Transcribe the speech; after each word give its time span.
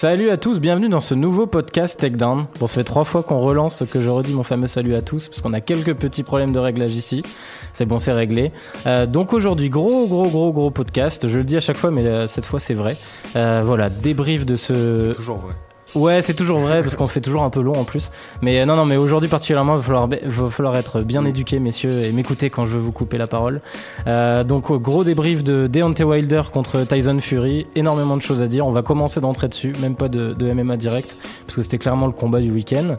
Salut 0.00 0.30
à 0.30 0.36
tous, 0.36 0.60
bienvenue 0.60 0.88
dans 0.88 1.00
ce 1.00 1.12
nouveau 1.12 1.48
podcast 1.48 1.98
Takedown. 1.98 2.46
Bon, 2.60 2.68
ça 2.68 2.74
fait 2.76 2.84
trois 2.84 3.02
fois 3.02 3.24
qu'on 3.24 3.40
relance 3.40 3.82
que 3.90 4.00
je 4.00 4.08
redis 4.08 4.32
mon 4.32 4.44
fameux 4.44 4.68
salut 4.68 4.94
à 4.94 5.02
tous, 5.02 5.28
parce 5.28 5.40
qu'on 5.40 5.52
a 5.52 5.60
quelques 5.60 5.94
petits 5.94 6.22
problèmes 6.22 6.52
de 6.52 6.60
réglage 6.60 6.94
ici. 6.94 7.24
C'est 7.72 7.84
bon, 7.84 7.98
c'est 7.98 8.12
réglé. 8.12 8.52
Euh, 8.86 9.06
donc 9.06 9.32
aujourd'hui, 9.32 9.70
gros, 9.70 10.06
gros, 10.06 10.28
gros, 10.28 10.52
gros 10.52 10.70
podcast. 10.70 11.28
Je 11.28 11.38
le 11.38 11.42
dis 11.42 11.56
à 11.56 11.60
chaque 11.60 11.76
fois, 11.76 11.90
mais 11.90 12.06
euh, 12.06 12.28
cette 12.28 12.46
fois 12.46 12.60
c'est 12.60 12.74
vrai. 12.74 12.96
Euh, 13.34 13.60
voilà, 13.64 13.90
débrief 13.90 14.46
de 14.46 14.54
ce. 14.54 15.08
C'est 15.08 15.16
toujours 15.16 15.38
vrai. 15.38 15.54
Ouais, 15.94 16.20
c'est 16.20 16.34
toujours 16.34 16.58
vrai 16.58 16.82
parce 16.82 16.96
qu'on 16.96 17.06
se 17.06 17.12
fait 17.12 17.20
toujours 17.20 17.42
un 17.42 17.50
peu 17.50 17.62
long 17.62 17.74
en 17.74 17.84
plus. 17.84 18.10
Mais 18.42 18.60
euh, 18.60 18.66
non, 18.66 18.76
non, 18.76 18.84
mais 18.84 18.96
aujourd'hui 18.96 19.28
particulièrement, 19.28 19.74
il 19.74 19.78
va 19.78 19.82
falloir, 19.82 20.06
va 20.06 20.50
falloir 20.50 20.76
être 20.76 21.00
bien 21.00 21.24
éduqué, 21.24 21.58
messieurs, 21.60 22.02
et 22.02 22.12
m'écouter 22.12 22.50
quand 22.50 22.66
je 22.66 22.70
veux 22.70 22.78
vous 22.78 22.92
couper 22.92 23.16
la 23.16 23.26
parole. 23.26 23.62
Euh, 24.06 24.44
donc, 24.44 24.70
gros 24.70 25.02
débrief 25.02 25.42
de 25.42 25.66
Deontay 25.66 26.04
Wilder 26.04 26.42
contre 26.52 26.84
Tyson 26.84 27.18
Fury. 27.20 27.66
Énormément 27.74 28.16
de 28.16 28.22
choses 28.22 28.42
à 28.42 28.48
dire. 28.48 28.66
On 28.66 28.72
va 28.72 28.82
commencer 28.82 29.20
d'entrer 29.20 29.48
dessus, 29.48 29.72
même 29.80 29.94
pas 29.94 30.08
de, 30.08 30.34
de 30.34 30.52
MMA 30.52 30.76
direct, 30.76 31.16
parce 31.46 31.56
que 31.56 31.62
c'était 31.62 31.78
clairement 31.78 32.06
le 32.06 32.12
combat 32.12 32.40
du 32.40 32.50
week-end. 32.50 32.96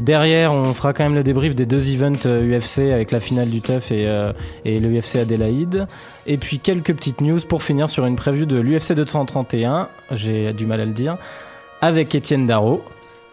Derrière, 0.00 0.52
on 0.52 0.74
fera 0.74 0.92
quand 0.92 1.02
même 1.02 1.16
le 1.16 1.24
débrief 1.24 1.56
des 1.56 1.66
deux 1.66 1.92
events 1.92 2.24
UFC 2.24 2.78
euh, 2.78 2.94
avec 2.94 3.10
la 3.10 3.18
finale 3.18 3.50
du 3.50 3.60
TUF 3.60 3.90
et, 3.90 4.06
euh, 4.06 4.32
et 4.64 4.78
le 4.78 4.96
UFC 4.96 5.16
Adélaïde. 5.16 5.88
Et 6.26 6.36
puis 6.36 6.60
quelques 6.60 6.94
petites 6.94 7.20
news 7.20 7.40
pour 7.48 7.64
finir 7.64 7.88
sur 7.88 8.06
une 8.06 8.14
preview 8.14 8.46
de 8.46 8.60
l'UFC 8.60 8.92
231. 8.92 9.88
J'ai 10.12 10.52
du 10.52 10.66
mal 10.66 10.80
à 10.80 10.84
le 10.84 10.92
dire 10.92 11.18
avec 11.80 12.14
Étienne 12.14 12.46
Darro. 12.46 12.82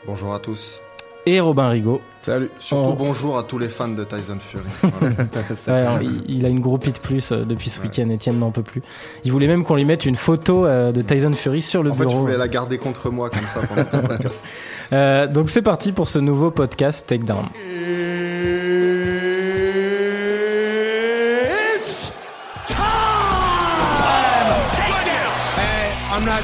Bonjour 0.05 0.33
à 0.33 0.39
tous. 0.39 0.81
Et 1.27 1.39
Robin 1.39 1.69
Rigaud. 1.69 2.01
Salut. 2.21 2.49
Surtout 2.59 2.93
bonjour 2.93 3.37
à 3.37 3.43
tous 3.43 3.57
les 3.57 3.67
fans 3.67 3.87
de 3.87 4.03
Tyson 4.03 4.37
Fury. 4.39 4.63
ouais, 5.67 5.85
il, 6.01 6.37
il, 6.37 6.45
a 6.45 6.49
une 6.49 6.59
groupie 6.59 6.91
de 6.91 6.99
plus 6.99 7.31
euh, 7.31 7.43
depuis 7.43 7.71
ce 7.71 7.81
week-end. 7.81 8.09
Étienne 8.09 8.37
n'en 8.37 8.51
peut 8.51 8.61
plus. 8.61 8.83
Il 9.23 9.31
voulait 9.31 9.47
même 9.47 9.63
qu'on 9.63 9.75
lui 9.75 9.85
mette 9.85 10.05
une 10.05 10.15
photo 10.15 10.65
euh, 10.65 10.91
de 10.91 11.01
Tyson 11.01 11.33
Fury 11.33 11.63
sur 11.63 11.81
le 11.81 11.91
en 11.91 11.95
bureau. 11.95 12.05
En 12.05 12.09
fait, 12.09 12.15
je 12.15 12.21
voulais 12.21 12.37
la 12.37 12.47
garder 12.47 12.77
contre 12.77 13.09
moi 13.09 13.31
comme 13.31 13.43
ça 13.43 13.61
pendant 13.61 13.83
tout 13.85 13.97
le 13.97 14.07
podcast. 14.07 14.43
Euh, 14.93 15.25
donc 15.25 15.49
c'est 15.49 15.63
parti 15.63 15.91
pour 15.91 16.07
ce 16.07 16.19
nouveau 16.19 16.51
podcast 16.51 17.07
Takedown. 17.07 17.45
It's 17.55 18.24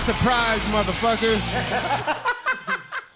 Surprised, 0.06 0.72
motherfuckers. 0.72 1.40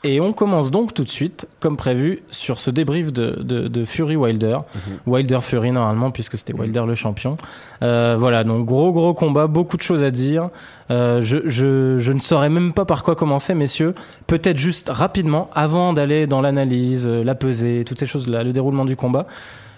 Et 0.05 0.21
on 0.21 0.33
commence 0.33 0.69
donc 0.69 0.93
tout 0.93 1.03
de 1.03 1.09
suite, 1.09 1.47
comme 1.59 1.77
prévu, 1.77 2.19
sur 2.29 2.59
ce 2.59 2.69
débrief 2.69 3.11
de, 3.11 3.41
de, 3.41 3.67
de 3.67 3.85
Fury 3.85 4.15
Wilder. 4.15 4.59
Mm-hmm. 4.59 5.07
Wilder 5.07 5.39
Fury 5.41 5.71
normalement, 5.71 6.11
puisque 6.11 6.37
c'était 6.37 6.53
Wilder 6.53 6.83
le 6.85 6.93
champion. 6.93 7.37
Euh, 7.81 8.15
voilà, 8.15 8.43
donc 8.43 8.67
gros 8.67 8.91
gros 8.91 9.15
combat, 9.15 9.47
beaucoup 9.47 9.77
de 9.77 9.81
choses 9.81 10.03
à 10.03 10.11
dire. 10.11 10.49
Euh, 10.91 11.23
je, 11.23 11.37
je, 11.45 11.97
je 11.97 12.11
ne 12.11 12.19
saurais 12.19 12.49
même 12.49 12.71
pas 12.71 12.85
par 12.85 13.03
quoi 13.03 13.15
commencer, 13.15 13.55
messieurs. 13.55 13.95
Peut-être 14.27 14.59
juste 14.59 14.91
rapidement, 14.91 15.49
avant 15.55 15.91
d'aller 15.91 16.27
dans 16.27 16.41
l'analyse, 16.41 17.07
la 17.07 17.33
pesée, 17.33 17.83
toutes 17.83 17.99
ces 17.99 18.05
choses-là, 18.05 18.43
le 18.43 18.53
déroulement 18.53 18.85
du 18.85 18.95
combat. 18.95 19.25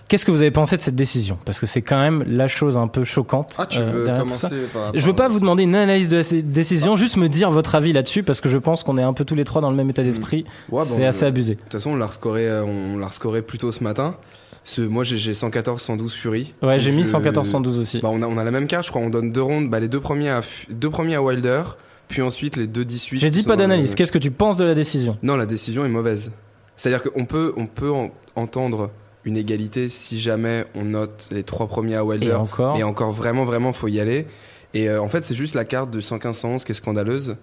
Qu'est-ce 0.07 0.23
que 0.23 0.31
vous 0.31 0.41
avez 0.41 0.51
pensé 0.51 0.77
de 0.77 0.81
cette 0.81 0.95
décision? 0.95 1.37
Parce 1.43 1.59
que 1.59 1.65
c'est 1.65 1.81
quand 1.81 1.99
même 1.99 2.23
la 2.27 2.47
chose 2.47 2.77
un 2.77 2.87
peu 2.87 3.03
choquante. 3.03 3.55
Ah, 3.57 3.65
tu 3.65 3.79
veux 3.79 4.07
euh, 4.09 4.19
commencer 4.19 4.47
par, 4.73 4.91
Je 4.93 5.05
veux 5.05 5.15
pas 5.15 5.27
vous 5.27 5.39
demander 5.39 5.63
une 5.63 5.75
analyse 5.75 6.07
de 6.07 6.17
la 6.17 6.41
décision, 6.41 6.93
ah. 6.93 6.95
juste 6.95 7.17
me 7.17 7.27
dire 7.27 7.51
votre 7.51 7.75
avis 7.75 7.91
là-dessus, 7.91 8.23
parce 8.23 8.39
que 8.39 8.47
je 8.47 8.57
pense 8.57 8.83
qu'on 8.83 8.97
est 8.97 9.03
un 9.03 9.13
peu 9.13 9.25
tous 9.25 9.35
les 9.35 9.43
trois 9.43 9.61
dans 9.61 9.69
le 9.69 9.75
même 9.75 9.89
état 9.89 10.03
d'esprit. 10.03 10.45
Ouais, 10.71 10.83
c'est 10.85 10.99
bon, 10.99 11.07
assez 11.07 11.25
euh, 11.25 11.27
abusé. 11.27 11.55
De 11.55 11.59
toute 11.59 11.73
façon, 11.73 11.91
on 11.91 11.95
l'a 11.97 12.05
rescoré, 12.05 12.49
on 12.61 12.97
l'a 12.97 13.07
rescoré 13.07 13.41
plus 13.41 13.57
tôt 13.57 13.71
ce 13.71 13.83
matin. 13.83 14.15
Ce, 14.63 14.81
moi, 14.81 15.03
j'ai 15.03 15.33
114, 15.33 15.81
112 15.81 16.13
Fury. 16.13 16.53
Ouais, 16.61 16.79
j'ai 16.79 16.91
mis 16.91 17.05
114, 17.05 17.49
112 17.49 17.79
aussi. 17.79 17.99
Bah, 17.99 18.09
on, 18.11 18.21
a, 18.21 18.27
on 18.27 18.37
a 18.37 18.43
la 18.43 18.51
même 18.51 18.67
carte, 18.67 18.85
je 18.85 18.89
crois. 18.89 19.01
On 19.01 19.09
donne 19.09 19.31
deux 19.31 19.41
rondes. 19.41 19.69
Bah, 19.69 19.79
les 19.79 19.87
deux 19.87 20.01
premiers 20.01 20.29
à, 20.29 20.41
deux 20.69 20.89
premiers 20.89 21.15
à 21.15 21.21
Wilder, 21.21 21.63
puis 22.07 22.21
ensuite 22.21 22.57
les 22.57 22.67
deux 22.67 22.83
18. 22.83 23.19
J'ai 23.19 23.29
dit 23.29 23.43
pas 23.43 23.55
d'analyse. 23.55 23.95
Qu'est-ce 23.95 24.11
que 24.11 24.17
tu 24.17 24.31
penses 24.31 24.57
de 24.57 24.65
la 24.65 24.73
décision? 24.73 25.17
Non, 25.23 25.37
la 25.37 25.45
décision 25.45 25.85
est 25.85 25.89
mauvaise. 25.89 26.31
C'est-à-dire 26.75 27.01
qu'on 27.01 27.25
peut, 27.25 27.53
on 27.57 27.65
peut 27.65 27.91
en, 27.91 28.11
entendre 28.35 28.91
une 29.27 29.37
égalité 29.37 29.89
si 29.89 30.19
jamais 30.19 30.65
on 30.73 30.85
note 30.85 31.27
les 31.31 31.43
trois 31.43 31.67
premiers 31.67 31.95
à 31.95 32.03
Wilder. 32.05 32.27
Et 32.27 32.33
encore. 32.33 32.77
Et 32.77 32.83
encore 32.83 33.11
vraiment, 33.11 33.43
vraiment, 33.43 33.73
faut 33.73 33.87
y 33.87 33.99
aller. 33.99 34.25
Et 34.73 34.89
euh, 34.89 35.01
en 35.01 35.09
fait, 35.09 35.23
c'est 35.23 35.35
juste 35.35 35.53
la 35.53 35.65
carte 35.65 35.91
de 35.91 36.01
115-111 36.01 36.63
qui 36.65 36.71
est 36.71 36.75
scandaleuse. 36.75 37.35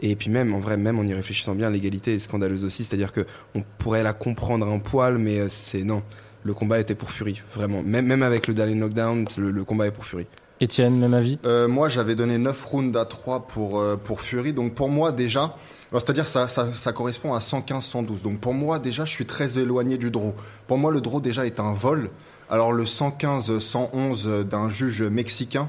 Et 0.00 0.16
puis 0.16 0.30
même, 0.30 0.54
en 0.54 0.60
vrai, 0.60 0.76
même 0.76 0.98
en 0.98 1.02
y 1.02 1.12
réfléchissant 1.12 1.54
bien, 1.54 1.68
l'égalité 1.70 2.14
est 2.14 2.18
scandaleuse 2.18 2.64
aussi. 2.64 2.84
C'est-à-dire 2.84 3.12
que 3.12 3.26
on 3.54 3.62
pourrait 3.78 4.02
la 4.02 4.12
comprendre 4.12 4.66
un 4.66 4.78
poil, 4.78 5.18
mais 5.18 5.40
euh, 5.40 5.46
c'est 5.48 5.82
non. 5.82 6.02
Le 6.42 6.54
combat 6.54 6.78
était 6.78 6.94
pour 6.94 7.10
Fury, 7.10 7.42
vraiment. 7.54 7.82
Même, 7.82 8.06
même 8.06 8.22
avec 8.22 8.46
le 8.46 8.54
dernier 8.54 8.74
knockdown, 8.74 9.26
le, 9.36 9.50
le 9.50 9.64
combat 9.64 9.86
est 9.88 9.90
pour 9.90 10.06
Fury. 10.06 10.26
Étienne, 10.60 10.98
même 10.98 11.14
avis? 11.14 11.38
Euh, 11.46 11.68
Moi, 11.68 11.88
j'avais 11.88 12.14
donné 12.14 12.36
9 12.38 12.64
rounds 12.64 12.98
à 12.98 13.04
3 13.06 13.46
pour, 13.46 13.80
euh, 13.80 13.96
pour 13.96 14.20
Fury. 14.20 14.52
Donc 14.52 14.74
pour 14.74 14.88
moi, 14.88 15.12
déjà, 15.12 15.56
c'est-à-dire 15.98 16.26
ça, 16.26 16.46
ça, 16.46 16.72
ça, 16.72 16.92
correspond 16.92 17.34
à 17.34 17.38
115-112. 17.40 18.22
Donc 18.22 18.38
pour 18.38 18.54
moi, 18.54 18.78
déjà, 18.78 19.04
je 19.04 19.10
suis 19.10 19.26
très 19.26 19.58
éloigné 19.58 19.98
du 19.98 20.10
draw. 20.10 20.34
Pour 20.66 20.78
moi, 20.78 20.92
le 20.92 21.00
draw, 21.00 21.20
déjà, 21.20 21.46
est 21.46 21.58
un 21.58 21.72
vol. 21.72 22.10
Alors 22.48 22.72
le 22.72 22.84
115-111 22.84 24.44
d'un 24.44 24.68
juge 24.68 25.02
mexicain, 25.02 25.68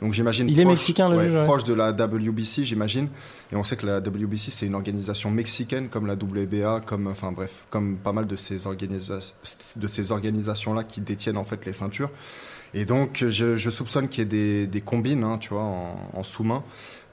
donc 0.00 0.14
j'imagine 0.14 0.48
il 0.48 0.54
proche, 0.54 0.62
est 0.64 0.68
mexicain 0.68 1.08
le 1.08 1.16
ouais, 1.16 1.24
juge, 1.24 1.34
ouais. 1.34 1.44
proche 1.44 1.64
de 1.64 1.74
la 1.74 1.92
WBC, 1.92 2.64
j'imagine. 2.64 3.08
Et 3.52 3.56
on 3.56 3.64
sait 3.64 3.76
que 3.76 3.86
la 3.86 3.98
WBC 3.98 4.50
c'est 4.50 4.66
une 4.66 4.74
organisation 4.74 5.30
mexicaine 5.30 5.88
comme 5.88 6.06
la 6.06 6.14
WBA, 6.14 6.82
comme 6.86 7.06
enfin 7.06 7.32
bref, 7.32 7.64
comme 7.70 7.96
pas 7.96 8.12
mal 8.12 8.26
de 8.26 8.36
ces 8.36 8.66
organisa 8.66 9.18
de 9.76 9.88
ces 9.88 10.12
organisations 10.12 10.74
là 10.74 10.84
qui 10.84 11.00
détiennent 11.00 11.36
en 11.36 11.44
fait 11.44 11.64
les 11.66 11.72
ceintures. 11.72 12.10
Et 12.72 12.84
donc 12.84 13.24
je, 13.28 13.56
je 13.56 13.70
soupçonne 13.70 14.08
qu'il 14.08 14.20
y 14.20 14.22
ait 14.22 14.26
des, 14.26 14.66
des 14.66 14.80
combines, 14.80 15.24
hein, 15.24 15.38
tu 15.38 15.50
vois, 15.50 15.62
en, 15.62 16.10
en 16.14 16.22
sous-main. 16.22 16.62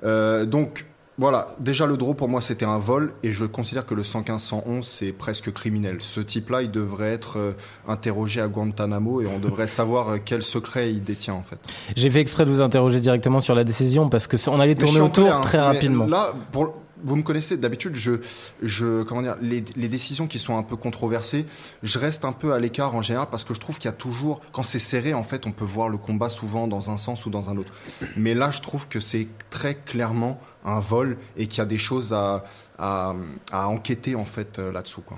Euh, 0.04 0.46
donc 0.46 0.86
voilà, 1.20 1.48
déjà 1.60 1.88
le 1.88 1.98
draw 1.98 2.14
pour 2.14 2.30
moi 2.30 2.42
c'était 2.42 2.66
un 2.66 2.78
vol 2.78 3.14
et 3.24 3.34
je 3.34 3.46
considère 3.46 3.86
que 3.86 3.96
le 3.96 4.04
115-111 4.04 4.84
c'est 4.84 5.12
presque 5.12 5.52
criminel. 5.52 5.98
Ce 6.00 6.20
type-là 6.20 6.62
il 6.62 6.70
devrait 6.70 7.12
être 7.12 7.40
euh, 7.40 7.52
interrogé 7.88 8.40
à 8.40 8.48
Guantanamo 8.48 9.22
et 9.22 9.28
on 9.28 9.40
devrait 9.40 9.68
savoir 9.68 10.10
euh, 10.10 10.18
quel 10.24 10.44
secret 10.44 10.92
il 10.92 11.04
détient 11.04 11.34
en 11.34 11.44
fait. 11.44 11.58
J'ai 11.96 12.12
fait 12.12 12.22
exprès 12.22 12.46
de 12.46 12.52
vous 12.52 12.62
interroger 12.62 13.00
directement 13.00 13.42
sur 13.42 13.56
la 13.56 13.64
décision 13.64 14.10
parce 14.10 14.28
que 14.28 14.38
on 14.50 14.60
allait 14.60 14.76
tourner 14.76 15.02
autour 15.02 15.26
clair, 15.26 15.42
très 15.42 15.60
rapidement. 15.60 16.06
Là, 16.06 16.34
pour, 16.52 16.76
vous 17.04 17.16
me 17.16 17.24
connaissez, 17.24 17.58
d'habitude, 17.58 17.96
je, 17.96 18.14
je, 18.62 19.04
comment 19.04 19.22
dire, 19.22 19.36
les, 19.42 19.64
les, 19.76 19.88
décisions 19.88 20.28
qui 20.28 20.40
sont 20.40 20.58
un 20.58 20.64
peu 20.64 20.76
controversées, 20.76 21.46
je 21.84 22.00
reste 22.00 22.26
un 22.26 22.32
peu 22.32 22.54
à 22.54 22.60
l'écart 22.60 22.96
en 22.96 23.02
général 23.02 23.28
parce 23.32 23.44
que 23.44 23.54
je 23.54 23.60
trouve 23.60 23.78
qu'il 23.78 23.90
y 23.90 23.94
a 23.94 23.98
toujours, 23.98 24.42
quand 24.52 24.64
c'est 24.64 24.80
serré, 24.80 25.14
en 25.14 25.24
fait, 25.24 25.46
on 25.46 25.52
peut 25.52 25.66
voir 25.66 25.90
le 25.90 25.98
combat 25.98 26.30
souvent 26.30 26.68
dans 26.68 26.90
un 26.90 26.98
sens 26.98 27.26
ou 27.26 27.30
dans 27.30 27.50
un 27.50 27.58
autre. 27.58 27.72
Mais 28.16 28.34
là, 28.34 28.52
je 28.52 28.62
trouve 28.62 28.88
que 28.88 29.00
c'est 29.00 29.28
très 29.50 29.76
clairement 29.76 30.40
un 30.66 30.80
vol 30.80 31.18
et 31.38 31.48
qu'il 31.48 31.60
y 31.60 31.62
a 31.62 31.66
des 31.66 31.78
choses 31.78 32.14
à, 32.14 32.46
à, 32.78 33.14
à 33.52 33.68
enquêter 33.68 34.16
en 34.16 34.26
fait 34.26 34.60
là-dessous, 34.60 35.02
quoi. 35.02 35.18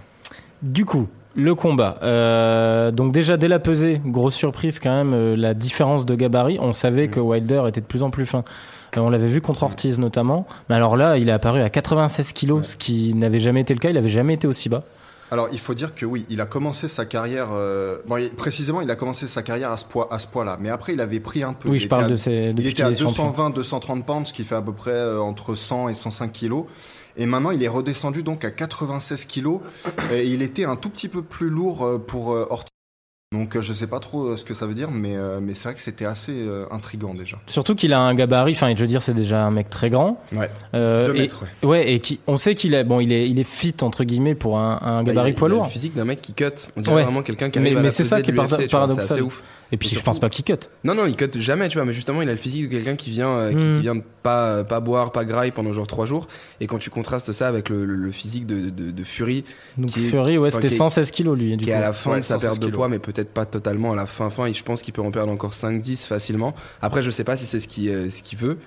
Du 0.62 0.84
coup, 0.84 1.08
le 1.36 1.56
combat. 1.56 1.98
Euh, 2.04 2.92
donc 2.92 3.14
déjà 3.14 3.38
dès 3.38 3.48
la 3.48 3.60
pesée, 3.60 4.02
grosse 4.06 4.36
surprise 4.36 4.80
quand 4.80 4.96
même, 4.96 5.14
euh, 5.14 5.36
la 5.36 5.54
différence 5.54 6.06
de 6.06 6.16
gabarit. 6.16 6.58
On 6.60 6.74
savait 6.74 7.08
mmh. 7.08 7.12
que 7.12 7.20
Wilder 7.20 7.64
était 7.68 7.82
de 7.82 7.86
plus 7.86 8.04
en 8.04 8.10
plus 8.10 8.26
fin. 8.26 8.44
Euh, 8.98 9.02
on 9.02 9.10
l'avait 9.10 9.28
vu 9.28 9.42
contre 9.42 9.64
Ortiz 9.64 10.00
notamment. 10.00 10.48
Mais 10.70 10.76
alors 10.76 10.98
là, 10.98 11.18
il 11.18 11.30
est 11.30 11.34
apparu 11.34 11.62
à 11.62 11.70
96 11.70 12.34
kilos, 12.34 12.60
ouais. 12.60 12.66
ce 12.66 12.78
qui 12.78 13.14
n'avait 13.14 13.40
jamais 13.40 13.62
été 13.62 13.74
le 13.74 13.80
cas. 13.80 13.90
Il 13.90 13.96
n'avait 13.96 14.10
jamais 14.10 14.36
été 14.36 14.48
aussi 14.48 14.70
bas. 14.70 14.84
Alors, 15.32 15.48
il 15.52 15.60
faut 15.60 15.76
dire 15.76 15.94
que 15.94 16.06
oui, 16.06 16.26
il 16.30 16.42
a 16.42 16.48
commencé 16.48 16.88
sa 16.88 17.06
carrière. 17.06 17.50
Euh, 17.52 18.00
bon, 18.08 18.18
il, 18.18 18.32
précisément, 18.32 18.82
il 18.82 18.90
a 18.90 18.96
commencé 18.96 19.28
sa 19.28 19.44
carrière 19.44 19.72
à 19.72 19.78
ce 19.78 19.86
poids, 19.86 20.08
à 20.12 20.18
ce 20.18 20.26
poids-là. 20.26 20.58
Mais 20.60 20.70
après, 20.70 20.94
il 20.94 21.02
avait 21.02 21.20
pris 21.20 21.44
un 21.44 21.54
peu. 21.54 21.70
Oui, 21.70 21.78
il 21.78 21.82
je 21.82 21.88
parle 21.88 22.06
à, 22.06 22.08
de 22.08 22.16
ses. 22.16 22.54
Il 22.58 22.66
était 22.66 22.82
à 22.82 22.92
220, 22.92 23.52
230 23.52 24.06
pounds, 24.06 24.28
ce 24.28 24.34
qui 24.34 24.44
fait 24.44 24.56
à 24.56 24.62
peu 24.62 24.74
près 24.74 24.92
euh, 24.92 25.22
entre 25.22 25.54
100 25.54 25.90
et 25.90 25.94
105 25.94 26.32
kilos. 26.32 26.66
Et 27.16 27.28
maintenant, 27.28 27.52
il 27.52 27.62
est 27.64 27.68
redescendu 27.68 28.24
donc 28.24 28.44
à 28.44 28.50
96 28.50 29.26
kilos. 29.26 29.60
Et 30.12 30.26
il 30.26 30.42
était 30.42 30.66
un 30.66 30.76
tout 30.76 30.90
petit 30.90 31.10
peu 31.10 31.22
plus 31.22 31.50
lourd 31.50 32.00
pour 32.08 32.30
Ortiz. 32.30 32.70
Donc 33.32 33.60
je 33.62 33.74
sais 33.74 33.86
pas 33.86 34.00
trop 34.00 34.36
ce 34.36 34.44
que 34.44 34.56
ça 34.56 34.66
veut 34.66 34.74
dire, 34.74 34.90
mais, 34.90 35.16
euh, 35.16 35.40
mais 35.40 35.54
c'est 35.54 35.66
vrai 35.70 35.76
que 35.76 35.82
c'était 35.82 36.06
assez 36.06 36.32
euh, 36.34 36.66
intrigant 36.72 37.14
déjà. 37.14 37.38
Surtout 37.46 37.76
qu'il 37.76 37.94
a 37.94 38.00
un 38.00 38.16
gabarit, 38.16 38.54
enfin 38.54 38.74
je 38.76 38.82
veux 38.82 38.88
dire 38.88 39.04
c'est 39.04 39.14
déjà 39.14 39.44
un 39.46 39.52
mec 39.52 39.70
très 39.70 39.92
grand. 39.92 40.20
Ouais. 40.34 40.50
Euh, 40.74 41.06
Deux 41.06 41.14
mètres, 41.14 41.44
et, 41.62 41.66
ouais. 41.68 41.72
ouais. 41.84 41.94
et 41.94 42.00
qui, 42.00 42.20
on 42.26 42.38
sait 42.38 42.56
qu'il 42.56 42.74
est 42.74 42.84
bon, 42.84 43.00
il 43.02 43.12
est 43.14 43.30
il 43.30 43.38
est 43.40 43.44
fit 43.44 43.76
entre 43.84 44.04
guillemets 44.04 44.34
pour 44.34 44.58
un, 44.58 44.80
un 44.82 45.04
gabarit 45.04 45.34
bah, 45.34 45.38
poids 45.38 45.50
lourd. 45.50 45.64
le 45.66 45.70
physique 45.70 45.94
d'un 45.94 46.06
mec 46.06 46.22
qui 46.22 46.34
cut. 46.34 46.46
On 46.76 46.82
dirait 46.82 46.96
ouais. 46.96 47.04
vraiment 47.04 47.22
quelqu'un 47.22 47.52
qui 47.52 47.60
arrive 47.60 47.74
mais, 47.74 47.80
à 47.80 47.84
mais 47.84 47.92
c'est 47.92 48.04
ça 48.04 48.20
qui 48.24 48.32
est 48.32 48.34
paradoxal. 48.34 48.90
C'est 48.98 49.00
assez 49.14 49.22
ouf. 49.22 49.44
Et 49.72 49.78
puis 49.78 49.88
surtout, 49.90 50.00
je 50.00 50.06
pense 50.06 50.20
pas 50.20 50.30
qu'il 50.32 50.44
cut. 50.44 50.54
Non 50.84 50.96
non, 50.96 51.06
il 51.06 51.16
cut 51.16 51.30
jamais, 51.40 51.70
tu 51.70 51.78
vois. 51.78 51.86
Mais 51.86 51.94
justement, 51.94 52.24
il 52.24 52.30
a 52.30 52.32
le 52.32 52.40
physique 52.40 52.64
de 52.64 52.68
quelqu'un 52.76 52.96
qui 52.96 53.12
vient 53.12 53.30
euh, 53.30 53.50
qui, 53.52 53.56
Hmm. 53.58 53.76
qui 53.76 53.82
vient 53.84 53.96
de 53.96 54.02
pas 54.24 54.64
pas 54.64 54.80
boire, 54.80 55.12
pas 55.12 55.24
graille 55.26 55.52
pendant 55.52 55.72
genre 55.74 55.86
trois 55.86 56.08
jours. 56.08 56.26
Et 56.60 56.66
quand 56.66 56.80
tu 56.80 56.90
contrastes 56.90 57.32
ça 57.34 57.48
avec 57.48 57.70
le, 57.70 57.86
le, 57.86 57.94
le 57.96 58.12
physique 58.12 58.48
de, 58.48 58.72
de, 58.72 58.90
de 58.90 59.04
Fury, 59.04 59.44
Donc 59.78 59.92
qui 59.92 60.08
est- 60.08 60.10
Fury, 60.10 60.40
ouais, 60.40 60.50
c'était 60.50 60.70
qui 60.70 60.74
est- 60.74 60.78
116 60.78 61.12
kilos 61.12 61.38
lui. 61.38 61.52
Du 61.52 61.58
qui 61.58 61.66
coup. 61.66 61.70
est 61.70 61.74
à 61.74 61.82
la 61.82 61.94
fin 61.94 62.16
de 62.18 62.22
sa 62.22 62.40
116 62.40 62.50
perte 62.50 62.60
de 62.64 62.76
poids, 62.76 62.90
mais 62.90 62.98
peut-être 62.98 63.19
pas 63.26 63.46
totalement 63.46 63.92
à 63.94 63.96
la 63.96 64.06
fin 64.06 64.30
fin. 64.30 64.46
Et 64.46 64.54
je 64.54 64.64
pense 64.64 64.82
qu'il 64.82 64.94
peut 64.94 65.02
en 65.02 65.12
perdre 65.12 65.32
encore 65.32 65.52
5-10 65.52 66.08
facilement. 66.08 66.56
Après, 66.82 67.02
je 67.02 67.12
sais 67.12 67.24
pas 67.24 67.36
si 67.36 67.46
c'est 67.46 67.60
ce 67.60 67.68
qu'il 67.68 68.12
ce 68.12 68.24
qu'il 68.24 68.38
veut, 68.38 68.58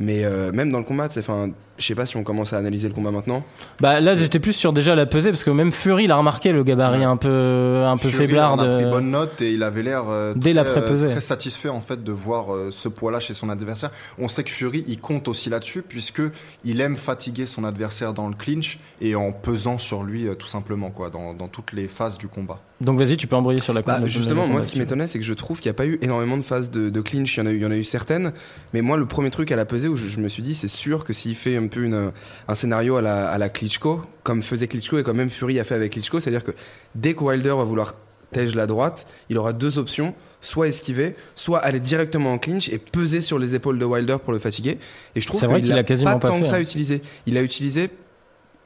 mais 0.00 0.24
euh, 0.24 0.50
même 0.50 0.72
dans 0.72 0.78
le 0.78 0.84
combat, 0.84 1.08
c'est 1.10 1.20
enfin, 1.20 1.50
je 1.80 1.86
sais 1.86 1.94
pas 1.94 2.06
si 2.06 2.16
on 2.16 2.22
commence 2.22 2.52
à 2.52 2.58
analyser 2.58 2.88
le 2.88 2.94
combat 2.94 3.10
maintenant. 3.10 3.42
Bah 3.80 4.00
là, 4.00 4.14
j'étais 4.14 4.38
plus 4.38 4.52
sur 4.52 4.72
déjà 4.72 4.94
la 4.94 5.06
pesée 5.06 5.30
parce 5.30 5.42
que 5.42 5.50
même 5.50 5.72
Fury, 5.72 6.04
il 6.04 6.12
a 6.12 6.16
remarqué 6.16 6.52
le 6.52 6.62
gabarit 6.62 7.04
un 7.04 7.16
peu, 7.16 7.84
un 7.86 7.96
peu 7.96 8.10
Fury 8.10 8.26
faiblard. 8.26 8.54
en 8.54 8.58
a 8.58 8.76
pris 8.76 8.84
bonne 8.84 9.10
note 9.10 9.40
et 9.40 9.52
il 9.52 9.62
avait 9.62 9.82
l'air 9.82 10.04
euh, 10.08 10.34
Dès 10.36 10.56
euh, 10.56 11.04
très 11.10 11.20
satisfait 11.20 11.68
en 11.68 11.80
fait 11.80 12.04
de 12.04 12.12
voir 12.12 12.54
euh, 12.54 12.70
ce 12.70 12.88
poids-là 12.88 13.20
chez 13.20 13.34
son 13.34 13.48
adversaire. 13.48 13.90
On 14.18 14.28
sait 14.28 14.44
que 14.44 14.50
Fury 14.50 14.84
il 14.86 15.00
compte 15.00 15.26
aussi 15.28 15.48
là-dessus 15.48 15.82
puisque 15.82 16.22
il 16.64 16.80
aime 16.80 16.96
fatiguer 16.96 17.46
son 17.46 17.64
adversaire 17.64 18.12
dans 18.12 18.28
le 18.28 18.34
clinch 18.34 18.78
et 19.00 19.14
en 19.14 19.32
pesant 19.32 19.78
sur 19.78 20.02
lui 20.02 20.28
euh, 20.28 20.34
tout 20.34 20.46
simplement 20.48 20.90
quoi 20.90 21.10
dans, 21.10 21.32
dans 21.34 21.48
toutes 21.48 21.72
les 21.72 21.88
phases 21.88 22.18
du 22.18 22.28
combat. 22.28 22.60
Donc 22.80 22.98
vas-y, 22.98 23.16
tu 23.16 23.26
peux 23.26 23.36
embrayer 23.36 23.60
sur 23.60 23.74
la 23.74 23.82
Bah, 23.82 24.00
justement, 24.06 24.46
moi, 24.46 24.62
ce 24.62 24.68
qui 24.68 24.78
m'étonnait, 24.78 25.06
c'est 25.06 25.18
que 25.18 25.24
je 25.24 25.34
trouve 25.34 25.60
qu'il 25.60 25.68
n'y 25.68 25.74
a 25.74 25.76
pas 25.76 25.84
eu 25.84 25.98
énormément 26.00 26.38
de 26.38 26.42
phases 26.42 26.70
de, 26.70 26.88
de 26.88 27.00
clinch. 27.02 27.36
Il 27.36 27.40
y, 27.40 27.42
en 27.42 27.46
a 27.46 27.50
eu, 27.50 27.56
il 27.56 27.62
y 27.62 27.66
en 27.66 27.70
a 27.70 27.76
eu 27.76 27.84
certaines. 27.84 28.32
Mais 28.72 28.80
moi, 28.80 28.96
le 28.96 29.04
premier 29.04 29.28
truc 29.28 29.52
à 29.52 29.56
la 29.56 29.66
pesée 29.66 29.86
où 29.86 29.96
je, 29.96 30.08
je 30.08 30.18
me 30.18 30.28
suis 30.28 30.42
dit, 30.42 30.54
c'est 30.54 30.68
sûr 30.68 31.04
que 31.04 31.12
s'il 31.12 31.34
fait 31.34 31.58
un 31.58 31.66
peu 31.70 31.82
une, 31.82 32.12
un 32.48 32.54
scénario 32.54 32.96
à 32.96 33.02
la, 33.02 33.30
à 33.30 33.38
la 33.38 33.48
Klitschko, 33.48 34.02
comme 34.22 34.42
faisait 34.42 34.68
Klitschko 34.68 34.98
et 34.98 35.02
comme 35.02 35.16
même 35.16 35.30
Fury 35.30 35.58
a 35.58 35.64
fait 35.64 35.74
avec 35.74 35.92
Klitschko, 35.92 36.20
c'est-à-dire 36.20 36.44
que 36.44 36.52
dès 36.94 37.14
que 37.14 37.24
Wilder 37.24 37.54
va 37.56 37.64
vouloir 37.64 37.94
tège 38.32 38.54
la 38.54 38.66
droite, 38.66 39.06
il 39.28 39.38
aura 39.38 39.52
deux 39.52 39.78
options. 39.78 40.14
Soit 40.42 40.68
esquiver, 40.68 41.16
soit 41.34 41.58
aller 41.58 41.80
directement 41.80 42.32
en 42.32 42.38
clinch 42.38 42.70
et 42.70 42.78
peser 42.78 43.20
sur 43.20 43.38
les 43.38 43.54
épaules 43.54 43.78
de 43.78 43.84
Wilder 43.84 44.16
pour 44.24 44.32
le 44.32 44.38
fatiguer. 44.38 44.78
Et 45.14 45.20
je 45.20 45.26
trouve 45.26 45.38
C'est 45.38 45.46
vrai 45.46 45.56
qu'il 45.56 45.66
qu'il 45.66 45.76
a 45.76 45.80
a 45.80 45.84
quasiment 45.84 46.12
pas 46.12 46.18
pas 46.18 46.28
tant 46.28 46.34
fait, 46.36 46.40
que 46.40 46.48
ça 46.48 46.56
hein. 46.56 46.60
utilisé. 46.60 47.02
Il 47.26 47.36
a 47.36 47.42
utilisé 47.42 47.90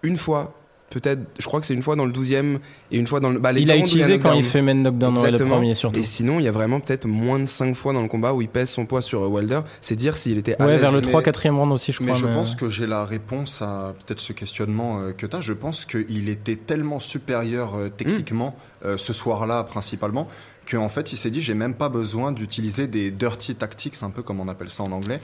une 0.04 0.16
fois, 0.16 0.54
peut-être, 0.94 1.20
je 1.38 1.44
crois 1.46 1.60
que 1.60 1.66
c'est 1.66 1.74
une 1.74 1.82
fois 1.82 1.96
dans 1.96 2.04
le 2.06 2.12
12e 2.12 2.58
et 2.92 2.96
une 2.98 3.06
fois 3.06 3.18
dans 3.20 3.30
le. 3.30 3.38
Bah, 3.38 3.50
les 3.52 3.60
Il 3.62 3.70
a 3.70 3.74
deux 3.74 3.80
rounds 3.80 3.92
où 3.92 3.96
utilisé 3.96 4.18
quand 4.20 4.32
il 4.32 4.44
se 4.44 4.50
fait 4.50 4.62
main 4.62 4.74
knockdown, 4.74 5.18
ouais, 5.18 5.30
le 5.32 5.38
premier 5.44 5.74
surtout. 5.74 5.98
Et 5.98 6.02
sinon, 6.04 6.38
il 6.38 6.44
y 6.44 6.48
a 6.48 6.52
vraiment 6.52 6.80
peut-être 6.80 7.06
moins 7.06 7.38
de 7.40 7.44
5 7.44 7.74
fois 7.74 7.92
dans 7.92 8.00
le 8.02 8.08
combat 8.08 8.32
où 8.32 8.40
il 8.40 8.48
pèse 8.48 8.70
son 8.70 8.86
poids 8.86 9.02
sur 9.02 9.22
euh, 9.22 9.26
Wilder. 9.28 9.60
C'est 9.80 9.96
dire 9.96 10.16
s'il 10.16 10.38
était 10.38 10.56
à 10.60 10.66
Ouais, 10.66 10.78
vers 10.78 10.92
le 10.92 11.00
mais- 11.00 11.06
3 11.08 11.22
4 11.22 11.48
round 11.50 11.72
aussi, 11.72 11.92
je 11.92 11.98
crois. 11.98 12.12
mais 12.12 12.18
je 12.18 12.26
mais- 12.26 12.34
pense 12.34 12.54
que 12.54 12.68
j'ai 12.68 12.86
la 12.86 13.04
réponse 13.04 13.60
à 13.60 13.94
peut-être 14.06 14.20
ce 14.20 14.32
questionnement 14.32 15.00
euh, 15.00 15.12
que 15.12 15.26
tu 15.26 15.36
as. 15.36 15.40
Je 15.40 15.52
pense 15.52 15.84
qu'il 15.84 16.28
était 16.28 16.56
tellement 16.56 17.00
supérieur 17.00 17.74
euh, 17.76 17.88
techniquement 17.88 18.56
euh, 18.84 18.96
ce 18.96 19.12
soir-là 19.12 19.64
principalement 19.64 20.28
qu'en 20.70 20.88
fait 20.88 21.12
il 21.12 21.16
s'est 21.16 21.28
dit 21.30 21.42
j'ai 21.42 21.52
même 21.54 21.74
pas 21.74 21.90
besoin 21.90 22.32
d'utiliser 22.32 22.86
des 22.86 23.10
dirty 23.10 23.54
tactics 23.54 23.96
un 24.02 24.08
peu 24.08 24.22
comme 24.22 24.40
on 24.40 24.48
appelle 24.48 24.70
ça 24.70 24.82
en 24.82 24.92
anglais 24.92 25.20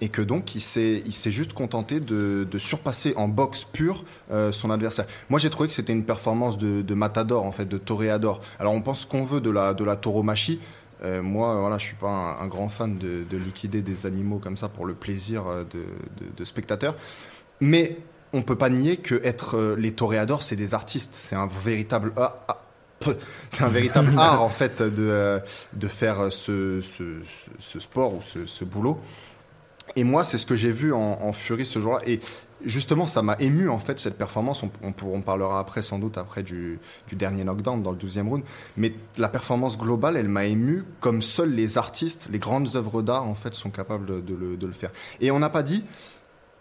et 0.00 0.08
que 0.08 0.22
donc 0.22 0.54
il 0.54 0.60
s'est 0.60 1.02
il 1.06 1.14
s'est 1.14 1.30
juste 1.30 1.52
contenté 1.52 2.00
de, 2.00 2.46
de 2.50 2.58
surpasser 2.58 3.14
en 3.16 3.28
boxe 3.28 3.64
pure 3.64 4.04
euh, 4.30 4.52
son 4.52 4.70
adversaire. 4.70 5.06
Moi 5.30 5.38
j'ai 5.38 5.50
trouvé 5.50 5.68
que 5.68 5.74
c'était 5.74 5.92
une 5.92 6.04
performance 6.04 6.58
de, 6.58 6.82
de 6.82 6.94
matador 6.94 7.44
en 7.44 7.52
fait 7.52 7.66
de 7.66 7.78
toréador. 7.78 8.40
Alors 8.58 8.72
on 8.72 8.80
pense 8.80 9.04
qu'on 9.04 9.24
veut 9.24 9.40
de 9.40 9.50
la 9.50 9.74
de 9.74 9.84
la 9.84 9.96
tauromachie. 9.96 10.60
Euh, 11.04 11.22
moi, 11.22 11.58
voilà, 11.58 11.78
je 11.78 11.84
suis 11.84 11.96
pas 11.96 12.08
un, 12.08 12.44
un 12.44 12.46
grand 12.46 12.68
fan 12.68 12.96
de, 12.96 13.24
de 13.28 13.36
liquider 13.36 13.82
des 13.82 14.06
animaux 14.06 14.38
comme 14.38 14.56
ça 14.56 14.68
pour 14.68 14.86
le 14.86 14.94
plaisir 14.94 15.46
euh, 15.48 15.64
de, 16.36 16.44
spectateurs. 16.44 16.94
Mais 17.60 17.96
on 18.32 18.42
peut 18.42 18.56
pas 18.56 18.68
nier 18.68 18.96
que 18.96 19.20
être 19.24 19.56
euh, 19.56 19.76
les 19.76 19.92
toréadors, 19.92 20.42
c'est 20.42 20.56
des 20.56 20.74
artistes. 20.74 21.14
C'est 21.14 21.36
un 21.36 21.48
véritable 21.48 22.12
ah, 22.16 22.44
ah, 22.48 22.58
c'est 23.50 23.64
un 23.64 23.68
véritable 23.68 24.14
art 24.18 24.42
en 24.42 24.48
fait 24.48 24.80
de 24.80 25.40
de 25.72 25.88
faire 25.88 26.32
ce, 26.32 26.80
ce, 26.82 27.02
ce, 27.02 27.50
ce 27.58 27.80
sport 27.80 28.14
ou 28.14 28.22
ce, 28.22 28.46
ce 28.46 28.64
boulot. 28.64 29.00
Et 29.96 30.04
moi, 30.04 30.24
c'est 30.24 30.38
ce 30.38 30.46
que 30.46 30.56
j'ai 30.56 30.70
vu 30.72 30.92
en, 30.92 30.98
en 30.98 31.32
Fury 31.32 31.66
ce 31.66 31.78
jour-là. 31.78 32.00
Et 32.06 32.20
justement, 32.64 33.06
ça 33.06 33.22
m'a 33.22 33.36
ému 33.40 33.68
en 33.68 33.78
fait 33.78 33.98
cette 33.98 34.16
performance. 34.16 34.62
On, 34.62 34.70
on, 34.82 34.92
pour- 34.92 35.12
on 35.12 35.20
parlera 35.20 35.58
après, 35.60 35.82
sans 35.82 35.98
doute, 35.98 36.16
après 36.18 36.42
du, 36.42 36.78
du 37.08 37.16
dernier 37.16 37.44
knockdown 37.44 37.82
dans 37.82 37.90
le 37.92 37.98
12e 37.98 38.28
round. 38.28 38.42
Mais 38.76 38.94
la 39.18 39.28
performance 39.28 39.76
globale, 39.76 40.16
elle 40.16 40.28
m'a 40.28 40.46
ému 40.46 40.84
comme 41.00 41.20
seuls 41.22 41.52
les 41.52 41.76
artistes, 41.78 42.28
les 42.32 42.38
grandes 42.38 42.74
œuvres 42.74 43.02
d'art 43.02 43.24
en 43.24 43.34
fait 43.34 43.54
sont 43.54 43.70
capables 43.70 44.24
de 44.24 44.34
le, 44.34 44.56
de 44.56 44.66
le 44.66 44.72
faire. 44.72 44.90
Et 45.20 45.30
on 45.30 45.38
n'a 45.38 45.50
pas 45.50 45.62
dit. 45.62 45.84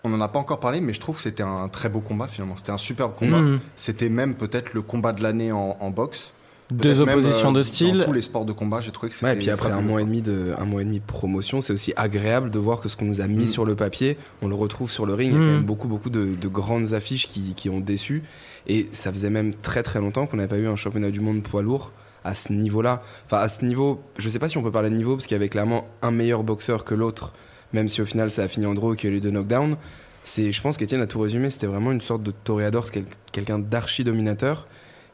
On 0.04 0.10
n'en 0.10 0.20
a 0.20 0.28
pas 0.28 0.40
encore 0.40 0.60
parlé, 0.60 0.82
mais 0.82 0.94
je 0.94 1.00
trouve 1.00 1.18
que 1.18 1.22
c'était 1.22 1.44
un 1.44 1.68
très 1.70 1.88
beau 1.88 2.00
combat 2.00 2.28
finalement. 2.28 2.58
C'était 2.58 2.72
un 2.72 2.80
superbe 2.80 3.14
combat. 3.16 3.38
Mhm. 3.38 3.60
C'était 3.76 4.10
même 4.10 4.34
peut-être 4.34 4.74
le 4.74 4.82
combat 4.82 5.14
de 5.14 5.22
l'année 5.22 5.52
en, 5.52 5.78
en 5.80 5.90
boxe. 5.92 6.34
Deux 6.72 7.06
même, 7.06 7.10
oppositions 7.18 7.50
euh, 7.50 7.54
de 7.54 7.58
Dans 7.60 7.64
style. 7.64 8.04
tous 8.06 8.14
les 8.14 8.22
sports 8.22 8.46
de 8.46 8.52
combat, 8.54 8.82
j'ai 8.82 8.92
trouvé 8.92 9.10
que 9.10 9.16
c'était. 9.16 9.28
Ouais, 9.28 9.34
et 9.36 9.38
puis 9.38 9.50
après 9.50 9.72
un 9.72 9.82
mois 9.82 10.02
et 10.02 10.06
demi 10.06 10.22
de 10.22 10.54
un 10.58 10.66
mois 10.66 10.82
et 10.82 10.86
demi 10.86 11.00
de 11.00 11.06
promotion, 11.06 11.62
c'est 11.62 11.74
aussi 11.74 11.94
agréable 11.96 12.50
de 12.50 12.60
voir 12.60 12.82
que 12.82 12.90
ce 12.90 12.96
qu'on 12.98 13.06
nous 13.06 13.22
a 13.22 13.28
mis 13.28 13.44
Mm. 13.44 13.48
sur 13.48 13.66
le 13.66 13.76
papier, 13.76 14.18
on 14.42 14.48
le 14.48 14.56
retrouve 14.56 14.90
sur 14.90 15.06
le 15.06 15.14
ring. 15.14 15.34
Il 15.34 15.36
y 15.36 15.38
a 15.38 15.40
Mm. 15.42 15.48
quand 15.48 15.54
même 15.56 15.64
beaucoup 15.66 15.88
beaucoup 15.88 16.10
de, 16.10 16.36
de 16.36 16.48
grandes 16.48 16.94
affiches 16.94 17.28
qui, 17.28 17.54
qui 17.56 17.70
ont 17.70 17.80
déçu. 17.80 18.24
Et 18.68 18.88
ça 18.92 19.12
faisait 19.12 19.30
même 19.30 19.54
très 19.54 19.84
très 19.84 20.00
longtemps 20.00 20.28
qu'on 20.28 20.38
n'avait 20.38 20.50
pas 20.50 20.58
eu 20.58 20.68
un 20.68 20.76
championnat 20.76 21.12
du 21.12 21.20
monde 21.20 21.42
poids 21.44 21.62
lourd 21.62 21.92
à 22.24 22.36
ce 22.36 22.54
niveau-là. 22.54 23.02
Enfin 23.26 23.38
à 23.38 23.48
ce 23.50 23.66
niveau, 23.66 24.02
je 24.18 24.30
sais 24.30 24.40
pas 24.40 24.48
si 24.48 24.58
on 24.58 24.64
peut 24.64 24.72
parler 24.72 24.90
de 24.90 24.96
niveau 24.96 25.16
parce 25.16 25.26
qu'il 25.28 25.36
y 25.36 25.40
avait 25.40 25.50
clairement 25.50 25.88
un 26.02 26.12
meilleur 26.12 26.44
boxeur 26.44 26.86
que 26.86 26.94
l'autre, 26.96 27.34
même 27.74 27.88
si 27.88 28.02
au 28.02 28.06
final 28.06 28.30
ça 28.32 28.44
a 28.44 28.48
fini 28.48 28.66
en 28.66 28.74
draw 28.76 28.94
et 28.94 28.98
qu'il 28.98 29.10
y 29.10 29.14
a 29.14 29.16
eu 29.16 29.16
les 29.16 29.22
deux 29.22 29.32
knockdowns. 29.32 29.78
C'est, 30.24 30.52
je 30.52 30.62
pense 30.62 30.78
qu'Étienne 30.78 31.02
a 31.02 31.08
tout 31.08 31.20
résumé. 31.20 31.50
C'était 31.50 31.66
vraiment 31.66 31.92
une 31.92 32.00
sorte 32.02 32.22
de 32.22 32.30
toréador, 32.30 32.86
quelqu'un 33.32 33.58
d'archi 33.58 34.04
dominateur. 34.04 34.68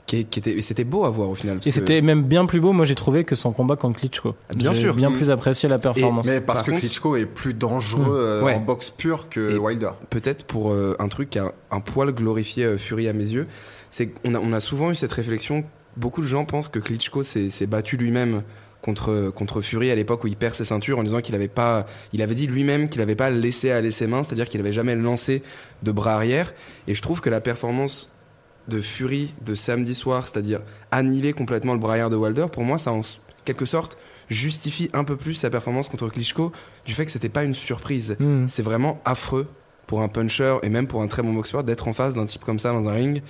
Qui, 0.07 0.23
qui 0.25 0.39
était, 0.39 0.51
et 0.57 0.61
c'était 0.61 0.85
beau 0.85 1.03
à 1.03 1.09
voir 1.09 1.29
au 1.29 1.35
final. 1.35 1.57
parce 1.57 1.67
Et 1.67 1.71
que- 1.71 1.75
c'était 1.79 2.01
même 2.01 2.23
bien 2.23 2.45
plus 2.45 2.61
beau, 2.61 2.71
moi 2.71 2.85
j'ai 2.85 2.95
trouvé, 2.95 3.25
que 3.25 3.35
son 3.35 3.51
combat 3.51 3.75
contre 3.75 3.99
Klitschko. 3.99 4.35
Bien 4.55 4.71
J'ai 4.71 4.79
sûr. 4.81 4.95
bien 4.95 5.09
Mm. 5.09 5.17
plus 5.17 5.29
apprécié 5.29 5.67
la 5.67 5.79
performance. 5.79 6.25
Mais 6.25 6.39
parce 6.39 6.59
Par 6.59 6.65
que 6.65 6.71
contre- 6.71 6.81
Klitschko 6.81 7.17
est 7.17 7.25
plus 7.25 7.53
dangereux 7.53 8.17
euh, 8.17 8.41
Ouais. 8.41 8.53
en 8.55 8.61
boxe 8.61 8.89
pure 8.89 9.27
que 9.27 9.55
Et- 9.55 9.57
Wilder. 9.57 9.89
peut-être 10.09 10.45
pour 10.45 10.71
euh, 10.71 10.95
un 10.99 11.09
truc 11.09 11.29
qui 11.31 11.39
a 11.39 11.51
un 11.71 11.79
poil 11.81 12.13
glorifié 12.13 12.63
euh, 12.63 12.77
Fury 12.77 13.09
à 13.09 13.13
mes 13.13 13.29
yeux, 13.33 13.47
c'est 13.91 14.07
qu'on 14.07 14.33
a, 14.33 14.39
on 14.39 14.53
a 14.53 14.61
souvent 14.61 14.91
eu 14.91 14.95
cette 14.95 15.11
réflexion. 15.11 15.65
Beaucoup 15.97 16.21
de 16.21 16.27
gens 16.27 16.45
pensent 16.45 16.69
que 16.69 16.79
Klitschko 16.79 17.21
s'est 17.23 17.49
s'est 17.49 17.67
battu 17.67 17.97
lui-même 17.97 18.43
contre, 18.81 19.29
contre 19.35 19.59
Fury 19.61 19.91
à 19.91 19.95
l'époque 19.95 20.23
où 20.23 20.27
il 20.27 20.37
perd 20.37 20.55
ses 20.55 20.63
ceintures 20.63 20.99
en 20.99 21.03
disant 21.03 21.19
qu'il 21.19 21.35
avait 21.35 21.49
pas, 21.49 21.85
il 22.13 22.21
avait 22.21 22.35
dit 22.35 22.47
lui-même 22.47 22.87
qu'il 22.87 22.99
n'avait 23.01 23.15
pas 23.15 23.29
laissé 23.29 23.71
aller 23.71 23.91
ses 23.91 24.07
mains, 24.07 24.23
c'est-à-dire 24.23 24.47
qu'il 24.47 24.61
avait 24.61 24.71
jamais 24.71 24.95
lancé 24.95 25.43
de 25.83 25.91
bras 25.91 26.13
arrière. 26.13 26.53
Et 26.87 26.93
je 26.93 27.01
trouve 27.01 27.19
que 27.19 27.29
la 27.29 27.41
performance 27.41 28.13
de 28.67 28.81
Fury 28.81 29.33
de 29.45 29.55
samedi 29.55 29.95
soir, 29.95 30.23
c'est-à-dire 30.27 30.59
annihiler 30.91 31.33
complètement 31.33 31.73
le 31.73 31.83
arrière 31.87 32.09
de 32.09 32.15
Wilder, 32.15 32.47
pour 32.51 32.63
moi, 32.63 32.77
ça 32.77 32.91
en 32.91 33.01
quelque 33.45 33.65
sorte 33.65 33.97
justifie 34.29 34.89
un 34.93 35.03
peu 35.05 35.15
plus 35.15 35.33
sa 35.35 35.49
performance 35.49 35.87
contre 35.87 36.09
Klitschko 36.09 36.51
du 36.85 36.93
fait 36.93 37.05
que 37.05 37.11
c'était 37.11 37.29
pas 37.29 37.43
une 37.43 37.53
surprise. 37.53 38.15
Mm. 38.19 38.45
C'est 38.47 38.61
vraiment 38.63 38.99
affreux 39.05 39.47
pour 39.85 40.01
un 40.01 40.09
puncher 40.09 40.57
et 40.63 40.69
même 40.69 40.87
pour 40.87 41.01
un 41.01 41.07
très 41.07 41.21
bon 41.21 41.33
boxeur 41.33 41.63
d'être 41.63 41.87
en 41.87 41.93
face 41.93 42.13
d'un 42.13 42.25
type 42.25 42.43
comme 42.43 42.59
ça 42.59 42.73
dans 42.73 42.89
un 42.89 42.93
ring. 42.93 43.21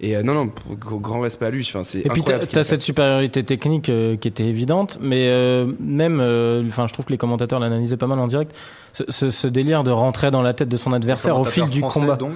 Et 0.00 0.16
euh, 0.16 0.22
non, 0.22 0.34
non, 0.34 0.50
grand 0.78 1.20
respect 1.20 1.46
à 1.46 1.50
lui. 1.50 1.66
Enfin, 1.68 1.84
c'est 1.84 2.00
Et 2.00 2.08
puis 2.08 2.22
ce 2.26 2.48
fait. 2.50 2.64
cette 2.64 2.80
supériorité 2.82 3.42
technique 3.44 3.88
euh, 3.88 4.16
qui 4.16 4.26
était 4.28 4.44
évidente, 4.44 4.98
mais 5.00 5.28
euh, 5.30 5.72
même, 5.80 6.18
euh, 6.20 6.64
enfin, 6.66 6.86
je 6.88 6.92
trouve 6.92 7.04
que 7.06 7.12
les 7.12 7.18
commentateurs 7.18 7.60
l'analysaient 7.60 7.96
pas 7.96 8.08
mal 8.08 8.18
en 8.18 8.26
direct. 8.26 8.52
Ce, 8.92 9.04
ce- 9.08 9.30
ce 9.30 9.46
délire 9.46 9.84
de 9.84 9.92
rentrer 9.92 10.30
dans 10.32 10.42
la 10.42 10.52
tête 10.52 10.68
de 10.68 10.76
son 10.76 10.92
adversaire 10.92 11.38
au 11.38 11.44
fil 11.44 11.66
du 11.68 11.80
combat. 11.80 12.16
Donc. 12.16 12.34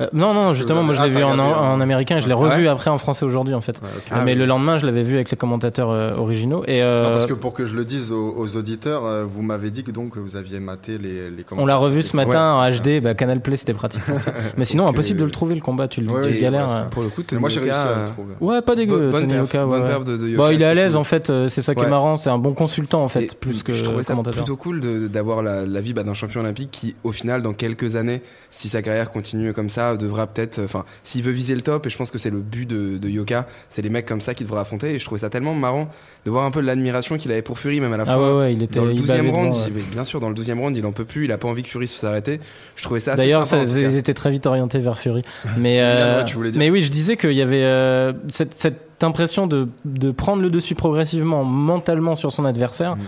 Euh, 0.00 0.06
non, 0.12 0.32
non, 0.34 0.52
justement, 0.52 0.82
moi 0.82 0.94
je 0.94 1.02
l'ai 1.02 1.10
vu 1.10 1.22
en, 1.24 1.38
en 1.38 1.74
hein. 1.74 1.80
américain 1.80 2.18
et 2.18 2.20
je 2.20 2.26
l'ai 2.26 2.32
Ah 2.32 2.36
revu 2.36 2.62
ouais 2.62 2.68
après 2.68 2.90
en 2.90 2.98
français 2.98 3.24
aujourd'hui 3.24 3.54
en 3.54 3.60
fait. 3.60 3.80
Ouais. 3.82 3.88
Ah 4.10 4.22
mais 4.24 4.32
oui. 4.32 4.38
le 4.38 4.46
lendemain, 4.46 4.78
je 4.78 4.86
l'avais 4.86 5.02
vu 5.02 5.16
avec 5.16 5.30
les 5.30 5.36
commentateurs 5.36 5.90
euh, 5.90 6.14
originaux. 6.16 6.62
Et 6.66 6.82
euh, 6.82 7.04
Non, 7.04 7.10
parce 7.10 7.26
que 7.26 7.34
pour 7.34 7.52
que 7.52 7.66
je 7.66 7.74
le 7.74 7.84
dise 7.84 8.12
aux, 8.12 8.34
aux 8.36 8.56
auditeurs, 8.56 9.04
euh, 9.04 9.24
vous 9.28 9.42
m'avez 9.42 9.70
dit 9.70 9.84
que 9.84 9.90
donc 9.90 10.16
vous 10.16 10.36
aviez 10.36 10.60
maté 10.60 10.98
les, 10.98 11.30
les 11.30 11.42
commentaires. 11.42 11.64
on 11.64 11.66
l'a 11.66 11.76
revu 11.76 12.02
ce 12.02 12.16
matin 12.16 12.60
Ouais, 12.60 12.68
en 12.68 12.76
HD, 12.76 13.02
bah, 13.02 13.14
Canal 13.14 13.40
Play 13.40 13.56
c'était 13.56 13.74
pratique 13.74 14.04
pour 14.04 14.20
ça. 14.20 14.32
Mais 14.56 14.64
sinon, 14.64 14.86
impossible 14.86 15.20
de 15.20 15.24
le 15.24 15.30
trouver 15.30 15.54
le 15.54 15.60
combat, 15.60 15.88
tu, 15.88 16.00
le- 16.00 16.40
galères. 16.40 16.86
Pour 16.90 17.02
le 17.02 17.08
coup, 17.08 17.22
moi 17.38 17.48
j'ai 17.48 17.60
réussi 17.60 17.74
à 17.74 18.02
le 18.04 18.08
trouver. 18.10 18.34
Ouais, 18.40 18.62
pas 18.62 18.76
dégueu, 18.76 19.10
Tony 19.10 19.34
Yoka, 19.34 19.66
Bah, 19.66 20.52
il 20.52 20.62
est 20.62 20.66
à 20.66 20.74
l'aise 20.74 20.96
en 20.96 21.04
fait, 21.04 21.32
c'est 21.48 21.62
ça 21.62 21.74
qui 21.74 21.82
est 21.82 21.88
marrant, 21.88 22.16
c'est 22.16 22.30
un 22.30 22.38
bon 22.38 22.54
consultant 22.54 23.02
en 23.02 23.08
fait, 23.08 23.38
plus 23.38 23.62
que 23.62 23.72
je 23.72 23.84
trouvais 23.84 24.02
ça 24.02 24.14
plutôt 24.16 24.56
cool 24.56 24.80
d'avoir 25.08 25.42
la, 25.42 25.64
la 25.64 25.80
vie 25.80 25.92
bah, 25.92 26.02
d'un 26.02 26.14
champion 26.14 26.40
olympique 26.40 26.70
qui, 26.70 26.94
au 27.04 27.12
final, 27.12 27.42
dans 27.42 27.52
quelques 27.52 27.96
années, 27.96 28.22
si 28.50 28.68
sa 28.68 28.82
carrière 28.82 29.10
continue 29.10 29.52
comme 29.52 29.68
ça, 29.70 29.87
devra 29.96 30.26
peut-être, 30.26 30.60
enfin, 30.62 30.84
s'il 31.04 31.22
veut 31.22 31.32
viser 31.32 31.54
le 31.54 31.62
top, 31.62 31.86
et 31.86 31.90
je 31.90 31.96
pense 31.96 32.10
que 32.10 32.18
c'est 32.18 32.30
le 32.30 32.40
but 32.40 32.66
de, 32.66 32.98
de 32.98 33.08
Yoka, 33.08 33.46
c'est 33.68 33.80
les 33.80 33.88
mecs 33.88 34.04
comme 34.06 34.20
ça 34.20 34.34
qu'il 34.34 34.46
devra 34.46 34.60
affronter. 34.60 34.94
Et 34.94 34.98
je 34.98 35.04
trouvais 35.04 35.20
ça 35.20 35.30
tellement 35.30 35.54
marrant 35.54 35.88
de 36.26 36.30
voir 36.30 36.44
un 36.44 36.50
peu 36.50 36.60
l'admiration 36.60 37.16
qu'il 37.16 37.30
avait 37.32 37.42
pour 37.42 37.58
Fury, 37.58 37.80
même 37.80 37.92
à 37.92 37.96
la 37.96 38.04
fin. 38.04 38.12
Ah 38.14 38.18
ouais, 38.20 38.38
ouais, 38.38 38.52
il 38.52 38.62
était 38.62 38.78
Dans 38.80 38.84
le 38.84 38.92
il 38.92 38.98
12 38.98 39.06
bavait 39.08 39.28
e 39.28 39.30
round, 39.30 39.46
devant, 39.52 39.58
ouais. 39.62 39.64
il- 39.68 39.74
mais 39.74 39.82
bien 39.90 40.04
sûr, 40.04 40.20
dans 40.20 40.28
le 40.28 40.34
12 40.34 40.50
e 40.50 40.54
round, 40.54 40.76
il 40.76 40.84
en 40.84 40.92
peut 40.92 41.04
plus, 41.06 41.24
il 41.24 41.32
a 41.32 41.38
pas 41.38 41.48
envie 41.48 41.62
que 41.62 41.68
Fury 41.68 41.88
s'arrête. 41.88 42.30
Je 42.76 42.82
trouvais 42.82 43.00
ça 43.00 43.12
assez 43.12 43.22
D'ailleurs, 43.22 43.46
ils 43.54 43.96
étaient 43.96 44.14
très 44.14 44.30
vite 44.30 44.44
orientés 44.46 44.80
vers 44.80 44.98
Fury. 44.98 45.22
Mais, 45.56 45.78
euh, 45.80 46.24
ouais, 46.24 46.50
mais 46.56 46.70
oui, 46.70 46.82
je 46.82 46.90
disais 46.90 47.16
qu'il 47.16 47.32
y 47.32 47.42
avait 47.42 47.62
euh, 47.62 48.12
cette, 48.30 48.58
cette 48.58 49.02
impression 49.02 49.46
de, 49.46 49.68
de 49.84 50.10
prendre 50.10 50.42
le 50.42 50.50
dessus 50.50 50.74
progressivement 50.74 51.44
mentalement 51.44 52.16
sur 52.16 52.32
son 52.32 52.44
adversaire. 52.44 52.96
Mm. 52.96 53.00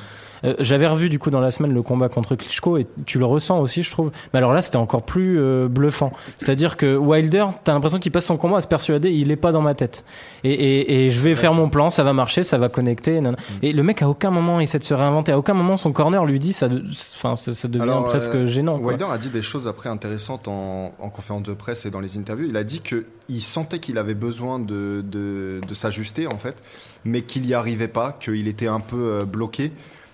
Euh, 0.44 0.54
J'avais 0.58 0.86
revu 0.86 1.08
du 1.08 1.18
coup 1.18 1.30
dans 1.30 1.40
la 1.40 1.50
semaine 1.50 1.72
le 1.74 1.82
combat 1.82 2.08
contre 2.08 2.34
Klitschko 2.34 2.78
et 2.78 2.86
tu 3.06 3.18
le 3.18 3.24
ressens 3.24 3.60
aussi, 3.60 3.82
je 3.82 3.90
trouve. 3.90 4.10
Mais 4.32 4.38
alors 4.38 4.52
là, 4.52 4.62
c'était 4.62 4.76
encore 4.76 5.02
plus 5.02 5.38
euh, 5.38 5.68
bluffant. 5.68 6.12
C'est-à-dire 6.38 6.76
que 6.76 6.96
Wilder, 6.96 7.46
t'as 7.64 7.72
l'impression 7.72 7.98
qu'il 7.98 8.12
passe 8.12 8.26
son 8.26 8.36
combat 8.36 8.58
à 8.58 8.60
se 8.60 8.66
persuader, 8.68 9.10
il 9.10 9.30
est 9.30 9.36
pas 9.36 9.52
dans 9.52 9.62
ma 9.62 9.74
tête. 9.74 10.04
Et, 10.44 10.52
et, 10.52 11.06
et 11.06 11.10
je 11.10 11.20
vais 11.20 11.34
faire 11.34 11.54
mon 11.54 11.68
plan, 11.68 11.90
ça 11.90 12.04
va 12.04 12.12
marcher, 12.12 12.42
ça 12.42 12.58
va 12.58 12.68
connecter. 12.68 13.14
nanana. 13.20 13.36
Mm. 13.38 13.54
Et 13.64 13.72
le 13.72 13.82
mec 13.82 14.02
à 14.02 14.08
aucun 14.08 14.30
moment 14.30 14.60
essaie 14.60 14.78
de 14.78 14.84
se 14.84 14.94
réinventer, 14.94 15.32
à 15.32 15.38
aucun 15.38 15.54
moment 15.54 15.76
son 15.76 15.92
corner 15.92 16.24
lui 16.24 16.38
dit 16.38 16.52
ça, 16.52 16.68
de- 16.68 16.84
enfin 17.14 17.36
ça, 17.36 17.54
ça 17.54 17.68
devient 17.68 17.82
Alors, 17.82 18.04
presque 18.04 18.34
euh, 18.34 18.46
gênant. 18.46 18.78
quoi. 18.78 18.88
Wilder 18.92 19.06
a 19.10 19.18
dit 19.18 19.28
des 19.30 19.42
choses 19.42 19.66
après 19.66 19.88
intéressantes 19.88 20.48
en, 20.48 20.92
en 20.98 21.08
conférence 21.10 21.42
de 21.42 21.52
presse 21.52 21.86
et 21.86 21.90
dans 21.90 22.00
les 22.00 22.16
interviews. 22.16 22.46
Il 22.48 22.56
a 22.56 22.64
dit 22.64 22.80
que 22.80 23.04
il 23.28 23.40
sentait 23.42 23.78
qu'il 23.78 23.96
avait 23.98 24.14
besoin 24.14 24.58
de, 24.58 25.04
de, 25.06 25.60
de 25.66 25.74
s'ajuster 25.74 26.26
en 26.26 26.38
fait, 26.38 26.56
mais 27.04 27.22
qu'il 27.22 27.42
n'y 27.42 27.54
arrivait 27.54 27.86
pas, 27.88 28.16
qu'il 28.20 28.48
était 28.48 28.66
un 28.66 28.80
peu 28.80 29.24
bloqué. 29.24 29.70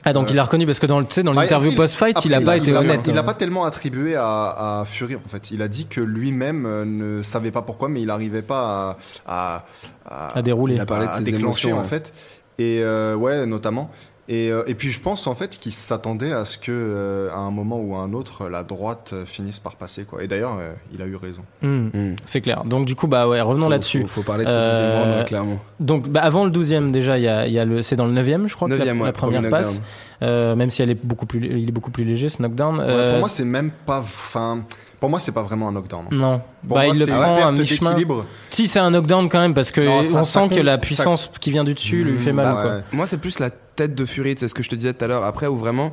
Ah, 0.08 0.12
donc 0.12 0.28
Euh, 0.28 0.30
il 0.32 0.38
a 0.38 0.44
reconnu 0.44 0.64
parce 0.66 0.78
que 0.78 0.86
dans, 0.86 1.00
le- 1.00 1.22
dans 1.24 1.32
l'interview 1.32 1.72
post-fight, 1.72 2.24
il 2.24 2.32
a 2.32 2.36
après, 2.36 2.44
pas 2.46 2.56
été 2.56 2.74
a- 2.74 2.78
honnête. 2.80 3.00
Il 3.08 3.12
n'a 3.14 3.22
pas 3.24 3.34
tellement 3.34 3.64
attribué 3.64 4.14
à, 4.16 4.80
à 4.80 4.84
Fury 4.86 5.16
en 5.16 5.28
fait. 5.28 5.50
Il 5.50 5.60
a 5.62 5.68
dit 5.68 5.86
que 5.86 6.00
lui-même 6.00 6.64
euh, 6.64 6.84
ne 6.84 7.22
savait 7.22 7.50
pas 7.50 7.62
pourquoi, 7.62 7.88
mais 7.88 8.00
il 8.00 8.06
n'arrivait 8.06 8.42
pas 8.42 8.96
à, 9.26 9.64
à, 10.08 10.38
À 10.38 10.42
dérouler. 10.42 10.76
Il 10.76 10.80
a 10.80 10.86
parlé 10.86 11.06
de 11.06 11.10
à 11.10 11.16
ses 11.18 11.24
déclencher 11.24 11.68
émotions, 11.68 11.76
en 11.78 11.80
ouais. 11.80 11.86
fait. 11.86 12.12
Et 12.58 12.80
euh, 12.82 13.14
ouais, 13.16 13.44
notamment. 13.46 13.90
Et, 14.28 14.50
euh, 14.50 14.64
et 14.66 14.74
puis 14.74 14.90
je 14.90 14.98
pense 14.98 15.28
en 15.28 15.36
fait 15.36 15.50
qu'il 15.58 15.70
s'attendait 15.70 16.32
à 16.32 16.44
ce 16.44 16.58
que 16.58 16.72
euh, 16.72 17.30
à 17.30 17.36
un 17.38 17.52
moment 17.52 17.78
ou 17.80 17.94
à 17.94 18.00
un 18.00 18.12
autre, 18.12 18.48
la 18.48 18.64
droite 18.64 19.10
euh, 19.12 19.24
finisse 19.24 19.60
par 19.60 19.76
passer 19.76 20.02
quoi. 20.02 20.24
Et 20.24 20.26
d'ailleurs, 20.26 20.56
euh, 20.60 20.72
il 20.92 21.00
a 21.00 21.06
eu 21.06 21.14
raison. 21.14 21.42
Hmm, 21.62 21.88
Hmm. 21.92 22.16
c'est 22.24 22.40
clair. 22.40 22.64
Donc 22.64 22.86
du 22.86 22.96
coup, 22.96 23.06
bah 23.06 23.28
ouais, 23.28 23.40
revenons 23.40 23.66
Faut- 23.66 23.70
là-dessus. 23.70 24.00
Faut, 24.02 24.08
faut 24.08 24.22
parler 24.22 24.44
de 24.44 24.50
ce 24.50 24.54
Euh, 24.56 24.70
deuxième 24.72 24.90
round, 25.02 25.18
ouais, 25.20 25.24
clairement. 25.26 25.58
Donc 25.78 26.08
bah, 26.08 26.22
avant 26.24 26.44
le 26.44 26.50
12e 26.50 26.90
déjà, 26.90 27.18
il 27.18 27.22
y 27.24 27.28
a, 27.28 27.46
il 27.46 27.52
y 27.52 27.58
a 27.60 27.64
le, 27.64 27.82
c'est 27.82 27.94
dans 27.94 28.06
le 28.06 28.12
9e, 28.12 28.48
je 28.48 28.56
crois, 28.56 28.68
que 28.68 28.74
la- 28.74 29.12
première 29.12 29.48
passe. 29.48 29.80
Euh, 30.22 30.56
même 30.56 30.70
si 30.70 30.82
elle 30.82 30.90
est 30.90 31.04
beaucoup 31.04 31.26
plus, 31.26 31.44
il 31.46 31.68
est 31.68 31.72
beaucoup 31.72 31.90
plus 31.92 32.04
léger 32.04 32.28
ce 32.28 32.42
knockdown. 32.42 32.78
Ouais, 32.78 32.84
Euh, 32.88 33.10
pour 33.12 33.20
moi, 33.20 33.28
c'est 33.28 33.44
même 33.44 33.70
pas. 33.84 34.00
Enfin, 34.00 34.64
pour 35.00 35.10
moi, 35.10 35.18
c'est 35.20 35.32
pas 35.32 35.42
vraiment 35.42 35.68
un 35.68 35.72
knockdown. 35.72 36.06
non, 36.10 36.40
Pour 36.66 36.76
bah 36.76 36.84
moi, 36.84 36.94
il 36.94 36.98
le 36.98 37.06
prend 37.06 37.46
à 37.46 37.52
mi-chemin. 37.52 37.96
Si 38.50 38.68
c'est 38.68 38.78
un 38.78 38.90
knockdown 38.90 39.28
quand 39.28 39.40
même 39.40 39.54
parce 39.54 39.70
que 39.70 39.80
Non, 39.80 40.02
ça- 40.02 40.20
on 40.20 40.24
ça 40.24 40.40
sent 40.48 40.56
que 40.56 40.60
la 40.60 40.72
ça- 40.72 40.78
puissance 40.78 41.30
qui 41.40 41.50
vient 41.52 41.64
du 41.64 41.74
dessus 41.74 42.02
lui 42.04 42.18
fait 42.18 42.32
Mmh, 42.32 42.36
mal. 42.36 42.54
ouais. 42.56 42.62
quoi. 42.62 42.72
Moi, 42.92 43.06
c'est 43.06 43.18
plus 43.18 43.38
la 43.38 43.50
tête 43.50 43.94
de 43.94 44.04
Fury, 44.04 44.34
c'est 44.38 44.48
ce 44.48 44.54
que 44.54 44.62
je 44.62 44.68
te 44.70 44.74
disais 44.74 44.94
tout 44.94 45.04
à 45.04 45.08
l'heure. 45.08 45.24
Après, 45.24 45.46
où 45.46 45.56
vraiment, 45.56 45.92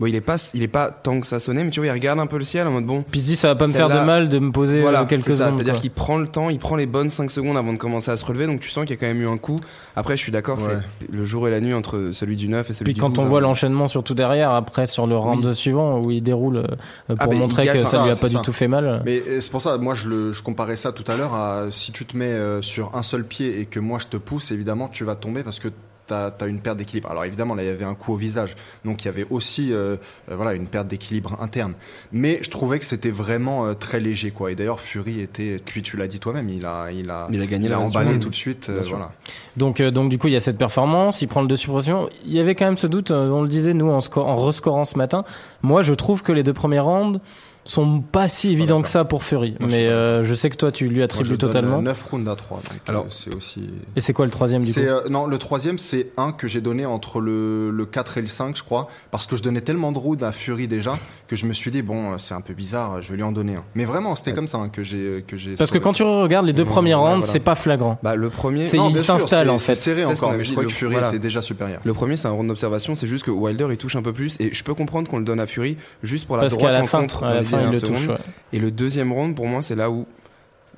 bon, 0.00 0.06
il 0.06 0.14
est 0.14 0.20
pas, 0.20 0.36
il 0.54 0.62
est 0.62 0.68
pas 0.68 0.90
tant 0.90 1.20
que 1.20 1.26
ça 1.26 1.38
sonnait, 1.38 1.64
mais 1.64 1.70
tu 1.70 1.80
vois, 1.80 1.86
il 1.88 1.92
regarde 1.92 2.18
un 2.18 2.26
peu 2.26 2.38
le 2.38 2.44
ciel 2.44 2.66
en 2.66 2.70
mode 2.70 2.84
bon. 2.84 3.02
Puis 3.10 3.20
il 3.20 3.22
se 3.22 3.26
dit 3.28 3.36
ça 3.36 3.48
va 3.48 3.54
pas 3.54 3.66
me 3.66 3.72
faire 3.72 3.88
de 3.88 4.00
mal 4.04 4.28
de 4.28 4.38
me 4.38 4.50
poser 4.52 4.80
Voilà, 4.80 5.02
euh, 5.02 5.04
quelques 5.06 5.32
secondes. 5.32 5.54
C'est-à-dire 5.54 5.76
qu'il 5.80 5.90
prend 5.90 6.18
le 6.18 6.26
temps, 6.28 6.50
il 6.50 6.58
prend 6.58 6.76
les 6.76 6.86
bonnes 6.86 7.08
5 7.10 7.30
secondes 7.30 7.56
avant 7.56 7.72
de 7.72 7.78
commencer 7.78 8.10
à 8.10 8.16
se 8.16 8.24
relever, 8.24 8.46
donc 8.46 8.60
tu 8.60 8.68
sens 8.70 8.84
qu'il 8.84 8.94
y 8.94 8.98
a 8.98 9.00
quand 9.00 9.06
même 9.06 9.20
eu 9.22 9.28
un 9.28 9.38
coup. 9.38 9.56
Après, 9.96 10.16
je 10.16 10.22
suis 10.22 10.32
d'accord, 10.32 10.58
Ouais. 10.58 10.74
c'est 11.00 11.10
le 11.12 11.24
jour 11.24 11.46
et 11.48 11.50
la 11.50 11.60
nuit 11.60 11.74
entre 11.74 12.10
celui 12.12 12.36
du 12.36 12.48
9 12.48 12.68
et 12.68 12.72
celui 12.72 12.84
Puis 12.84 12.94
du 12.94 13.00
quand 13.00 13.10
12, 13.10 13.18
on 13.18 13.26
hein. 13.26 13.28
voit 13.30 13.40
l'enchaînement 13.40 13.88
surtout 13.88 14.14
derrière, 14.14 14.50
après 14.50 14.86
sur 14.86 15.06
le 15.06 15.16
round 15.16 15.54
suivant 15.54 15.98
où 16.00 16.10
il 16.10 16.22
déroule 16.22 16.56
euh, 16.58 16.66
pour 17.08 17.16
Ah, 17.18 17.26
il 17.32 17.38
montrer 17.38 17.66
que 17.66 17.78
ça 17.78 17.84
ça, 17.86 18.04
lui 18.04 18.10
a 18.10 18.16
pas 18.16 18.28
du 18.28 18.36
tout 18.36 18.52
fait 18.52 18.68
mal. 18.68 19.02
Mais 19.04 19.22
euh, 19.28 19.40
c'est 19.40 19.50
pour 19.50 19.62
ça, 19.62 19.78
moi 19.78 19.94
je, 19.94 20.08
le, 20.08 20.32
je 20.32 20.42
comparais 20.42 20.76
ça 20.76 20.92
tout 20.92 21.04
à 21.10 21.16
l'heure 21.16 21.34
à 21.34 21.66
si 21.70 21.92
tu 21.92 22.04
te 22.04 22.16
mets 22.16 22.34
sur 22.62 22.94
un 22.96 23.02
seul 23.02 23.24
pied 23.24 23.60
et 23.60 23.66
que 23.66 23.78
moi 23.80 23.98
je 24.00 24.06
te 24.08 24.16
pousse, 24.16 24.50
évidemment 24.50 24.88
tu 24.88 25.04
vas 25.04 25.14
tomber 25.14 25.42
parce 25.42 25.58
que 25.58 25.68
t'as 26.06 26.30
as 26.40 26.46
une 26.46 26.60
perte 26.60 26.78
d'équilibre. 26.78 27.10
Alors 27.10 27.24
évidemment 27.24 27.54
là 27.54 27.62
il 27.62 27.66
y 27.66 27.70
avait 27.70 27.84
un 27.84 27.94
coup 27.94 28.12
au 28.12 28.16
visage, 28.16 28.56
donc 28.84 29.02
il 29.02 29.06
y 29.06 29.08
avait 29.08 29.26
aussi 29.30 29.72
euh, 29.72 29.96
euh, 30.30 30.36
voilà 30.36 30.54
une 30.54 30.66
perte 30.66 30.88
d'équilibre 30.88 31.36
interne. 31.40 31.74
Mais 32.12 32.40
je 32.42 32.50
trouvais 32.50 32.78
que 32.78 32.84
c'était 32.84 33.10
vraiment 33.10 33.66
euh, 33.66 33.74
très 33.74 34.00
léger 34.00 34.30
quoi. 34.30 34.52
Et 34.52 34.54
d'ailleurs 34.54 34.80
Fury 34.80 35.20
était, 35.20 35.60
tu, 35.64 35.82
tu 35.82 35.96
l'as 35.96 36.06
dit 36.06 36.20
toi-même, 36.20 36.48
il 36.48 36.66
a 36.66 36.90
il 36.92 37.10
a 37.10 37.28
Il 37.30 37.40
a 37.40 37.46
gagné 37.46 37.66
il 37.66 37.72
a 37.72 37.80
emballé 37.80 38.18
tout 38.18 38.30
de 38.30 38.34
suite. 38.34 38.70
voilà. 38.88 39.12
Donc, 39.56 39.80
donc 39.80 40.10
du 40.10 40.18
coup, 40.18 40.26
il 40.26 40.32
y 40.32 40.36
a 40.36 40.40
cette 40.40 40.58
performance, 40.58 41.22
il 41.22 41.28
prend 41.28 41.40
le 41.40 41.48
dessus 41.48 41.66
progression. 41.66 42.08
Il 42.24 42.32
y 42.32 42.40
avait 42.40 42.54
quand 42.54 42.66
même 42.66 42.76
ce 42.76 42.86
doute, 42.86 43.10
on 43.10 43.42
le 43.42 43.48
disait 43.48 43.72
nous 43.74 43.90
en, 43.90 44.00
en 44.16 44.36
rescorant 44.36 44.84
ce 44.84 44.98
matin. 44.98 45.24
Moi, 45.62 45.82
je 45.82 45.94
trouve 45.94 46.22
que 46.22 46.32
les 46.32 46.42
deux 46.42 46.52
premiers 46.52 46.80
rounds 46.80 47.20
sont 47.64 48.00
pas 48.00 48.28
si 48.28 48.52
évidents 48.52 48.82
que 48.82 48.88
ça 48.88 49.04
pour 49.04 49.24
Fury. 49.24 49.56
Moi, 49.58 49.68
mais 49.72 49.88
euh, 49.88 50.22
je 50.22 50.34
sais 50.34 50.50
que 50.50 50.56
toi, 50.56 50.70
tu 50.70 50.84
lui 50.84 50.96
Moi, 50.96 51.00
je 51.00 51.04
attribues 51.04 51.28
donne, 51.30 51.38
totalement. 51.38 51.78
euh, 51.78 51.82
9 51.82 52.02
rounds 52.10 52.28
à 52.30 52.36
3. 52.36 52.58
Donc, 52.58 52.66
euh, 52.74 52.78
Alors, 52.90 53.06
c'est 53.10 53.34
aussi. 53.34 53.68
Et 53.96 54.00
c'est 54.00 54.12
quoi 54.12 54.24
le 54.26 54.30
troisième 54.30 54.62
du 54.62 54.72
coup 54.72 54.80
euh, 54.80 55.08
non, 55.08 55.26
le 55.26 55.38
troisième, 55.38 55.78
c'est 55.78 56.08
un 56.16 56.32
que 56.32 56.46
j'ai 56.48 56.60
donné 56.60 56.84
entre 56.86 57.20
le, 57.20 57.70
le 57.70 57.86
4 57.86 58.18
et 58.18 58.20
le 58.20 58.26
5, 58.26 58.56
je 58.56 58.62
crois, 58.62 58.88
parce 59.10 59.26
que 59.26 59.36
je 59.36 59.42
donnais 59.42 59.60
tellement 59.62 59.92
de 59.92 59.98
rounds 59.98 60.22
à 60.24 60.32
Fury 60.32 60.68
déjà 60.68 60.98
que 61.26 61.36
je 61.36 61.46
me 61.46 61.54
suis 61.54 61.70
dit, 61.70 61.80
bon, 61.80 62.18
c'est 62.18 62.34
un 62.34 62.42
peu 62.42 62.52
bizarre, 62.52 63.00
je 63.00 63.08
vais 63.08 63.16
lui 63.16 63.22
en 63.22 63.32
donner 63.32 63.56
un. 63.56 63.64
Mais 63.74 63.86
vraiment, 63.86 64.14
c'était 64.14 64.34
comme 64.34 64.46
ça 64.48 64.58
hein, 64.58 64.68
que 64.68 64.82
j'ai. 64.84 65.24
Que 65.26 65.36
j'ai 65.38 65.54
Parce 65.54 65.70
que 65.70 65.78
quand 65.78 65.94
tu 65.94 66.02
regardes 66.02 66.46
les 66.46 66.52
deux 66.52 66.64
Ouais, 66.64 66.68
premiers 66.68 66.94
ouais, 66.94 67.00
rounds, 67.00 67.18
voilà. 67.20 67.32
c'est 67.32 67.40
pas 67.40 67.54
flagrant. 67.54 67.98
Bah, 68.02 68.14
le 68.14 68.28
premier, 68.28 68.66
C'est- 68.66 68.76
Non, 68.76 68.90
il 68.90 68.96
s'installe, 68.98 69.48
en 69.48 69.58
fait. 69.58 69.74
C'est 69.74 69.94
serré 69.94 70.04
encore, 70.04 70.32
mais 70.34 70.44
je 70.44 70.52
crois 70.52 70.64
que 70.64 70.70
Fury 70.72 70.96
était 70.96 71.18
déjà 71.18 71.40
supérieur. 71.40 71.80
Le 71.82 71.94
premier, 71.94 72.16
c'est 72.18 72.28
un 72.28 72.32
round 72.32 72.48
d'observation, 72.48 72.94
c'est 72.94 73.06
juste 73.06 73.24
que 73.24 73.30
Wilder 73.30 73.68
il 73.70 73.76
touche 73.78 73.96
un 73.96 74.02
peu 74.02 74.12
plus 74.12 74.36
et 74.38 74.52
je 74.52 74.62
peux 74.64 74.74
comprendre 74.74 75.08
qu'on 75.08 75.18
le 75.18 75.24
donne 75.24 75.40
à 75.40 75.46
Fury 75.46 75.76
juste 76.02 76.26
pour 76.26 76.36
la 76.36 76.42
Parce 76.42 76.54
droite 76.54 76.72
qu'à 76.72 76.78
la 76.78 76.84
en 76.84 76.86
fin, 76.86 77.00
contre 77.00 77.24
fin, 77.56 77.72
il 77.72 77.80
touche. 77.80 78.08
ouais. 78.08 78.16
Et 78.52 78.58
le 78.58 78.70
deuxième 78.70 79.12
round, 79.12 79.34
pour 79.34 79.46
moi, 79.46 79.62
c'est 79.62 79.74
là 79.74 79.90
où 79.90 80.06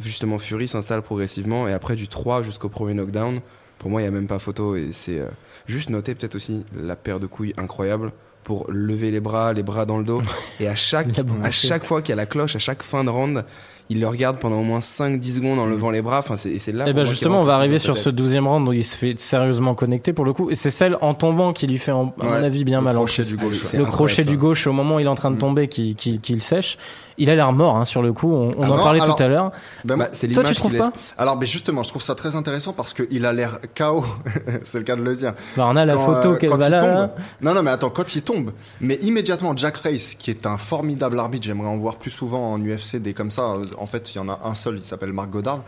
justement 0.00 0.38
Fury 0.38 0.68
s'installe 0.68 1.02
progressivement 1.02 1.68
et 1.68 1.72
après 1.72 1.96
du 1.96 2.08
3 2.08 2.42
jusqu'au 2.42 2.68
premier 2.68 2.94
knockdown, 2.94 3.40
pour 3.78 3.90
moi, 3.90 4.00
il 4.00 4.04
y 4.04 4.08
a 4.08 4.10
même 4.10 4.26
pas 4.26 4.38
photo 4.38 4.76
et 4.76 4.88
c'est 4.92 5.18
euh, 5.18 5.28
juste 5.66 5.90
noter 5.90 6.14
peut-être 6.14 6.34
aussi 6.34 6.64
la 6.74 6.96
paire 6.96 7.20
de 7.20 7.26
couilles 7.26 7.54
incroyable 7.56 8.12
pour 8.42 8.66
lever 8.70 9.10
les 9.10 9.20
bras, 9.20 9.52
les 9.52 9.62
bras 9.62 9.86
dans 9.86 9.98
le 9.98 10.04
dos 10.04 10.22
et 10.60 10.68
à 10.68 10.74
chaque 10.74 11.08
à 11.42 11.50
chaque 11.50 11.84
fois 11.84 12.00
qu'il 12.00 12.10
y 12.10 12.12
a 12.12 12.16
la 12.16 12.26
cloche, 12.26 12.56
à 12.56 12.60
chaque 12.60 12.82
fin 12.82 13.04
de 13.04 13.10
round, 13.10 13.44
il 13.88 14.00
le 14.00 14.08
regarde 14.08 14.38
pendant 14.38 14.58
au 14.58 14.62
moins 14.62 14.80
5-10 14.80 15.36
secondes 15.36 15.58
en 15.58 15.66
levant 15.66 15.90
les 15.90 16.02
bras. 16.02 16.18
Enfin, 16.18 16.36
c'est 16.36 16.50
et 16.50 16.58
c'est 16.58 16.72
là. 16.72 16.84
Et 16.88 16.92
pour 16.92 17.02
ben 17.02 17.08
justement, 17.08 17.40
on 17.40 17.44
va 17.44 17.54
arriver 17.54 17.78
sur 17.78 17.96
ce 17.96 18.04
tête. 18.06 18.14
douzième 18.16 18.46
round 18.46 18.68
où 18.68 18.72
il 18.72 18.84
se 18.84 18.96
fait 18.96 19.18
sérieusement 19.20 19.74
connecter 19.74 20.12
pour 20.12 20.24
le 20.24 20.32
coup. 20.32 20.50
Et 20.50 20.54
c'est 20.54 20.70
celle 20.70 20.96
en 21.00 21.14
tombant 21.14 21.52
qui 21.52 21.66
lui 21.66 21.78
fait, 21.78 21.92
en- 21.92 22.12
à 22.20 22.24
mon 22.24 22.32
avis, 22.32 22.64
bien 22.64 22.78
le 22.78 22.84
mal. 22.84 22.94
crochet 22.96 23.22
du 23.22 23.36
gauche. 23.36 23.62
C'est 23.64 23.76
le 23.76 23.84
crochet 23.84 24.22
ça. 24.22 24.28
du 24.30 24.36
gauche 24.36 24.66
au 24.66 24.72
moment 24.72 24.96
où 24.96 25.00
il 25.00 25.06
est 25.06 25.08
en 25.08 25.14
train 25.14 25.30
de 25.30 25.36
Mm. 25.36 25.40
tomber 25.40 25.68
qui, 25.68 25.94
qui, 25.94 26.18
qui 26.20 26.34
le 26.34 26.40
sèche. 26.40 26.78
Il 27.18 27.30
a 27.30 27.34
l'air 27.34 27.50
mort 27.52 27.76
hein, 27.76 27.86
sur 27.86 28.02
le 28.02 28.12
coup. 28.12 28.30
On, 28.30 28.50
on 28.58 28.62
Ah 28.62 28.66
en 28.66 28.76
non, 28.76 28.76
parlait 28.82 29.00
alors- 29.00 29.16
tout 29.16 29.22
à 29.22 29.28
l'heure. 29.28 29.50
Ben, 29.86 29.96
Bah, 29.96 30.08
c'est 30.12 30.28
Toi, 30.28 30.44
tu 30.44 30.54
trouves 30.54 30.76
pas. 30.76 30.92
Alors, 31.16 31.38
mais 31.38 31.46
justement, 31.46 31.82
je 31.82 31.88
trouve 31.88 32.02
ça 32.02 32.14
très 32.14 32.36
intéressant 32.36 32.74
parce 32.74 32.92
qu'il 32.92 33.24
a 33.24 33.32
l'air 33.32 33.58
KO, 33.74 34.04
c'est 34.64 34.78
le 34.78 34.84
cas 34.84 34.96
de 34.96 35.02
le 35.02 35.16
dire. 35.16 35.32
Bah, 35.56 35.66
on 35.70 35.76
a 35.76 35.86
la 35.86 35.94
Quand, 35.94 36.04
photo 36.14 36.32
euh, 36.32 36.36
qu'elle 36.36 36.50
va 36.50 36.68
là. 36.68 37.14
Non, 37.40 37.54
non, 37.54 37.62
mais 37.62 37.70
attends, 37.70 37.88
quand 37.88 38.14
il 38.16 38.20
tombe, 38.22 38.50
mais 38.82 38.96
immédiatement 39.00 39.56
Jack 39.56 39.78
Race, 39.78 40.14
qui 40.18 40.30
est 40.30 40.44
un 40.44 40.58
formidable 40.58 41.18
arbitre, 41.18 41.46
j'aimerais 41.46 41.68
en 41.68 41.78
voir 41.78 41.96
plus 41.96 42.10
souvent 42.10 42.52
en 42.52 42.58
UFC 42.60 42.96
des 42.96 43.14
comme 43.14 43.30
ça. 43.30 43.54
En 43.78 43.86
fait, 43.86 44.14
il 44.14 44.16
y 44.16 44.18
en 44.20 44.28
a 44.28 44.40
un 44.44 44.54
seul, 44.54 44.78
il 44.78 44.84
s'appelle 44.84 45.12
Marc 45.12 45.30
Godard. 45.30 45.62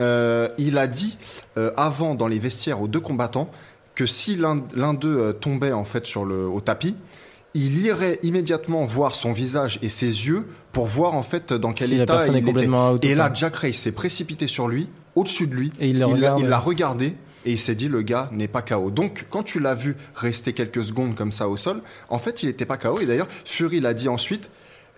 Euh, 0.00 0.48
il 0.58 0.76
a 0.78 0.86
dit 0.86 1.18
euh, 1.56 1.70
avant 1.76 2.14
dans 2.14 2.28
les 2.28 2.38
vestiaires 2.38 2.80
aux 2.82 2.88
deux 2.88 3.00
combattants 3.00 3.50
que 3.94 4.06
si 4.06 4.36
l'un 4.36 4.56
d'eux 4.94 5.16
euh, 5.18 5.32
tombait 5.32 5.72
en 5.72 5.84
fait 5.84 6.06
sur 6.06 6.24
le 6.24 6.46
au 6.46 6.60
tapis, 6.60 6.94
il 7.54 7.80
irait 7.80 8.18
immédiatement 8.22 8.84
voir 8.84 9.14
son 9.14 9.32
visage 9.32 9.78
et 9.82 9.88
ses 9.88 10.06
yeux 10.26 10.46
pour 10.72 10.86
voir 10.86 11.14
en 11.14 11.22
fait 11.22 11.52
dans 11.52 11.72
quel 11.72 11.88
Si 11.88 11.94
état 12.02 12.26
il 12.32 12.36
est 12.36 12.38
était. 12.38 12.46
complètement 12.46 12.96
Et 13.10 13.14
là. 13.14 13.30
Jack 13.34 13.56
Race 13.56 13.76
s'est 13.76 13.92
précipité 13.92 14.46
sur 14.46 14.68
lui, 14.68 14.88
au-dessus 15.14 15.46
de 15.46 15.54
lui. 15.54 15.72
Et 16.06 16.20
l'a- 16.20 16.34
il 16.38 16.48
l'a 16.48 16.58
regardé 16.58 17.14
et 17.46 17.52
il 17.52 17.58
s'est 17.58 17.74
dit 17.74 17.88
le 17.88 18.02
gars 18.02 18.28
n'est 18.32 18.48
pas 18.48 18.62
KO. 18.62 18.90
Donc 18.90 19.26
quand 19.30 19.42
tu 19.42 19.58
l'as 19.60 19.74
vu 19.74 19.96
rester 20.14 20.52
quelques 20.52 20.84
secondes 20.84 21.14
comme 21.16 21.32
ça 21.32 21.48
au 21.48 21.56
sol, 21.56 21.82
en 22.10 22.18
fait 22.18 22.42
il 22.42 22.46
n'était 22.46 22.66
pas 22.66 22.76
KO. 22.76 23.00
Et 23.00 23.06
d'ailleurs 23.06 23.28
Fury 23.44 23.80
l'a 23.80 23.94
dit 23.94 24.08
ensuite. 24.08 24.50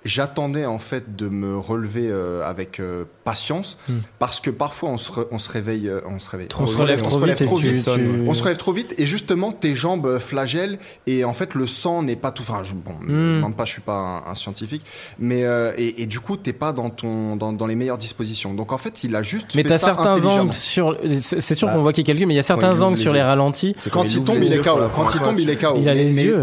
J'attendais 0.05 0.65
en 0.65 0.79
fait 0.79 1.15
de 1.15 1.29
me 1.29 1.59
relever 1.59 2.09
euh, 2.11 2.43
avec 2.49 2.81
euh, 2.81 3.05
patience 3.25 3.77
Hmm. 3.89 3.99
parce 4.19 4.41
que 4.41 4.49
parfois 4.51 4.89
on 4.89 4.97
se, 4.99 5.11
re- 5.13 5.27
on 5.31 5.39
se 5.39 5.51
réveille, 5.51 5.89
euh, 5.89 6.01
on 6.09 6.19
se 6.19 6.31
réveille, 6.31 6.49
On 6.59 6.65
se 6.67 6.75
relève 6.77 7.03
trop 7.03 7.19
vite 7.21 7.45
trop 7.45 7.61
tu- 7.61 7.69
vite. 7.69 7.85
tu- 7.85 8.25
On 8.27 8.33
se 8.35 8.43
relève 8.43 8.57
trop 8.57 8.73
vite 8.73 8.95
et 8.99 9.05
justement 9.05 9.53
tes 9.53 9.77
jambes 9.77 10.07
euh, 10.07 10.19
flagellent 10.19 10.79
et 11.07 11.25
en 11.25 11.33
fait 11.35 11.55
le 11.55 11.67
sang 11.67 12.03
n'est 12.03 12.17
pas 12.17 12.31
tout. 12.31 12.43
Enfin, 12.49 12.63
je, 12.65 12.73
bon, 12.73 12.95
me 13.03 13.33
Hmm. 13.33 13.37
demande 13.37 13.57
pas, 13.57 13.67
je 13.67 13.73
suis 13.73 13.81
pas 13.83 14.23
un, 14.27 14.31
un 14.31 14.35
scientifique, 14.35 14.85
mais 15.19 15.45
euh, 15.45 15.73
et, 15.77 16.03
et 16.03 16.07
du 16.07 16.19
coup 16.21 16.37
t'es 16.39 16.53
pas 16.55 16.73
dans 16.73 16.89
ton 16.91 17.37
dans, 17.37 17.53
dans 17.53 17.67
les 17.67 17.77
meilleures 17.77 17.99
dispositions. 17.99 18.55
Donc 18.55 18.73
en 18.73 18.79
fait 18.79 19.05
il 19.05 19.15
a 19.15 19.23
juste. 19.23 19.55
Mais 19.55 19.65
t'as 19.65 19.77
certains 19.79 20.25
angles 20.25 20.55
sur. 20.55 20.97
C'est 21.07 21.55
sûr 21.55 21.69
Bah, 21.69 21.75
qu'on 21.75 21.83
voit 21.83 21.93
qu'il 21.93 22.05
calcule, 22.05 22.27
mais 22.27 22.35
il 22.35 22.39
y 22.39 22.41
a 22.41 22.43
certains 22.43 22.81
angles 22.81 22.97
sur 22.97 23.13
les 23.13 23.23
ralentis. 23.23 23.75
Quand 23.93 24.05
il 24.15 24.25
tombe, 24.25 24.43
il 24.43 24.53
est 24.53 24.59
KO. 24.59 24.79
Quand 24.97 25.15
il 25.15 25.21
tombe, 25.21 25.39
il 25.39 25.51
est 25.51 25.57
KO. 25.57 25.77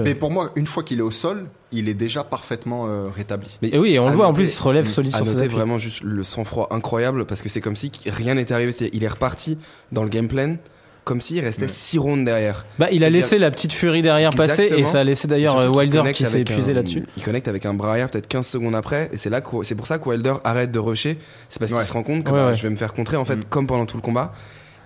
Mais 0.03 0.13
pour 0.15 0.29
moi, 0.31 0.51
une 0.55 0.67
fois 0.67 0.83
qu'il 0.83 0.99
est 0.99 1.03
au 1.03 1.11
sol, 1.11 1.47
il 1.71 1.89
est 1.89 1.93
déjà 1.93 2.23
parfaitement 2.23 2.85
euh, 2.87 3.07
rétabli. 3.09 3.57
Mais 3.61 3.69
Et 3.73 3.77
oui, 3.79 3.93
et 3.93 3.99
on 3.99 4.07
le 4.09 4.15
voit 4.15 4.27
en 4.27 4.33
plus, 4.33 4.45
il 4.45 4.49
se 4.49 4.61
relève 4.63 4.87
solide 4.87 5.13
à 5.15 5.23
sur 5.23 5.33
noter 5.33 5.47
vraiment 5.47 5.77
juste 5.77 6.01
le 6.01 6.23
sang-froid 6.23 6.67
incroyable 6.71 7.25
parce 7.25 7.41
que 7.41 7.49
c'est 7.49 7.61
comme 7.61 7.75
si 7.75 7.91
rien 8.05 8.35
n'était 8.35 8.53
arrivé. 8.53 8.71
Il 8.93 9.03
est 9.03 9.07
reparti 9.07 9.57
dans 9.91 10.03
le 10.03 10.09
game 10.09 10.27
plan 10.27 10.55
comme 11.03 11.21
s'il 11.21 11.39
restait 11.41 11.63
Ouais. 11.63 11.67
6 11.69 11.99
rounds 11.99 12.25
derrière. 12.25 12.65
Bah, 12.79 12.87
il 12.91 13.03
a 13.05 13.09
laissé 13.09 13.37
la 13.37 13.49
petite 13.49 13.71
furie 13.71 14.01
derrière 14.01 14.31
passer 14.31 14.63
et 14.75 14.83
ça 14.83 14.99
a 14.99 15.03
laissé 15.05 15.25
d'ailleurs 15.27 15.57
euh, 15.57 15.69
Wilder 15.69 16.03
qui 16.13 16.25
s'est 16.25 16.41
épuisé 16.41 16.73
là-dessus. 16.73 17.05
Il 17.15 17.23
connecte 17.23 17.47
avec 17.47 17.65
un 17.65 17.73
bras 17.73 17.91
arrière 17.91 18.09
peut-être 18.09 18.27
15 18.27 18.45
secondes 18.45 18.75
après 18.75 19.09
et 19.13 19.17
c'est 19.17 19.29
là 19.29 19.39
que 19.39 19.63
c'est 19.63 19.75
pour 19.75 19.87
ça 19.87 19.99
que 19.99 20.09
Wilder 20.09 20.33
arrête 20.43 20.69
de 20.71 20.79
rusher. 20.79 21.17
C'est 21.47 21.59
parce 21.59 21.71
Ouais. 21.71 21.77
qu'il 21.79 21.87
se 21.87 21.93
rend 21.93 22.03
compte 22.03 22.25
que 22.25 22.31
Ouais, 22.31 22.37
bah, 22.37 22.47
ouais. 22.47 22.55
je 22.57 22.63
vais 22.63 22.69
me 22.69 22.75
faire 22.75 22.93
contrer 22.93 23.15
en 23.15 23.23
fait 23.23 23.37
Mm. 23.37 23.43
comme 23.49 23.67
pendant 23.67 23.85
tout 23.85 23.95
le 23.95 24.01
combat. 24.01 24.33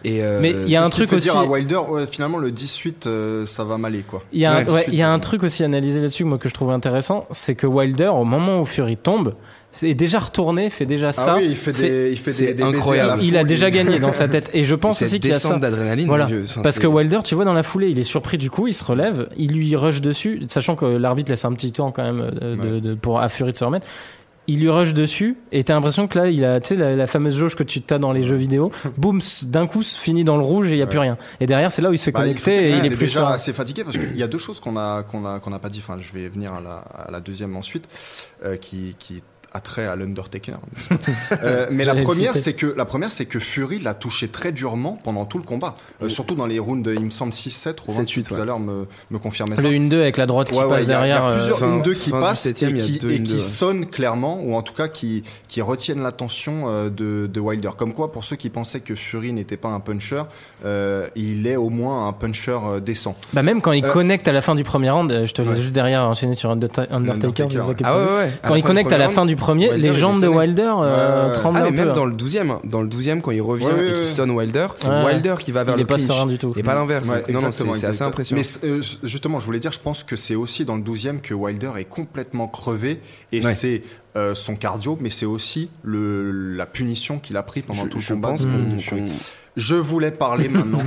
Et 0.04 0.24
euh, 0.24 0.40
Mais 0.42 0.52
il 0.52 0.70
y 0.70 0.76
a 0.76 0.84
un 0.84 0.90
truc 0.90 1.10
fait 1.10 1.18
aussi. 1.18 1.28
dire 1.30 1.38
à 1.38 1.46
Wilder, 1.46 1.80
ouais, 1.90 2.08
finalement, 2.08 2.38
le 2.38 2.52
18, 2.52 3.06
euh, 3.08 3.46
ça 3.46 3.64
va 3.64 3.78
m'aller, 3.78 4.02
quoi. 4.02 4.24
Il 4.34 4.40
y 4.42 4.46
a, 4.46 4.54
un, 4.58 4.66
Ouais, 4.66 4.86
y 4.92 5.02
a 5.02 5.10
un 5.12 5.20
truc 5.20 5.44
aussi 5.44 5.64
analysé 5.64 6.00
là-dessus 6.00 6.24
moi 6.24 6.38
que 6.38 6.50
je 6.50 6.54
trouve 6.54 6.72
intéressant, 6.72 7.28
c'est 7.32 7.56
que 7.56 7.68
Wilder 7.68 8.08
au 8.08 8.24
moment 8.24 8.60
où 8.62 8.66
Fury 8.66 8.98
tombe, 8.98 9.34
c'est 9.74 9.94
déjà 9.94 10.20
retourné, 10.20 10.70
fait 10.70 10.86
déjà 10.86 11.12
ça. 11.14 11.34
ah 11.34 11.36
oui, 11.38 11.46
il 11.50 11.56
fait 11.56 11.72
fait- 11.72 11.90
des, 11.90 12.12
il 12.12 12.18
fait 12.18 12.34
des, 12.34 12.54
des 12.56 12.64
incroyable. 12.64 13.22
il 13.24 13.38
a 13.38 13.44
déjà 13.46 13.70
gagné 13.72 14.00
dans 14.00 14.12
sa 14.12 14.28
tête 14.28 14.50
et 14.54 14.66
je 14.66 14.76
pense 14.76 15.02
aussi 15.02 15.20
qu'il 15.20 15.30
y 15.30 15.34
a 15.34 15.40
ça. 15.40 15.56
d'adrénaline, 15.58 16.08
Voilà. 16.08 16.28
Parce 16.62 16.78
que 16.80 16.88
Wilder, 16.88 17.20
tu 17.24 17.36
vois, 17.36 17.46
dans 17.46 17.54
la 17.54 17.64
foulée, 17.64 17.90
il 17.90 17.98
est 17.98 18.04
surpris 18.04 18.38
du 18.38 18.50
coup, 18.50 18.68
il 18.68 18.74
se 18.74 18.84
relève, 18.84 19.30
il 19.38 19.54
lui 19.54 19.74
rush 19.78 20.02
dessus, 20.02 20.42
sachant 20.50 20.76
que 20.76 20.86
l'arbitre 20.86 21.32
laisse 21.32 21.46
un 21.46 21.54
petit 21.54 21.72
temps 21.72 21.92
quand 21.92 22.04
même 22.04 22.32
euh, 22.42 22.56
de, 22.58 22.80
de- 22.80 22.94
pour 22.96 23.20
à 23.22 23.30
Fury 23.30 23.54
de 23.54 23.58
se 23.58 23.64
remettre. 23.64 23.88
Il 24.48 24.60
lui 24.60 24.70
rush 24.70 24.94
dessus 24.94 25.38
et 25.52 25.64
t'as 25.64 25.76
l'impression 25.76 26.08
que 26.08 26.18
là, 26.18 26.28
il 26.28 26.44
a, 26.44 26.60
tu 26.60 26.70
sais, 26.70 26.76
la, 26.76 26.96
la 26.96 27.08
fameuse 27.08 27.38
jauge 27.38 27.56
que 27.56 27.64
tu 27.64 27.82
t'as 27.82 28.00
dans 28.00 28.12
les 28.12 28.24
jeux 28.24 28.36
vidéo, 28.36 28.72
boum, 28.98 29.22
d'un 29.44 29.68
coup, 29.68 29.84
finit 29.84 30.24
dans 30.24 30.36
le 30.36 30.44
rouge 30.44 30.68
et 30.70 30.72
il 30.72 30.78
y 30.78 30.82
a 30.82 30.88
plus 30.88 31.00
rien. 31.00 31.18
Et 31.40 31.46
derrière, 31.46 31.72
c'est 31.72 31.82
là 31.82 31.90
où 31.90 31.94
il 31.94 32.00
se 32.00 32.06
fait 32.06 32.12
Bah, 32.12 32.22
connecter 32.22 32.70
et 32.70 32.70
qu'il 32.72 32.78
il 32.80 32.86
est 32.86 32.96
plus 32.96 33.06
déjà 33.06 33.30
assez 33.30 33.54
fatigué 33.54 33.84
parce 33.84 33.98
qu'il 33.98 34.18
y 34.18 34.24
a 34.24 34.28
deux 34.28 34.40
choses 34.40 34.60
qu'on 34.60 34.78
a 34.78 35.04
qu'on 35.04 35.26
a 35.26 35.40
qu'on 35.40 35.52
n'a 35.52 35.60
pas 35.60 35.70
dit. 35.70 35.80
Enfin, 35.80 35.98
je 36.00 36.12
vais 36.12 36.28
venir 36.28 36.54
à 36.54 36.60
la, 36.62 36.78
à 36.78 37.12
la 37.12 37.20
deuxième 37.20 37.56
ensuite, 37.56 37.88
euh, 38.44 38.58
qui 38.58 38.96
qui 38.98 39.22
est 39.54 39.58
attrait 39.58 39.86
à 39.86 39.96
l'Undertaker. 39.96 40.54
Euh, 41.44 41.68
mais 41.72 41.86
la 41.86 41.96
première, 41.96 42.36
c'est 42.36 42.54
que 42.54 42.74
la 42.78 42.86
première, 42.86 43.12
c'est 43.12 43.26
que 43.26 43.40
Fury 43.40 43.80
l'a 43.80 43.94
touché 43.94 44.28
très 44.28 44.52
durement 44.52 45.00
pendant 45.04 45.26
tout 45.26 45.38
le 45.38 45.44
combat, 45.44 45.76
Euh, 46.04 46.10
surtout 46.10 46.36
dans 46.36 46.46
les 46.46 46.60
rounds, 46.60 46.90
il 46.94 47.06
me 47.06 47.10
semble 47.10 47.34
6-7. 47.34 47.76
Romain, 47.88 48.04
7-8, 48.04 48.24
tout 48.24 48.34
ouais. 48.36 48.42
à 48.42 48.46
l'heure 48.46 48.60
me, 48.60 48.86
me 49.10 49.18
confirmait 49.20 49.56
ça. 49.56 49.62
Le 49.64 49.70
1-2 49.70 49.94
avec 50.02 50.18
la 50.18 50.26
droite 50.26 50.50
qui 50.50 50.56
Ouais, 50.56 50.68
passe 50.70 50.84
a- 50.84 50.86
derrière. 50.86 51.06
Il 51.06 51.10
y 51.10 51.14
a 51.24 51.30
euh, 51.30 51.36
plusieurs 51.38 51.60
fin- 51.60 51.80
1-2 51.80 51.94
qui 51.96 52.12
passent 52.12 52.46
et 52.46 52.50
a 52.50 52.54
qui, 52.54 52.66
et 52.66 52.70
1-2, 53.00 53.24
qui 53.24 53.34
ouais. 53.36 53.42
sonnent 53.42 53.86
clairement, 53.88 54.40
ou 54.42 54.56
en 54.56 54.62
tout 54.62 54.74
cas 54.74 54.88
qui, 54.88 55.24
qui 55.48 55.62
retiennent 55.62 56.04
l'attention 56.04 56.90
de, 56.90 57.28
de 57.28 57.40
Wilder. 57.40 57.72
Comme 57.78 57.94
quoi, 57.94 58.12
pour 58.12 58.24
ceux 58.26 58.36
qui 58.36 58.50
pensaient 58.50 58.82
que 58.82 58.96
Fury 58.96 59.34
n'était 59.34 59.58
pas 59.58 59.70
un 59.70 59.80
puncher, 59.80 60.24
euh, 60.66 61.08
il 61.16 61.48
est 61.48 61.56
au 61.56 61.70
moins 61.70 62.08
un 62.08 62.14
puncher 62.14 62.58
décent. 62.84 63.16
Bah 63.34 63.42
même 63.42 63.62
quand 63.62 63.72
il 63.72 63.84
connecte 63.84 64.28
à 64.28 64.34
la 64.34 64.42
fin 64.42 64.56
du 64.56 64.64
premier 64.64 64.90
round, 64.90 65.24
je 65.26 65.32
te 65.34 65.42
laisse 65.42 65.60
juste 65.60 65.74
derrière 65.74 66.04
enchaîner 66.04 66.36
sur 66.36 66.52
Underta- 66.52 66.88
Undertaker, 66.92 67.46
c'est 67.50 67.58
ça 67.58 67.66
Ah. 67.84 68.26
Quand 68.48 68.56
il 68.56 68.64
connecte 68.64 68.92
à 68.92 68.98
la 68.98 69.10
fin 69.10 69.26
du 69.26 69.36
premier, 69.42 69.70
Wilder, 69.72 69.88
les 69.88 69.94
jambes 69.94 70.22
de. 70.22 70.28
Wilder 70.28 70.74
euh, 70.78 71.34
tremblent 71.34 71.58
Ah, 71.60 71.64
mais 71.64 71.68
un 71.70 71.72
même 71.72 71.88
peu. 71.90 71.94
dans 71.94 72.06
le 72.06 72.14
12 72.14 72.38
e 72.38 72.40
dans 72.64 72.82
le 72.82 72.88
12 72.88 73.10
quand 73.22 73.32
il 73.32 73.42
revient 73.42 73.66
Ouais, 73.66 73.74
ouais, 73.74 73.90
et 73.90 73.94
qu'il 73.94 74.08
sonne 74.08 74.32
Wilder, 74.32 74.68
c'est 74.76 74.88
Ouais. 74.88 75.04
Wilder 75.06 75.36
qui 75.40 75.52
va 75.52 75.64
vers 75.64 75.76
il 75.76 75.78
le 75.78 75.84
est 75.84 75.86
pas 75.86 75.96
clinch. 75.96 76.08
serein 76.08 76.26
du 76.28 76.38
tout. 76.38 76.54
Et 76.56 76.64
pas 76.64 76.76
l'inverse. 76.76 77.08
Non, 77.30 77.42
non, 77.42 77.52
c'est 77.52 77.86
assez 77.86 78.04
impressionnant. 78.04 78.42
Mais 78.64 78.68
euh, 78.70 78.82
justement, 79.04 79.40
je 79.40 79.46
voulais 79.46 79.60
dire, 79.60 79.72
je 79.72 79.80
pense 79.80 80.04
que 80.04 80.16
c'est 80.16 80.36
aussi 80.36 80.64
dans 80.66 80.76
le 80.76 80.82
12e 80.84 81.20
que 81.22 81.34
Wilder 81.34 81.72
est 81.78 81.86
complètement 81.86 82.48
crevé 82.48 83.02
et 83.32 83.44
Ouais. 83.44 83.54
c'est 83.54 83.82
euh, 84.18 84.36
son 84.36 84.56
cardio, 84.56 84.98
mais 85.02 85.10
c'est 85.10 85.26
aussi 85.26 85.70
le, 85.84 86.32
la 86.56 86.66
punition 86.66 87.20
qu'il 87.20 87.38
a 87.38 87.44
pris 87.44 87.62
pendant 87.62 87.84
je, 87.84 87.88
tout 87.88 87.98
le 88.00 88.16
combat. 88.16 88.30
pense 88.30 88.46
qu'on- 88.46 89.06
Je 89.58 89.76
voulais 89.76 90.12
parler 90.12 90.48
maintenant 90.50 90.80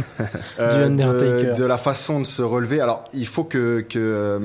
euh, 0.61 0.89
de, 0.89 1.55
de 1.55 1.65
la 1.65 1.77
façon 1.79 2.21
de 2.21 2.25
se 2.25 2.43
relever. 2.43 2.81
Alors, 2.81 3.05
il 3.13 3.27
faut 3.27 3.45
que 3.45 3.81
que, 3.89 3.99
euh, 3.99 4.39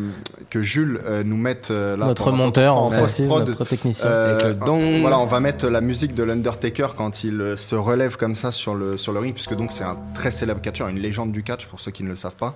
que 0.50 0.62
Jules 0.62 1.00
nous 1.25 1.38
mette 1.38 1.69
là 1.69 1.95
Notre 2.05 2.31
monteur 2.31 2.75
en 2.77 2.88
en 2.88 2.89
précise, 2.89 3.27
post-prod, 3.27 3.48
notre 3.48 3.65
technicien. 3.65 4.07
euh, 4.09 4.33
Avec 4.36 4.48
le 4.59 4.65
dong. 4.65 5.01
Voilà, 5.01 5.19
on 5.19 5.25
va 5.25 5.39
mettre 5.39 5.67
la 5.67 5.81
musique 5.81 6.13
de 6.13 6.24
l'Undertaker 6.24 6.88
quand 6.98 7.24
il 7.24 7.53
se 7.57 7.75
relève 7.75 8.17
comme 8.17 8.36
ça 8.36 8.51
sur 8.51 8.75
le 8.75 8.98
sur 8.98 9.13
le 9.13 9.19
ring, 9.19 9.33
puisque 9.33 9.55
donc 9.55 9.71
c'est 9.71 9.83
un 9.86 9.98
très 10.13 10.31
célèbre 10.31 10.62
catcheur, 10.62 10.88
une 10.89 11.00
légende 11.00 11.31
du 11.31 11.43
catch 11.43 11.67
pour 11.67 11.79
ceux 11.79 11.91
qui 11.91 12.03
ne 12.03 12.09
le 12.09 12.15
savent 12.15 12.36
pas. 12.36 12.55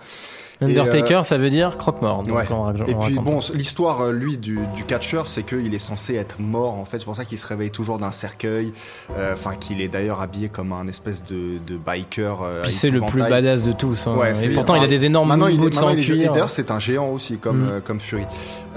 Undertaker, 0.63 1.21
ça 1.25 1.37
veut 1.37 1.49
dire 1.49 1.77
croque-mort. 1.77 2.23
Ouais. 2.27 2.45
Et 2.87 2.95
puis 2.95 3.15
bon, 3.15 3.39
l'histoire, 3.53 4.01
euh, 4.01 4.11
lui, 4.11 4.37
du, 4.37 4.59
du 4.75 4.83
catcheur, 4.83 5.27
c'est 5.27 5.43
qu'il 5.43 5.73
est 5.73 5.79
censé 5.79 6.15
être 6.15 6.39
mort, 6.39 6.73
en 6.75 6.85
fait. 6.85 6.99
C'est 6.99 7.05
pour 7.05 7.15
ça 7.15 7.25
qu'il 7.25 7.37
se 7.37 7.47
réveille 7.47 7.71
toujours 7.71 7.99
d'un 7.99 8.11
cercueil. 8.11 8.71
euh, 9.17 9.33
Enfin, 9.33 9.55
qu'il 9.55 9.81
est 9.81 9.87
d'ailleurs 9.87 10.21
habillé 10.21 10.49
comme 10.49 10.71
un 10.73 10.87
espèce 10.87 11.23
de, 11.23 11.57
de 11.65 11.77
biker. 11.77 12.41
euh, 12.43 12.63
c'est 12.65 12.89
le 12.89 13.01
plus 13.01 13.19
badass 13.21 13.63
de 13.63 13.71
tous. 13.71 14.07
hein. 14.07 14.15
Ouais, 14.15 14.33
et 14.45 14.49
pourtant, 14.49 14.75
il 14.75 14.83
a 14.83 14.87
des 14.87 15.05
énormes 15.05 15.29
Maintenant, 15.29 15.47
il 15.47 15.57
bouts 15.57 15.67
est, 15.67 15.69
de 15.71 15.75
sang 15.75 15.95
cuir. 15.95 16.31
d'ailleurs, 16.31 16.49
c'est 16.49 16.71
un 16.71 16.79
géant 16.79 17.09
aussi, 17.09 17.37
comme, 17.37 17.61
Mm. 17.65 17.69
euh, 17.69 17.79
comme 17.81 17.99
Fury. 17.99 18.23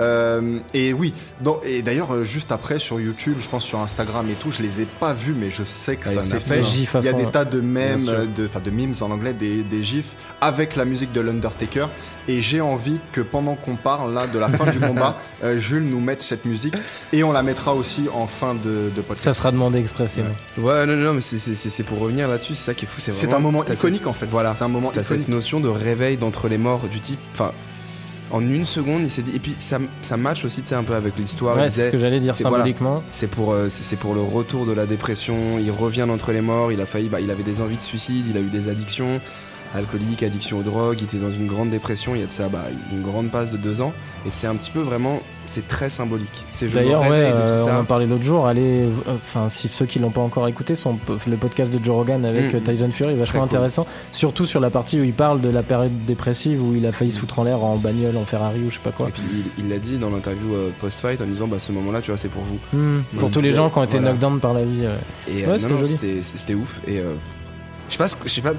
Euh, 0.01 0.59
et 0.75 0.93
oui, 0.93 1.13
donc, 1.41 1.59
et 1.65 1.83
d'ailleurs, 1.83 2.13
euh, 2.13 2.25
juste 2.25 2.53
après, 2.53 2.79
sur 2.79 3.01
YouTube, 3.01 3.35
je 3.41 3.49
pense 3.49 3.65
sur 3.65 3.79
Instagram 3.81 4.27
et 4.31 4.35
tout, 4.35 4.53
je 4.53 4.63
les 4.63 4.83
ai 4.83 4.87
pas 5.01 5.13
vus, 5.15 5.35
mais 5.39 5.51
je 5.51 5.65
sais 5.65 5.97
que 5.97 6.09
Ah, 6.09 6.15
ça 6.15 6.23
s'est 6.23 6.41
fait. 6.41 6.61
Il 7.01 7.05
y 7.05 7.09
a 7.09 7.13
des 7.13 7.27
tas 7.27 7.45
de 7.45 7.61
mèmes, 7.61 8.09
euh, 8.09 8.27
de, 8.27 8.47
enfin 8.47 8.61
de 8.61 8.71
memes 8.71 8.95
en 9.01 9.11
anglais, 9.11 9.33
des, 9.33 9.63
des 9.63 9.83
gifs 9.83 10.15
avec 10.41 10.77
la 10.77 10.85
musique 10.85 11.13
de 11.13 11.21
l'Undertaker. 11.21 11.76
Et 12.29 12.43
j'ai 12.43 12.61
envie 12.61 12.99
que 13.13 13.21
pendant 13.21 13.55
qu'on 13.55 13.77
parle 13.77 14.13
là 14.15 14.27
de 14.27 14.39
la 14.39 14.49
fin 14.49 14.71
du 14.71 14.79
combat, 14.81 15.17
euh, 15.45 15.59
Jules 15.59 15.85
nous 15.89 16.01
mette 16.01 16.23
cette 16.23 16.45
musique 16.45 16.75
et 17.13 17.23
on 17.23 17.33
la 17.33 17.43
mettra 17.43 17.75
aussi 17.75 18.07
en 18.15 18.27
fin 18.27 18.55
de, 18.55 18.91
de 18.95 19.01
podcast. 19.03 19.25
Ça 19.25 19.33
sera 19.33 19.53
demandé 19.53 19.79
expressément. 19.79 20.35
Ouais, 20.59 20.87
non, 20.87 20.97
non, 20.97 21.13
mais 21.15 21.21
c'est- 21.21 21.39
c'est 21.39 21.55
c'est- 21.55 21.71
c'est 21.71 21.83
pour 21.85 22.01
revenir 22.01 22.27
là-dessus, 22.29 22.55
c'est 22.55 22.65
ça 22.67 22.75
qui 22.75 22.85
est 22.85 22.89
fou. 22.89 23.01
C'est 23.01 23.13
vraiment- 23.13 23.37
un 23.37 23.39
moment 23.41 23.65
iconique 23.65 24.07
en 24.07 24.13
fait. 24.13 24.27
Voilà. 24.27 24.55
c'est 24.55 24.65
un 24.65 24.69
moment 24.69 24.91
T'as 24.93 25.05
cette 25.05 25.29
notion 25.29 25.61
de 25.61 25.69
réveil 25.69 26.17
d'entre 26.17 26.49
les 26.49 26.59
morts 26.59 26.83
du 26.91 27.01
type. 27.01 27.21
Enfin, 27.33 27.53
en 28.33 28.41
une 28.41 28.65
seconde, 28.65 29.03
il 29.03 29.11
s'est 29.11 29.23
dit. 29.23 29.37
Et 29.37 29.39
puis 29.39 29.55
ça, 29.61 29.79
ça 30.03 30.17
match 30.17 30.45
aussi, 30.45 30.61
tu 30.63 30.67
sais, 30.69 30.75
un 30.75 30.83
peu 30.83 30.95
avec 30.95 31.17
l'histoire. 31.17 31.57
Ouais, 31.57 31.71
c'est 31.71 31.87
ce 31.87 31.91
que 31.91 31.99
j'allais 31.99 32.19
dire 32.19 32.35
voilà. 32.41 32.57
symboliquement. 32.57 33.05
C'est 33.09 33.29
pour, 33.29 33.53
euh, 33.53 33.69
c'est 33.69 33.95
pour 33.95 34.15
le 34.15 34.21
retour 34.21 34.67
de 34.67 34.73
la 34.73 34.85
dépression. 34.85 35.37
Il 35.61 35.71
revient 35.71 36.07
d'entre 36.09 36.33
les 36.33 36.41
morts. 36.41 36.73
Il 36.73 36.81
a 36.81 36.87
failli, 36.87 37.09
bah, 37.09 37.21
il 37.21 37.31
avait 37.31 37.45
des 37.45 37.61
envies 37.61 37.77
de 37.77 37.83
suicide. 37.83 38.25
Il 38.29 38.37
a 38.37 38.41
eu 38.41 38.49
des 38.51 38.69
addictions, 38.69 39.21
alcooliques, 39.75 40.23
addiction 40.23 40.59
aux 40.59 40.63
drogues. 40.63 40.97
Il 41.01 41.05
était 41.05 41.19
dans 41.19 41.31
une 41.31 41.47
grande 41.47 41.71
dépression. 41.71 42.15
Il 42.15 42.21
y 42.21 42.25
a 42.25 42.27
de 42.27 42.33
ça, 42.33 42.49
bah, 42.49 42.65
une 42.93 43.03
grande 43.03 43.31
passe 43.31 43.51
de 43.53 43.57
deux 43.57 43.81
ans. 43.81 43.93
Et 44.27 44.31
c'est 44.31 44.49
un 44.49 44.57
petit 44.57 44.71
peu 44.73 44.81
vraiment, 44.81 45.21
c'est 45.47 45.69
très 45.69 45.89
symbolique. 45.89 46.45
C'est 46.51 46.67
D'ailleurs, 46.73 47.03
ouais, 47.03 47.09
euh, 47.33 47.65
on 47.69 47.81
en 47.81 47.85
parlait 47.85 48.07
l'autre 48.07 48.25
jour. 48.25 48.47
Allez, 48.49 48.89
enfin, 49.15 49.49
si 49.49 49.69
ceux 49.69 49.87
qui 49.87 50.01
l'ont 50.01 50.11
pas 50.11 50.21
encore 50.21 50.49
écouté, 50.49 50.75
sont 50.75 50.99
le 51.29 51.37
podcast 51.37 51.73
de 51.73 51.83
Joe 51.85 51.95
Rogan 51.95 52.25
avec 52.25 52.53
Mm. 52.53 52.57
euh, 52.57 52.61
Tyson 52.61 52.91
Fury 52.91 53.13
est 53.13 53.17
vachement 53.17 53.41
cool. 53.41 53.49
intéressant. 53.51 53.87
Surtout 54.11 54.45
sur 54.47 54.59
la 54.59 54.71
partie 54.71 54.99
où 55.01 55.05
il 55.05 55.13
parle 55.13 55.41
de 55.41 55.49
la 55.49 55.63
période 55.63 55.93
dépressive 56.07 56.61
où 56.61 56.75
il 56.75 56.85
a 56.87 56.91
failli 56.93 57.13
se 57.13 57.19
foutre 57.21 57.39
en 57.39 57.45
l'air 57.45 57.63
en 57.63 57.77
bagnole, 57.77 58.17
en 58.17 58.25
Ferrari 58.25 58.59
ou 58.67 58.71
je 58.71 58.75
sais 58.75 58.81
pas 58.83 58.91
quoi. 58.91 59.09
Et 59.09 59.13
puis 59.13 59.23
il- 59.59 59.69
l'a 59.69 59.79
dit 59.79 59.97
dans 59.99 60.11
l'interview 60.11 60.55
euh, 60.55 60.71
post-fight 60.81 61.21
en 61.23 61.27
disant 61.27 61.47
bah 61.47 61.59
ce 61.61 61.71
moment-là 61.73 62.01
tu 62.01 62.11
vois 62.11 62.19
c'est 62.19 62.29
pour 62.29 62.43
vous. 62.43 62.59
Il 63.13 63.19
Pour 63.19 63.31
tous 63.31 63.41
les 63.41 63.53
gens 63.53 63.71
qui 63.71 63.79
ont 63.79 63.85
été 63.85 63.99
voilà. 63.99 64.13
knockdown 64.13 64.41
par 64.41 64.55
la 64.55 64.65
vie. 64.65 64.81
ouais. 64.83 65.33
Et 65.37 65.45
euh, 65.47 65.57
c'était 66.23 66.55
ouf 66.55 66.81
et 66.89 66.99
je 67.89 67.93
sais 67.93 67.99
pas 67.99 68.09
ce 68.09 68.17
je 68.25 68.29
sais 68.29 68.41
pas 68.43 68.53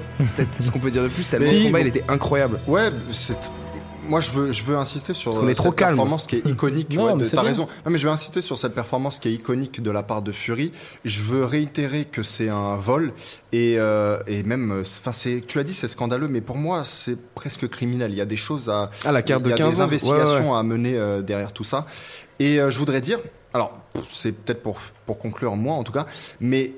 ce 0.60 0.70
qu'on 0.70 0.78
peut 0.78 0.90
dire 0.90 1.02
de 1.02 1.08
plus 1.08 1.28
tellement 1.28 1.46
Si, 1.50 1.56
ce 1.56 1.62
combat 1.62 1.78
bon. 1.80 1.84
il 1.84 1.88
était 1.88 2.04
incroyable. 2.08 2.60
Ouais, 2.66 2.90
c'est. 3.12 3.38
Moi, 4.08 4.22
je 4.22 4.30
veux, 4.30 4.52
je 4.52 4.62
veux 4.62 4.74
insister 4.74 5.12
sur 5.12 5.32
Parce 5.32 5.42
qu'on 5.42 5.48
est 5.48 5.52
euh, 5.52 5.54
trop 5.54 5.68
cette 5.68 5.76
calme. 5.76 5.90
performance 5.96 6.26
qui 6.26 6.36
est 6.36 6.38
iconique. 6.46 6.94
Non, 6.96 7.12
ouais, 7.12 7.18
de- 7.18 7.24
c'est 7.24 7.36
T'as 7.36 7.42
raison. 7.42 7.68
Non, 7.84 7.90
mais 7.92 7.98
je 7.98 8.06
veux 8.06 8.12
insister 8.12 8.40
sur 8.40 8.56
cette 8.56 8.74
performance 8.74 9.18
qui 9.18 9.28
est 9.28 9.32
iconique 9.32 9.82
de 9.82 9.90
la 9.90 10.02
part 10.02 10.22
de 10.22 10.32
Fury. 10.32 10.72
Je 11.04 11.20
veux 11.20 11.44
réitérer 11.44 12.06
que 12.06 12.22
c'est 12.22 12.48
un 12.48 12.76
vol 12.76 13.12
et, 13.52 13.74
euh, 13.76 14.18
et 14.26 14.44
même, 14.44 14.70
euh, 14.72 14.80
enfin, 14.80 15.12
c'est, 15.12 15.42
tu 15.46 15.58
l'as 15.58 15.64
dit, 15.64 15.74
c'est 15.74 15.88
scandaleux, 15.88 16.26
mais 16.26 16.40
pour 16.40 16.56
moi, 16.56 16.84
c'est 16.86 17.18
presque 17.34 17.68
criminel. 17.68 18.10
Il 18.12 18.16
y 18.16 18.22
a 18.22 18.24
des 18.24 18.38
choses 18.38 18.70
à, 18.70 18.90
Ah 19.04 19.12
la 19.12 19.20
carte 19.20 19.42
il 19.44 19.48
y 19.48 19.50
de 19.50 19.54
a 19.54 19.58
15 19.58 19.74
des 19.74 19.80
ans, 19.82 19.84
investigations 19.84 20.44
ouais, 20.46 20.50
ouais. 20.52 20.58
à 20.58 20.62
mener 20.62 20.96
euh, 20.96 21.20
derrière 21.20 21.52
tout 21.52 21.64
ça. 21.64 21.84
Et 22.38 22.58
euh, 22.60 22.70
je 22.70 22.78
voudrais 22.78 23.02
dire, 23.02 23.18
alors 23.52 23.76
c'est 24.10 24.32
peut-être 24.32 24.62
pour, 24.62 24.78
pour 25.04 25.18
conclure 25.18 25.54
moi 25.56 25.74
en 25.74 25.82
tout 25.84 25.92
cas, 25.92 26.06
mais 26.40 26.72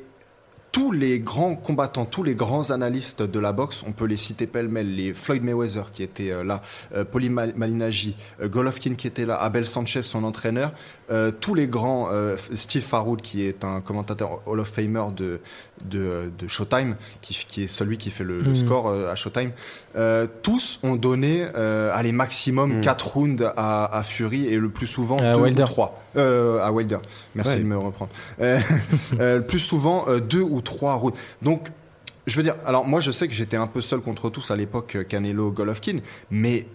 tous 0.73 0.93
les 0.93 1.19
grands 1.19 1.57
combattants, 1.57 2.05
tous 2.05 2.23
les 2.23 2.35
grands 2.37 2.71
analystes 2.71 3.23
de 3.23 3.41
la 3.41 3.53
boxe, 3.53 3.83
on 3.87 3.93
peut 3.93 4.05
les 4.05 4.17
citer 4.17 4.47
pêle-mêle, 4.47 4.95
les 4.95 5.15
Floyd 5.15 5.43
Mayweather 5.43 5.91
qui 5.93 6.03
était 6.05 6.31
euh, 6.31 6.45
là, 6.45 6.63
euh, 6.95 7.05
Paulie 7.05 7.29
Mal- 7.29 7.55
Malignaggi, 7.57 8.15
euh, 8.41 8.49
Golovkin 8.49 8.95
qui 8.95 9.09
était 9.09 9.27
là, 9.27 9.35
Abel 9.35 9.67
Sanchez 9.67 10.03
son 10.03 10.23
entraîneur, 10.23 10.73
euh, 11.11 11.31
tous 11.31 11.55
les 11.55 11.67
grands, 11.67 12.09
euh, 12.13 12.37
Steve 12.55 12.83
Faroud 12.83 13.21
qui 13.21 13.43
est 13.45 13.65
un 13.65 13.81
commentateur 13.81 14.41
Hall 14.47 14.61
of 14.61 14.69
Famer 14.69 15.05
de, 15.17 15.41
de, 15.85 16.31
de 16.39 16.49
Showtime, 16.49 16.97
qui, 17.21 17.35
qui 17.49 17.65
est 17.65 17.67
celui 17.67 17.99
qui 17.99 18.11
fait 18.11 18.25
le, 18.25 18.41
le 18.41 18.51
Mhm. 18.51 18.57
score 18.57 18.89
euh, 18.89 19.11
à 19.11 19.17
Showtime, 19.17 19.51
euh, 19.97 20.27
tous 20.43 20.79
ont 20.83 20.95
donné 20.97 21.47
euh, 21.57 21.91
allez, 21.95 22.13
maximum 22.13 22.77
Mhm. 22.77 22.81
4 22.83 23.07
rounds 23.09 23.53
à, 23.57 23.97
à 23.99 24.03
Fury 24.03 24.47
et 24.47 24.57
le 24.59 24.69
plus 24.69 24.87
souvent 24.87 25.19
À 25.19 25.35
2 25.35 25.41
Wilder. 25.41 25.63
ou 25.63 25.67
3. 25.67 26.03
Euh, 26.17 26.63
à 26.65 26.71
Wilder. 26.73 26.99
Merci 27.35 27.53
Ouais. 27.53 27.59
de 27.59 27.65
me 27.65 27.77
reprendre. 27.79 28.11
Euh, 28.41 28.59
euh, 29.21 29.37
le 29.39 29.43
plus 29.45 29.61
souvent 29.61 30.05
2 30.29 30.41
ou 30.43 30.61
3 30.61 30.95
rounds. 30.95 31.17
Donc, 31.43 31.69
je 32.27 32.37
veux 32.37 32.43
dire, 32.43 32.55
alors 32.67 32.85
moi 32.87 33.01
je 33.01 33.11
sais 33.11 33.27
que 33.27 33.35
j'étais 33.35 33.57
un 33.57 33.67
peu 33.67 33.81
seul 33.81 34.01
contre 34.01 34.31
tous 34.31 34.51
à 34.53 34.57
l'époque 34.57 34.95
euh, 34.97 35.03
Canelo 35.05 35.51
Golovkin, 35.51 35.99
mais 36.31 36.67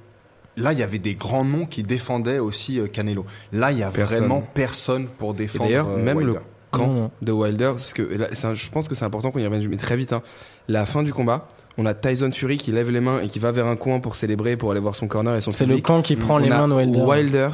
là 0.57 0.73
il 0.73 0.79
y 0.79 0.83
avait 0.83 0.99
des 0.99 1.15
grands 1.15 1.43
noms 1.45 1.65
qui 1.65 1.83
défendaient 1.83 2.39
aussi 2.39 2.79
euh, 2.79 2.87
Canelo. 2.87 3.25
Là 3.51 3.71
il 3.71 3.79
y 3.79 3.83
a 3.83 3.89
Personne. 3.89 4.19
vraiment 4.19 4.41
personne 4.53 5.07
pour 5.07 5.31
Et 5.31 5.35
défendre. 5.35 5.65
d'ailleurs 5.65 5.89
euh, 5.89 5.97
même 6.03 6.17
Wilder. 6.17 6.33
le 6.33 6.39
camp 6.71 7.11
de 7.21 7.31
Wilder 7.31 7.71
parce 7.71 7.93
que 7.93 8.01
là, 8.01 8.27
c'est 8.33 8.47
un- 8.47 8.53
je 8.53 8.69
pense 8.69 8.87
que 8.87 8.95
c'est 8.95 9.05
important 9.05 9.31
qu'on 9.31 9.39
y 9.39 9.45
revienne 9.45 9.67
mais 9.69 9.77
très 9.77 9.95
vite 9.95 10.13
hein. 10.13 10.21
La 10.67 10.85
fin 10.85 11.03
du 11.03 11.13
combat, 11.13 11.47
on 11.77 11.85
a 11.85 11.93
Tyson 11.93 12.31
Fury 12.31 12.57
qui 12.57 12.71
lève 12.71 12.89
les 12.89 12.99
mains 13.01 13.19
et 13.21 13.27
qui 13.27 13.37
va 13.39 13.51
vers 13.51 13.67
un 13.67 13.75
coin 13.75 13.99
pour 13.99 14.15
célébrer 14.15 14.57
pour 14.57 14.71
aller 14.71 14.79
voir 14.79 14.95
son 14.95 15.07
corner 15.07 15.35
et 15.35 15.41
son 15.41 15.51
C'est 15.51 15.65
le 15.65 15.77
camp 15.79 16.01
qui 16.01 16.15
prend 16.15 16.35
On 16.35 16.37
les 16.39 16.49
a 16.51 16.57
mains 16.65 16.67
de 16.67 16.73
Wilder. 16.73 17.01
Wilder 17.01 17.49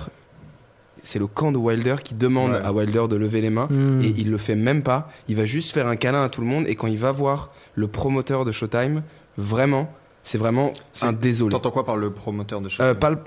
c'est 1.04 1.18
le 1.20 1.26
camp 1.28 1.52
de 1.52 1.58
Wilder 1.58 1.96
qui 2.04 2.14
demande 2.14 2.52
Ouais. 2.52 2.60
à 2.64 2.72
Wilder 2.72 3.06
de 3.10 3.16
lever 3.16 3.42
les 3.42 3.50
mains 3.50 3.68
Hmm. 3.70 4.02
et 4.02 4.14
il 4.18 4.30
le 4.30 4.38
fait 4.38 4.56
même 4.56 4.84
pas. 4.84 5.10
Il 5.28 5.36
va 5.36 5.46
juste 5.46 5.72
faire 5.72 5.88
un 5.88 5.96
câlin 5.96 6.24
à 6.24 6.30
tout 6.30 6.42
le 6.42 6.48
monde 6.48 6.68
et 6.68 6.76
quand 6.76 6.86
il 6.88 6.98
va 6.98 7.12
voir 7.12 7.52
le 7.74 7.88
promoteur 7.88 8.46
de 8.46 8.52
Showtime, 8.52 9.02
vraiment, 9.38 9.92
c'est 10.24 10.38
vraiment 10.38 10.72
un 11.02 11.14
désolé. 11.14 11.52
T'entends 11.52 11.72
quoi 11.72 11.86
par 11.86 11.98
le 11.98 12.12
promoteur 12.12 12.62
de 12.62 12.70
Euh, 12.80 12.94
pas 12.94 13.10
le- 13.12 13.18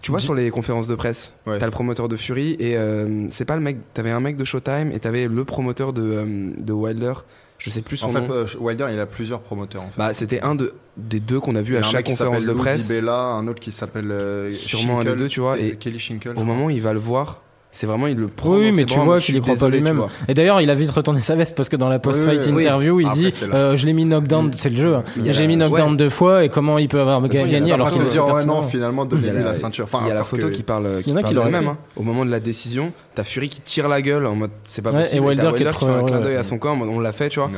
Tu 0.00 0.10
vois 0.10 0.18
sur 0.20 0.34
les 0.34 0.50
conférences 0.50 0.88
de 0.88 0.94
presse, 0.96 1.32
Ouais. 1.46 1.58
t'as 1.58 1.66
le 1.66 1.70
promoteur 1.70 2.08
de 2.08 2.16
Fury 2.16 2.56
et 2.58 2.76
euh, 2.76 3.26
c'est 3.30 3.44
pas 3.44 3.54
le 3.54 3.62
mec. 3.62 3.76
T'avais 3.94 4.10
un 4.10 4.18
mec 4.20 4.36
de 4.36 4.44
Showtime 4.44 4.90
et 4.92 4.98
t'avais 4.98 5.28
le 5.28 5.44
promoteur 5.44 5.92
de, 5.92 6.02
euh, 6.02 6.50
de 6.58 6.72
Wilder. 6.72 7.12
Je 7.58 7.70
sais 7.70 7.82
plus 7.82 7.96
son 7.98 8.06
En 8.06 8.12
fait, 8.12 8.20
nom. 8.26 8.44
Wilder 8.58 8.88
il 8.92 8.98
a 8.98 9.06
plusieurs 9.06 9.40
promoteurs 9.40 9.82
en 9.82 9.86
fait. 9.90 9.98
Bah 9.98 10.12
c'était 10.12 10.40
un 10.40 10.56
de, 10.56 10.74
des 10.96 11.20
deux 11.20 11.38
qu'on 11.38 11.54
a 11.54 11.62
vu 11.62 11.74
Il 11.74 11.76
y 11.76 11.76
à 11.76 11.82
a 11.82 11.82
un 11.82 11.84
chaque 11.84 11.94
mec 12.00 12.06
qui 12.06 12.12
conférence 12.12 12.34
s'appelle 12.40 12.48
de 12.48 12.52
presse. 12.54 12.82
DiBella, 12.88 13.14
un 13.22 13.46
autre 13.46 13.60
qui 13.60 13.70
s'appelle 13.70 14.10
euh, 14.10 14.50
Sûrement 14.50 14.94
un 14.98 15.04
des 15.04 15.10
Schinkel, 15.10 15.18
deux, 15.18 15.28
tu 15.28 15.38
vois, 15.38 15.60
et 15.60 15.68
et 15.68 15.76
Kelly 15.76 16.00
Schinkel. 16.00 16.36
Au 16.36 16.42
moment 16.42 16.64
où 16.64 16.70
il 16.70 16.82
va 16.82 16.92
le 16.92 16.98
voir, 16.98 17.40
c'est 17.74 17.86
vraiment 17.86 18.06
il 18.06 18.16
le 18.18 18.28
prend. 18.28 18.50
Oui, 18.50 18.70
dans 18.70 18.76
mais 18.76 18.82
ses 18.82 18.84
tu 18.86 18.94
bras 18.96 19.04
vois 19.04 19.18
qu'il 19.18 19.34
y 19.36 19.40
croit 19.40 19.54
pas 19.56 19.68
lui-même. 19.70 20.02
Et 20.28 20.34
d'ailleurs, 20.34 20.60
il 20.60 20.68
a 20.70 20.74
vite 20.74 20.90
retourné 20.90 21.20
sa 21.22 21.34
veste 21.34 21.56
parce 21.56 21.68
que 21.70 21.76
dans 21.76 21.88
la 21.88 21.98
post-fight 21.98 22.38
Oui, 22.40 22.46
oui, 22.48 22.52
oui. 22.58 22.62
interview, 22.64 23.00
il 23.00 23.06
Après, 23.06 23.18
dit 23.18 23.34
euh, 23.52 23.76
Je 23.76 23.86
l'ai 23.86 23.92
mis 23.94 24.04
knockdown, 24.04 24.50
c'est 24.56 24.68
le 24.70 24.76
jeu. 24.76 24.94
hein. 24.96 25.04
J'ai 25.24 25.46
mis 25.46 25.56
knockdown 25.56 25.92
ouais. 25.92 25.96
deux 25.96 26.10
fois 26.10 26.44
et 26.44 26.50
comment 26.50 26.76
il 26.78 26.88
peut 26.88 27.00
avoir 27.00 27.20
gagné 27.22 27.68
la- 27.70 27.74
alors 27.74 27.90
qu'il 27.90 28.04
dire, 28.04 28.24
ouais, 28.26 28.32
pertinent. 28.34 28.60
non, 28.60 28.68
finalement, 28.68 29.04
Il 29.10 29.10
y 29.10 29.16
a 29.16 29.20
donnez-lui 29.30 29.44
la- 29.44 29.54
ceinture. 29.54 29.84
Enfin, 29.84 30.00
il 30.04 30.08
y 30.08 30.10
a 30.10 30.14
la 30.14 30.24
photo 30.24 30.50
qui 30.50 30.62
parle, 30.62 31.00
qui 31.02 31.10
Il 31.10 31.12
y 31.12 31.12
en 31.14 31.16
a 31.16 31.22
parle 31.22 31.50
même. 31.50 31.62
fait. 31.64 31.68
hein. 31.70 31.76
Au 31.96 32.02
moment 32.02 32.24
de 32.26 32.30
la 32.30 32.40
décision, 32.40 32.92
t'as 33.14 33.24
Fury 33.24 33.48
qui 33.48 33.60
tire 33.62 33.88
la 33.88 34.02
gueule 34.02 34.26
en 34.26 34.34
mode 34.34 34.50
c'est 34.64 34.82
pas 34.82 34.92
possible. 34.92 35.22
et 35.24 35.26
Wilder 35.26 35.50
qui 35.56 35.64
fait 35.64 35.84
un 35.90 36.02
clin 36.04 36.20
d'œil 36.20 36.36
à 36.36 36.42
son 36.42 36.58
corps, 36.58 36.72
en 36.72 36.76
mode, 36.76 36.88
on 36.90 37.00
l'a 37.00 37.12
fait, 37.12 37.30
tu 37.30 37.40
vois. 37.40 37.50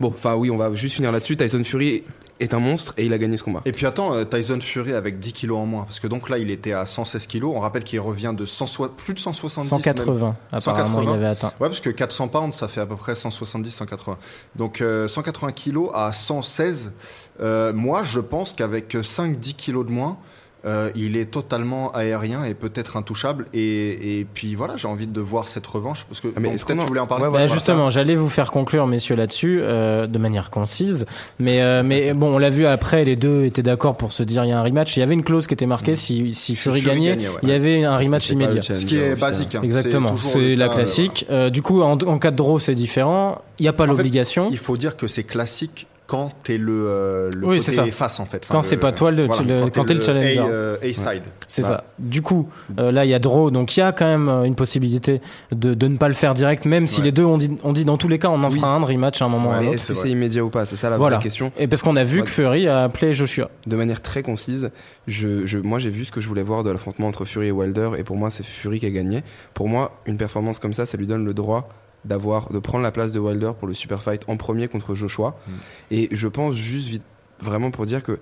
Bon, 0.00 0.08
enfin 0.14 0.34
oui, 0.36 0.50
on 0.50 0.56
va 0.56 0.72
juste 0.74 0.94
finir 0.96 1.10
là-dessus. 1.12 1.36
Tyson 1.36 1.62
Fury 1.64 2.04
est 2.40 2.54
un 2.54 2.60
monstre 2.60 2.94
et 2.96 3.04
il 3.04 3.12
a 3.12 3.18
gagné 3.18 3.36
ce 3.36 3.42
combat. 3.42 3.62
Et 3.64 3.72
puis 3.72 3.84
attends, 3.84 4.14
euh, 4.14 4.24
Tyson 4.24 4.60
Fury 4.60 4.92
avec 4.92 5.18
10 5.18 5.32
kilos 5.32 5.58
en 5.58 5.66
moins, 5.66 5.82
parce 5.84 5.98
que 5.98 6.06
donc 6.06 6.28
là 6.30 6.38
il 6.38 6.50
était 6.52 6.72
à 6.72 6.86
116 6.86 7.26
kilos. 7.26 7.52
On 7.56 7.58
rappelle 7.58 7.82
qu'il 7.82 7.98
revient 7.98 8.32
de 8.36 8.46
100 8.46 8.66
so- 8.68 8.88
plus 8.88 9.14
de 9.14 9.18
170. 9.18 9.72
même. 9.72 9.80
180, 9.82 10.36
apparemment, 10.52 11.00
il 11.00 11.06
180. 11.06 11.12
avait 11.14 11.26
atteint. 11.26 11.52
Ouais, 11.60 11.68
parce 11.68 11.80
que 11.80 11.90
400 11.90 12.28
pounds, 12.28 12.54
ça 12.54 12.68
fait 12.68 12.80
à 12.80 12.86
peu 12.86 12.94
près 12.94 13.16
170, 13.16 13.72
180. 13.72 14.18
Donc 14.54 14.80
euh, 14.80 15.08
180 15.08 15.50
kilos 15.50 15.90
à 15.92 16.12
116. 16.12 16.92
euh, 17.40 17.72
moi, 17.72 18.04
je 18.04 18.20
pense 18.20 18.52
qu'avec 18.52 18.94
5-10 18.94 19.54
kilos 19.54 19.84
de 19.84 19.90
moins, 19.90 20.16
euh, 20.64 20.90
il 20.96 21.16
est 21.16 21.26
totalement 21.26 21.92
aérien 21.92 22.44
et 22.44 22.54
peut-être 22.54 22.96
intouchable. 22.96 23.46
Et, 23.54 24.18
et 24.20 24.24
puis 24.24 24.54
voilà, 24.54 24.76
j'ai 24.76 24.88
envie 24.88 25.06
de 25.06 25.20
voir 25.20 25.48
cette 25.48 25.66
revanche. 25.66 26.04
Parce 26.08 26.20
que 26.20 26.28
Ah, 26.36 26.40
mais 26.40 26.48
bon, 26.48 26.54
est-ce 26.54 26.66
peut-être 26.66 26.78
en- 26.80 26.82
tu 26.82 26.88
voulais 26.88 27.00
en 27.00 27.06
parler. 27.06 27.22
Ouais, 27.24 27.28
Bah, 27.28 27.38
voilà, 27.38 27.46
justement, 27.46 27.90
j'allais 27.90 28.14
vous 28.16 28.28
faire 28.28 28.50
conclure, 28.50 28.86
messieurs, 28.86 29.14
là-dessus, 29.16 29.60
euh, 29.62 30.06
de 30.06 30.18
manière 30.18 30.50
concise. 30.50 31.06
Mais, 31.38 31.62
euh, 31.62 31.82
mais 31.84 32.12
bon, 32.12 32.34
on 32.34 32.38
l'a 32.38 32.50
vu 32.50 32.66
après, 32.66 33.04
les 33.04 33.14
deux 33.16 33.44
étaient 33.44 33.62
d'accord 33.62 33.96
pour 33.96 34.12
se 34.12 34.22
dire 34.22 34.44
il 34.44 34.48
y 34.48 34.52
a 34.52 34.58
un 34.58 34.62
rematch. 34.62 34.96
Il 34.96 35.00
y 35.00 35.02
avait 35.02 35.14
une 35.14 35.24
clause 35.24 35.46
qui 35.46 35.54
était 35.54 35.66
marquée 35.66 35.94
si, 35.94 36.34
si 36.34 36.54
Fury 36.56 36.80
Fury 36.82 36.94
gagnait, 36.94 37.10
gagnait, 37.10 37.28
ouais. 37.28 37.38
il 37.44 37.48
y 37.48 37.52
avait 37.52 37.84
un 37.84 37.96
rematch 37.96 38.30
immédiat. 38.30 38.62
Ce 38.62 38.84
qui 38.84 38.96
est 38.96 39.14
basique. 39.14 39.54
hein. 39.54 39.60
Exactement, 39.62 40.16
c'est 40.16 40.56
la 40.56 40.66
euh, 40.66 40.74
classique. 40.74 41.26
Euh, 41.30 41.50
du 41.50 41.62
coup, 41.62 41.82
en, 41.82 41.92
en 41.98 42.18
cas 42.18 42.30
de 42.30 42.36
draw, 42.36 42.58
c'est 42.58 42.74
différent. 42.74 43.40
Il 43.58 43.62
n'y 43.62 43.68
a 43.68 43.72
pas 43.72 43.86
l'obligation. 43.86 44.48
Il 44.50 44.58
faut 44.58 44.76
dire 44.76 44.96
que 44.96 45.06
c'est 45.06 45.24
classique 45.24 45.86
quand 46.08 46.30
t'es 46.42 46.56
le, 46.56 46.72
euh, 46.72 47.30
le 47.36 47.46
Oui, 47.46 47.58
côté 47.58 47.70
c'est 47.70 47.76
ça. 47.76 47.86
face 47.92 48.18
en 48.18 48.24
fait. 48.24 48.46
Quand 48.50 48.62
c'est 48.62 48.78
pas 48.78 48.92
toi 48.92 49.10
le- 49.10 49.26
le- 49.26 49.68
quand 49.70 49.84
t'es 49.84 49.92
le 49.92 50.00
challenger. 50.00 50.38
A, 50.38 50.46
euh, 50.46 50.76
A-side. 50.82 51.22
C'est 51.46 51.60
ça. 51.62 51.84
Du 51.98 52.22
coup, 52.22 52.48
euh, 52.80 52.90
là, 52.90 53.04
il 53.04 53.10
y 53.10 53.14
a 53.14 53.18
draw, 53.18 53.50
donc 53.50 53.76
il 53.76 53.80
y 53.80 53.82
a 53.82 53.92
quand 53.92 54.06
même 54.06 54.28
euh, 54.30 54.44
une 54.44 54.54
possibilité 54.54 55.20
de, 55.52 55.74
de 55.74 55.86
ne 55.86 55.98
pas 55.98 56.08
le 56.08 56.14
faire 56.14 56.32
direct, 56.34 56.64
même 56.64 56.86
si 56.86 57.00
Ouais. 57.00 57.04
les 57.06 57.12
deux 57.12 57.24
ont 57.26 57.36
dit, 57.36 57.50
on 57.62 57.74
dit 57.74 57.84
dans 57.84 57.98
tous 57.98 58.08
les 58.08 58.18
cas, 58.18 58.30
on 58.30 58.42
en 58.42 58.50
Oui. 58.50 58.56
fera 58.58 58.74
un 58.74 58.82
rematch 58.82 59.20
à 59.20 59.26
un 59.26 59.28
moment 59.28 59.50
ou 59.50 59.52
à 59.52 59.52
Ouais, 59.52 59.58
un 59.58 59.60
Mais 59.60 59.66
autre. 59.66 59.74
est-ce 59.74 59.88
que 59.88 59.94
c'est 59.94 60.08
immédiat 60.10 60.42
ou 60.42 60.48
pas 60.48 60.64
C'est 60.64 60.76
ça 60.76 60.88
la 60.88 60.96
Voilà. 60.96 61.16
vraie 61.16 61.24
question. 61.24 61.52
Et 61.58 61.68
parce 61.68 61.82
qu'on 61.82 61.96
a 61.96 62.04
vu 62.04 62.20
Ouais. 62.20 62.24
que 62.24 62.30
Fury 62.30 62.68
a 62.68 62.84
appelé 62.84 63.12
Joshua. 63.12 63.50
De 63.66 63.76
manière 63.76 64.00
très 64.00 64.22
concise, 64.22 64.70
je, 65.06 65.44
je- 65.44 65.58
moi 65.58 65.78
j'ai 65.78 65.90
vu 65.90 66.06
ce 66.06 66.10
que 66.10 66.22
je 66.22 66.28
voulais 66.28 66.42
voir 66.42 66.64
de 66.64 66.70
l'affrontement 66.70 67.06
entre 67.08 67.26
Fury 67.26 67.48
et 67.48 67.52
Wilder, 67.52 67.90
et 67.98 68.02
pour 68.02 68.16
moi 68.16 68.30
c'est 68.30 68.46
Fury 68.46 68.80
qui 68.80 68.86
a 68.86 68.90
gagné. 68.90 69.22
Pour 69.52 69.68
moi, 69.68 70.00
une 70.06 70.16
performance 70.16 70.58
comme 70.58 70.72
ça, 70.72 70.86
ça 70.86 70.96
lui 70.96 71.06
donne 71.06 71.26
le 71.26 71.34
droit 71.34 71.68
d'avoir 72.04 72.50
de 72.52 72.58
prendre 72.58 72.82
la 72.84 72.90
place 72.92 73.12
de 73.12 73.18
Wilder 73.18 73.52
pour 73.58 73.68
le 73.68 73.74
super 73.74 74.02
fight 74.02 74.22
en 74.28 74.36
premier 74.36 74.68
contre 74.68 74.94
Joshua. 74.94 75.38
Mm. 75.46 75.52
Et 75.90 76.08
je 76.12 76.28
pense 76.28 76.54
juste 76.56 76.88
vite, 76.88 77.02
vraiment 77.40 77.70
pour 77.70 77.86
dire 77.86 78.02
que 78.02 78.18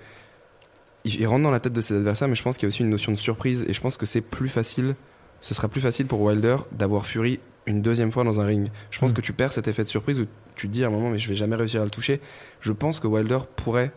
il, 1.05 1.21
il 1.21 1.27
rentre 1.27 1.43
dans 1.45 1.51
la 1.51 1.61
tête 1.61 1.73
de 1.73 1.81
ses 1.81 1.95
adversaires, 1.97 2.29
mais 2.29 2.35
je 2.35 2.43
pense 2.43 2.57
qu'il 2.59 2.67
y 2.67 2.69
a 2.69 2.71
aussi 2.71 2.83
une 2.83 2.91
notion 2.91 3.13
de 3.13 3.17
surprise, 3.19 3.65
et 3.69 3.73
je 3.73 3.81
pense 3.81 3.97
que 3.97 4.07
c'est 4.07 4.21
plus 4.21 4.49
facile, 4.49 4.95
ce 5.41 5.55
sera 5.55 5.69
plus 5.69 5.81
facile 5.81 6.07
pour 6.07 6.21
Wilder 6.23 6.57
d'avoir 6.73 7.07
Fury 7.07 7.39
une 7.67 7.83
deuxième 7.83 8.11
fois 8.13 8.25
dans 8.25 8.41
un 8.41 8.45
ring. 8.45 8.69
Je 8.91 8.99
pense 8.99 9.11
Mm. 9.11 9.15
que 9.15 9.21
tu 9.21 9.33
perds 9.33 9.53
cet 9.53 9.69
effet 9.69 9.83
de 9.83 9.89
surprise 9.89 10.21
où 10.21 10.27
tu 10.55 10.69
te 10.69 10.73
dis 10.73 10.85
à 10.85 10.87
un 10.87 10.91
moment 10.91 11.11
mais 11.11 11.19
je 11.19 11.29
vais 11.29 11.35
jamais 11.35 11.57
réussir 11.57 11.81
à 11.83 11.85
le 11.85 11.91
toucher. 11.91 12.21
Je 12.61 12.73
pense 12.73 13.01
que 13.01 13.07
Wilder 13.09 13.39
pourrait 13.57 13.93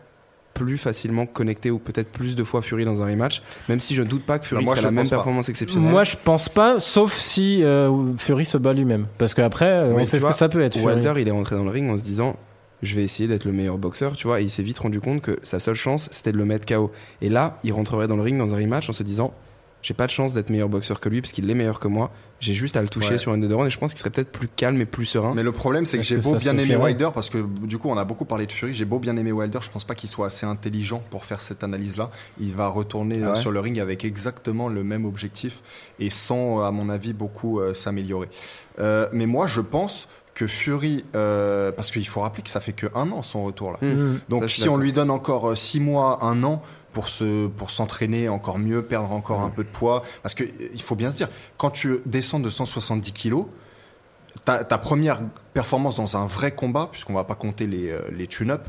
plus 0.54 0.76
facilement 0.78 1.26
connecter 1.26 1.70
ou 1.70 1.78
peut-être 1.78 2.10
plus 2.10 2.36
de 2.36 2.44
fois 2.44 2.62
Fury 2.62 2.84
dans 2.84 3.02
un 3.02 3.06
rematch, 3.06 3.42
même 3.68 3.80
si 3.80 3.94
je 3.94 4.02
ne 4.02 4.08
doute 4.08 4.24
pas 4.24 4.38
que 4.38 4.46
Fury 4.46 4.64
ferait 4.64 4.76
je 4.76 4.82
la 4.82 4.90
même 4.90 5.04
pas. 5.04 5.16
performance 5.16 5.48
exceptionnelle. 5.48 5.90
Moi, 5.90 6.04
je 6.04 6.16
pense 6.22 6.48
pas, 6.48 6.80
sauf 6.80 7.14
si 7.14 7.62
euh, 7.64 8.16
Fury 8.16 8.44
se 8.44 8.58
bat 8.58 8.72
lui-même. 8.72 9.06
Parce 9.18 9.34
qu'après, 9.34 9.66
euh, 9.70 9.92
Oui, 9.94 10.02
on 10.02 10.06
sait 10.06 10.18
ce 10.18 10.22
vois, 10.22 10.32
que 10.32 10.36
ça 10.36 10.48
peut 10.48 10.60
être. 10.62 10.76
Fury. 10.78 10.94
Wilder, 10.94 11.14
il 11.18 11.28
est 11.28 11.32
rentré 11.32 11.56
dans 11.56 11.64
le 11.64 11.70
ring 11.70 11.90
en 11.90 11.96
se 11.96 12.02
disant 12.02 12.36
je 12.82 12.96
vais 12.96 13.04
essayer 13.04 13.28
d'être 13.28 13.44
le 13.44 13.52
meilleur 13.52 13.76
boxeur, 13.76 14.16
tu 14.16 14.26
vois, 14.26 14.40
et 14.40 14.44
il 14.44 14.50
s'est 14.50 14.62
vite 14.62 14.78
rendu 14.78 15.00
compte 15.00 15.20
que 15.20 15.38
sa 15.42 15.60
seule 15.60 15.74
chance, 15.74 16.08
c'était 16.12 16.32
de 16.32 16.38
le 16.38 16.46
mettre 16.46 16.64
KO. 16.66 16.90
Et 17.20 17.28
là, 17.28 17.58
il 17.62 17.72
rentrerait 17.72 18.08
dans 18.08 18.16
le 18.16 18.22
ring 18.22 18.38
dans 18.38 18.54
un 18.54 18.58
rematch 18.58 18.88
en 18.88 18.94
se 18.94 19.02
disant 19.02 19.34
j'ai 19.82 19.94
pas 19.94 20.06
de 20.06 20.10
chance 20.10 20.34
d'être 20.34 20.50
meilleur 20.50 20.68
boxeur 20.68 21.00
que 21.00 21.08
lui 21.08 21.20
parce 21.20 21.32
qu'il 21.32 21.48
est 21.50 21.54
meilleur 21.54 21.80
que 21.80 21.88
moi. 21.88 22.10
J'ai 22.38 22.54
juste 22.54 22.76
à 22.76 22.82
le 22.82 22.88
toucher 22.88 23.12
Ouais. 23.12 23.18
sur 23.18 23.34
une 23.34 23.40
des 23.42 23.48
deux 23.48 23.54
rounds 23.54 23.66
et 23.66 23.70
je 23.70 23.78
pense 23.78 23.92
qu'il 23.92 23.98
serait 23.98 24.08
peut-être 24.10 24.32
plus 24.32 24.48
calme 24.48 24.80
et 24.80 24.86
plus 24.86 25.04
serein. 25.04 25.32
Mais 25.34 25.42
le 25.42 25.52
problème, 25.52 25.84
c'est 25.84 25.98
que 25.98 26.02
j'ai 26.02 26.16
beau 26.16 26.36
bien 26.36 26.56
aimer 26.56 26.76
Wilder, 26.76 27.10
parce 27.14 27.28
que 27.28 27.38
du 27.66 27.76
coup, 27.76 27.88
on 27.90 27.98
a 27.98 28.04
beaucoup 28.04 28.24
parlé 28.24 28.46
de 28.46 28.52
Fury, 28.52 28.74
j'ai 28.74 28.86
beau 28.86 28.98
bien 28.98 29.16
aimer 29.18 29.32
Wilder, 29.32 29.58
je 29.62 29.70
pense 29.70 29.84
pas 29.84 29.94
qu'il 29.94 30.08
soit 30.08 30.26
assez 30.28 30.46
intelligent 30.46 31.02
pour 31.10 31.24
faire 31.26 31.40
cette 31.40 31.62
analyse-là. 31.64 32.08
Il 32.40 32.54
va 32.54 32.68
retourner 32.68 33.20
Ah 33.22 33.26
euh, 33.26 33.34
ouais 33.34 33.40
sur 33.40 33.50
le 33.50 33.60
ring 33.60 33.78
avec 33.78 34.04
exactement 34.06 34.68
le 34.68 34.82
même 34.84 35.04
objectif 35.04 35.60
et 35.98 36.08
sans, 36.08 36.60
euh, 36.60 36.64
à 36.64 36.70
mon 36.70 36.88
avis, 36.88 37.12
beaucoup 37.12 37.60
euh, 37.60 37.74
s'améliorer. 37.74 38.28
Euh, 38.78 39.06
mais 39.12 39.26
moi, 39.26 39.46
je 39.46 39.60
pense 39.60 40.08
que 40.32 40.46
Fury, 40.46 41.04
euh, 41.14 41.70
parce 41.72 41.90
qu'il 41.90 42.06
faut 42.06 42.20
rappeler 42.22 42.42
que 42.42 42.48
ça 42.50 42.60
fait 42.60 42.72
que 42.72 42.86
un 42.94 43.10
an 43.12 43.22
son 43.22 43.44
retour 43.44 43.72
là. 43.72 43.78
Hmm. 43.82 44.14
Mm. 44.14 44.20
Donc 44.30 44.42
Ça, 44.44 44.48
si 44.48 44.68
on 44.70 44.78
lui 44.78 44.92
donne 44.94 45.10
encore 45.10 45.58
6 45.58 45.80
mois, 45.80 46.24
un 46.24 46.42
an 46.44 46.62
pour 46.92 47.08
se 47.08 47.46
pour 47.46 47.70
s'entraîner 47.70 48.28
encore 48.28 48.58
mieux, 48.58 48.82
perdre 48.82 49.12
encore 49.12 49.40
un 49.40 49.50
peu 49.50 49.64
de 49.64 49.68
poids, 49.68 50.02
parce 50.22 50.34
que 50.34 50.44
euh, 50.44 50.70
il 50.72 50.82
faut 50.82 50.96
bien 50.96 51.10
se 51.10 51.16
dire, 51.16 51.28
quand 51.56 51.70
tu 51.70 52.00
descends 52.06 52.40
de 52.40 52.50
170 52.50 53.12
kilos, 53.12 53.46
ta, 54.44 54.64
ta 54.64 54.78
première 54.78 55.20
performance 55.52 55.96
dans 55.96 56.16
un 56.16 56.26
vrai 56.26 56.52
combat, 56.52 56.88
puisqu'on 56.90 57.14
va 57.14 57.24
pas 57.24 57.34
compter 57.34 57.66
les, 57.66 57.90
euh, 57.90 58.00
les 58.12 58.26
tune-up, 58.26 58.68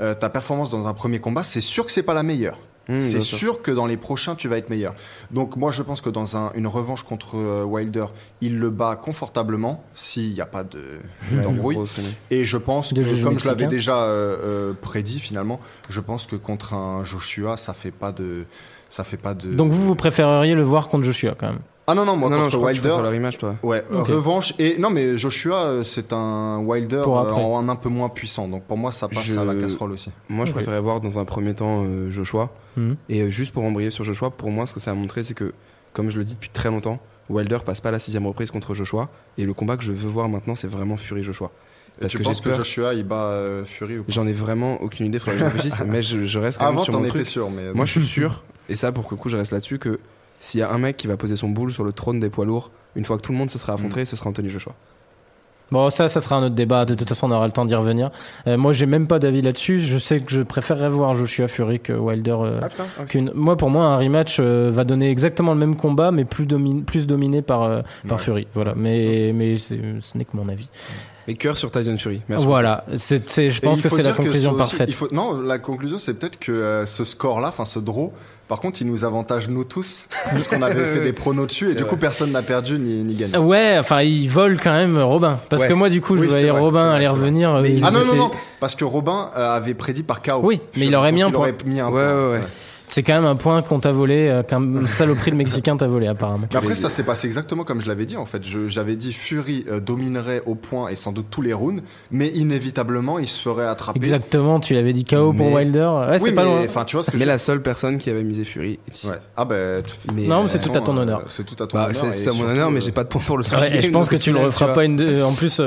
euh, 0.00 0.14
ta 0.14 0.30
performance 0.30 0.70
dans 0.70 0.86
un 0.86 0.94
premier 0.94 1.20
combat, 1.20 1.42
c'est 1.42 1.60
sûr 1.60 1.84
que 1.84 1.92
c'est 1.92 2.02
pas 2.02 2.14
la 2.14 2.22
meilleure. 2.22 2.58
Hmm, 2.88 2.98
c'est 2.98 3.20
sûr. 3.20 3.38
sûr 3.38 3.62
que 3.62 3.70
dans 3.70 3.86
les 3.86 3.96
prochains, 3.96 4.34
tu 4.34 4.48
vas 4.48 4.56
être 4.58 4.68
meilleur. 4.70 4.94
Donc 5.30 5.56
moi, 5.56 5.70
je 5.70 5.82
pense 5.82 6.00
que 6.00 6.10
dans 6.10 6.36
un- 6.36 6.50
une 6.54 6.66
revanche 6.66 7.04
contre 7.04 7.36
euh, 7.36 7.62
Wilder, 7.64 8.06
il 8.40 8.58
le 8.58 8.70
bat 8.70 8.96
confortablement 8.96 9.84
s'il 9.94 10.32
n'y 10.32 10.40
a 10.40 10.46
pas 10.46 10.64
de 10.64 10.80
Ouais, 11.32 11.42
d'embrouille. 11.44 11.76
connerie. 11.76 12.14
Et 12.30 12.44
je 12.44 12.56
pense 12.56 12.92
que, 12.92 13.22
comme 13.22 13.38
je 13.38 13.46
l'avais 13.48 13.66
déjà 13.68 14.02
euh, 14.02 14.36
euh, 14.44 14.72
prédit 14.80 15.20
finalement, 15.20 15.60
je 15.88 16.00
pense 16.00 16.26
que 16.26 16.34
contre 16.36 16.74
un 16.74 17.04
Joshua, 17.04 17.56
ça 17.56 17.72
fait 17.72 17.92
pas 17.92 18.10
de, 18.12 18.44
ça 18.90 19.04
fait 19.04 19.16
pas 19.16 19.34
de. 19.34 19.52
Donc 19.52 19.70
vous, 19.72 19.84
vous 19.86 19.94
préféreriez 19.94 20.54
le 20.54 20.62
voir 20.62 20.88
contre 20.88 21.04
Joshua 21.04 21.34
quand 21.38 21.48
même? 21.48 21.60
Ah 21.86 21.94
non 21.94 22.04
non, 22.04 22.16
moi 22.16 22.30
non, 22.30 22.36
non, 22.36 22.44
je 22.44 22.50
contre 22.50 22.58
crois 22.58 22.70
que 22.72 22.76
tu 22.76 22.80
Wilder. 22.82 22.88
préfères 22.96 23.10
le 23.10 23.16
rematch, 23.16 23.38
toi. 23.38 23.54
Ouais, 23.64 23.84
Ok. 23.92 24.06
revanche 24.06 24.54
et 24.60 24.78
non 24.78 24.90
mais 24.90 25.16
Joshua 25.18 25.62
euh, 25.64 25.82
c'est 25.84 26.12
un 26.12 26.58
Wilder 26.58 27.00
Pour 27.02 27.18
euh, 27.18 27.22
après. 27.28 27.42
en 27.42 27.68
un 27.68 27.74
peu 27.76 27.88
moins 27.88 28.08
puissant 28.08 28.46
donc 28.46 28.62
pour 28.64 28.76
moi 28.78 28.92
ça 28.92 29.08
passe 29.08 29.24
Je- 29.24 29.36
à 29.36 29.44
la 29.44 29.54
casserole 29.56 29.90
aussi. 29.92 30.10
Moi, 30.28 30.44
je 30.44 30.50
Ok. 30.50 30.56
préférais 30.56 30.80
voir 30.80 31.00
dans 31.00 31.18
un 31.18 31.24
premier 31.24 31.54
temps 31.54 31.84
euh, 31.84 32.08
Joshua. 32.08 32.50
Mhm. 32.76 32.96
Et 33.08 33.22
euh, 33.22 33.30
juste 33.30 33.52
pour 33.52 33.64
embrayer 33.64 33.90
sur 33.90 34.04
Joshua, 34.04 34.30
pour 34.30 34.50
moi, 34.50 34.66
ce 34.66 34.74
que 34.74 34.80
ça 34.80 34.92
a 34.92 34.94
montré, 34.94 35.22
c'est 35.24 35.34
que, 35.34 35.52
comme 35.92 36.08
je 36.10 36.18
le 36.18 36.24
dis 36.24 36.34
depuis 36.34 36.50
très 36.50 36.68
longtemps, 36.70 37.00
Wilder 37.28 37.58
passe 37.66 37.80
pas 37.80 37.90
la 37.90 37.98
sixième 37.98 38.26
reprise 38.26 38.50
contre 38.52 38.74
Joshua. 38.74 39.08
Et 39.36 39.44
le 39.44 39.52
combat 39.52 39.76
que 39.76 39.82
je 39.82 39.90
veux 39.92 40.08
voir 40.08 40.28
maintenant, 40.28 40.54
c'est 40.54 40.68
vraiment 40.68 40.96
Fury 40.96 41.22
Joshua. 41.24 41.50
Et 41.98 42.02
Parce 42.02 42.12
tu 42.12 42.18
que 42.18 42.22
penses 42.22 42.40
que. 42.40 42.50
Joshua 42.54 42.94
il 42.94 43.04
bat 43.04 43.24
euh, 43.26 43.64
Fury 43.64 43.98
ou 43.98 44.04
J'en 44.08 44.26
ai 44.26 44.32
vraiment 44.32 44.80
aucune 44.82 45.06
idée, 45.06 45.18
faudrait 45.18 45.34
que 45.34 45.40
je 45.40 45.44
réfléchisse, 45.52 45.82
mais 45.86 46.00
je, 46.00 46.24
je 46.26 46.38
reste 46.38 46.58
quand 46.58 46.66
même 46.66 46.74
Avant 46.74 46.84
sur 46.84 46.92
t'en 46.94 47.00
mon 47.00 47.06
truc. 47.08 47.26
sûr 47.26 47.50
mais 47.50 47.72
Moi, 47.74 47.84
je 47.86 47.90
suis 47.92 48.06
sûr, 48.06 48.44
et 48.68 48.76
ça, 48.76 48.92
pour 48.92 49.06
que 49.08 49.14
le 49.14 49.20
coup, 49.20 49.28
je 49.28 49.36
reste 49.36 49.50
là-dessus, 49.52 49.78
que 49.80 49.98
s'il 50.44 50.58
y 50.58 50.62
a 50.64 50.70
un 50.72 50.78
mec 50.78 50.96
qui 50.96 51.06
va 51.06 51.16
poser 51.16 51.36
son 51.36 51.48
boule 51.48 51.70
sur 51.72 51.84
le 51.84 51.92
trône 51.92 52.18
des 52.18 52.28
poids 52.28 52.44
lourds, 52.44 52.70
une 52.96 53.04
fois 53.04 53.16
que 53.16 53.22
tout 53.22 53.30
le 53.30 53.38
monde 53.38 53.48
se 53.48 53.58
sera 53.58 53.74
affronté, 53.74 54.04
ce 54.04 54.16
sera 54.16 54.28
Anthony 54.28 54.48
Joshua. 54.50 54.74
Bon, 55.70 55.88
ça, 55.88 56.08
ça 56.08 56.20
sera 56.20 56.36
un 56.36 56.42
autre 56.42 56.54
débat. 56.54 56.84
De 56.84 56.94
toute 56.94 57.08
façon, 57.08 57.28
on 57.28 57.34
aura 57.34 57.46
le 57.46 57.52
temps 57.52 57.64
d'y 57.64 57.74
revenir. 57.74 58.10
Euh, 58.46 58.58
moi, 58.58 58.74
j'ai 58.74 58.84
même 58.84 59.06
pas 59.06 59.18
d'avis 59.18 59.40
là-dessus. 59.40 59.80
Je 59.80 59.96
sais 59.96 60.20
que 60.20 60.30
je 60.30 60.42
préférerais 60.42 60.90
voir 60.90 61.14
Joshua 61.14 61.48
Fury 61.48 61.80
que 61.80 61.94
Wilder. 61.94 62.36
euh, 62.42 62.60
putain, 62.68 62.84
qu'une- 63.06 63.32
Moi, 63.34 63.56
pour 63.56 63.70
moi, 63.70 63.86
un 63.86 63.96
rematch 63.96 64.36
euh, 64.38 64.70
va 64.70 64.84
donner 64.84 65.10
exactement 65.10 65.54
le 65.54 65.60
même 65.60 65.76
combat, 65.76 66.10
mais 66.10 66.26
plus, 66.26 66.44
domi- 66.44 66.82
plus 66.82 67.06
dominé 67.06 67.40
par, 67.40 67.62
euh, 67.62 67.80
par 68.06 68.18
Ouais. 68.18 68.22
Fury. 68.24 68.46
Voilà. 68.52 68.74
Mais, 68.76 69.32
mais 69.34 69.56
c'est- 69.56 69.80
ce 70.00 70.18
n'est 70.18 70.26
que 70.26 70.36
mon 70.36 70.48
avis. 70.50 70.68
Et 71.28 71.34
cœur 71.34 71.56
sur 71.56 71.70
Tyson 71.70 71.96
Fury. 71.96 72.20
Merci. 72.28 72.44
Voilà. 72.46 72.84
C'est, 72.96 73.28
c'est- 73.30 73.50
je 73.50 73.60
pense 73.60 73.78
il 73.78 73.82
que 73.82 73.88
c'est 73.88 74.02
la 74.02 74.12
conclusion 74.12 74.50
aussi- 74.50 74.58
parfaite. 74.58 74.88
il 74.88 74.94
faut, 74.94 75.08
non, 75.12 75.40
la 75.40 75.58
conclusion, 75.58 75.98
c'est 75.98 76.14
peut-être 76.14 76.38
que 76.38 76.50
euh, 76.52 76.84
ce 76.86 77.04
score-là, 77.04 77.48
enfin 77.48 77.64
ce 77.64 77.78
draw, 77.78 78.12
par 78.48 78.58
contre, 78.60 78.82
il 78.82 78.88
nous 78.88 79.04
avantage 79.04 79.48
nous 79.48 79.62
tous, 79.64 80.08
puisqu'on 80.34 80.60
avait 80.62 80.84
fait 80.94 81.00
des 81.00 81.12
pronos 81.12 81.46
dessus, 81.46 81.70
et 81.70 81.74
du 81.74 81.82
vrai. 81.82 81.90
coup, 81.90 81.96
personne 81.96 82.32
n'a 82.32 82.42
perdu 82.42 82.78
ni, 82.78 83.02
ni 83.04 83.14
gagné. 83.14 83.36
Ouais, 83.38 83.76
enfin, 83.78 84.02
il 84.02 84.28
vole 84.28 84.58
quand 84.60 84.72
même 84.72 84.98
Robin. 84.98 85.38
Parce 85.48 85.62
Ouais. 85.62 85.68
que 85.68 85.74
moi, 85.74 85.88
du 85.88 86.00
coup, 86.00 86.16
je 86.16 86.22
Oui, 86.22 86.26
voyais 86.26 86.50
vrai, 86.50 86.60
Robin 86.60 86.86
vrai, 86.88 86.98
vrai. 86.98 87.06
revenir. 87.08 87.54
euh, 87.54 87.64
Ah 87.84 87.90
non, 87.92 88.04
non, 88.04 88.14
non, 88.16 88.30
parce 88.60 88.74
que 88.74 88.84
Robin 88.84 89.30
euh, 89.36 89.56
avait 89.56 89.74
prédit 89.74 90.02
par 90.02 90.22
KO. 90.22 90.40
Oui, 90.42 90.60
mais 90.76 90.86
il 90.86 90.94
aurait 90.96 91.12
mis 91.12 91.22
un 91.22 91.30
point. 91.30 91.40
aurait 91.40 91.54
mis 91.64 91.78
un 91.80 91.88
Ouais, 91.88 92.02
ouais, 92.02 92.30
ouais. 92.32 92.40
C'est 92.94 93.02
quand 93.02 93.14
même 93.14 93.24
un 93.24 93.36
point 93.36 93.62
qu'on 93.62 93.80
t'a 93.80 93.90
volé, 93.90 94.28
euh, 94.28 94.42
qu'un 94.42 94.86
saloperie 94.86 95.30
de 95.30 95.36
Mexicain 95.36 95.78
t'a 95.78 95.86
volé, 95.88 96.06
apparemment. 96.08 96.46
Mais 96.52 96.58
après, 96.58 96.74
ça 96.74 96.90
s'est 96.90 97.04
passé 97.04 97.26
exactement 97.26 97.64
comme 97.64 97.80
je 97.80 97.88
l'avais 97.88 98.04
dit 98.04 98.18
en 98.18 98.26
fait. 98.26 98.44
Je- 98.46 98.68
J'avais 98.68 98.96
dit 98.96 99.12
Fury 99.14 99.64
euh, 99.70 99.80
dominerait 99.80 100.42
au 100.44 100.54
point 100.54 100.88
et 100.88 100.94
sans 100.94 101.10
doute 101.10 101.26
tous 101.30 101.40
les 101.40 101.52
rounds, 101.54 101.82
mais 102.10 102.28
inévitablement 102.28 103.18
il 103.18 103.26
se 103.28 103.40
ferait 103.40 103.66
attraper. 103.66 103.98
Exactement, 103.98 104.60
tu 104.60 104.74
l'avais 104.74 104.92
dit 104.92 105.04
KO 105.04 105.32
pour 105.32 105.52
Wilder. 105.52 105.90
Ouais, 106.08 106.18
c'est 106.18 106.24
oui, 106.26 106.32
pas 106.32 106.44
mais 106.44 106.48
loin. 106.50 106.64
enfin, 106.66 106.84
tu 106.84 106.96
vois 106.96 107.02
ce 107.04 107.10
que 107.10 107.16
Mais 107.16 107.22
je 107.24 107.28
la 107.28 107.38
seule 107.38 107.62
personne 107.62 107.96
qui 107.98 108.10
avait 108.10 108.24
misé 108.24 108.44
Fury. 108.44 108.78
Ouais. 109.04 109.10
Ah 109.36 109.44
ben. 109.46 109.82
Mais, 110.14 110.26
Non, 110.26 110.40
mais 110.42 110.44
euh, 110.44 110.48
c'est 110.48 110.58
tout 110.62 110.76
à 110.76 110.80
ton 110.82 110.96
euh, 110.98 111.00
honneur. 111.02 111.22
C'est 111.28 111.44
tout 111.46 111.62
à 111.62 111.66
ton 111.66 111.76
Bah, 111.78 111.84
honneur. 111.88 111.94
c'est 111.94 112.12
c'est 112.12 112.28
à 112.28 112.32
mon 112.34 112.44
honneur, 112.44 112.70
mais 112.70 112.80
j'ai 112.82 112.92
pas 112.92 113.04
de 113.04 113.08
point 113.08 113.22
pour 113.26 113.38
le 113.38 113.44
Ouais, 113.44 113.48
souligner. 113.48 113.78
et 113.78 113.82
je 113.82 113.90
pense 113.90 114.08
que 114.10 114.16
donc 114.16 114.22
tu 114.22 114.32
le 114.32 114.40
referas 114.40 114.74
pas 114.74 114.84
une. 114.84 115.22
En 115.22 115.32
plus, 115.32 115.60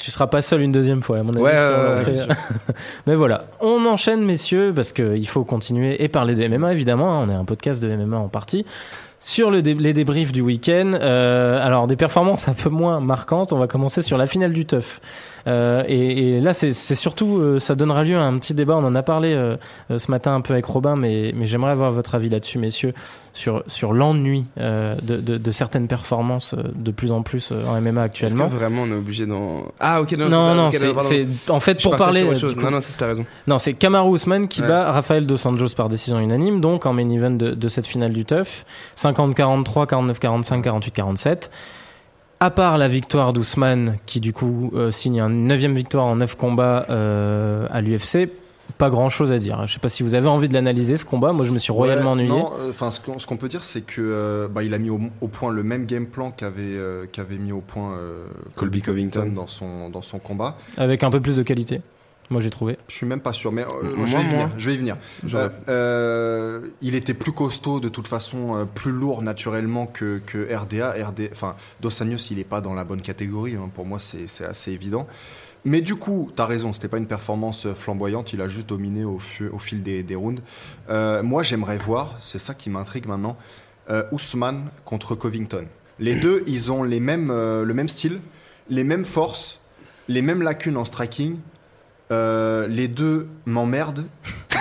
tu 0.00 0.10
seras 0.10 0.26
pas 0.26 0.42
seul 0.42 0.62
une 0.62 0.72
deuxième 0.72 1.02
fois, 1.02 1.18
à 1.18 1.22
mon 1.22 1.32
avis. 1.34 1.42
Ouais, 1.42 2.16
si. 2.16 2.22
Mais 3.06 3.14
voilà, 3.14 3.42
on 3.60 3.84
enchaîne, 3.86 4.24
messieurs, 4.24 4.72
parce 4.74 4.92
qu'il 4.92 5.28
faut 5.28 5.44
continuer 5.44 6.02
et 6.02 6.08
parler 6.08 6.34
de 6.34 6.46
MMA, 6.48 6.72
évidemment. 6.72 7.20
hein, 7.20 7.26
On 7.28 7.30
est 7.30 7.34
un 7.36 7.44
podcast 7.44 7.82
de 7.82 7.94
MMA 7.94 8.16
en 8.16 8.28
partie. 8.28 8.64
Sur 9.22 9.50
le 9.50 9.60
dé- 9.60 9.74
les 9.74 9.92
débriefs 9.92 10.32
du 10.32 10.40
week-end, 10.40 10.92
euh, 10.94 11.60
alors 11.62 11.86
des 11.86 11.96
performances 11.96 12.48
un 12.48 12.54
peu 12.54 12.70
moins 12.70 13.00
marquantes, 13.00 13.52
on 13.52 13.58
va 13.58 13.66
commencer 13.66 14.00
sur 14.00 14.16
la 14.16 14.26
finale 14.26 14.54
du 14.54 14.64
TUF. 14.64 14.98
Euh, 15.46 15.82
et, 15.88 16.36
et 16.36 16.40
là, 16.40 16.54
c'est 16.54 16.72
surtout, 16.72 17.38
euh, 17.38 17.58
ça 17.58 17.74
donnera 17.74 18.02
lieu 18.02 18.16
à 18.16 18.22
un 18.22 18.38
petit 18.38 18.54
débat. 18.54 18.76
On 18.76 18.84
en 18.84 18.94
a 18.94 19.02
parlé 19.02 19.32
euh, 19.34 19.56
ce 19.96 20.10
matin 20.10 20.34
un 20.34 20.40
peu 20.40 20.54
avec 20.54 20.64
Robin, 20.64 20.96
mais, 20.96 21.32
mais 21.36 21.44
j'aimerais 21.46 21.70
avoir 21.72 21.92
votre 21.92 22.14
avis 22.14 22.30
là-dessus, 22.30 22.58
messieurs, 22.58 22.94
sur, 23.34 23.62
sur 23.66 23.92
l'ennui 23.92 24.46
euh, 24.58 24.96
de, 25.02 25.16
de, 25.18 25.36
de 25.38 25.50
certaines 25.50 25.86
performances 25.88 26.54
euh, 26.54 26.62
de 26.74 26.90
plus 26.90 27.12
en 27.12 27.22
plus 27.22 27.52
en 27.52 27.78
MMA 27.80 27.88
Est-ce 27.88 27.94
que 27.94 27.98
actuellement. 28.00 28.46
vraiment 28.48 28.82
on 28.82 28.88
est 28.90 28.96
obligé 28.96 29.26
d'en. 29.26 29.64
Ah, 29.80 30.00
ok, 30.00 30.12
non, 30.12 30.28
Non, 30.30 30.54
non, 30.54 30.70
c'est 30.70 31.26
en 31.48 31.60
fait 31.60 31.78
Je 31.78 31.88
pour 31.88 31.96
parler. 31.98 32.36
chose. 32.36 32.54
coup- 32.56 32.62
Non, 32.62 32.70
non, 32.70 32.80
c'est 32.80 33.02
raison. 33.04 33.24
non, 33.46 33.58
c'est 33.58 33.74
Kamaru 33.74 34.14
Usman 34.16 34.48
qui 34.48 34.62
Ouais. 34.62 34.68
bat 34.68 34.92
Rafael 34.92 35.26
Dos 35.26 35.46
Anjos 35.46 35.74
par 35.76 35.88
décision 35.90 36.18
unanime, 36.20 36.60
donc 36.60 36.84
en 36.86 36.92
main 36.94 37.08
event 37.10 37.30
de, 37.30 37.50
de 37.52 37.68
cette 37.68 37.86
finale 37.86 38.12
du 38.12 38.24
TUF. 38.24 38.64
50-43, 39.12 39.86
49-45, 39.88 40.62
48-47. 40.62 41.50
À 42.42 42.50
part 42.50 42.78
la 42.78 42.88
victoire 42.88 43.32
d'Ousmane, 43.34 43.98
qui 44.06 44.18
du 44.20 44.32
coup 44.32 44.70
euh, 44.74 44.90
signe 44.90 45.20
une 45.20 45.46
neuvième 45.46 45.74
victoire 45.74 46.06
en 46.06 46.16
neuf 46.16 46.36
combats 46.36 46.86
euh, 46.88 47.66
à 47.70 47.82
l'UFC, 47.82 48.30
pas 48.78 48.88
grand 48.88 49.10
chose 49.10 49.30
à 49.30 49.38
dire. 49.38 49.66
Je 49.66 49.74
sais 49.74 49.78
pas 49.78 49.90
si 49.90 50.02
vous 50.02 50.14
avez 50.14 50.28
envie 50.28 50.48
de 50.48 50.54
l'analyser 50.54 50.96
ce 50.96 51.04
combat. 51.04 51.32
Moi, 51.32 51.44
je 51.44 51.50
me 51.50 51.58
suis 51.58 51.72
royalement 51.72 52.12
Ouais, 52.12 52.22
ennuyé. 52.22 52.28
Non, 52.30 52.50
euh, 52.60 52.70
enfin, 52.70 52.90
ce 52.90 52.98
qu'on 53.00 53.18
ce 53.18 53.26
qu'on 53.26 53.36
peut 53.36 53.48
dire, 53.48 53.62
c'est 53.62 53.82
que 53.82 54.00
euh, 54.00 54.48
bah, 54.48 54.62
il 54.62 54.72
a 54.72 54.78
mis 54.78 54.88
au, 54.88 54.98
au 55.20 55.28
point 55.28 55.50
le 55.52 55.62
même 55.62 55.84
game 55.84 56.06
plan 56.06 56.30
qu'avait 56.30 56.62
euh, 56.62 57.04
qu'avait 57.12 57.36
mis 57.36 57.52
au 57.52 57.60
point 57.60 57.92
euh, 57.92 58.24
Colby 58.54 58.80
Covington. 58.80 59.32
dans 59.34 59.46
son 59.48 59.90
dans 59.90 60.00
son 60.02 60.18
combat. 60.18 60.56
Avec 60.78 61.02
un 61.02 61.10
peu 61.10 61.20
plus 61.20 61.36
de 61.36 61.42
qualité. 61.42 61.82
Moi, 62.30 62.40
j'ai 62.40 62.50
trouvé. 62.50 62.78
Je 62.88 62.94
suis 62.94 63.06
même 63.06 63.20
pas 63.20 63.32
sûr, 63.32 63.50
mais 63.50 63.62
euh, 63.64 63.96
Moi, 63.96 64.06
je 64.06 64.16
vais 64.16 64.22
moi. 64.22 64.32
venir. 64.32 64.50
Je 64.56 64.66
vais 64.70 64.74
y 64.74 64.78
venir. 64.78 64.96
Euh, 65.34 65.48
euh, 65.68 66.68
il 66.80 66.94
était 66.94 67.12
plus 67.14 67.32
costaud 67.32 67.80
de 67.80 67.88
toute 67.88 68.06
façon, 68.06 68.68
plus 68.74 68.92
lourd 68.92 69.22
naturellement 69.22 69.86
que, 69.86 70.20
que 70.24 70.54
RDA. 70.54 70.92
RD, 71.08 71.30
enfin, 71.32 71.56
Dos 71.80 71.90
Anjos, 72.02 72.28
il 72.30 72.38
est 72.38 72.44
pas 72.44 72.60
dans 72.60 72.72
la 72.74 72.84
bonne 72.84 73.00
catégorie. 73.00 73.56
hein. 73.56 73.68
Pour 73.74 73.84
moi, 73.84 73.98
c'est 73.98 74.44
assez 74.44 74.70
évident. 74.70 75.08
Mais 75.64 75.80
du 75.82 75.96
coup, 75.96 76.30
t'as 76.34 76.46
raison, 76.46 76.72
c'était 76.72 76.88
pas 76.88 76.96
une 76.98 77.06
performance 77.08 77.66
flamboyante. 77.74 78.32
Il 78.32 78.40
a 78.40 78.48
juste 78.48 78.68
dominé 78.68 79.04
au, 79.04 79.18
au 79.52 79.58
fil 79.58 79.82
des, 79.82 80.02
des 80.04 80.14
rounds. 80.14 80.40
Moi, 80.88 81.42
j'aimerais 81.42 81.78
voir, 81.78 82.16
c'est 82.20 82.38
ça 82.38 82.54
qui 82.54 82.70
m'intrigue 82.70 83.06
maintenant, 83.06 83.36
Ousmane 84.12 84.68
contre 84.84 85.16
Covington. 85.16 85.66
Les 85.98 86.14
deux, 86.14 86.44
ils 86.46 86.70
ont 86.70 86.82
les 86.84 87.00
mêmes, 87.00 87.28
le 87.30 87.74
même 87.74 87.88
style, 87.88 88.20
les 88.70 88.84
mêmes 88.84 89.04
forces, 89.04 89.60
les 90.08 90.22
mêmes 90.22 90.42
lacunes 90.42 90.76
en 90.78 90.84
striking. 90.86 91.36
Euh, 92.12 92.66
les 92.66 92.88
deux 92.88 93.28
m'emmerdent. 93.46 94.04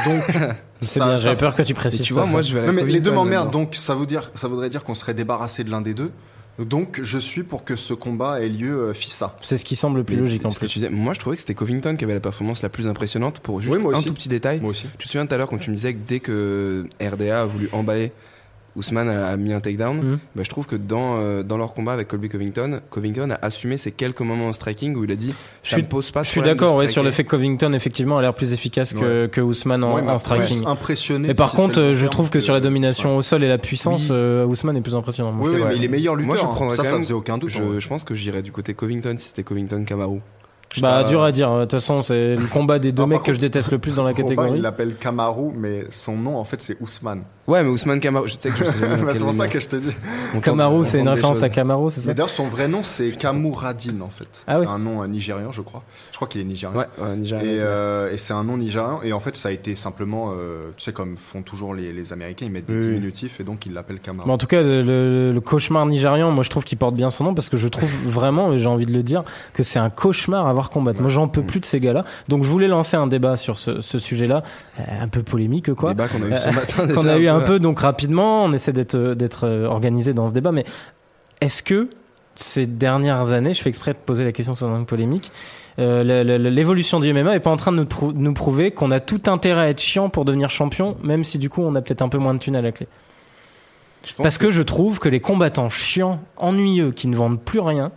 Donc, 0.06 0.24
C'est 0.82 1.00
ça- 1.00 1.06
bien, 1.06 1.18
j'avais 1.18 1.36
peur 1.36 1.56
que 1.56 1.62
tu 1.64 1.74
précises. 1.74 2.02
tu 2.02 2.14
vois, 2.14 2.24
pas 2.24 2.30
moi, 2.30 2.44
ça. 2.44 2.50
je 2.50 2.58
vais 2.58 2.66
non, 2.68 2.74
mais 2.74 2.84
les 2.86 3.02
deux 3.02 3.12
m'emmerdent, 3.12 3.52
donc 3.52 3.76
ça, 3.76 3.96
veut 3.96 4.06
dire, 4.06 4.32
ça 4.34 4.48
voudrait 4.48 4.70
dire 4.70 4.84
qu'on 4.84 4.96
serait 4.96 5.14
débarrassé 5.14 5.64
de 5.64 5.72
l'un 5.72 5.82
des 5.82 5.94
deux. 5.94 6.12
Donc 6.58 7.00
je 7.02 7.18
suis 7.18 7.44
pour 7.44 7.64
que 7.64 7.78
ce 7.78 7.94
combat 7.94 8.42
ait 8.42 8.50
lieu 8.50 8.82
euh, 8.90 8.94
FISA. 8.94 9.38
C'est 9.40 9.58
ce 9.58 9.64
qui 9.64 9.78
semble 9.78 10.00
le 10.00 10.04
plus 10.04 10.18
logique 10.18 10.44
en 10.46 10.52
ce 10.52 10.60
que 10.60 10.66
plus. 10.66 10.74
tu 10.74 10.80
disais, 10.80 10.90
moi 10.92 11.14
je 11.14 11.20
trouvais 11.22 11.38
que 11.38 11.42
c'était 11.42 11.54
Covington 11.54 11.96
qui 11.96 12.04
avait 12.04 12.14
la 12.16 12.20
performance 12.20 12.62
la 12.62 12.68
plus 12.68 12.86
impressionnante 12.86 13.40
pour 13.40 13.62
juste 13.62 13.74
Oui, 13.74 13.82
moi 13.82 13.94
un 13.94 13.98
aussi. 14.00 14.08
tout 14.10 14.14
petit 14.14 14.28
détail. 14.28 14.60
Moi 14.60 14.72
aussi. 14.72 14.88
Tu 14.98 15.08
te 15.08 15.12
souviens 15.12 15.26
tout 15.26 15.34
à 15.34 15.38
l'heure 15.38 15.48
quand 15.48 15.58
tu 15.58 15.70
me 15.70 15.76
disais 15.76 15.94
que 15.94 16.00
dès 16.06 16.20
que 16.20 16.86
RDA 17.02 17.42
a 17.44 17.46
voulu 17.46 17.70
emballer, 17.72 18.12
Ousmane 18.76 19.10
a, 19.10 19.28
a 19.28 19.38
mis 19.38 19.52
un 19.54 19.60
takedown. 19.60 19.98
Mhm. 19.98 20.20
Bah, 20.36 20.44
je 20.44 20.50
trouve 20.50 20.66
que 20.68 20.76
dans, 20.76 21.18
euh, 21.18 21.44
dans 21.44 21.58
leur 21.58 21.74
combat 21.74 21.94
avec 21.94 22.08
Colby 22.08 22.30
Covington, 22.30 22.80
Covington 22.90 23.30
a 23.32 23.40
assumé 23.46 23.78
ces 23.78 23.92
quelques 23.92 24.22
moments 24.22 24.48
en 24.48 24.54
striking 24.54 24.96
où 24.96 25.04
il 25.04 25.12
a 25.12 25.16
dit 25.16 25.34
Je 25.64 25.70
ça 25.70 25.76
suis- 25.76 25.84
me 25.84 25.90
pose 25.90 26.12
pas 26.12 26.24
Je 26.24 26.30
suis 26.30 26.42
d'accord 26.42 26.76
ouais, 26.76 26.88
sur 26.88 27.04
le 27.04 27.12
fait 27.12 27.24
que 27.24 27.30
Covington 27.30 27.74
effectivement 27.74 28.18
a 28.18 28.22
l'air 28.22 28.34
plus 28.34 28.54
efficace 28.54 28.94
que, 28.94 29.26
que 29.28 29.42
Ousmane 29.42 29.84
en, 29.84 30.02
m'a 30.02 30.14
en 30.14 30.18
striking. 30.18 30.66
impressionné. 30.66 31.28
Mais 31.30 31.34
par 31.34 31.52
contre, 31.54 31.80
euh, 31.80 31.96
je 31.96 32.06
trouve 32.08 32.30
que 32.30 32.40
sur 32.40 32.54
la 32.54 32.60
domination 32.60 33.18
au 33.18 33.22
sol 33.22 33.44
et 33.44 33.48
la 33.50 33.58
puissance, 33.58 34.04
Oui. 34.04 34.08
euh, 34.12 34.46
Ousmane 34.46 34.78
est 34.78 34.82
plus 34.82 34.96
impressionnant. 34.96 35.34
Oui, 35.38 35.44
C'est 35.50 35.56
oui, 35.56 35.62
vrai. 35.62 35.70
mais 35.72 35.76
il 35.78 35.84
est 35.84 35.88
meilleur 35.90 36.16
lutteur. 36.16 36.28
Moi, 36.28 36.36
je 36.38 36.44
hein. 36.46 36.54
prendrais 36.56 36.76
ça, 36.76 36.84
quand 36.84 36.90
ça 36.90 36.96
même- 36.96 37.04
faisait 37.04 37.14
aucun 37.14 37.38
doute. 37.38 37.52
en 37.60 37.80
Je, 37.80 37.88
pense 37.88 38.04
que 38.04 38.16
j'irais 38.16 38.42
du 38.42 38.52
côté 38.52 38.74
Covington 38.74 39.16
si 39.18 39.28
c'était 39.30 39.44
Covington 39.44 39.84
Kamaru. 39.84 40.20
Je 40.72 40.82
Bah 40.82 41.04
dur 41.04 41.24
à 41.24 41.32
dire. 41.32 41.52
De 41.56 41.62
toute 41.64 41.72
façon, 41.72 42.04
c'est 42.04 42.36
le 42.36 42.46
combat 42.46 42.78
des 42.78 42.92
deux 42.92 43.08
mecs 43.08 43.24
que 43.24 43.34
je 43.34 43.40
déteste 43.40 43.72
le 43.72 43.80
plus 43.80 43.96
dans 43.96 44.04
la 44.04 44.12
Robin, 44.12 44.22
catégorie. 44.22 44.52
il 44.58 44.62
l'appelle 44.62 44.94
Kamaru, 45.00 45.52
mais 45.58 45.86
son 45.90 46.16
nom 46.16 46.38
en 46.38 46.44
fait 46.44 46.62
c'est 46.62 46.78
Ousmane. 46.80 47.24
Ouais, 47.50 47.64
mais 47.64 47.70
Ousmane 47.70 48.00
Kamaru, 48.00 48.28
je 48.28 48.36
sais 48.40 48.50
que 48.50 48.58
je 48.58 48.64
sais 48.66 48.78
jamais 48.80 49.02
Bah, 49.04 49.12
c'est 49.14 49.24
pour 49.24 49.34
ça 49.34 49.48
que 49.48 49.60
je 49.60 49.68
te 49.68 49.76
dis. 49.76 49.92
On 50.34 50.38
on 50.60 50.84
c'est 50.84 51.00
une 51.00 51.10
référence 51.10 51.38
choses. 51.38 51.44
à 51.44 51.50
Kamaru, 51.50 51.90
c'est 51.90 52.02
ça 52.02 52.10
Mais 52.10 52.14
d'ailleurs, 52.14 52.30
son 52.30 52.48
vrai 52.48 52.68
nom 52.68 52.84
c'est 52.84 53.10
Kamuradin 53.12 54.02
en 54.02 54.10
fait. 54.10 54.28
Ah 54.48 54.60
oui. 54.60 54.66
C'est 54.68 54.72
un 54.74 54.80
nom 54.80 55.02
euh, 55.02 55.08
nigérian, 55.08 55.52
je 55.52 55.62
crois. 55.62 55.84
Je 56.12 56.16
crois 56.16 56.28
qu'il 56.28 56.42
est 56.42 56.46
nigérian. 56.46 56.78
Ouais, 56.78 56.86
ouais, 57.00 57.16
Nigérian. 57.16 57.44
Et, 57.46 57.58
euh, 57.60 58.12
et 58.12 58.18
c'est 58.18 58.34
un 58.34 58.44
nom 58.44 58.58
nigérian. 58.58 59.00
Et 59.04 59.14
en 59.14 59.20
fait, 59.20 59.36
ça 59.36 59.50
a 59.50 59.52
été 59.52 59.76
simplement, 59.76 60.32
euh, 60.38 60.70
tu 60.78 60.84
sais, 60.84 60.94
comme 60.94 61.18
font 61.18 61.42
toujours 61.42 61.74
les, 61.74 61.92
les 61.94 62.14
Américains, 62.14 62.46
ils 62.46 62.52
mettent 62.52 62.68
des 62.68 62.76
Oui, 62.76 62.82
diminutifs 62.82 63.40
et 63.40 63.44
donc 63.44 63.66
ils 63.66 63.74
l'appellent 63.74 64.00
Kamaru. 64.00 64.28
Mais 64.28 64.34
en 64.34 64.38
tout 64.38 64.48
cas, 64.48 64.62
le, 64.62 64.82
le- 64.84 65.32
le 65.34 65.42
cauchemar 65.42 65.86
nigérian, 65.86 66.32
moi 66.32 66.44
je 66.44 66.50
trouve 66.50 66.64
qu'il 66.64 66.78
porte 66.78 66.96
bien 66.96 67.10
son 67.10 67.24
nom 67.24 67.34
parce 67.34 67.50
que 67.50 67.58
je 67.58 67.68
trouve 67.68 67.92
vraiment, 68.06 68.54
et 68.54 68.60
j'ai 68.60 68.68
envie 68.68 68.86
de 68.86 68.94
le 68.94 69.04
dire, 69.04 69.24
que 69.54 69.64
c'est 69.64 69.80
un 69.80 69.90
cauchemar 69.90 70.48
à 70.48 70.54
voir 70.54 70.70
combattre. 70.70 71.02
Moi 71.02 71.10
j'en 71.10 71.28
peux 71.28 71.42
plus 71.44 71.60
de 71.60 71.66
ces 71.66 71.80
gars-là. 71.80 72.06
Donc 72.28 72.44
je 72.44 72.50
voulais 72.50 72.68
lancer 72.68 72.98
un 72.98 73.08
débat 73.08 73.36
sur 73.38 73.58
ce, 73.60 73.82
ce 73.82 73.98
sujet-là, 74.00 74.44
euh, 74.80 74.84
un 75.02 75.08
peu 75.08 75.24
polémique 75.24 75.74
quoi. 75.74 75.90
Débat 75.90 76.08
qu'on 76.08 76.22
a 76.24 76.28
eu 76.28 76.40
ce 76.40 76.48
Euh, 76.48 76.52
matin. 76.52 76.88
qu'on 76.94 77.02
déjà, 77.04 77.14
a 77.14 77.18
eu 77.18 77.28
un 77.40 77.46
peu 77.46 77.60
donc 77.60 77.80
rapidement. 77.80 78.44
On 78.46 78.54
essaie 78.54 78.74
d'être 78.74 78.98
d'être 79.14 79.46
euh, 79.48 79.66
organisé 79.66 80.14
dans 80.14 80.28
ce 80.28 80.34
débat, 80.34 80.52
mais 80.52 80.66
est-ce 81.42 81.64
que 81.64 81.90
ces 82.36 82.66
dernières 82.68 83.34
années, 83.34 83.54
je 83.54 83.62
fais 83.62 83.70
exprès 83.70 83.92
de 83.94 83.98
poser 83.98 84.24
la 84.24 84.32
question 84.32 84.56
sur 84.56 84.68
un 84.68 84.74
angle 84.76 84.86
polémique, 84.86 85.30
euh, 85.78 86.04
l'évolution 86.38 87.00
du 87.02 87.12
MMA 87.14 87.36
est 87.36 87.40
pas 87.42 87.50
en 87.50 87.58
train 87.58 87.72
de 87.72 87.78
nous, 87.78 87.86
prou- 87.86 88.14
nous 88.14 88.34
prouver 88.34 88.72
qu'on 88.72 88.92
a 88.92 89.00
tout 89.02 89.22
intérêt 89.28 89.62
à 89.62 89.70
être 89.70 89.82
chiant 89.82 90.10
pour 90.10 90.24
devenir 90.26 90.50
champion, 90.50 90.98
même 91.04 91.24
si 91.26 91.38
du 91.38 91.50
coup 91.50 91.62
on 91.62 91.76
a 91.76 91.82
peut-être 91.82 92.02
un 92.02 92.10
peu 92.10 92.18
moins 92.18 92.34
de 92.34 92.40
thunes 92.40 92.56
à 92.56 92.62
la 92.62 92.72
clé? 92.72 92.88
Parce 94.24 94.38
que 94.38 94.52
je 94.52 94.62
trouve 94.62 95.00
que 95.00 95.10
les 95.10 95.20
combattants 95.20 95.70
chiants, 95.70 96.22
ennuyeux, 96.38 96.92
qui 96.92 97.08
ne 97.10 97.16
vendent 97.18 97.42
plus 97.42 97.60
rien, 97.60 97.92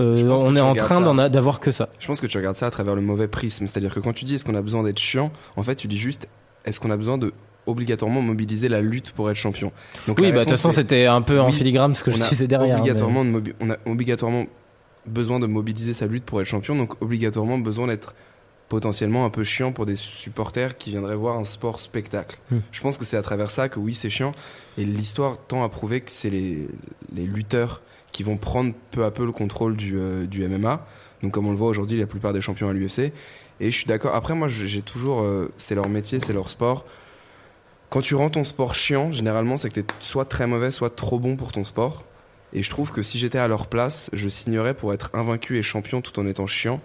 euh, 0.00 0.14
on 0.44 0.54
est 0.56 0.60
en 0.60 0.74
train 0.76 1.00
d'avoir 1.28 1.58
que 1.60 1.72
ça. 1.72 1.88
Je 1.98 2.06
pense 2.06 2.20
que 2.20 2.26
tu 2.28 2.36
regardes 2.38 2.56
ça 2.56 2.66
à 2.66 2.70
travers 2.70 2.94
le 2.94 3.02
mauvais 3.02 3.26
prisme. 3.28 3.66
C'est-à-dire 3.66 3.92
que 3.92 4.00
quand 4.00 4.12
tu 4.12 4.24
dis 4.24 4.36
est-ce 4.36 4.44
qu'on 4.44 4.54
a 4.54 4.62
besoin 4.62 4.84
d'être 4.84 4.98
chiant, 5.00 5.32
en 5.56 5.62
fait, 5.64 5.74
tu 5.74 5.88
dis 5.88 5.98
juste 5.98 6.28
est-ce 6.64 6.78
qu'on 6.78 6.90
a 6.90 6.96
besoin 6.96 7.18
de 7.18 7.32
obligatoirement 7.66 8.22
mobiliser 8.22 8.68
la 8.68 8.80
lutte 8.80 9.12
pour 9.12 9.30
être 9.30 9.36
champion. 9.36 9.72
Donc, 10.08 10.18
Oui, 10.20 10.30
bah 10.32 10.38
de 10.38 10.44
toute 10.44 10.50
façon 10.50 10.72
c'était 10.72 11.06
un 11.06 11.22
peu 11.22 11.40
en 11.40 11.50
filigrane 11.52 11.94
ce 11.94 12.02
que 12.02 12.10
je 12.10 12.28
disais 12.28 12.46
derrière. 12.46 12.76
mais- 12.76 12.80
obligatoirement 12.80 13.24
de 13.24 13.54
on 13.60 13.70
a 13.70 13.76
obligatoirement 13.86 14.46
besoin 15.06 15.38
de 15.40 15.46
mobiliser 15.46 15.92
sa 15.94 16.06
lutte 16.06 16.24
pour 16.24 16.40
être 16.40 16.46
champion, 16.46 16.74
donc 16.76 17.00
obligatoirement 17.02 17.58
besoin 17.58 17.86
d'être 17.88 18.14
potentiellement 18.68 19.24
un 19.26 19.30
peu 19.30 19.44
chiant 19.44 19.70
pour 19.72 19.84
des 19.84 19.96
supporters 19.96 20.78
qui 20.78 20.90
viendraient 20.90 21.16
voir 21.16 21.36
un 21.38 21.44
sport 21.44 21.78
spectacle. 21.78 22.38
Hmm. 22.50 22.58
Je 22.70 22.80
pense 22.80 22.96
que 22.96 23.04
c'est 23.04 23.16
à 23.18 23.22
travers 23.22 23.50
ça 23.50 23.68
que 23.68 23.78
oui, 23.78 23.92
c'est 23.94 24.08
chiant. 24.08 24.32
Et 24.78 24.84
l'histoire 24.84 25.36
tend 25.46 25.62
à 25.62 25.68
prouver 25.68 26.00
que 26.00 26.10
c'est 26.10 26.30
les, 26.30 26.68
les 27.14 27.24
lutteurs 27.26 27.82
qui 28.12 28.22
vont 28.22 28.38
prendre 28.38 28.72
peu 28.90 29.04
à 29.04 29.10
peu 29.10 29.26
le 29.26 29.32
contrôle 29.32 29.76
du, 29.76 29.98
euh, 29.98 30.24
du 30.26 30.46
MMA. 30.48 30.86
Donc 31.22 31.32
comme 31.32 31.46
on 31.46 31.50
le 31.50 31.56
voit 31.56 31.68
aujourd'hui, 31.68 31.98
la 31.98 32.06
plupart 32.06 32.32
des 32.32 32.40
champions 32.40 32.68
à 32.68 32.72
l'UFC. 32.72 33.12
Et 33.60 33.70
je 33.70 33.76
suis 33.76 33.86
d'accord. 33.86 34.14
Après, 34.14 34.34
moi, 34.34 34.48
j'ai 34.48 34.80
toujours... 34.82 35.20
euh, 35.20 35.52
c'est 35.58 35.74
leur 35.74 35.88
métier, 35.90 36.18
c'est 36.18 36.32
leur 36.32 36.48
sport. 36.48 36.86
Quand 37.92 38.00
tu 38.00 38.14
rends 38.14 38.30
ton 38.30 38.42
sport 38.42 38.74
chiant, 38.74 39.12
généralement, 39.12 39.58
c'est 39.58 39.68
que 39.68 39.74
tu 39.74 39.80
es 39.80 39.84
soit 40.00 40.24
très 40.24 40.46
mauvais, 40.46 40.70
soit 40.70 40.88
trop 40.96 41.18
bon 41.18 41.36
pour 41.36 41.52
ton 41.52 41.62
sport. 41.62 42.04
Et 42.54 42.62
je 42.62 42.70
trouve 42.70 42.90
que 42.90 43.02
si 43.02 43.18
j'étais 43.18 43.36
à 43.36 43.46
leur 43.48 43.66
place, 43.66 44.08
je 44.14 44.30
signerais 44.30 44.72
pour 44.72 44.94
être 44.94 45.10
invaincu 45.12 45.58
et 45.58 45.62
champion 45.62 46.00
tout 46.00 46.18
en 46.18 46.26
étant 46.26 46.46
chiant, 46.46 46.80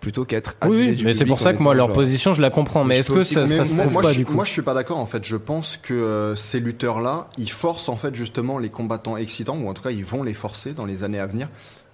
plutôt 0.00 0.24
qu'être 0.24 0.56
Oui, 0.66 0.94
oui, 0.96 1.02
mais 1.04 1.14
c'est 1.14 1.26
pour 1.26 1.38
ça 1.38 1.52
que 1.52 1.62
moi 1.62 1.74
leur 1.74 1.86
genre- 1.86 1.94
position 1.94 2.32
je 2.32 2.42
la 2.42 2.50
comprends. 2.50 2.82
Mais 2.82 2.98
est-ce 2.98 3.12
que 3.12 3.18
aussi 3.20 3.34
ça, 3.34 3.42
Mais 3.46 3.56
ça 3.58 3.64
se 3.64 3.74
moi, 3.74 3.82
trouve 3.84 3.92
moi, 3.92 4.02
pas 4.02 4.12
je, 4.12 4.18
du 4.18 4.26
coup 4.26 4.32
moi, 4.32 4.44
je 4.44 4.50
suis 4.50 4.62
pas 4.62 4.74
d'accord 4.74 4.98
en 4.98 5.06
fait. 5.06 5.24
Je 5.24 5.36
pense 5.36 5.76
que 5.76 5.94
euh, 5.94 6.34
ces 6.34 6.58
lutteurs-là, 6.58 7.28
ils 7.38 7.50
forcent 7.52 7.88
en 7.88 7.96
fait 7.96 8.16
justement 8.16 8.58
les 8.58 8.68
combattants 8.68 9.16
excitants, 9.16 9.58
ou 9.58 9.68
en 9.68 9.74
tout 9.74 9.82
cas 9.82 9.92
ils 9.92 10.04
vont 10.04 10.24
les 10.24 10.34
forcer 10.34 10.72
dans 10.72 10.86
les 10.86 11.04
années 11.04 11.20
à 11.20 11.26
venir 11.28 11.48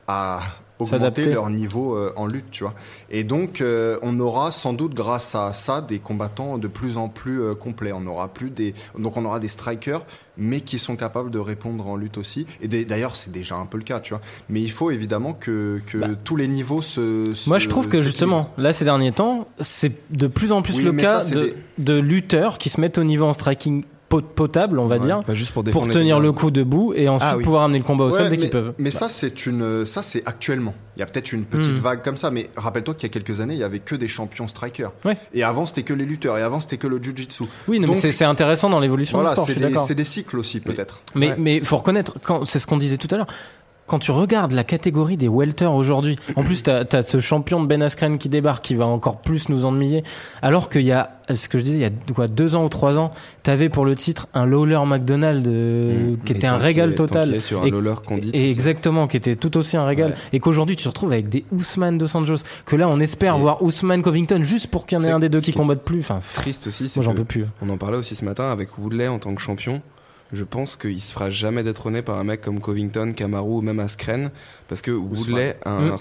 à 0.09 0.41
augmenter 0.79 1.27
leur 1.27 1.51
niveau 1.51 1.97
euh, 1.97 2.13
en 2.17 2.27
lutte, 2.27 2.51
tu 2.51 2.65
vois. 2.65 2.75
Et 3.11 3.23
donc 3.25 3.61
euh, 3.61 3.99
on 4.03 4.19
aura 4.21 4.51
sans 4.53 4.73
doute 4.73 4.95
grâce 4.95 5.35
à 5.35 5.53
ça 5.53 5.81
des 5.81 5.99
combattants 5.99 6.59
de 6.59 6.69
plus 6.69 6.97
en 6.97 7.09
plus 7.09 7.41
euh, 7.43 7.55
complets. 7.55 7.93
On 7.95 8.07
aura 8.07 8.29
plus 8.29 8.51
des 8.51 8.75
donc 8.99 9.17
on 9.17 9.25
aura 9.25 9.39
des 9.41 9.49
strikers 9.49 10.05
mais 10.37 10.63
qui 10.63 10.81
sont 10.81 10.97
capables 10.97 11.31
de 11.31 11.39
répondre 11.39 11.87
en 11.87 11.95
lutte 11.95 12.19
aussi. 12.19 12.45
Et 12.61 12.67
d'ailleurs 12.67 13.15
c'est 13.15 13.31
déjà 13.31 13.55
un 13.55 13.67
peu 13.67 13.79
le 13.79 13.85
cas, 13.85 14.01
tu 14.01 14.15
vois. 14.15 14.21
Mais 14.49 14.61
il 14.63 14.71
faut 14.71 14.91
évidemment 14.91 15.33
que, 15.33 15.81
que 15.87 15.99
Bah. 15.99 16.09
tous 16.25 16.35
les 16.35 16.49
niveaux 16.49 16.83
se, 16.83 17.33
se 17.35 17.49
Moi, 17.49 17.61
je 17.61 17.69
trouve 17.69 17.87
que 17.87 18.01
justement, 18.03 18.51
là, 18.59 18.73
ces 18.73 18.85
derniers 18.85 19.13
temps, 19.13 19.47
c'est 19.61 19.93
de 20.11 20.27
plus 20.27 20.51
en 20.51 20.61
plus 20.63 20.79
Oui, 20.79 20.83
le 20.83 20.93
cas 20.93 21.21
ça, 21.21 21.35
de, 21.37 21.41
des- 21.79 21.85
de 21.85 21.95
lutteurs 22.01 22.59
qui 22.59 22.69
se 22.69 22.81
mettent 22.81 22.99
au 22.99 23.05
niveau 23.05 23.27
en 23.27 23.33
striking 23.33 23.85
potable, 24.09 24.79
on 24.79 24.87
va 24.87 24.97
Ouais. 24.97 25.01
dire, 25.01 25.23
Bah, 25.27 25.35
juste 25.35 25.53
pour, 25.53 25.65
tenir 25.65 26.21
le 26.21 26.31
coup 26.33 26.51
debout 26.51 26.93
et 26.95 27.09
ensuite 27.09 27.31
Ah 27.33 27.37
oui. 27.37 27.43
pouvoir 27.43 27.65
amener 27.65 27.79
le 27.79 27.85
combat 27.85 28.05
au 28.05 28.11
sol 28.11 28.29
dès 28.31 28.37
qu'ils 28.37 28.51
peuvent. 28.51 28.73
Mais 28.79 28.91
ça, 28.91 29.09
c'est 29.09 29.47
une, 29.47 29.85
ça, 29.87 30.03
c'est 30.03 30.23
actuellement. 30.27 30.75
Il 30.97 31.01
y 31.01 31.03
a 31.03 31.07
peut-être 31.07 31.33
une 31.33 31.45
petite 31.45 31.73
Hmm. 31.73 31.81
vague 31.81 32.03
comme 32.05 32.17
ça, 32.17 32.31
mais 32.31 32.51
rappelle-toi 32.57 32.95
qu'il 32.95 33.09
y 33.09 33.11
a 33.11 33.13
quelques 33.13 33.41
années, 33.41 33.55
il 33.55 33.61
y 33.61 33.65
avait 33.65 33.81
que 33.81 33.97
des 33.97 34.07
champions 34.07 34.47
strikers. 34.47 34.93
Ouais. 35.05 35.17
Et 35.33 35.43
avant, 35.43 35.67
c'était 35.67 35.83
que 35.83 35.93
les 35.93 36.05
lutteurs. 36.05 36.39
Et 36.39 36.43
avant, 36.43 36.61
c'était 36.61 36.77
que 36.77 36.87
le 36.87 37.03
jujitsu. 37.03 37.43
Oui, 37.67 37.79
non, 37.81 37.89
mais 37.89 37.95
Donc- 37.95 37.97
c'est 37.97 38.13
c'est 38.13 38.25
intéressant 38.25 38.71
dans 38.71 38.79
l'évolution 38.79 39.19
du 39.19 39.23
Voilà, 39.23 39.33
sport, 39.35 39.47
je 39.49 39.53
c'est 39.87 39.95
des, 39.95 40.05
cycles 40.05 40.39
aussi, 40.39 40.61
peut-être. 40.61 41.01
Mais 41.17 41.31
Ouais. 41.31 41.37
mais 41.39 41.61
faut 41.65 41.77
reconnaître, 41.79 42.15
c'est 42.47 42.61
ce 42.61 42.67
qu'on 42.69 42.77
disait 42.77 42.97
tout 42.99 43.09
à 43.11 43.17
l'heure. 43.17 43.27
Quand 43.87 43.99
tu 43.99 44.11
regardes 44.11 44.53
la 44.53 44.65
catégorie 44.65 45.17
des 45.17 45.29
welter 45.29 45.67
aujourd'hui, 45.67 46.17
en 46.37 46.43
plus 46.43 46.63
t'as 46.63 46.85
as 46.93 47.03
ce 47.03 47.21
champion 47.21 47.63
de 47.63 47.67
Ben 47.67 47.83
Askren 47.83 48.19
qui 48.19 48.29
débarque, 48.29 48.65
qui 48.65 48.75
va 48.75 48.87
encore 48.87 49.21
plus 49.21 49.49
nous 49.49 49.65
ennuyer, 49.65 50.05
alors 50.43 50.71
qu'il 50.71 50.83
y 50.83 50.93
a, 50.93 51.19
ce 51.35 51.49
que 51.49 51.59
je 51.59 51.65
disais, 51.65 51.77
il 51.77 51.83
y 51.83 51.85
a 51.85 51.91
quoi, 52.15 52.29
deux 52.29 52.55
ans 52.55 52.65
ou 52.65 52.69
trois 52.69 52.99
ans, 52.99 53.11
t'avais 53.43 53.69
pour 53.69 53.85
le 53.85 53.95
titre 53.95 54.27
un 54.35 54.47
Lawler 54.47 54.81
McDonald 54.87 55.47
euh, 55.47 55.85
Mmh. 56.13 56.17
qui 56.25 56.33
était 56.33 56.47
un 56.47 56.57
régal 56.57 56.95
total. 56.95 57.41
sur 57.43 57.63
un 57.63 57.67
Et- 57.67 57.71
roller 57.71 58.03
qu'on 58.03 58.19
dit. 58.19 58.31
Et 58.33 58.51
exactement, 58.51 59.07
qui 59.07 59.17
était 59.17 59.37
tout 59.37 59.57
aussi 59.57 59.77
un 59.77 59.85
régal. 59.85 60.11
Ouais. 60.11 60.17
Et 60.33 60.41
qu'aujourd'hui, 60.41 60.77
tu 60.77 60.85
te 60.85 60.89
retrouves 60.89 61.13
avec 61.13 61.29
des 61.29 61.45
Ousmane 61.53 61.99
Dos 61.99 62.17
Anjos. 62.17 62.37
Que 62.67 62.77
là, 62.77 62.89
on 62.89 63.01
espère 63.01 63.37
Et- 63.37 63.39
voir 63.41 63.63
Ousmane 63.63 64.03
Covington 64.03 64.43
juste 64.43 64.69
pour 64.69 64.87
qu'il 64.87 64.99
y 64.99 65.01
en 65.01 65.05
ait 65.05 65.11
un 65.11 65.19
des 65.19 65.29
deux 65.29 65.41
qui 65.41 65.53
combatte 65.53 65.83
plus. 65.83 66.01
Enfin, 66.01 66.21
Triste 66.35 66.67
aussi, 66.69 66.89
c'est 66.89 67.01
moi, 67.01 67.05
j'en 67.05 67.15
peux 67.15 67.25
plus. 67.25 67.45
on 67.63 67.69
en 67.69 67.77
parlait 67.77 67.97
aussi 67.99 68.17
ce 68.17 68.25
matin 68.25 68.51
avec 68.51 68.79
Woodley 68.79 69.09
en 69.09 69.19
tant 69.19 69.35
que 69.35 69.41
champion. 69.43 69.83
Je 70.33 70.43
pense 70.43 70.77
qu'il 70.77 71.01
se 71.01 71.13
fera 71.13 71.31
jamais 71.31 71.63
détrôner 71.63 72.03
par 72.03 72.19
un 72.19 72.25
mec 72.25 72.41
comme 72.41 72.61
Covington, 72.61 73.13
Kamaru 73.15 73.51
ou 73.59 73.61
même 73.61 73.79
Askren 73.79 74.31
parce 74.69 74.83
que 74.83 74.91
Woodley 74.91 75.57
a 75.65 75.71
un 75.71 75.91
Mm. 75.91 75.97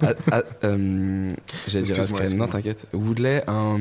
A- 0.00 0.14
a- 0.36 0.42
euh, 0.64 1.32
J'allais 1.68 1.84
dire 1.84 2.00
Askren, 2.00 2.36
non 2.36 2.46
t'inquiète. 2.46 2.86
Woodley 2.94 3.42
a 3.46 3.52
un, 3.52 3.80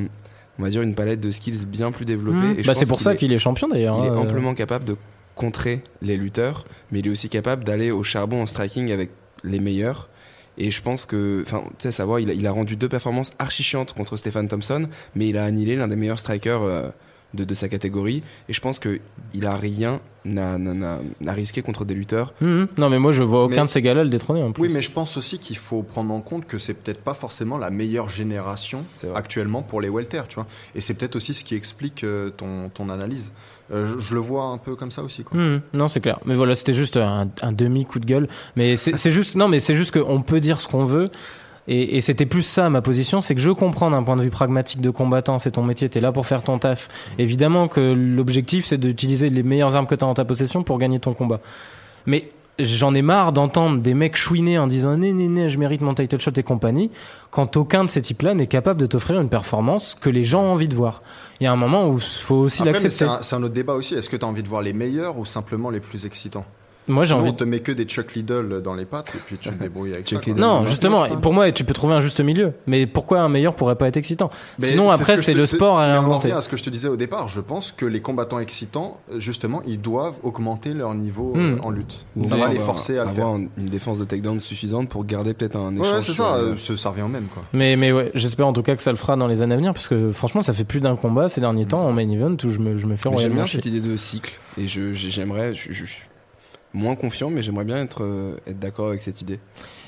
on 0.60 0.64
va 0.64 0.70
dire 0.70 0.82
une 0.82 0.96
palette 0.96 1.20
de 1.22 1.32
skills 1.32 1.66
bien 1.66 1.92
plus 1.92 2.06
développée. 2.06 2.38
Mmh. 2.38 2.56
je 2.64 2.68
Bah, 2.68 2.74
c'est 2.74 2.86
pour 2.88 3.02
ça 3.02 3.16
qu'il 3.16 3.32
est 3.32 3.38
champion 3.38 3.68
d'ailleurs. 3.68 3.98
il 4.00 4.06
est 4.06 4.10
hein. 4.10 4.18
amplement 4.18 4.54
capable 4.54 4.86
de 4.86 4.98
contrer 5.36 5.82
les 6.02 6.18
lutteurs, 6.18 6.66
mais 6.92 7.00
il 7.00 7.08
est 7.08 7.12
aussi 7.12 7.30
capable 7.30 7.64
d'aller 7.64 7.92
au 7.92 8.04
charbon 8.04 8.42
en 8.42 8.46
striking 8.46 8.92
avec 8.92 9.12
les 9.44 9.60
meilleurs. 9.60 10.10
Et 10.58 10.72
je 10.72 10.82
pense 10.82 11.06
que, 11.06 11.44
enfin, 11.46 11.64
tu 11.68 11.74
sais, 11.80 11.92
savoir, 11.92 12.22
il 12.22 12.30
a, 12.30 12.34
il 12.34 12.48
a 12.48 12.52
rendu 12.52 12.78
deux 12.78 12.88
performances 12.88 13.32
archi 13.40 13.62
chiantes 13.62 13.94
contre 13.94 14.16
Stephen 14.16 14.48
Thompson, 14.48 14.88
mais 15.14 15.28
il 15.28 15.38
a 15.38 15.44
annihilé 15.44 15.76
l'un 15.76 15.90
des 15.90 15.98
meilleurs 15.98 16.20
strikers 16.20 16.62
euh, 16.64 16.90
de, 17.36 17.44
de 17.44 17.54
sa 17.54 17.70
catégorie. 17.70 18.24
Et 18.50 18.54
je 18.54 18.62
pense 18.62 18.80
que 18.80 19.00
il 19.34 19.46
a 19.46 19.56
rien 19.56 20.00
à, 20.38 20.56
à- 20.56 21.00
à 21.28 21.34
risquer 21.34 21.62
contre 21.62 21.86
des 21.86 21.94
lutteurs. 21.94 22.34
Mmh. 22.42 22.64
Non, 22.78 22.90
mais 22.90 22.98
moi, 22.98 23.12
je 23.12 23.22
vois 23.22 23.44
aucun 23.44 23.58
Mais- 23.58 23.62
de 23.66 23.70
ces 23.70 23.82
gars-là 23.82 24.04
le 24.04 24.10
détrôner 24.10 24.42
en 24.42 24.52
plus. 24.52 24.64
Oui, 24.64 24.70
mais 24.74 24.82
je 24.82 24.90
pense 24.92 25.18
aussi 25.18 25.38
qu'il 25.40 25.58
faut 25.58 25.84
prendre 25.84 26.14
en 26.14 26.22
compte 26.22 26.48
que 26.48 26.58
c'est 26.58 26.74
peut-être 26.74 27.02
pas 27.02 27.14
forcément 27.14 27.58
la 27.58 27.70
meilleure 27.70 28.10
génération 28.10 28.84
actuellement 29.14 29.62
pour 29.62 29.82
les 29.82 29.90
welter, 29.90 30.22
tu 30.28 30.36
vois. 30.36 30.48
Et 30.74 30.82
c'est 30.82 30.94
peut-être 30.96 31.16
aussi 31.16 31.34
ce 31.34 31.44
qui 31.44 31.54
explique 31.56 32.04
euh, 32.04 32.30
ton, 32.32 32.70
ton 32.70 32.90
analyse. 32.90 33.32
Euh, 33.72 33.86
je, 33.88 34.00
je 34.00 34.14
le 34.14 34.20
vois 34.20 34.46
un 34.46 34.58
peu 34.60 34.76
comme 34.76 34.92
ça 34.92 35.02
aussi, 35.04 35.24
quoi. 35.24 35.38
Mmh, 35.40 35.62
non, 35.74 35.88
c'est 35.88 36.00
clair. 36.00 36.20
Mais 36.26 36.36
voilà, 36.36 36.56
c'était 36.56 36.74
juste 36.76 36.98
un, 36.98 37.30
un 37.42 37.52
demi 37.52 37.86
coup 37.86 38.00
de 38.00 38.06
gueule. 38.06 38.28
Mais 38.56 38.78
c'est 38.78 38.96
c'est 38.96 39.12
juste, 39.12 39.36
non, 39.36 39.48
mais 39.48 39.60
c'est 39.60 39.76
juste 39.76 39.92
qu'on 40.00 40.22
peut 40.22 40.40
dire 40.40 40.62
ce 40.62 40.68
qu'on 40.68 40.86
veut. 40.86 41.10
Et, 41.68 41.98
et 41.98 42.02
c'était 42.02 42.26
plus 42.26 42.44
ça 42.44 42.70
ma 42.70 42.82
position, 42.82 43.22
c'est 43.22 43.34
que 43.36 43.42
je 43.42 43.50
comprends 43.50 43.90
d'un 43.90 44.04
point 44.04 44.16
de 44.16 44.22
vue 44.22 44.30
pragmatique 44.30 44.82
de 44.82 44.90
combattant, 44.92 45.40
c'est 45.40 45.52
ton 45.52 45.64
métier, 45.64 45.90
t'es 45.90 46.00
là 46.00 46.12
pour 46.12 46.28
faire 46.28 46.44
ton 46.44 46.60
taf. 46.60 46.90
Évidemment 47.18 47.68
que 47.68 47.94
l'objectif 47.94 48.66
c'est 48.66 48.78
d'utiliser 48.78 49.30
les 49.30 49.44
meilleures 49.44 49.76
armes 49.76 49.88
que 49.88 49.96
t'as 49.96 50.06
en 50.06 50.14
ta 50.14 50.26
possession 50.26 50.64
pour 50.64 50.78
gagner 50.78 51.00
ton 51.00 51.14
combat. 51.14 51.40
Mais 52.06 52.30
j'en 52.60 52.94
ai 52.94 53.02
marre 53.02 53.34
d'entendre 53.34 53.82
des 53.82 53.94
mecs 53.94 54.16
chouiner 54.16 54.58
en 54.60 54.68
disant 54.68 54.96
né 54.96 55.12
né 55.12 55.28
né 55.28 55.50
je 55.50 55.58
mérite 55.58 55.82
mon 55.82 55.94
title 55.94 56.22
shot 56.22 56.32
et 56.38 56.44
compagnie 56.44 56.90
quand 57.32 57.58
aucun 57.58 57.84
de 57.84 57.90
ces 57.90 58.02
types-là 58.02 58.34
n'est 58.34 58.48
capable 58.48 58.80
de 58.80 58.86
t'offrir 58.86 59.20
une 59.20 59.30
performance 59.30 59.98
que 60.00 60.10
les 60.10 60.24
gens 60.24 60.44
ont 60.44 60.54
envie 60.54 60.70
de 60.70 60.76
voir. 60.76 61.02
Il 61.42 61.46
y 61.46 61.48
a 61.48 61.52
un 61.52 61.58
moment 61.58 61.90
où 61.90 62.00
faut 62.00 62.36
aussi 62.36 62.64
mais 62.64 62.74
c'est 62.74 62.84
l'accepter. 62.84 63.12
un, 63.12 63.22
c'est 63.22 63.36
un 63.36 63.44
autre 63.44 63.54
débat 63.54 63.74
aussi. 63.74 63.96
Est-ce 63.96 64.10
que 64.10 64.16
tu 64.16 64.24
as 64.24 64.28
envie 64.28 64.44
de 64.44 64.48
voir 64.48 64.62
les 64.62 64.74
meilleurs 64.74 65.18
ou 65.18 65.26
simplement 65.26 65.70
les 65.70 65.80
plus 65.80 66.06
excitants? 66.06 66.46
Moi 66.88 67.04
j'ai 67.06 67.14
envie 67.14 67.30
on 67.30 67.34
te 67.34 67.44
met 67.44 67.60
que 67.60 67.72
des 67.72 67.86
Chuck 67.86 68.14
Liddell 68.14 68.62
dans 68.64 68.76
les 68.76 68.86
pattes 68.86 69.12
et 69.16 69.20
puis 69.26 69.38
tu 69.38 69.50
te 69.50 69.54
débrouilles 69.64 69.94
avec 69.94 70.06
Chuck 70.08 70.24
ça. 70.24 70.30
Liddell. 70.30 70.42
Non, 70.44 70.66
justement, 70.66 71.08
pour 71.20 71.34
moi, 71.34 71.52
tu 71.52 71.64
peux 71.64 71.74
trouver 71.74 71.96
un 71.96 72.00
juste 72.00 72.20
milieu. 72.22 72.54
Mais 72.68 72.86
pourquoi 72.86 73.22
un 73.22 73.30
meilleur 73.30 73.56
pourrait 73.56 73.76
pas 73.76 73.88
être 73.88 73.98
excitant? 73.98 74.30
Mais 74.60 74.68
Sinon, 74.72 74.90
après, 74.90 75.18
c'est 75.18 75.34
te- 75.34 75.38
le 75.38 75.46
sport 75.46 75.80
à 75.80 75.86
réinventer. 75.88 76.32
à 76.32 76.42
ce 76.42 76.50
que 76.50 76.58
je 76.58 76.64
te 76.64 76.70
disais 76.70 76.88
au 76.88 76.96
départ. 76.98 77.28
Je 77.28 77.42
pense 77.42 77.72
que 77.72 77.86
les 77.86 78.02
combattants 78.02 78.40
excitants, 78.40 79.00
justement, 79.18 79.62
ils 79.68 79.82
doivent 79.82 80.18
augmenter 80.24 80.74
leur 80.74 80.94
niveau 80.94 81.34
euh, 81.36 81.56
Hmm. 81.56 81.60
en 81.64 81.70
lutte. 81.72 82.06
Ou 82.16 82.26
ça 82.26 82.36
bien 82.36 82.46
va 82.46 82.52
les 82.52 82.58
avoir- 82.60 82.76
forcer 82.76 82.98
à 82.98 83.04
le 83.06 83.10
faire. 83.10 83.26
avoir 83.26 83.36
une 83.58 83.70
défense 83.70 83.98
de 84.00 84.06
takedown 84.06 84.40
suffisante 84.40 84.90
pour 84.90 85.06
garder 85.06 85.34
peut-être 85.34 85.56
un 85.58 85.74
échange. 85.76 85.92
Ouais, 85.92 86.02
c'est 86.02 86.14
ça. 86.14 86.36
euh, 86.36 86.54
euh, 86.54 86.56
ce- 86.58 86.76
ça 86.76 86.90
revient 86.92 87.02
au 87.04 87.08
même, 87.08 87.26
quoi. 87.34 87.44
Mais, 87.54 87.76
mais 87.76 87.92
ouais, 87.92 88.12
j'espère 88.14 88.48
en 88.48 88.54
tout 88.54 88.64
cas 88.64 88.76
que 88.76 88.82
ça 88.84 88.92
le 88.92 88.98
fera 88.98 89.16
dans 89.16 89.28
les 89.28 89.42
années 89.42 89.54
à 89.54 89.58
venir, 89.58 89.74
parce 89.74 89.88
que 89.88 90.12
franchement, 90.12 90.42
ça 90.44 90.54
fait 90.54 90.64
plus 90.66 90.82
d'un 90.82 90.96
combat 90.96 91.30
ces 91.30 91.42
derniers 91.42 91.66
temps 91.66 91.86
en 91.86 91.92
main 91.92 92.08
event 92.10 92.36
où 92.44 92.50
je 92.52 92.60
me, 92.60 92.78
je 92.78 92.86
me 92.86 92.96
fais 92.96 93.10
J'aime 93.18 93.34
bien 93.34 93.46
cette 93.46 93.66
idée 93.66 93.82
de 93.82 93.96
cycle 93.98 94.34
et 94.58 94.68
j'aimerais, 94.68 95.54
je, 95.54 95.72
je- 95.72 95.86
je 95.86 95.92
suis 95.92 96.06
moins 96.76 96.96
confiant, 96.96 97.30
mais 97.30 97.42
j'aimerais 97.42 97.66
bien 97.66 97.78
être 97.78 98.04
euh, 98.04 98.38
être 98.48 98.60
d'accord 98.60 98.90
avec 98.90 99.02
cette 99.02 99.22
idée. 99.22 99.40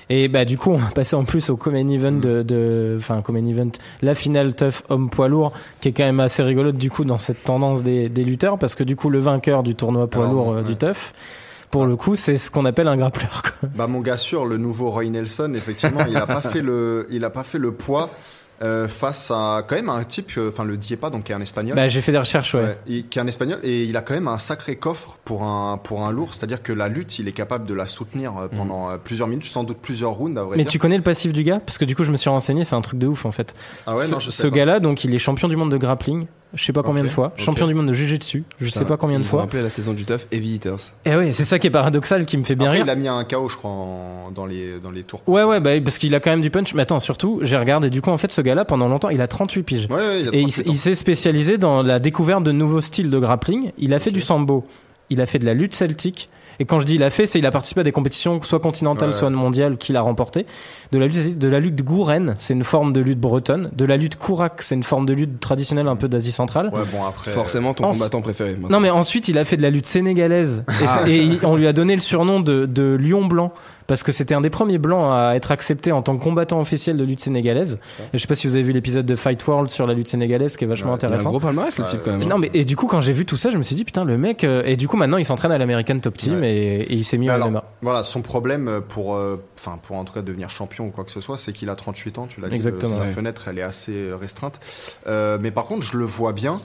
Et 0.10 0.30
bah, 0.30 0.46
du 0.46 0.58
coup, 0.58 0.72
on 0.72 0.78
va 0.78 0.88
passer 0.88 1.16
en 1.16 1.26
plus 1.26 1.50
au 1.50 1.58
Common 1.58 1.90
Event 1.90 2.14
de, 2.14 2.42
de, 2.42 2.96
enfin, 2.98 3.22
Common 3.22 3.46
Event, 3.46 3.72
la 4.02 4.16
finale 4.16 4.56
tough 4.56 4.84
homme 4.90 5.10
poids 5.10 5.28
lourd, 5.28 5.52
qui 5.82 5.90
est 5.90 5.92
quand 5.92 6.06
même 6.06 6.22
assez 6.22 6.42
rigolote 6.44 6.78
du 6.78 6.90
coup 6.90 7.04
dans 7.04 7.18
cette 7.18 7.44
tendance 7.44 7.84
des, 7.84 8.08
des 8.08 8.24
lutteurs, 8.24 8.58
parce 8.58 8.74
que 8.74 8.84
du 8.86 8.96
coup, 8.96 9.10
le 9.10 9.20
vainqueur 9.20 9.64
du 9.64 9.76
tournoi 9.76 10.08
poids 10.08 10.28
lourd 10.28 10.52
euh, 10.52 10.58
ouais. 10.58 10.64
du 10.64 10.78
tough, 10.78 11.14
pour 11.72 11.86
le 11.86 11.98
coup, 11.98 12.16
c'est 12.16 12.38
ce 12.38 12.50
qu'on 12.50 12.64
appelle 12.64 12.88
un 12.88 12.96
grappleur. 12.96 13.42
quoi. 13.42 13.70
Bah 13.76 13.88
mon 13.88 14.00
gars 14.00 14.16
sûr, 14.16 14.46
le 14.46 14.58
nouveau 14.58 14.90
Roy 14.90 15.10
Nelson, 15.10 15.54
effectivement, 15.56 16.02
il 16.10 16.16
a 16.16 16.26
pas 16.26 16.42
fait 16.42 16.62
le, 16.62 17.08
il 17.12 17.26
a 17.26 17.30
pas 17.30 17.44
fait 17.44 17.58
le 17.58 17.74
poids 17.74 18.12
euh, 18.62 18.88
face 18.88 19.32
à 19.32 19.64
quand 19.68 19.76
même 19.76 19.90
un 19.90 20.04
type, 20.04 20.32
euh, 20.38 20.50
enfin 20.50 20.64
le 20.64 20.78
Diepa, 20.78 21.10
donc 21.10 21.26
qui 21.26 21.32
est 21.32 21.36
un 21.36 21.42
espagnol. 21.42 21.76
Bah, 21.76 21.88
j'ai 21.88 22.02
fait 22.02 22.12
des 22.12 22.18
recherches, 22.18 22.56
ouais. 22.56 22.78
Qui 23.10 23.20
est 23.20 23.22
un 23.22 23.28
espagnol 23.28 23.60
et 23.64 23.84
il 23.84 23.96
a 23.98 24.02
quand 24.02 24.14
même 24.14 24.28
un 24.28 24.38
sacré 24.38 24.76
coffre 24.78 25.18
pour 25.26 25.44
un 25.44 25.78
pour 25.78 26.06
un 26.06 26.12
lourd, 26.12 26.34
c'est-à-dire 26.34 26.64
que 26.64 26.74
la 26.74 26.88
lutte, 26.88 27.20
il 27.20 27.28
est 27.28 27.34
capable 27.34 27.66
de 27.66 27.74
la 27.74 27.86
soutenir 27.88 28.36
euh, 28.38 28.48
pendant 28.48 28.90
euh, 28.90 28.98
plusieurs 28.98 29.28
minutes, 29.28 29.46
sans 29.46 29.64
doute 29.64 29.78
plusieurs 29.82 30.12
rounds 30.12 30.40
à 30.40 30.44
vrai 30.44 30.58
Mais 30.58 30.64
dire. 30.64 30.72
tu 30.72 30.80
connais 30.80 30.98
le 30.98 31.04
passif 31.04 31.34
du 31.34 31.44
gars? 31.44 31.60
Parce 31.60 31.78
que 31.78 31.86
du 31.86 31.96
coup, 31.96 32.04
je 32.04 32.12
me 32.12 32.18
suis 32.18 32.30
renseigné, 32.30 32.64
c'est 32.64 32.76
un 32.76 32.82
truc 32.82 33.00
de 33.00 33.08
ouf 33.08 33.26
en 33.26 33.32
fait. 33.32 33.56
Ah 33.86 33.96
ouais, 33.96 34.06
ce 34.06 34.12
non, 34.12 34.20
je 34.20 34.30
sais 34.32 34.42
ce 34.44 34.48
pas. 34.48 34.56
gars-là, 34.56 34.80
donc, 34.80 35.04
il 35.04 35.14
est 35.14 35.20
champion 35.20 35.48
du 35.48 35.56
monde 35.56 35.72
de 35.72 35.78
grappling. 35.78 36.28
Je 36.54 36.64
sais 36.64 36.74
pas 36.74 36.82
combien 36.82 37.04
de 37.04 37.10
fois. 37.10 37.34
Champion 37.36 37.68
du 37.68 37.74
monde 37.74 37.88
de 37.88 38.18
dessus 38.18 38.44
Je 38.60 38.70
sais 38.70 38.86
pas 38.86 38.98
combien 38.98 39.20
de 39.20 39.26
fois. 39.26 39.44
appelé 39.44 39.62
la 39.62 39.70
saison 39.70 39.94
du 39.94 40.06
tough 40.06 40.22
Heavy 40.32 40.56
Hitters. 40.56 40.78
Et 41.06 41.16
ouais, 41.16 41.34
c'est 41.34 41.44
ça 41.46 41.60
qui 41.60 41.68
est 41.68 41.72
paradoxal, 41.72 42.26
qui 42.26 42.38
me 42.38 42.44
fait 42.44 42.56
bien 42.56 42.68
Après, 42.68 42.78
rire. 42.78 42.86
il 42.88 42.90
a 42.90 42.96
mis 42.96 43.08
un 43.08 43.24
KO, 43.26 43.50
je 43.50 43.58
crois, 43.58 43.70
en- 43.70 44.32
dans 44.34 44.46
les 44.46 44.80
dans 44.80 44.92
les 44.92 45.04
tours. 45.04 45.22
Ouais, 45.28 45.44
ouais, 45.44 45.60
bah, 45.60 45.72
parce 45.84 45.98
qu'il 45.98 46.16
a 46.16 46.20
quand 46.20 46.30
même 46.32 46.42
du 46.42 46.50
punch. 46.50 46.74
Mais 46.74 46.84
attends, 46.84 47.00
surtout, 47.00 47.40
j'ai 47.44 47.58
regardé. 47.58 47.90
Du 47.90 48.02
coup, 48.02 48.10
en 48.12 48.18
fait, 48.18 48.32
ce 48.32 48.42
gars-là, 48.42 48.64
pendant 48.66 48.88
longtemps, 48.88 49.10
il 49.10 49.20
a 49.22 49.28
38 49.28 49.64
piges. 49.64 49.88
Ouais, 49.90 49.96
ouais, 49.98 50.22
il 50.22 50.28
a 50.30 50.32
Et 50.34 50.42
il, 50.42 50.48
38 50.48 50.48
s- 50.48 50.60
ans. 50.60 50.64
il 50.72 50.78
s'est 50.78 50.96
spécialisé 50.96 51.58
dans 51.58 51.84
la 51.84 52.00
découverte 52.00 52.44
de 52.44 52.52
nouveaux 52.52 52.82
styles 52.82 53.10
de 53.10 53.20
grappling. 53.20 53.72
Il 53.78 53.94
a 53.94 54.00
fait 54.00 54.12
du 54.12 54.22
sambo. 54.22 54.66
Il 55.10 55.22
a 55.22 55.26
fait 55.26 55.40
de 55.40 55.46
la 55.46 55.54
lutte 55.54 55.74
celtique. 55.76 56.30
Et 56.60 56.66
quand 56.66 56.80
je 56.80 56.86
dis 56.86 56.96
il 56.96 57.04
a 57.04 57.10
fait, 57.10 57.26
c'est 57.28 57.40
il 57.40 57.46
a 57.46 57.52
participé 57.52 57.82
à 57.82 57.84
des 57.84 57.92
compétitions 57.92 58.42
soit 58.42 58.60
continentales, 58.60 59.10
Ouais. 59.10 59.16
soit 59.16 59.30
mondiales 59.30 59.78
qu'il 59.78 59.96
a 59.96 60.02
remporté. 60.02 60.46
De 60.92 60.98
la 61.00 61.08
lutte, 61.08 61.38
de 61.38 61.48
la 61.48 61.60
lutte 61.60 61.84
gouren, 61.84 62.36
c'est 62.38 62.54
une 62.54 62.64
forme 62.64 62.94
de 62.94 63.00
lutte 63.02 63.20
bretonne. 63.20 63.70
De 63.74 63.86
la 63.86 63.98
lutte 63.98 64.16
kourak, 64.18 64.62
c'est 64.62 64.76
une 64.76 64.84
forme 64.84 65.06
de 65.06 65.14
lutte 65.14 65.40
traditionnelle 65.40 65.88
un 65.88 65.96
peu 65.96 66.08
d'Asie 66.08 66.32
centrale. 66.32 66.72
Ouais, 66.74 66.82
bon 66.92 67.06
après. 67.06 67.32
Forcément 67.32 67.74
ton 67.74 67.86
en- 67.86 67.92
combattant 67.92 68.22
préféré. 68.22 68.52
maintenant. 68.54 68.70
Non 68.70 68.80
mais 68.80 68.90
ensuite 68.90 69.28
il 69.28 69.38
a 69.38 69.46
fait 69.46 69.58
de 69.58 69.62
la 69.62 69.70
lutte 69.70 69.86
sénégalaise 69.88 70.64
et, 70.70 70.74
Ah. 70.88 71.02
c'est- 71.06 71.12
et 71.12 71.22
il- 71.22 71.40
on 71.44 71.56
lui 71.56 71.68
a 71.68 71.74
donné 71.74 71.94
le 71.96 72.02
surnom 72.02 72.40
de, 72.40 72.66
de 72.66 72.98
lion 73.00 73.26
blanc 73.26 73.54
parce 73.88 74.04
que 74.04 74.12
c'était 74.12 74.36
un 74.36 74.42
des 74.42 74.50
premiers 74.50 74.78
blancs 74.78 75.12
à 75.12 75.36
être 75.36 75.52
accepté 75.52 75.92
en 75.92 76.02
tant 76.02 76.18
que 76.18 76.24
combattant 76.24 76.60
officiel 76.60 76.98
de 76.98 77.04
lutte 77.04 77.22
sénégalaise. 77.22 77.80
Et 78.14 78.18
je 78.18 78.18
sais 78.20 78.28
pas 78.28 78.36
si 78.36 78.46
vous 78.48 78.56
avez 78.56 78.64
vu 78.64 78.72
l'épisode 78.74 79.06
de 79.06 79.16
Fight 79.16 79.46
World 79.48 79.70
sur 79.70 79.88
la 79.88 79.94
lutte 79.94 80.10
sénégalaise 80.10 80.58
qui 80.58 80.66
est 80.66 80.68
vachement 80.68 80.92
Ouais, 80.94 80.98
Il 81.02 81.06
a 81.06 81.08
un 81.08 81.12
intéressant. 81.12 81.30
gros 81.30 81.40
palmarès 81.40 81.78
le 81.78 81.86
type 81.86 82.02
quand 82.04 82.12
même. 82.12 82.22
Hein. 82.22 82.26
non 82.28 82.38
mais 82.38 82.52
et 82.54 82.66
du 82.66 82.76
coup 82.76 82.86
quand 82.88 83.02
j'ai 83.02 83.14
vu 83.14 83.26
tout 83.26 83.38
ça 83.38 83.50
je 83.50 83.58
me 83.58 83.64
suis 83.64 83.76
dit 83.76 83.86
putain 83.86 84.04
le 84.06 84.18
mec 84.18 84.44
euh, 84.44 84.62
et 84.66 84.76
du 84.76 84.88
coup 84.88 84.98
maintenant 84.98 85.18
il 85.18 85.26
s'entraîne 85.26 85.52
à 85.52 85.58
l'American 85.58 86.00
Top 86.00 86.18
Team 86.18 86.40
Ouais. 86.40 86.54
et, 86.54 86.82
et 86.82 86.94
il 86.94 87.04
s'est 87.06 87.18
mis 87.18 87.28
Mais 87.28 87.32
au 87.32 87.36
alors, 87.36 87.52
MMA. 87.52 87.64
Voilà, 87.82 88.04
son 88.04 88.22
problème 88.22 88.68
euh, 88.68 88.82
pour, 88.82 89.16
euh, 89.16 89.42
enfin 89.58 89.80
pour 89.82 89.96
en 89.96 90.04
tout 90.04 90.14
cas 90.14 90.22
devenir 90.22 90.50
champion 90.50 90.86
ou 90.88 90.92
quoi 90.92 91.04
que 91.06 91.12
ce 91.12 91.22
soit, 91.22 91.38
c'est 91.38 91.54
qu'il 91.54 91.70
a 91.70 91.76
38 91.76 92.18
ans. 92.20 92.28
Tu 92.28 92.42
l'as 92.42 92.50
dit, 92.50 92.56
Exactement, 92.56 92.92
euh, 92.92 92.96
sa 92.98 93.04
ouais. 93.04 93.12
fenêtre 93.12 93.48
elle 93.50 93.58
est 93.60 93.64
assez 93.64 94.12
restreinte. 94.20 94.60
Euh, 95.08 95.38
mais 95.42 95.52
par 95.52 95.66
contre, 95.66 95.86
je 95.86 95.98
le 95.98 96.06
vois 96.06 96.34
bien 96.34 96.60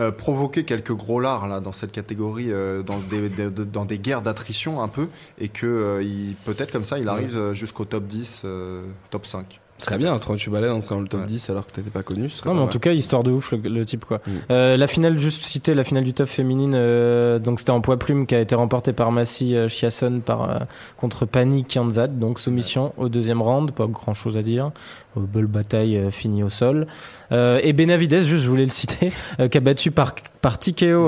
euh, 0.00 0.10
provoquer 0.10 0.64
quelques 0.64 0.92
gros 0.92 1.20
lards 1.20 1.46
là 1.48 1.60
dans 1.60 1.72
cette 1.72 1.92
catégorie, 1.92 2.50
euh, 2.52 2.82
dans 2.82 2.98
des, 2.98 3.28
des- 3.28 3.50
de- 3.50 3.64
dans 3.64 3.84
des 3.84 3.98
guerres 3.98 4.22
d'attrition 4.22 4.82
un 4.82 4.88
peu, 4.88 5.08
et 5.38 5.48
que 5.48 5.66
euh, 5.66 6.02
il 6.02 6.34
peut-être 6.44 6.72
comme 6.72 6.84
ça, 6.84 6.98
il 6.98 7.08
arrive 7.08 7.36
euh, 7.36 7.54
jusqu'au 7.54 7.84
top 7.84 8.04
10, 8.06 8.42
euh, 8.44 8.82
top 9.10 9.26
5. 9.26 9.60
Ce 9.78 9.86
serait 9.86 9.98
bien, 9.98 10.16
38 10.16 10.50
balais 10.52 10.68
d'entrer 10.68 10.94
dans 10.94 11.00
le 11.00 11.08
top 11.08 11.20
Ouais. 11.22 11.26
10 11.26 11.50
alors 11.50 11.66
que 11.66 11.72
t'étais 11.72 11.90
pas 11.90 12.04
connu. 12.04 12.30
ce 12.30 12.38
serait 12.38 12.48
Non 12.48 12.54
mais 12.54 12.58
pas 12.58 12.62
en 12.62 12.66
mal. 12.66 12.72
tout 12.72 12.78
cas 12.78 12.92
histoire 12.92 13.24
de 13.24 13.32
ouf 13.32 13.50
le, 13.50 13.58
le 13.58 13.84
type 13.84 14.04
quoi. 14.04 14.18
Mm. 14.24 14.30
Euh, 14.52 14.76
la 14.76 14.86
finale 14.86 15.18
juste 15.18 15.42
cité 15.42 15.74
la 15.74 15.82
finale 15.82 16.04
du 16.04 16.14
top 16.14 16.28
féminine 16.28 16.74
euh, 16.76 17.40
donc 17.40 17.58
c'était 17.58 17.72
en 17.72 17.80
poids 17.80 17.98
plume 17.98 18.24
qui 18.28 18.36
a 18.36 18.40
été 18.40 18.54
remportée 18.54 18.92
par 18.92 19.10
Massy 19.10 19.56
euh, 19.56 19.66
Chiasson 19.66 20.20
par 20.24 20.48
euh, 20.48 20.58
contre 20.96 21.26
Pani 21.26 21.64
Kianzad 21.64 22.20
donc 22.20 22.38
soumission 22.38 22.94
au 22.98 23.08
deuxième 23.08 23.42
round 23.42 23.72
pas 23.72 23.88
grand 23.88 24.14
chose 24.14 24.36
à 24.36 24.42
dire 24.42 24.70
belle 25.20 25.46
bataille 25.46 25.96
euh, 25.96 26.10
finie 26.10 26.42
au 26.42 26.48
sol 26.48 26.86
euh, 27.32 27.60
et 27.62 27.72
Benavides 27.72 28.20
juste 28.20 28.42
je 28.44 28.48
voulais 28.48 28.64
le 28.64 28.70
citer 28.70 29.12
euh, 29.40 29.48
qui 29.48 29.58
a 29.58 29.60
battu 29.60 29.90
par 29.90 30.14
par 30.42 30.58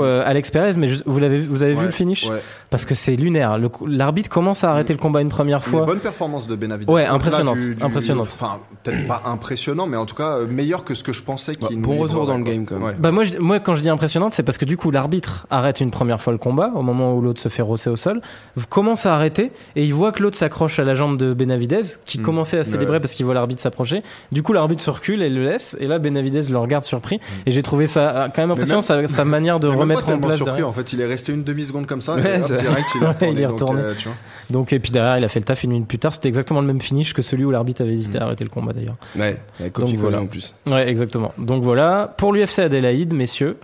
euh, 0.03 0.23
Alex 0.25 0.49
Perez 0.51 0.71
mais 0.77 0.87
juste- 0.87 1.03
vous 1.05 1.19
l'avez 1.19 1.39
vous 1.39 1.61
avez 1.63 1.73
vu 1.73 1.79
Ouais, 1.79 1.85
le 1.85 1.91
finish 1.91 2.27
Ouais. 2.29 2.41
parce 2.71 2.85
que 2.85 2.95
c'est 2.95 3.15
lunaire 3.15 3.57
l'arbitre 3.85 4.29
commence 4.29 4.63
à 4.63 4.71
arrêter 4.71 4.93
le 4.93 4.99
combat 4.99 5.21
une 5.21 5.29
première 5.29 5.63
fois 5.63 5.85
bonne 5.85 5.99
performance 5.99 6.47
de 6.47 6.55
Benavides. 6.55 6.89
Ouais, 6.89 7.05
impressionnante, 7.05 7.57
du- 7.57 7.75
du- 7.75 7.83
impressionnante. 7.83 8.27
Enfin, 8.33 8.59
peut-être 8.83 9.07
pas 9.07 9.21
impressionnant, 9.25 9.85
mais 9.87 9.97
en 9.97 10.05
tout 10.05 10.15
cas 10.15 10.37
euh, 10.37 10.47
meilleur 10.47 10.83
que 10.83 10.95
ce 10.95 11.03
que 11.03 11.13
je 11.13 11.21
pensais 11.21 11.51
Bah, 11.61 11.67
qu'il 11.67 11.79
bon 11.81 11.93
nous 11.95 12.01
retour 12.01 12.25
dans 12.25 12.37
le 12.37 12.43
game, 12.43 12.65
quand 12.65 12.75
même. 12.75 12.83
Ouais. 12.83 12.95
Bah 12.97 13.11
moi, 13.11 13.23
je- 13.25 13.37
moi 13.37 13.59
quand 13.59 13.75
je 13.75 13.81
dis 13.81 13.89
impressionnante, 13.89 14.33
c'est 14.33 14.43
parce 14.43 14.57
que 14.57 14.65
du 14.65 14.75
coup 14.75 14.89
l'arbitre 14.91 15.45
arrête 15.51 15.81
une 15.81 15.91
première 15.91 16.19
fois 16.21 16.33
le 16.33 16.39
combat 16.39 16.71
au 16.73 16.81
moment 16.81 17.13
où 17.15 17.21
l'autre 17.21 17.39
se 17.41 17.49
fait 17.49 17.61
rosser 17.61 17.89
au 17.89 17.95
sol, 17.95 18.21
commence 18.69 19.05
à 19.05 19.13
arrêter 19.13 19.51
et 19.75 19.83
il 19.85 19.93
voit 19.93 20.11
que 20.11 20.23
l'autre 20.23 20.37
s'accroche 20.37 20.79
à 20.79 20.83
la 20.83 20.95
jambe 20.95 21.17
de 21.17 21.33
Benavidez 21.33 21.81
qui 22.05 22.19
Mm. 22.19 22.23
commençait 22.23 22.57
à 22.57 22.63
célébrer 22.63 22.95
Ouais. 22.95 22.99
parce 22.99 23.13
qu'il 23.13 23.25
voit 23.25 23.35
l'arbitre 23.35 23.61
s'approcher. 23.61 23.96
Du 24.31 24.43
coup 24.43 24.53
l'arbitre 24.53 24.81
se 24.81 24.89
recule 24.89 25.21
et 25.21 25.29
le 25.29 25.43
laisse 25.43 25.77
et 25.79 25.87
là 25.87 25.99
Benavidez 25.99 26.43
le 26.49 26.57
regarde 26.57 26.83
surpris 26.83 27.19
et 27.45 27.51
j'ai 27.51 27.63
trouvé 27.63 27.87
ça 27.87 28.23
euh, 28.23 28.27
quand 28.33 28.41
même 28.41 28.51
impressionnant 28.51 28.81
sa, 28.81 29.07
sa 29.07 29.25
manière 29.25 29.59
de 29.59 29.67
remettre 29.67 30.09
en 30.09 30.17
place. 30.19 30.35
surpris, 30.37 30.45
derrière. 30.45 30.67
en 30.69 30.73
fait, 30.73 30.93
il 30.93 31.01
est 31.01 31.05
resté 31.05 31.31
une 31.33 31.43
demi 31.43 31.65
seconde 31.65 31.85
comme 31.87 32.01
ça, 32.01 32.15
Ouais, 32.15 32.39
et 32.39 32.41
hop, 32.43 32.59
direct 32.59 32.89
il 32.95 33.03
est 33.03 33.05
retourné. 33.07 33.31
il 33.33 33.39
est 33.41 33.47
donc, 33.47 33.75
euh, 33.77 33.93
tu 33.97 34.07
vois. 34.07 34.17
Donc 34.49 34.73
et 34.73 34.79
puis 34.79 34.91
derrière 34.91 35.17
il 35.17 35.23
a 35.23 35.27
fait 35.27 35.39
le 35.39 35.45
taf 35.45 35.63
une 35.63 35.71
minute 35.71 35.87
plus 35.87 35.99
tard. 35.99 36.13
C'était 36.13 36.27
exactement 36.27 36.61
le 36.61 36.67
même 36.67 36.81
finish 36.81 37.13
que 37.13 37.21
celui 37.21 37.43
où 37.45 37.51
l'arbitre 37.51 37.81
avait 37.81 37.93
hésité 37.93 38.17
à 38.19 38.23
arrêter 38.23 38.43
le 38.43 38.49
combat 38.49 38.73
d'ailleurs. 38.73 38.95
Ouais, 39.17 39.37
Donc, 39.75 39.89
voilà. 39.95 40.21
en 40.21 40.27
plus. 40.27 40.55
Ouais, 40.69 40.87
exactement. 40.89 41.33
Donc 41.37 41.63
voilà, 41.63 42.13
pour 42.17 42.33
l'UFC 42.33 42.59
Adélaïde, 42.59 43.13
messieurs, 43.13 43.57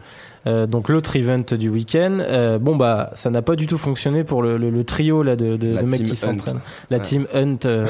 euh, 0.45 0.65
donc 0.67 0.89
l'autre 0.89 1.15
event 1.15 1.43
du 1.57 1.69
week-end, 1.69 2.17
euh, 2.19 2.59
bon 2.59 2.75
bah 2.75 3.11
ça 3.15 3.29
n'a 3.29 3.41
pas 3.41 3.55
du 3.55 3.65
tout 3.67 3.77
fonctionné 3.77 4.23
pour 4.23 4.41
le, 4.43 4.57
le- 4.57 4.69
le 4.69 4.83
trio 4.83 5.23
là 5.23 5.35
de, 5.35 5.55
de, 5.57 5.81
mecs 5.83 6.03
qui 6.03 6.15
s'entraînent. 6.15 6.59
La 6.89 6.97
Ouais. 6.97 7.03
team 7.03 7.27
Hunt 7.33 7.57
euh, 7.65 7.85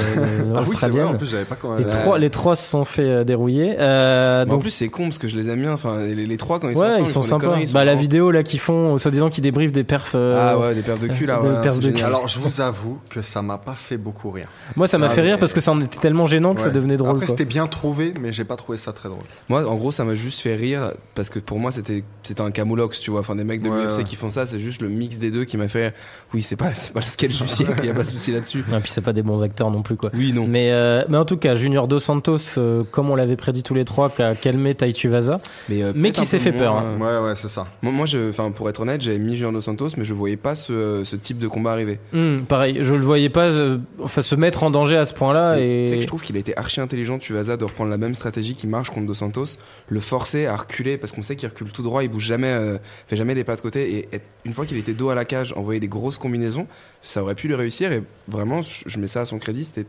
Ah 0.55 0.63
oui, 0.67 0.75
c'est 0.75 0.87
vrai, 0.89 1.01
en 1.03 1.13
australienne. 1.13 1.17
plus, 1.17 1.35
pas 1.49 1.55
quand 1.55 1.75
les, 1.75 1.85
trois, 1.85 2.19
les 2.19 2.29
trois 2.29 2.55
se 2.55 2.69
sont 2.69 2.85
fait 2.85 3.03
euh, 3.03 3.23
dérouiller. 3.23 3.75
Euh, 3.79 4.45
en 4.47 4.57
plus, 4.59 4.69
c'est 4.69 4.87
con 4.89 5.03
parce 5.05 5.17
que 5.17 5.27
je 5.27 5.35
les 5.35 5.49
aime 5.49 5.61
bien. 5.61 5.73
Enfin, 5.73 5.97
les, 6.01 6.13
les 6.15 6.37
trois, 6.37 6.59
quand 6.59 6.69
ils 6.69 6.75
sont 6.75 6.81
ouais, 6.81 6.87
ensemble, 6.89 7.07
ils 7.07 7.11
sont 7.11 7.23
sympas. 7.23 7.57
ils 7.59 7.67
sont 7.67 7.73
bah 7.73 7.85
la 7.85 7.95
vidéo 7.95 8.31
là 8.31 8.43
qu'ils 8.43 8.59
font, 8.59 8.97
soi-disant 8.97 9.29
qu'ils 9.29 9.43
débriefent 9.43 9.71
des 9.71 9.83
perfs. 9.83 10.13
euh, 10.15 10.51
Ah 10.53 10.59
ouais, 10.59 10.75
des 10.75 10.81
paires 10.81 10.97
de 10.99 11.07
cul 11.07 11.25
là. 11.25 11.39
des 11.41 11.47
ouais, 11.49 11.79
de 11.79 11.91
cul. 11.97 12.03
Alors, 12.03 12.27
je 12.27 12.39
vous 12.39 12.61
avoue 12.61 12.99
que 13.09 13.21
ça 13.21 13.41
m'a 13.41 13.57
pas 13.57 13.75
fait 13.75 13.97
beaucoup 13.97 14.29
rire. 14.31 14.47
Moi 14.75 14.87
ça 14.87 14.97
m'a 14.97 15.07
Ah, 15.07 15.09
fait 15.09 15.21
rire 15.21 15.37
parce 15.39 15.53
que 15.53 15.61
ça 15.61 15.71
en 15.71 15.81
était 15.81 15.99
tellement 15.99 16.25
gênant 16.25 16.53
que 16.55 16.61
ça 16.61 16.69
devenait 16.69 16.97
drôle. 16.97 17.11
Après, 17.15 17.27
c'était 17.27 17.45
bien 17.45 17.67
trouvé, 17.67 18.13
mais 18.21 18.31
j'ai 18.31 18.43
pas 18.45 18.55
trouvé 18.55 18.77
ça 18.77 18.93
très 18.93 19.09
drôle. 19.09 19.23
Moi, 19.49 19.67
en 19.67 19.75
gros, 19.75 19.91
ça 19.91 20.03
m'a 20.05 20.15
juste 20.15 20.39
fait 20.41 20.55
rire 20.55 20.91
parce 21.15 21.29
que 21.29 21.39
pour 21.39 21.59
moi, 21.59 21.71
c'était 21.71 22.03
c'était 22.23 22.41
un 22.43 22.51
camoulox, 22.51 22.99
tu 22.99 23.11
vois. 23.11 23.21
Enfin, 23.21 23.35
des 23.35 23.43
mecs 23.43 23.61
de 23.61 23.69
Ouais, 23.69 23.83
l'UFC 23.83 23.97
ouais. 23.99 24.03
qui 24.03 24.15
font 24.15 24.29
ça, 24.29 24.45
c'est 24.45 24.59
juste 24.59 24.81
le 24.81 24.89
mix 24.89 25.17
des 25.17 25.31
deux 25.31 25.45
qui 25.45 25.57
m'a 25.57 25.67
fait. 25.67 25.93
Oui, 26.33 26.41
c'est 26.41 26.55
pas, 26.55 26.73
c'est 26.73 26.91
pas 26.93 26.99
le 26.99 27.05
sketch 27.05 27.41
du 27.41 27.47
siècle, 27.47 27.73
il 27.79 27.85
y 27.87 27.89
a 27.89 27.93
pas 27.93 28.01
de 28.01 28.07
souci 28.07 28.31
là-dessus. 28.31 28.59
Et 28.59 28.79
puis 28.79 28.91
c'est 28.91 29.01
pas 29.01 29.13
des 29.13 29.21
bons 29.23 29.43
acteurs 29.43 29.71
non 29.71 29.81
plus 29.81 29.95
quoi. 29.95 30.11
Oui, 30.13 30.33
non. 30.33 30.47
Mais, 30.47 30.71
euh, 30.71 31.03
mais 31.09 31.17
en 31.17 31.25
tout 31.25 31.37
cas, 31.37 31.55
Junior 31.55 31.87
Dos 31.87 31.99
Santos, 31.99 32.37
euh, 32.57 32.83
comme 32.91 33.09
on 33.09 33.15
l'avait 33.15 33.35
prédit 33.35 33.63
tous 33.63 33.73
les 33.73 33.85
trois, 33.85 34.09
qui 34.09 34.21
a 34.21 34.35
calmé 34.35 34.75
Taitu 34.75 35.09
Vaza. 35.09 35.41
euh, 35.71 35.91
mais 35.95 36.11
qui 36.11 36.25
s'est 36.25 36.39
fait 36.39 36.51
peur, 36.51 36.75
hein. 36.75 36.97
Ouais, 36.99 37.27
ouais, 37.27 37.35
c'est 37.35 37.49
ça. 37.49 37.67
Moi, 37.81 37.91
moi, 37.91 38.05
je, 38.05 38.31
pour 38.51 38.69
être 38.69 38.79
honnête, 38.81 39.01
j'avais 39.01 39.19
mis 39.19 39.35
Junior 39.35 39.51
Dos 39.53 39.61
Santos, 39.61 39.89
mais 39.97 40.03
je 40.03 40.13
voyais 40.13 40.37
pas 40.37 40.55
ce, 40.55 41.03
ce 41.03 41.15
type 41.15 41.39
de 41.39 41.47
combat 41.47 41.71
arriver. 41.71 41.99
Hmm, 42.11 42.41
pareil, 42.41 42.79
je 42.81 42.93
le 42.93 43.01
voyais 43.01 43.29
pas 43.29 43.45
euh, 43.45 43.77
enfin, 44.01 44.21
se 44.21 44.35
mettre 44.35 44.63
en 44.63 44.71
danger 44.71 44.97
à 44.97 45.05
ce 45.05 45.13
point-là. 45.13 45.55
Tu 45.55 45.61
sais 45.61 45.85
Et... 45.93 45.95
que 45.97 46.01
je 46.01 46.07
trouve 46.07 46.21
qu'il 46.23 46.35
a 46.35 46.39
été 46.39 46.57
archi 46.57 46.81
intelligent, 46.81 47.17
Tuivasa, 47.19 47.57
de 47.57 47.63
reprendre 47.63 47.89
la 47.89 47.97
même 47.97 48.15
stratégie 48.15 48.55
qui 48.55 48.67
marche 48.67 48.89
contre 48.89 49.05
Dos 49.07 49.13
Santos, 49.13 49.45
le 49.93 49.99
forcer 49.99 50.45
à 50.47 50.55
reculer 50.57 50.97
parce 50.97 51.11
qu'on 51.13 51.21
sait 51.21 51.35
qu'il 51.35 51.47
recule 51.47 51.71
tout 51.71 51.83
droit, 51.83 52.03
il 52.03 52.09
bouge 52.09 52.25
jamais, 52.25 52.51
euh, 52.51 52.77
fait 53.07 53.15
jamais 53.15 53.35
les 53.35 53.43
pas 53.43 53.55
de 53.55 53.61
côté 53.61 53.95
et 53.95 54.09
être- 54.15 54.25
une 54.45 54.53
fois 54.53 54.65
qu'il 54.65 54.77
était 54.77 54.93
dos 54.93 55.09
à 55.09 55.15
la 55.15 55.25
cage, 55.25 55.53
envoyer 55.55 55.79
des 55.79 55.87
grosses 55.87 56.17
combinaisons, 56.17 56.67
ça 57.01 57.21
aurait 57.23 57.35
pu 57.35 57.47
lui 57.47 57.55
réussir 57.55 57.91
et 57.91 58.03
vraiment, 58.27 58.61
je 58.61 58.83
je 58.87 58.99
mets 58.99 59.07
ça 59.07 59.21
à 59.21 59.25
son 59.25 59.39
crédit, 59.39 59.63
c'était 59.63 59.87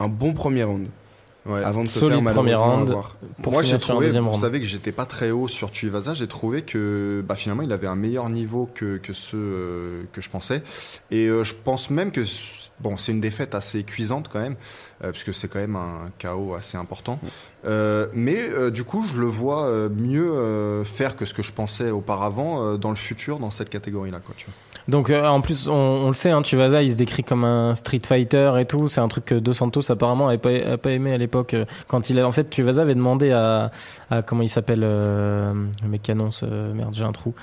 un 0.00 0.08
bon 0.08 0.32
premier 0.32 0.62
round 0.64 0.86
Ouais. 1.46 1.62
avant 1.62 1.82
de 1.82 1.88
se 1.88 1.98
Solide 1.98 2.20
faire 2.22 2.32
premier 2.32 2.52
malheureusement 2.52 2.76
round. 2.76 2.88
avoir. 2.88 3.16
Pour 3.42 3.52
Moi, 3.52 3.62
j'ai 3.62 3.76
trouvé, 3.76 4.08
vous 4.08 4.28
round. 4.30 4.40
savez 4.40 4.60
que 4.60 4.66
j'étais 4.66 4.92
pas 4.92 5.04
très 5.04 5.30
haut 5.30 5.46
sur 5.46 5.70
Tuivasa, 5.70 6.14
j'ai 6.14 6.26
trouvé 6.26 6.62
que 6.62 7.22
bah, 7.28 7.36
finalement 7.36 7.62
il 7.62 7.70
avait 7.70 7.86
un 7.86 7.96
meilleur 7.96 8.30
niveau 8.30 8.66
que, 8.74 8.96
que 8.96 9.12
ceux 9.12 9.36
euh, 9.36 10.02
que 10.14 10.22
je 10.22 10.30
pensais. 10.30 10.62
Et 11.10 11.26
euh, 11.28 11.44
je 11.44 11.52
pense 11.54 11.90
même 11.90 12.12
que 12.12 12.22
bon, 12.80 12.96
c'est 12.96 13.12
une 13.12 13.20
défaite 13.20 13.54
assez 13.54 13.82
cuisante 13.84 14.28
quand 14.32 14.40
même, 14.40 14.56
euh, 15.04 15.10
puisque 15.10 15.34
c'est 15.34 15.48
quand 15.48 15.58
même 15.58 15.76
un 15.76 16.10
chaos 16.16 16.54
assez 16.54 16.78
important. 16.78 17.18
Euh, 17.66 18.08
mais 18.12 18.38
euh, 18.50 18.70
du 18.70 18.84
coup, 18.84 19.02
je 19.04 19.18
le 19.18 19.26
vois 19.26 19.64
euh, 19.64 19.88
mieux 19.88 20.32
euh, 20.32 20.84
faire 20.84 21.16
que 21.16 21.24
ce 21.24 21.32
que 21.32 21.42
je 21.42 21.52
pensais 21.52 21.90
auparavant 21.90 22.62
euh, 22.62 22.76
dans 22.76 22.90
le 22.90 22.96
futur 22.96 23.38
dans 23.38 23.50
cette 23.50 23.70
catégorie-là. 23.70 24.20
Quoi, 24.24 24.34
tu 24.36 24.46
vois. 24.46 24.54
Donc 24.86 25.08
en 25.08 25.40
plus, 25.40 25.66
on, 25.66 25.72
on 25.72 26.08
le 26.08 26.14
sait, 26.14 26.30
hein, 26.30 26.42
Tuivasa, 26.42 26.82
il 26.82 26.92
se 26.92 26.96
décrit 26.96 27.24
comme 27.24 27.44
un 27.44 27.74
street 27.74 28.02
fighter 28.06 28.52
et 28.60 28.66
tout. 28.66 28.88
C'est 28.88 29.00
un 29.00 29.08
truc 29.08 29.24
que 29.24 29.34
Dos 29.34 29.54
Santos 29.54 29.90
apparemment 29.90 30.28
avait 30.28 30.36
pas, 30.36 30.76
pas 30.76 30.90
aimé 30.90 31.14
à 31.14 31.16
l'époque. 31.16 31.56
Quand 31.88 32.10
il 32.10 32.18
a, 32.18 32.28
en 32.28 32.32
fait, 32.32 32.50
Tuivasa 32.50 32.82
avait 32.82 32.94
demandé 32.94 33.30
à, 33.30 33.70
à 34.10 34.20
comment 34.20 34.42
il 34.42 34.50
s'appelle 34.50 34.80
le 34.80 35.88
mec 35.88 36.02
qui 36.02 36.10
annonce, 36.10 36.42
merde, 36.42 36.92
j'ai 36.92 37.04
un 37.04 37.12
trou. 37.12 37.34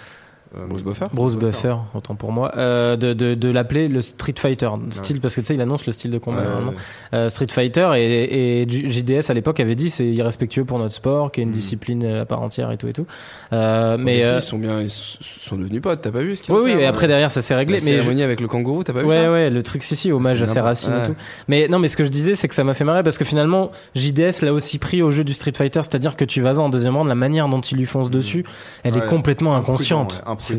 Euh, 0.57 0.65
Bruce 0.67 0.83
Buffer 0.83 1.05
Bruce 1.13 1.35
Buffer, 1.37 1.75
autant 1.95 2.15
pour 2.15 2.33
moi, 2.33 2.51
euh, 2.57 2.97
de, 2.97 3.13
de, 3.13 3.35
de 3.35 3.49
l'appeler 3.49 3.87
le 3.87 4.01
Street 4.01 4.33
Fighter 4.37 4.69
style 4.89 5.21
parce 5.21 5.33
que 5.35 5.39
tu 5.41 5.47
sais 5.47 5.53
il 5.55 5.61
annonce 5.61 5.85
le 5.85 5.93
style 5.93 6.11
de 6.11 6.17
combat 6.17 6.39
Ouais, 6.41 6.45
normalement. 6.47 6.71
ouais. 6.71 6.77
Euh, 7.13 7.29
Street 7.29 7.47
Fighter 7.49 7.89
et, 7.95 8.61
et 8.63 8.69
JDS 8.69 9.29
à 9.29 9.33
l'époque 9.33 9.61
avait 9.61 9.75
dit 9.75 9.89
c'est 9.89 10.05
irrespectueux 10.07 10.65
pour 10.65 10.77
notre 10.77 10.93
sport, 10.93 11.31
qui 11.31 11.39
est 11.39 11.43
une 11.43 11.49
Mm. 11.51 11.53
discipline 11.53 12.05
à 12.05 12.25
part 12.25 12.41
entière 12.41 12.69
et 12.71 12.77
tout 12.77 12.87
et 12.89 12.93
tout. 12.93 13.05
Euh, 13.53 13.95
Mais 13.97 14.23
euh, 14.25 14.37
ils 14.39 14.41
sont 14.41 14.57
bien, 14.57 14.81
ils 14.81 14.89
sont 14.89 15.55
devenus 15.55 15.81
potes, 15.81 16.01
t'as 16.01 16.11
pas 16.11 16.19
vu 16.19 16.35
ce 16.35 16.41
qu'ils 16.41 16.53
oui 16.53 16.59
ont 16.59 16.63
oui, 16.65 16.71
fait, 16.73 16.81
et 16.81 16.85
hein, 16.85 16.89
après 16.89 17.07
derrière 17.07 17.31
ça 17.31 17.41
s'est 17.41 17.55
réglé. 17.55 17.77
la 17.77 17.83
Mais 17.85 17.91
je- 17.91 17.95
cérémonie 17.99 18.23
avec 18.23 18.41
le 18.41 18.47
kangourou, 18.49 18.83
t'as 18.83 18.91
pas 18.91 19.03
vu 19.03 19.07
ouais 19.07 19.15
ça 19.23 19.31
ouais, 19.31 19.49
le 19.49 19.63
truc 19.63 19.83
si 19.83 19.95
si 19.95 20.11
hommage 20.11 20.41
à 20.41 20.45
ses 20.47 20.59
racines 20.59 20.91
et 20.91 20.97
ouais. 20.97 21.03
tout. 21.05 21.15
Mais 21.47 21.69
non 21.69 21.79
mais 21.79 21.87
ce 21.87 21.95
que 21.95 22.03
je 22.03 22.09
disais 22.09 22.35
c'est 22.35 22.49
que 22.49 22.55
ça 22.55 22.65
m'a 22.65 22.73
fait 22.73 22.83
marrer 22.83 23.03
parce 23.03 23.17
que 23.17 23.23
finalement 23.23 23.71
JDS 23.95 24.41
l'a 24.41 24.51
aussi 24.53 24.79
pris 24.79 25.01
au 25.01 25.11
jeu 25.11 25.23
du 25.23 25.33
Street 25.33 25.53
Fighter, 25.55 25.81
c'est-à-dire 25.81 26.17
que 26.17 26.25
tu 26.25 26.41
vas 26.41 26.59
en 26.59 26.67
deuxième 26.67 26.97
round 26.97 27.07
la 27.07 27.15
manière 27.15 27.47
dont 27.47 27.61
il 27.61 27.77
lui 27.77 27.85
fonce 27.85 28.09
dessus, 28.09 28.43
elle 28.83 28.95
est 28.95 28.97
Mm. 28.97 29.01
Ouais, 29.03 29.07
complètement 29.07 29.55
inconsciente. 29.55 30.21
Ouais. 30.49 30.57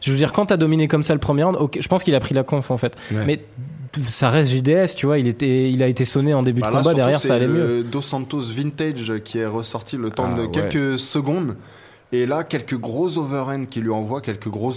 Je 0.00 0.10
veux 0.10 0.16
dire, 0.16 0.32
quand 0.32 0.46
t'as 0.46 0.56
dominé 0.56 0.88
comme 0.88 1.02
ça 1.02 1.14
le 1.14 1.20
premier 1.20 1.42
round, 1.44 1.58
je 1.78 1.88
pense 1.88 2.02
qu'il 2.02 2.14
a 2.14 2.20
pris 2.20 2.34
la 2.34 2.42
conf 2.42 2.70
en 2.70 2.76
fait. 2.76 2.96
Ouais. 3.12 3.24
Mais 3.26 3.44
ça 4.02 4.30
reste 4.30 4.50
JDS, 4.50 4.94
tu 4.96 5.06
vois. 5.06 5.18
Il 5.18 5.26
était, 5.26 5.70
il 5.70 5.82
a 5.82 5.86
été 5.88 6.04
sonné 6.04 6.32
en 6.34 6.42
début 6.42 6.60
Bah 6.60 6.68
de 6.70 6.74
là, 6.74 6.78
combat. 6.80 6.94
Derrière, 6.94 7.20
ça 7.20 7.34
allait 7.34 7.46
le 7.46 7.52
mieux. 7.52 7.82
Dos 7.82 8.02
Santos 8.02 8.40
Vintage 8.40 9.12
qui 9.24 9.38
est 9.38 9.46
ressorti 9.46 9.96
le 9.96 10.10
temps 10.10 10.30
Ah, 10.34 10.40
de 10.40 10.46
quelques 10.46 10.98
secondes. 10.98 11.56
Et 12.12 12.26
là, 12.26 12.42
quelques 12.42 12.76
gros 12.76 13.18
overhand 13.18 13.66
qui 13.66 13.80
lui 13.80 13.90
envoient, 13.90 14.20
quelques 14.20 14.48
gros, 14.48 14.72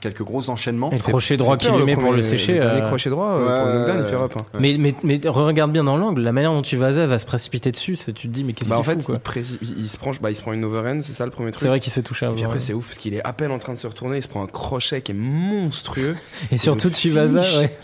quelques 0.00 0.22
gros 0.22 0.48
enchaînements. 0.48 0.90
Et 0.92 0.96
le 0.96 1.02
crochet 1.02 1.36
droit 1.36 1.56
qu'il 1.56 1.72
lui 1.72 1.82
met 1.82 1.96
pour 1.96 2.12
le 2.12 2.22
sécher. 2.22 2.54
Le 2.54 2.60
dernier 2.60 2.82
euh, 2.82 2.86
crochet 2.88 3.10
droit, 3.10 3.40
il 3.40 4.04
fait. 4.04 4.60
Mais, 4.60 4.76
mais, 4.78 4.94
mais 5.02 5.20
regarde 5.26 5.72
bien 5.72 5.82
dans 5.82 5.96
l'angle, 5.96 6.22
la 6.22 6.30
manière 6.32 6.52
dont 6.52 6.62
tu 6.62 6.76
vas 6.76 6.92
va 6.92 7.18
se 7.18 7.26
précipiter 7.26 7.72
dessus, 7.72 7.96
c'est 7.96 8.12
tu 8.12 8.28
te 8.28 8.32
dis 8.32 8.44
mais 8.44 8.52
qu'est-ce 8.52 8.70
Bah, 8.70 8.76
qu'il 8.76 8.84
fait, 8.84 9.04
quoi. 9.04 9.18
il, 9.60 9.88
se 9.88 9.96
prend, 9.96 10.12
bah, 10.20 10.30
il 10.30 10.36
se 10.36 10.42
prend 10.42 10.52
une 10.52 10.64
overhand, 10.64 11.00
c'est 11.02 11.12
ça 11.12 11.24
le 11.24 11.32
premier 11.32 11.50
truc. 11.50 11.60
C'est 11.62 11.68
vrai 11.68 11.80
qu'il 11.80 11.90
se 11.90 11.96
fait 11.96 12.02
toucher 12.02 12.26
Et 12.26 12.28
avant. 12.28 12.36
puis 12.36 12.44
après, 12.44 12.60
c'est 12.60 12.74
ouf 12.74 12.86
parce 12.86 12.98
qu'il 12.98 13.14
est 13.14 13.26
à 13.26 13.32
peine 13.32 13.50
en 13.50 13.58
train 13.58 13.72
de 13.72 13.78
se 13.78 13.86
retourner, 13.86 14.18
il 14.18 14.22
se 14.22 14.28
prend 14.28 14.44
un 14.44 14.46
crochet 14.46 15.02
qui 15.02 15.12
est 15.12 15.16
monstrueux. 15.16 16.14
Et 16.52 16.58
surtout 16.58 16.90
finish. 16.90 17.56
ouais. 17.56 17.76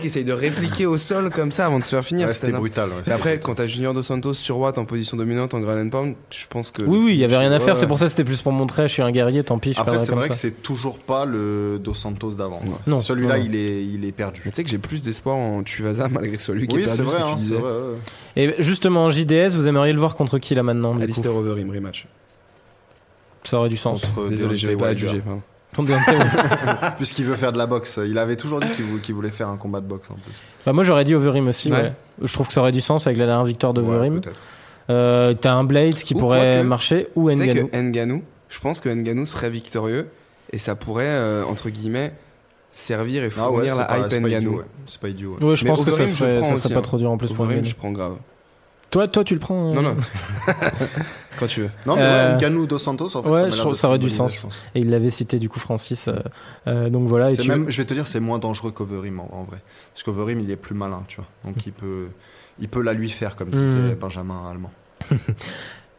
Qui 0.00 0.06
essaye 0.06 0.24
de 0.24 0.32
répliquer 0.32 0.86
au 0.86 0.98
sol 0.98 1.30
comme 1.30 1.52
ça 1.52 1.66
avant 1.66 1.78
de 1.78 1.84
se 1.84 1.90
faire 1.90 2.04
finir. 2.04 2.26
Ouais, 2.26 2.32
c'était 2.32 2.46
c'était 2.48 2.58
brutal. 2.58 2.90
c'était 2.98 3.12
après, 3.12 3.38
quand 3.38 3.54
t'as 3.54 3.66
Junior 3.66 3.94
Dos 3.94 4.02
Santos 4.02 4.34
sur 4.34 4.58
Watt 4.58 4.78
en 4.78 4.84
position 4.84 5.16
dominante 5.16 5.54
en 5.54 5.60
ground 5.60 5.86
and 5.86 5.90
pound, 5.90 6.14
je 6.30 6.46
pense 6.48 6.72
que. 6.72 6.82
Oui, 6.82 6.98
oui, 7.04 7.12
il 7.12 7.18
y 7.18 7.24
avait 7.24 7.36
rien 7.36 7.52
à 7.52 7.60
faire. 7.60 7.76
C'est 7.76 7.86
pour 7.86 7.98
ça 7.98 8.08
que 8.08 8.23
c'était 8.24 8.36
plus 8.36 8.42
pour 8.42 8.52
montrer, 8.52 8.88
je 8.88 8.92
suis 8.92 9.02
un 9.02 9.10
guerrier, 9.10 9.44
tant 9.44 9.58
pis, 9.58 9.72
je 9.74 9.80
Après, 9.80 9.98
c'est 9.98 10.12
vrai 10.12 10.22
ça. 10.24 10.28
que 10.30 10.34
c'est 10.34 10.62
toujours 10.62 10.98
pas 10.98 11.24
le 11.24 11.78
Dos 11.82 11.94
Santos 11.94 12.32
d'avant. 12.32 12.60
Non, 12.86 13.00
Celui-là, 13.00 13.38
il 13.38 13.54
est, 13.54 13.84
il 13.84 14.04
est 14.04 14.12
perdu. 14.12 14.42
Mais 14.44 14.50
tu 14.50 14.56
sais 14.56 14.64
que 14.64 14.70
j'ai 14.70 14.78
plus 14.78 15.02
d'espoir 15.02 15.36
en 15.36 15.62
Tuvasa 15.62 16.08
malgré 16.10 16.38
celui 16.38 16.66
qui 16.66 16.76
Oui, 16.76 16.82
est 16.82 16.84
perdu, 16.86 16.96
c'est 16.98 17.02
vrai, 17.04 17.20
hein, 17.22 17.36
c'est 17.38 17.54
vrai. 17.54 17.70
ouais. 17.72 17.96
Et 18.36 18.54
justement, 18.62 19.10
JDS, 19.10 19.50
vous 19.54 19.66
aimeriez 19.68 19.92
le 19.92 19.98
voir 20.00 20.14
contre 20.14 20.38
qui 20.38 20.54
là 20.54 20.62
maintenant 20.62 20.98
Alistair 21.00 21.34
Overeem 21.34 21.70
rematch. 21.70 22.06
Ça 23.44 23.58
aurait 23.58 23.68
du 23.68 23.76
sens. 23.76 24.00
Contre 24.14 24.28
Désolé, 24.30 24.56
je 24.56 24.66
vais 24.68 24.76
pas 24.76 24.88
Wilder. 24.88 25.20
Puisqu'il 26.98 27.24
veut 27.24 27.34
faire 27.36 27.52
de 27.52 27.58
la 27.58 27.66
boxe. 27.66 27.98
Il 28.06 28.16
avait 28.18 28.36
toujours 28.36 28.60
dit 28.60 28.70
qu'il 28.70 28.84
vou- 28.84 28.98
qu'il 28.98 29.14
voulait 29.14 29.30
faire 29.30 29.48
un 29.48 29.56
combat 29.56 29.80
de 29.80 29.86
boxe 29.86 30.10
en 30.10 30.14
plus. 30.14 30.32
Bah, 30.64 30.72
moi 30.72 30.84
j'aurais 30.84 31.04
dit 31.04 31.14
Overeem 31.14 31.48
aussi. 31.48 31.70
Ouais. 31.70 31.82
Ouais. 31.82 31.92
Je 32.22 32.32
trouve 32.32 32.46
que 32.46 32.52
ça 32.52 32.60
aurait 32.60 32.72
du 32.72 32.80
sens 32.80 33.06
avec 33.06 33.18
la 33.18 33.26
dernière 33.26 33.44
victoire 33.44 33.74
d'Overeem. 33.74 34.14
Ouais, 34.14 34.20
peut-être. 34.20 34.40
Euh, 34.90 35.34
T'as 35.34 35.52
un 35.52 35.64
Blade 35.64 35.94
qui 35.94 36.14
Ou 36.14 36.18
pourrait 36.18 36.62
marcher 36.64 37.08
ou 37.16 37.30
Ngannou. 37.30 37.68
que 37.68 37.76
Nganou, 37.80 38.22
je 38.48 38.60
pense 38.60 38.80
que 38.80 38.88
Nganou 38.88 39.24
serait 39.24 39.50
victorieux 39.50 40.08
et 40.52 40.58
ça 40.58 40.74
pourrait, 40.74 41.04
euh, 41.06 41.44
entre 41.44 41.70
guillemets, 41.70 42.12
servir 42.70 43.24
et 43.24 43.28
Ah 43.38 43.50
ouais, 43.50 43.56
fournir 43.68 43.72
c'est 43.74 43.78
la 43.80 43.84
pas, 43.86 43.98
hype 43.98 44.06
c'est 44.10 44.20
pas 44.20 44.28
idiot. 44.28 44.40
Nganou. 44.40 44.56
ouais. 44.58 44.64
C'est 44.86 45.00
pas 45.00 45.08
idiot. 45.08 45.36
ouais. 45.40 45.44
Ouais, 45.46 45.56
je 45.56 45.64
Mais 45.64 45.70
pense 45.70 45.84
que 45.84 45.90
ça 45.90 46.06
serait, 46.06 46.42
ça 46.42 46.54
serait 46.56 46.74
pas 46.74 46.82
trop 46.82 46.98
dur 46.98 47.10
en 47.10 47.16
plus 47.16 47.32
pour 47.32 47.46
Ngannou. 47.46 47.64
je 47.64 47.74
prends 47.74 47.92
grave. 47.92 48.16
Toi, 48.90 49.08
toi, 49.08 49.24
tu 49.24 49.34
le 49.34 49.40
prends 49.40 49.70
euh, 49.70 49.74
Non, 49.74 49.82
non. 49.82 49.96
Quand 51.38 51.46
tu 51.48 51.62
veux. 51.62 51.70
Non, 51.84 51.96
mais 51.96 52.02
Euh, 52.02 52.38
ouais, 52.38 52.66
Dos 52.66 52.78
Santos, 52.78 53.16
en 53.16 53.22
fait, 53.24 53.28
ouais, 53.28 53.40
ça 53.50 53.56
je 53.56 53.56
trouve 53.60 53.84
aurait 53.84 53.98
du 53.98 54.08
sens. 54.08 54.46
Et 54.76 54.80
il 54.80 54.90
l'avait 54.90 55.10
cité 55.10 55.40
du 55.40 55.48
coup 55.48 55.58
Francis. 55.58 56.06
euh, 56.06 56.14
euh, 56.68 56.90
donc 56.90 57.08
voilà. 57.08 57.32
Et 57.32 57.36
tu... 57.36 57.48
même, 57.48 57.68
je 57.70 57.76
vais 57.78 57.84
te 57.86 57.92
dire, 57.94 58.06
c'est 58.06 58.20
moins 58.20 58.38
dangereux 58.38 58.70
qu'Overim 58.70 59.18
en, 59.18 59.28
en 59.32 59.42
vrai. 59.42 59.56
Parce 59.92 60.04
qu'Overim, 60.04 60.38
il 60.40 60.50
est 60.50 60.56
plus 60.56 60.76
malin, 60.76 61.02
tu 61.08 61.16
vois. 61.16 61.26
Donc 61.44 61.66
il 61.66 61.72
peut, 61.72 62.06
il 62.60 62.68
peut 62.68 62.82
la 62.82 62.92
lui 62.92 63.08
faire, 63.10 63.36
comme 63.36 63.48
Mm. 63.48 63.52
disait 63.52 63.94
Benjamin 64.00 64.42
Allemand. 64.50 64.70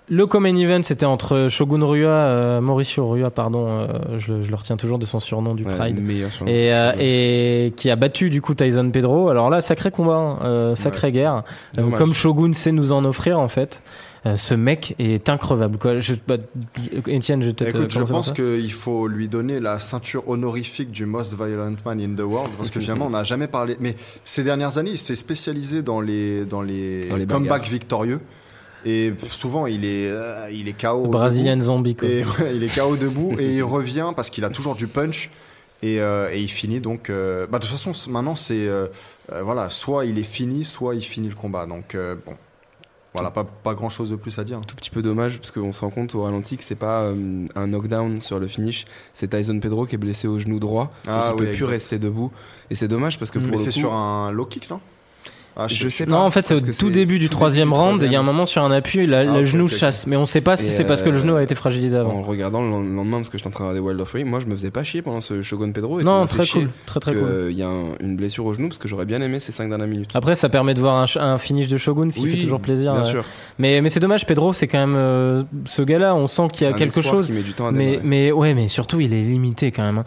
le 0.07 0.27
Common 0.27 0.55
Event, 0.55 0.83
c'était 0.83 1.05
entre 1.05 1.47
Shogun 1.49 1.83
Rua, 1.83 2.09
euh, 2.09 2.61
Mauricio 2.61 3.07
Rua, 3.07 3.31
pardon, 3.31 3.65
euh, 3.67 3.87
je, 4.17 4.33
le- 4.35 4.41
je 4.43 4.49
le 4.49 4.55
retiens 4.55 4.77
toujours 4.77 4.99
de 4.99 5.05
son 5.05 5.19
surnom 5.19 5.55
du 5.55 5.63
Ouais, 5.65 5.75
Pride. 5.75 5.99
Et, 6.47 6.73
euh, 6.73 6.91
et 6.99 7.73
qui 7.75 7.89
a 7.89 7.95
battu 7.95 8.29
du 8.29 8.39
coup 8.41 8.53
Tyson 8.53 8.91
Pedro. 8.91 9.29
Alors 9.29 9.49
là, 9.49 9.61
sacré 9.61 9.89
combat, 9.89 10.13
hein, 10.41 10.75
sacrée 10.75 11.11
guerre. 11.11 11.43
Euh, 11.77 11.81
Dommage. 11.81 11.97
comme 11.99 12.13
Shogun 12.13 12.53
sait 12.53 12.71
nous 12.71 12.91
en 12.91 13.03
offrir 13.03 13.39
en 13.39 13.47
fait. 13.47 13.81
Euh, 14.25 14.37
ce 14.37 14.55
mec 14.55 14.95
est 14.97 15.29
increvable. 15.29 15.77
Quoi. 15.77 15.99
Je, 15.99 16.15
bah, 16.27 16.37
Étienne, 17.05 17.43
je 17.43 17.47
vais 17.47 17.53
peut-être. 17.53 17.75
Écoute, 17.75 17.91
je 17.91 18.01
pense 18.01 18.31
qu'il 18.31 18.73
faut 18.73 19.07
lui 19.07 19.27
donner 19.27 19.59
la 19.59 19.77
ceinture 19.77 20.27
honorifique 20.27 20.89
du 20.91 21.05
Most 21.05 21.35
Violent 21.35 21.75
Man 21.85 21.99
in 22.01 22.15
the 22.15 22.21
World 22.25 22.51
parce 22.57 22.71
que 22.71 22.79
finalement 22.85 23.05
on 23.05 23.11
n'a 23.11 23.23
jamais 23.23 23.47
parlé. 23.47 23.77
Mais 23.79 23.95
ces 24.23 24.43
dernières 24.43 24.77
années, 24.79 24.91
il 24.91 24.97
s'est 24.97 25.15
spécialisé 25.15 25.83
dans 25.83 26.01
les 26.01 26.45
dans 26.45 26.61
les, 26.63 27.05
Dans 27.05 27.17
les 27.17 27.27
comebacks 27.27 27.67
victorieux 27.67 28.19
et 28.83 29.13
souvent 29.29 29.67
il 29.67 29.85
est 29.85 30.09
euh, 30.09 30.49
il 30.51 30.67
est 30.67 30.79
KO. 30.79 31.07
Brazilian 31.07 31.61
zombie. 31.61 31.95
Quoi. 31.95 32.07
Et 32.07 32.23
ouais, 32.23 32.55
il 32.55 32.63
est 32.63 32.75
KO 32.75 32.97
debout 32.97 33.35
et 33.39 33.55
il 33.57 33.63
revient 33.63 34.11
parce 34.15 34.29
qu'il 34.31 34.43
a 34.43 34.49
toujours 34.49 34.75
du 34.75 34.87
punch 34.87 35.29
et, 35.83 35.99
euh, 36.01 36.29
et 36.31 36.39
il 36.41 36.47
finit 36.47 36.79
donc. 36.79 37.09
euh, 37.11 37.45
bah, 37.47 37.59
de 37.59 37.65
toute 37.65 37.77
façon, 37.77 37.91
maintenant 38.11 38.35
c'est 38.35 38.67
voilà, 39.43 39.69
soit 39.69 40.05
il 40.05 40.17
est 40.17 40.23
fini, 40.23 40.65
soit 40.65 40.95
il 40.95 41.03
finit 41.03 41.29
le 41.29 41.35
combat. 41.35 41.65
Donc 41.67 41.95
bon, 42.25 42.35
voilà, 43.15 43.31
pas, 43.31 43.43
pas 43.43 43.73
grand 43.73 43.89
chose 43.89 44.09
de 44.11 44.15
plus 44.15 44.37
à 44.39 44.43
dire. 44.43 44.59
tout 44.67 44.75
petit 44.75 44.89
peu 44.89 45.01
dommage 45.01 45.37
parce 45.37 45.51
qu'on 45.51 45.71
se 45.71 45.81
rend 45.81 45.89
compte 45.89 46.13
au 46.15 46.23
ralenti 46.23 46.57
que 46.57 46.63
c'est 46.63 46.75
pas 46.75 47.01
euh, 47.03 47.45
un 47.55 47.67
knockdown 47.67 48.21
sur 48.21 48.39
le 48.39 48.47
finish, 48.47 48.85
c'est 49.13 49.29
Tyson 49.29 49.59
Pedro 49.59 49.85
qui 49.85 49.95
est 49.95 49.97
blessé 49.97 50.27
au 50.27 50.39
genou 50.39 50.59
droit 50.59 50.91
Ah 51.07 51.31
et 51.31 51.35
qui 51.35 51.41
oui, 51.41 51.47
peut 51.47 51.53
plus 51.55 51.65
rester 51.65 51.99
debout. 51.99 52.31
Et 52.69 52.75
c'est 52.75 52.87
dommage 52.87 53.17
parce 53.19 53.31
que 53.31 53.39
pour 53.39 53.47
Mais 53.47 53.53
le 53.53 53.57
c'est 53.57 53.65
coup, 53.71 53.79
sur 53.79 53.93
un 53.93 54.31
low 54.31 54.45
kick, 54.45 54.69
non? 54.69 54.79
Ah, 55.55 55.67
Je 55.67 55.89
sais 55.89 56.05
pas. 56.05 56.11
Non, 56.11 56.19
en 56.19 56.31
fait, 56.31 56.45
c'est 56.45 56.53
au 56.55 56.59
tout 56.59 56.89
début 56.89 57.19
du 57.19 57.29
troisième 57.29 57.73
round. 57.73 58.01
Il 58.03 58.11
y 58.11 58.15
a 58.15 58.19
un 58.19 58.23
moment 58.23 58.45
sur 58.45 58.63
un 58.63 58.71
appui, 58.71 59.07
la- 59.07 59.19
Ah, 59.19 59.23
le 59.39 59.45
genou 59.45 59.67
chasse. 59.67 60.07
Mais 60.07 60.15
on 60.17 60.25
sait 60.25 60.41
pas 60.41 60.57
si 60.57 60.69
c'est 60.69 60.83
parce 60.85 61.01
que 61.03 61.09
le 61.09 61.17
euh, 61.17 61.21
genou 61.21 61.35
a 61.35 61.43
été 61.43 61.55
fragilisé 61.55 61.97
en 61.97 62.01
avant. 62.01 62.19
le 62.19 62.25
regardant 62.25 62.61
le 62.61 62.69
lendemain 62.69 63.17
parce 63.17 63.29
que 63.29 63.37
j'étais 63.37 63.47
en 63.47 63.51
train 63.51 63.63
de 63.65 63.69
regarder 63.69 63.87
Wild 63.87 64.01
of 64.01 64.09
Fury, 64.09 64.23
moi 64.23 64.39
je 64.39 64.45
me 64.47 64.55
faisais 64.55 64.71
pas 64.71 64.83
chier 64.83 65.01
pendant 65.01 65.21
ce 65.21 65.41
Shogun 65.41 65.71
Pedro 65.71 65.99
et 65.99 66.03
Non, 66.03 66.25
très 66.27 66.45
cool. 66.45 66.69
Très 66.85 66.99
très 66.99 67.13
cool. 67.13 67.23
euh, 67.23 67.51
Il 67.51 67.57
y 67.57 67.63
a 67.63 67.67
un- 67.67 67.95
une 68.01 68.15
blessure 68.15 68.45
au 68.45 68.53
genou 68.53 68.67
parce 68.69 68.77
que 68.79 68.87
j'aurais 68.87 69.05
bien 69.05 69.21
aimé 69.21 69.39
ces 69.39 69.51
5 69.51 69.69
dernières 69.69 69.87
minutes. 69.87 70.09
Après, 70.13 70.35
ça 70.35 70.49
permet 70.49 70.73
de 70.73 70.79
voir 70.81 71.05
un, 71.17 71.37
finish 71.37 71.67
de 71.67 71.77
Shogun, 71.77 72.09
ce 72.09 72.17
qui 72.19 72.25
Oui, 72.25 72.35
fait 72.37 72.43
toujours 72.43 72.59
plaisir. 72.59 72.93
Bien 72.93 73.03
ouais. 73.03 73.09
sûr. 73.09 73.23
Mais, 73.59 73.81
mais 73.81 73.89
c'est 73.89 73.99
dommage, 73.99 74.25
Pedro, 74.25 74.53
c'est 74.53 74.67
quand 74.67 74.79
même 74.79 74.95
euh, 74.97 75.43
ce 75.65 75.81
gars-là. 75.81 76.15
On 76.15 76.27
sent 76.27 76.47
qu'il 76.51 76.67
y 76.67 76.69
a 76.69 76.73
quelque 76.73 77.01
chose. 77.01 77.29
Mais, 78.03 78.31
ouais, 78.31 78.53
mais 78.53 78.67
surtout, 78.67 78.99
il 78.99 79.13
est 79.13 79.21
limité 79.21 79.71
quand 79.71 79.83
même. 79.83 79.99
hein. 79.99 80.03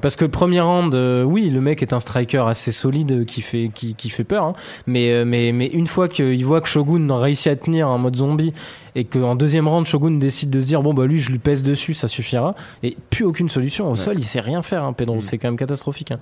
Parce 0.00 0.16
que 0.16 0.24
premier 0.26 0.60
round, 0.60 0.94
euh, 0.94 1.22
oui, 1.22 1.50
le 1.50 1.60
mec 1.60 1.82
est 1.82 1.92
un 1.92 1.98
striker 2.00 2.44
assez 2.48 2.72
solide 2.72 3.12
euh, 3.12 3.24
qui 3.24 3.42
fait 3.42 3.70
qui, 3.74 3.94
qui 3.94 4.10
fait 4.10 4.24
peur. 4.24 4.53
Hein. 4.56 4.82
Mais 4.86 5.10
euh, 5.12 5.24
mais 5.24 5.52
mais 5.52 5.66
une 5.66 5.86
fois 5.86 6.08
qu'il 6.08 6.44
voit 6.44 6.60
que 6.60 6.68
Shogun 6.68 7.08
réussit 7.16 7.48
à 7.48 7.56
tenir 7.56 7.88
en 7.88 7.98
mode 7.98 8.16
zombie 8.16 8.52
et 8.96 9.04
qu'en 9.04 9.34
deuxième 9.34 9.66
round 9.66 9.86
Shogun 9.86 10.18
décide 10.18 10.50
de 10.50 10.60
se 10.60 10.66
dire 10.66 10.82
bon 10.82 10.94
bah 10.94 11.06
lui 11.06 11.18
je 11.20 11.30
lui 11.32 11.38
pèse 11.38 11.62
dessus, 11.62 11.94
ça 11.94 12.08
suffira. 12.08 12.54
Et 12.82 12.96
plus 13.10 13.24
aucune 13.24 13.48
solution 13.48 13.88
au 13.88 13.92
Ouais. 13.92 13.96
sol, 13.96 14.14
il 14.18 14.24
sait 14.24 14.40
rien 14.40 14.62
faire. 14.62 14.84
Hein, 14.84 14.92
Pedro, 14.92 15.16
Mm. 15.16 15.20
c'est 15.22 15.38
quand 15.38 15.48
même 15.48 15.56
catastrophique. 15.56 16.12
hein. 16.12 16.18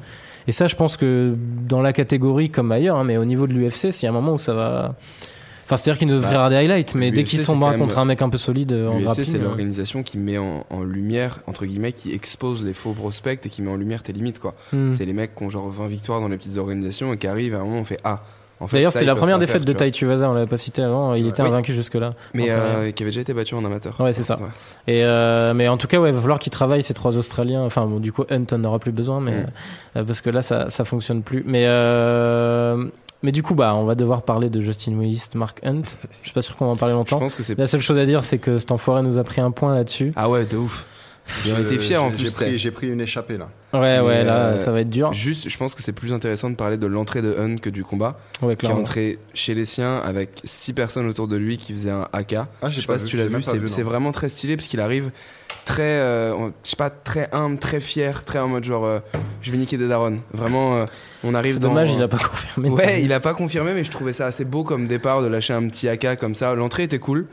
Et 0.48 0.52
ça, 0.52 0.66
je 0.66 0.74
pense 0.76 0.96
que 0.96 1.36
dans 1.68 1.82
la 1.82 1.92
catégorie 1.92 2.50
comme 2.50 2.72
ailleurs, 2.72 2.96
hein, 2.96 3.04
mais 3.04 3.16
au 3.16 3.24
niveau 3.24 3.46
de 3.46 3.52
l'UFC, 3.52 3.90
s'il 3.92 4.04
y 4.04 4.06
a 4.06 4.10
un 4.10 4.12
moment 4.14 4.32
où 4.34 4.38
ça 4.38 4.54
va. 4.54 4.94
Enfin, 5.64 5.76
c'est-à-dire 5.76 5.98
qu'ils 5.98 6.08
nous 6.08 6.20
Bah, 6.20 6.26
offrira 6.26 6.48
des 6.50 6.56
highlights, 6.56 6.94
mais 6.94 7.10
dès 7.10 7.24
qu'ils 7.24 7.44
sont 7.44 7.56
bas 7.56 7.74
contre 7.74 7.98
un 7.98 8.04
mec 8.04 8.20
un 8.22 8.28
peu 8.28 8.38
solide 8.38 8.72
euh, 8.72 8.88
en 8.88 9.00
grappling. 9.00 9.24
c'est 9.24 9.38
euh, 9.38 9.42
l'organisation 9.44 10.02
qui 10.02 10.18
met 10.18 10.38
en, 10.38 10.66
en 10.70 10.82
lumière, 10.82 11.38
entre 11.46 11.64
guillemets, 11.66 11.92
qui 11.92 12.12
expose 12.12 12.62
les 12.64 12.72
faux 12.72 12.92
prospects 12.92 13.44
et 13.44 13.48
qui 13.48 13.62
met 13.62 13.70
en 13.70 13.76
lumière 13.76 14.02
tes 14.02 14.12
limites, 14.12 14.38
quoi. 14.40 14.54
hmm. 14.72 14.92
C'est 14.92 15.04
les 15.04 15.12
mecs 15.12 15.34
qui 15.34 15.42
ont 15.44 15.50
genre 15.50 15.70
20 15.70 15.86
victoires 15.86 16.20
dans 16.20 16.28
les 16.28 16.36
petites 16.36 16.58
organisations 16.58 17.12
et 17.12 17.16
qui 17.18 17.26
arrivent 17.26 17.54
à 17.54 17.58
un 17.58 17.64
moment, 17.64 17.78
on 17.80 17.84
fait 17.84 17.98
Ah. 18.04 18.20
En 18.60 18.68
fait, 18.68 18.76
D'ailleurs, 18.76 18.92
c'était 18.92 19.06
la 19.06 19.16
première 19.16 19.40
défaite 19.40 19.64
de. 19.64 19.72
Tai 19.72 19.90
Tuivasa, 19.90 20.30
on 20.30 20.34
l'avait 20.34 20.46
pas 20.46 20.56
cité 20.56 20.82
avant, 20.82 21.14
il 21.14 21.26
était 21.26 21.42
Oui. 21.42 21.48
invaincu 21.48 21.74
jusque-là. 21.74 22.14
Mais 22.32 22.46
euh, 22.48 22.92
qui 22.92 23.02
avait 23.02 23.10
déjà 23.10 23.20
été 23.22 23.34
battu 23.34 23.56
en 23.56 23.64
amateur. 23.64 24.00
Ouais, 24.00 24.12
c'est 24.12 24.22
ça. 24.22 24.36
Et 24.86 25.02
euh, 25.02 25.52
mais 25.52 25.66
en 25.66 25.76
tout 25.76 25.88
cas, 25.88 25.98
ouais, 25.98 26.10
il 26.10 26.14
va 26.14 26.20
falloir 26.20 26.38
qu'ils 26.38 26.52
travaillent 26.52 26.84
ces 26.84 26.94
trois 26.94 27.16
Australiens. 27.16 27.62
Enfin, 27.64 27.86
bon, 27.86 27.98
du 27.98 28.12
coup, 28.12 28.22
Hunt 28.30 28.44
on 28.52 28.58
n'aura 28.58 28.78
plus 28.78 28.92
besoin, 28.92 29.18
mais 29.18 29.32
Mm. 29.32 29.46
euh, 29.96 30.04
parce 30.04 30.20
que 30.20 30.30
là, 30.30 30.42
ça, 30.42 30.68
ça 30.70 30.84
fonctionne 30.84 31.22
plus. 31.22 31.42
Mais 31.44 31.64
mais 33.22 33.32
du 33.32 33.42
coup, 33.42 33.54
bah, 33.54 33.74
on 33.74 33.84
va 33.84 33.94
devoir 33.94 34.22
parler 34.22 34.50
de 34.50 34.60
Justin 34.60 34.92
Willis, 34.98 35.24
Mark 35.34 35.60
Hunt. 35.64 35.82
Je 36.22 36.28
suis 36.28 36.34
pas 36.34 36.42
sûr 36.42 36.56
qu'on 36.56 36.66
va 36.66 36.72
en 36.72 36.76
parler 36.76 36.92
Je 36.94 36.98
longtemps. 36.98 37.18
pense 37.18 37.34
que 37.34 37.42
c'est. 37.42 37.56
La 37.58 37.66
seule 37.66 37.80
chose 37.80 37.98
à 37.98 38.04
dire, 38.06 38.24
c'est 38.24 38.38
que 38.38 38.58
cet 38.58 38.72
enfoiré 38.72 39.02
nous 39.02 39.18
a 39.18 39.24
pris 39.24 39.40
un 39.40 39.50
point 39.50 39.74
là-dessus. 39.74 40.12
Ah 40.16 40.28
ouais, 40.28 40.44
de 40.44 40.56
ouf. 40.56 40.84
Je- 41.44 41.52
été 41.62 41.78
fiers 41.78 41.98
en 41.98 42.10
j'ai- 42.10 42.16
plus. 42.16 42.58
J'ai 42.58 42.70
pris, 42.72 42.86
j'ai 42.88 42.92
une 42.92 43.00
échappée 43.00 43.38
là. 43.38 43.48
Ouais, 43.72 44.00
ouais, 44.00 44.24
là, 44.24 44.34
euh, 44.46 44.58
ça 44.58 44.72
va 44.72 44.80
être 44.80 44.90
dur. 44.90 45.12
Juste, 45.12 45.48
je 45.48 45.56
pense 45.56 45.76
que 45.76 45.80
c'est 45.82 45.92
plus 45.92 46.12
intéressant 46.12 46.50
de 46.50 46.56
parler 46.56 46.76
de 46.76 46.86
l'entrée 46.88 47.22
de 47.22 47.32
Hunt 47.38 47.56
que 47.58 47.70
du 47.70 47.84
combat. 47.84 48.18
Ouais, 48.42 48.56
Qui 48.56 48.66
est 48.66 48.72
entré 48.72 49.20
chez 49.32 49.54
les 49.54 49.64
siens 49.64 49.98
avec 49.98 50.40
six 50.42 50.72
personnes 50.72 51.06
autour 51.06 51.28
de 51.28 51.36
lui 51.36 51.58
qui 51.58 51.72
faisaient 51.74 51.92
un 51.92 52.08
AK. 52.12 52.34
Ah, 52.34 52.46
Je 52.64 52.70
j'ai 52.70 52.80
sais 52.80 52.86
pas 52.88 52.98
si 52.98 53.04
tu 53.04 53.16
l'as 53.16 53.26
vu, 53.26 53.40
c'est 53.40 53.68
c'est 53.68 53.82
vraiment 53.82 54.10
très 54.10 54.28
stylé 54.28 54.56
parce 54.56 54.66
qu'il 54.66 54.80
arrive 54.80 55.12
très, 55.64 55.82
euh, 55.82 56.34
je 56.64 56.70
sais 56.70 56.76
pas, 56.76 56.90
très 56.90 57.28
humble, 57.32 57.58
très 57.58 57.80
fier, 57.80 58.24
très 58.24 58.38
en 58.38 58.48
mode 58.48 58.64
genre, 58.64 58.84
euh, 58.84 58.98
je 59.40 59.50
vais 59.50 59.58
niquer 59.58 59.76
des 59.76 59.88
darons. 59.88 60.16
Vraiment, 60.32 60.76
euh, 60.76 60.84
on 61.24 61.34
arrive 61.34 61.58
dans. 61.58 61.68
dommage, 61.68 61.92
il 61.92 62.02
a 62.02 62.08
pas 62.08 62.18
confirmé. 62.18 62.68
Ouais, 62.70 63.02
il 63.02 63.12
a 63.12 63.20
pas 63.20 63.34
confirmé, 63.34 63.72
mais 63.74 63.84
je 63.84 63.90
trouvais 63.90 64.12
ça 64.12 64.26
assez 64.26 64.44
beau 64.44 64.64
comme 64.64 64.86
départ 64.86 65.22
de 65.22 65.26
lâcher 65.28 65.52
un 65.54 65.66
petit 65.68 65.88
AK 65.88 66.16
comme 66.18 66.34
ça. 66.34 66.54
L'entrée 66.54 66.84
était 66.84 66.98
cool. 66.98 67.26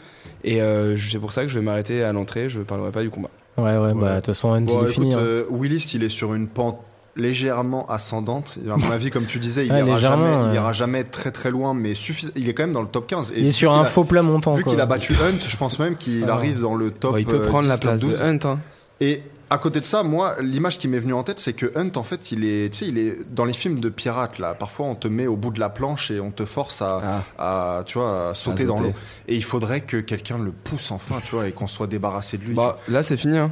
Et 0.43 0.61
euh, 0.61 0.97
c'est 0.97 1.19
pour 1.19 1.33
ça 1.33 1.41
que 1.43 1.49
je 1.49 1.59
vais 1.59 1.65
m'arrêter 1.65 2.01
à 2.03 2.13
l'entrée, 2.13 2.47
je 2.47 2.59
parlerai 2.61 2.91
pas 2.91 3.01
du 3.01 3.09
combat. 3.09 3.29
Ouais, 3.57 3.75
ouais, 3.77 3.93
bah, 3.93 3.93
de 3.93 3.99
Ouais. 3.99 4.15
toute 4.17 4.25
façon, 4.27 4.53
Hunt, 4.53 4.61
Bon, 4.61 4.73
il 4.73 4.77
est 4.77 4.81
écoute, 4.83 4.93
fini. 4.93 5.13
hein. 5.13 5.17
euh, 5.19 5.43
Willis, 5.49 5.91
il 5.95 6.03
est 6.03 6.09
sur 6.09 6.33
une 6.33 6.47
pente 6.47 6.79
légèrement 7.19 7.85
ascendante. 7.87 8.57
À 8.71 8.77
mon 8.77 8.89
avis, 8.91 9.11
comme 9.11 9.25
tu 9.25 9.39
disais, 9.39 9.65
il 9.65 9.71
Ouais, 9.71 9.85
ira 9.85 9.99
jamais, 9.99 10.31
il 10.45 10.49
ouais. 10.49 10.55
ira 10.55 10.73
jamais 10.73 11.03
très 11.03 11.31
très 11.31 11.51
loin, 11.51 11.73
mais 11.73 11.93
suffis- 11.93 12.31
il 12.35 12.49
est 12.49 12.53
quand 12.53 12.63
même 12.63 12.73
dans 12.73 12.81
le 12.81 12.87
top 12.87 13.07
15. 13.07 13.31
Et 13.35 13.41
Il 13.41 13.45
est 13.47 13.51
sur 13.51 13.73
un 13.73 13.81
a- 13.81 13.85
faux 13.85 14.03
plat 14.05 14.21
montant. 14.23 14.53
Vu 14.55 14.63
qu'il 14.63 14.79
a 14.81 14.85
battu 14.85 15.13
Hunt, 15.13 15.39
je 15.47 15.57
pense 15.57 15.77
même 15.79 15.95
qu'il 15.97 16.25
Ah. 16.27 16.33
arrive 16.33 16.61
dans 16.61 16.75
le 16.75 16.91
top. 16.91 17.11
Bon, 17.11 17.17
il 17.17 17.25
peut 17.25 17.41
euh, 17.41 17.47
prendre 17.47 17.63
10, 17.63 17.69
la 17.69 17.77
place 17.77 17.99
12. 18.01 18.17
de 18.17 18.23
Hunt. 18.23 18.39
Hein. 18.45 18.59
Et 19.01 19.21
à 19.51 19.57
côté 19.57 19.79
de 19.79 19.85
ça, 19.85 20.03
moi, 20.03 20.35
l'image 20.41 20.77
qui 20.77 20.87
m'est 20.87 20.99
venue 20.99 21.13
en 21.13 21.23
tête, 21.23 21.39
c'est 21.39 21.53
que 21.53 21.71
Hunt, 21.75 21.91
en 21.95 22.03
fait, 22.03 22.31
il 22.31 22.45
est, 22.45 22.71
tu 22.71 22.79
sais, 22.79 22.85
il 22.87 22.97
est 22.99 23.17
dans 23.33 23.45
les 23.45 23.53
films 23.53 23.79
de 23.79 23.89
pirates 23.89 24.37
là. 24.39 24.53
Parfois, 24.53 24.85
on 24.87 24.95
te 24.95 25.07
met 25.07 25.25
au 25.25 25.35
bout 25.35 25.49
de 25.51 25.59
la 25.59 25.69
planche 25.69 26.11
et 26.11 26.19
on 26.19 26.29
te 26.31 26.45
force 26.45 26.81
à, 26.83 27.01
Ah, 27.39 27.77
à, 27.79 27.83
tu 27.83 27.97
vois, 27.97 28.29
à 28.29 28.33
sauter 28.35 28.63
à 28.63 28.67
dans 28.67 28.79
l'eau. 28.79 28.93
Et 29.27 29.35
il 29.35 29.43
faudrait 29.43 29.81
que 29.81 29.97
quelqu'un 29.97 30.37
le 30.37 30.51
pousse 30.51 30.91
enfin, 30.91 31.15
tu 31.25 31.33
vois, 31.35 31.47
et 31.47 31.51
qu'on 31.51 31.67
soit 31.67 31.87
débarrassé 31.87 32.37
de 32.37 32.43
lui. 32.43 32.53
Bah, 32.53 32.75
là, 32.87 33.01
c'est 33.03 33.17
fini. 33.17 33.37
Hein. 33.37 33.51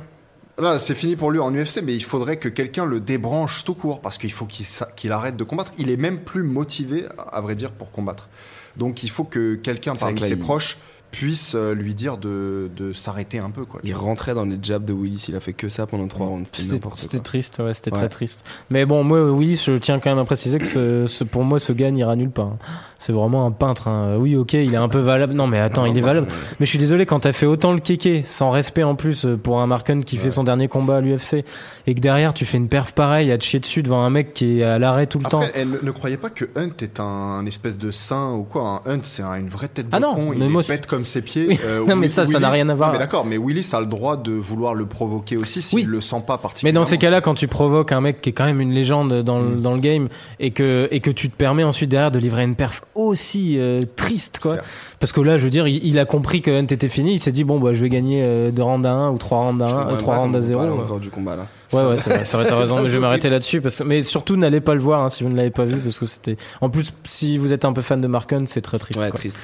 Là, 0.60 0.80
c'est 0.80 0.96
fini 0.96 1.16
pour 1.16 1.30
lui 1.30 1.40
en 1.40 1.54
UFC, 1.54 1.82
mais 1.84 1.94
il 1.94 2.04
faudrait 2.04 2.38
que 2.38 2.50
quelqu'un 2.50 2.86
le 2.86 3.00
débranche 3.00 3.64
tout 3.64 3.76
court 3.76 4.02
parce 4.02 4.18
qu'il 4.18 4.32
faut 4.32 4.48
qu'il 4.48 5.12
arrête 5.12 5.38
de 5.38 5.44
combattre. 5.44 5.72
Il 5.78 5.90
est 5.92 5.98
même 5.98 6.20
plus 6.20 6.42
motivé, 6.44 7.06
à 7.32 7.42
vrai 7.42 7.54
dire, 7.56 7.72
pour 7.72 7.92
combattre. 7.92 8.28
Donc, 8.76 9.04
il 9.04 9.10
faut 9.10 9.24
que 9.24 9.56
quelqu'un 9.56 9.96
parmi 9.96 10.20
ses 10.20 10.30
il- 10.30 10.40
proches 10.40 10.78
puisse 11.12 11.54
euh, 11.56 11.74
lui 11.74 11.94
dire 11.96 12.18
de, 12.18 12.70
de 12.76 12.94
s'arrêter 12.94 13.40
un 13.40 13.50
peu, 13.50 13.66
quoi. 13.66 13.80
Il 13.84 13.94
rentrait 13.96 14.34
dans 14.34 14.44
les 14.46 14.58
jabs 14.62 14.84
de 14.86 14.94
Willis, 14.94 15.26
il 15.30 15.36
a 15.36 15.40
fait 15.40 15.54
que 15.54 15.70
ça 15.70 15.86
pendant 15.88 16.08
trois 16.08 16.28
rounds. 16.28 16.50
C'était 16.96 17.20
triste, 17.20 17.60
ouais, 17.60 17.74
c'était 17.74 17.92
Ouais. 17.92 18.00
très 18.00 18.10
triste. 18.10 18.44
Mais 18.70 18.86
bon, 18.86 19.04
moi, 19.04 19.32
Willis, 19.32 19.64
je 19.66 19.74
tiens 19.74 20.00
quand 20.00 20.10
même 20.10 20.20
à 20.20 20.26
préciser 20.26 20.60
que 20.60 20.66
ce, 20.66 21.06
ce- 21.08 21.24
pour 21.24 21.44
moi, 21.44 21.60
ce 21.60 21.72
gars 21.72 21.90
n'ira 21.92 22.16
nulle 22.16 22.30
part. 22.32 22.48
hein. 22.48 22.58
C'est 23.00 23.14
vraiment 23.14 23.46
un 23.46 23.52
peintre. 23.52 23.88
hein. 23.88 24.16
Oui, 24.18 24.36
ok, 24.36 24.54
il 24.54 24.74
est 24.74 24.78
un 24.78 24.90
peu 24.90 25.00
valable. 25.00 25.34
Non, 25.34 25.48
mais 25.48 25.60
attends, 25.60 25.86
il 25.86 25.98
est 25.98 26.02
valable. 26.02 26.28
Mais 26.60 26.66
je 26.66 26.70
suis 26.70 26.80
désolé 26.80 27.06
quand 27.06 27.22
t'as 27.22 27.32
fait 27.34 27.46
autant 27.46 27.72
le 27.72 27.80
kéké, 27.80 28.24
sans 28.24 28.50
respect 28.52 28.84
en 28.84 28.96
plus 28.96 29.26
euh, 29.26 29.38
pour 29.38 29.62
un 29.62 29.68
Marken 29.68 30.04
qui 30.04 30.18
fait 30.18 30.30
son 30.32 30.44
dernier 30.44 30.68
combat 30.68 30.98
à 30.98 31.02
l'UFC, 31.02 31.46
et 31.86 31.96
que 31.96 32.00
derrière 32.00 32.34
tu 32.34 32.44
fais 32.46 32.58
une 32.58 32.70
perf 32.70 32.94
pareille 32.94 33.32
à 33.32 33.38
te 33.38 33.44
chier 33.44 33.60
dessus 33.60 33.84
devant 33.84 34.02
un 34.04 34.10
mec 34.10 34.34
qui 34.34 34.60
est 34.60 34.64
à 34.64 34.80
l'arrêt 34.80 35.08
tout 35.08 35.20
le 35.20 35.26
temps. 35.26 35.42
Elle 35.54 35.70
ne, 35.82 35.92
croyait 35.92 36.18
pas 36.18 36.30
que 36.30 36.46
Hunt 36.56 36.72
est 36.82 37.00
un, 37.00 37.46
espèce 37.46 37.78
de 37.78 37.92
saint 37.92 38.34
ou 38.34 38.44
quoi. 38.44 38.82
Un 38.86 38.92
Hunt, 38.96 39.00
c'est 39.04 39.24
un- 39.24 39.36
une 39.36 39.50
vraie 39.50 39.68
tête 39.68 39.90
de 39.90 39.96
Ah 39.96 40.00
non, 40.00 40.14
con. 40.16 40.30
mais 40.32 40.46
il 40.46 40.50
moi, 40.52 40.62
est 40.64 40.68
bête 40.68 40.88
comme 40.88 40.97
ses 41.06 41.22
pieds. 41.22 41.46
Oui. 41.50 41.60
Euh, 41.66 41.86
Non, 41.86 41.96
mais 41.96 42.08
ça, 42.08 42.26
ça 42.26 42.40
n'a 42.40 42.50
rien 42.50 42.68
à 42.70 42.74
voir. 42.76 42.92
mais 42.92 43.00
d'accord, 43.00 43.26
mais 43.26 43.38
Willis 43.38 43.70
a 43.74 43.80
le 43.80 43.86
droit 43.86 44.18
de 44.18 44.32
vouloir 44.32 44.74
le 44.74 44.86
provoquer 44.86 45.38
aussi 45.38 45.62
s'il 45.62 45.76
Oui. 45.78 45.84
le 45.88 46.02
sent 46.02 46.24
pas 46.26 46.36
Mais 46.38 46.42
particulièrement. 46.42 46.80
dans 46.82 46.86
ces 46.86 46.98
cas-là, 46.98 47.22
quand 47.22 47.34
tu 47.36 47.48
provoques 47.48 47.92
un 47.92 48.02
mec 48.02 48.22
qui 48.22 48.30
est 48.30 48.34
quand 48.34 48.46
même 48.46 48.62
une 48.62 48.72
légende 48.74 49.22
dans, 49.24 49.40
Mm. 49.40 49.50
le, 49.50 49.56
dans 49.62 49.74
le 49.74 49.80
game 49.80 50.08
et 50.40 50.52
que, 50.52 50.88
et 50.92 51.00
que 51.00 51.12
tu 51.12 51.30
te 51.30 51.36
permets 51.36 51.64
ensuite 51.64 51.90
derrière 51.90 52.12
de 52.12 52.20
livrer 52.20 52.44
une 52.44 52.56
perf 52.56 52.84
aussi 52.96 53.58
euh, 53.58 53.82
triste, 53.96 54.40
quoi. 54.42 54.58
Parce 55.00 55.12
que 55.12 55.22
là, 55.22 55.38
je 55.38 55.44
veux 55.44 55.50
dire, 55.52 55.68
il, 55.68 55.86
il 55.86 56.00
a 56.00 56.06
compris 56.06 56.42
que 56.42 56.50
Hunt 56.52 56.66
était 56.70 56.90
fini. 56.90 57.14
Il 57.14 57.20
s'est 57.20 57.32
dit, 57.32 57.44
bon, 57.44 57.60
bah, 57.60 57.74
je 57.74 57.82
vais 57.82 57.90
gagner 57.90 58.22
euh, 58.24 58.52
deux 58.52 58.64
rounds 58.64 58.88
à 58.88 58.92
1 58.92 59.12
ou 59.12 59.18
trois 59.18 59.40
rounds 59.40 59.64
à 59.64 59.68
Je 59.68 59.76
1, 59.76 59.78
comprends 59.80 59.98
trois 59.98 60.14
pas 60.16 60.20
rounds 60.22 60.36
à 60.36 60.40
comment 60.40 60.46
on 60.46 60.48
0. 60.48 60.60
parle 60.60 60.72
Ouais, 60.74 60.84
encore 60.86 61.00
du 61.00 61.10
combat 61.10 61.36
là. 61.36 61.44
ouais, 61.74 61.98
c'est 61.98 62.10
vrai, 62.10 62.26
c'est 62.26 62.38
vrai, 62.38 62.46
t'as 62.48 62.56
raison, 62.60 62.82
mais 62.82 62.90
je 62.90 62.96
vais 62.96 63.00
m'arrêter 63.00 63.30
là-dessus. 63.30 63.62
Parce 63.62 63.78
que, 63.78 63.84
mais 63.84 64.02
surtout, 64.02 64.36
n'allez 64.38 64.62
pas 64.62 64.74
le 64.74 64.80
voir 64.82 65.02
hein, 65.04 65.10
si 65.10 65.24
vous 65.24 65.30
ne 65.30 65.36
l'avez 65.36 65.52
pas 65.52 65.66
vu, 65.66 65.78
parce 65.78 66.00
que 66.00 66.06
c'était. 66.08 66.38
En 66.62 66.70
plus, 66.70 66.92
si 67.04 67.38
vous 67.38 67.54
êtes 67.54 67.66
un 67.66 67.74
peu 67.74 67.82
fan 67.82 68.02
de 68.02 68.08
Mark 68.08 68.32
Hunt, 68.34 68.46
c'est 68.48 68.62
très 68.62 68.80
triste. 68.80 69.00
Ouais, 69.00 69.10
quoi. 69.10 69.20
triste. 69.20 69.38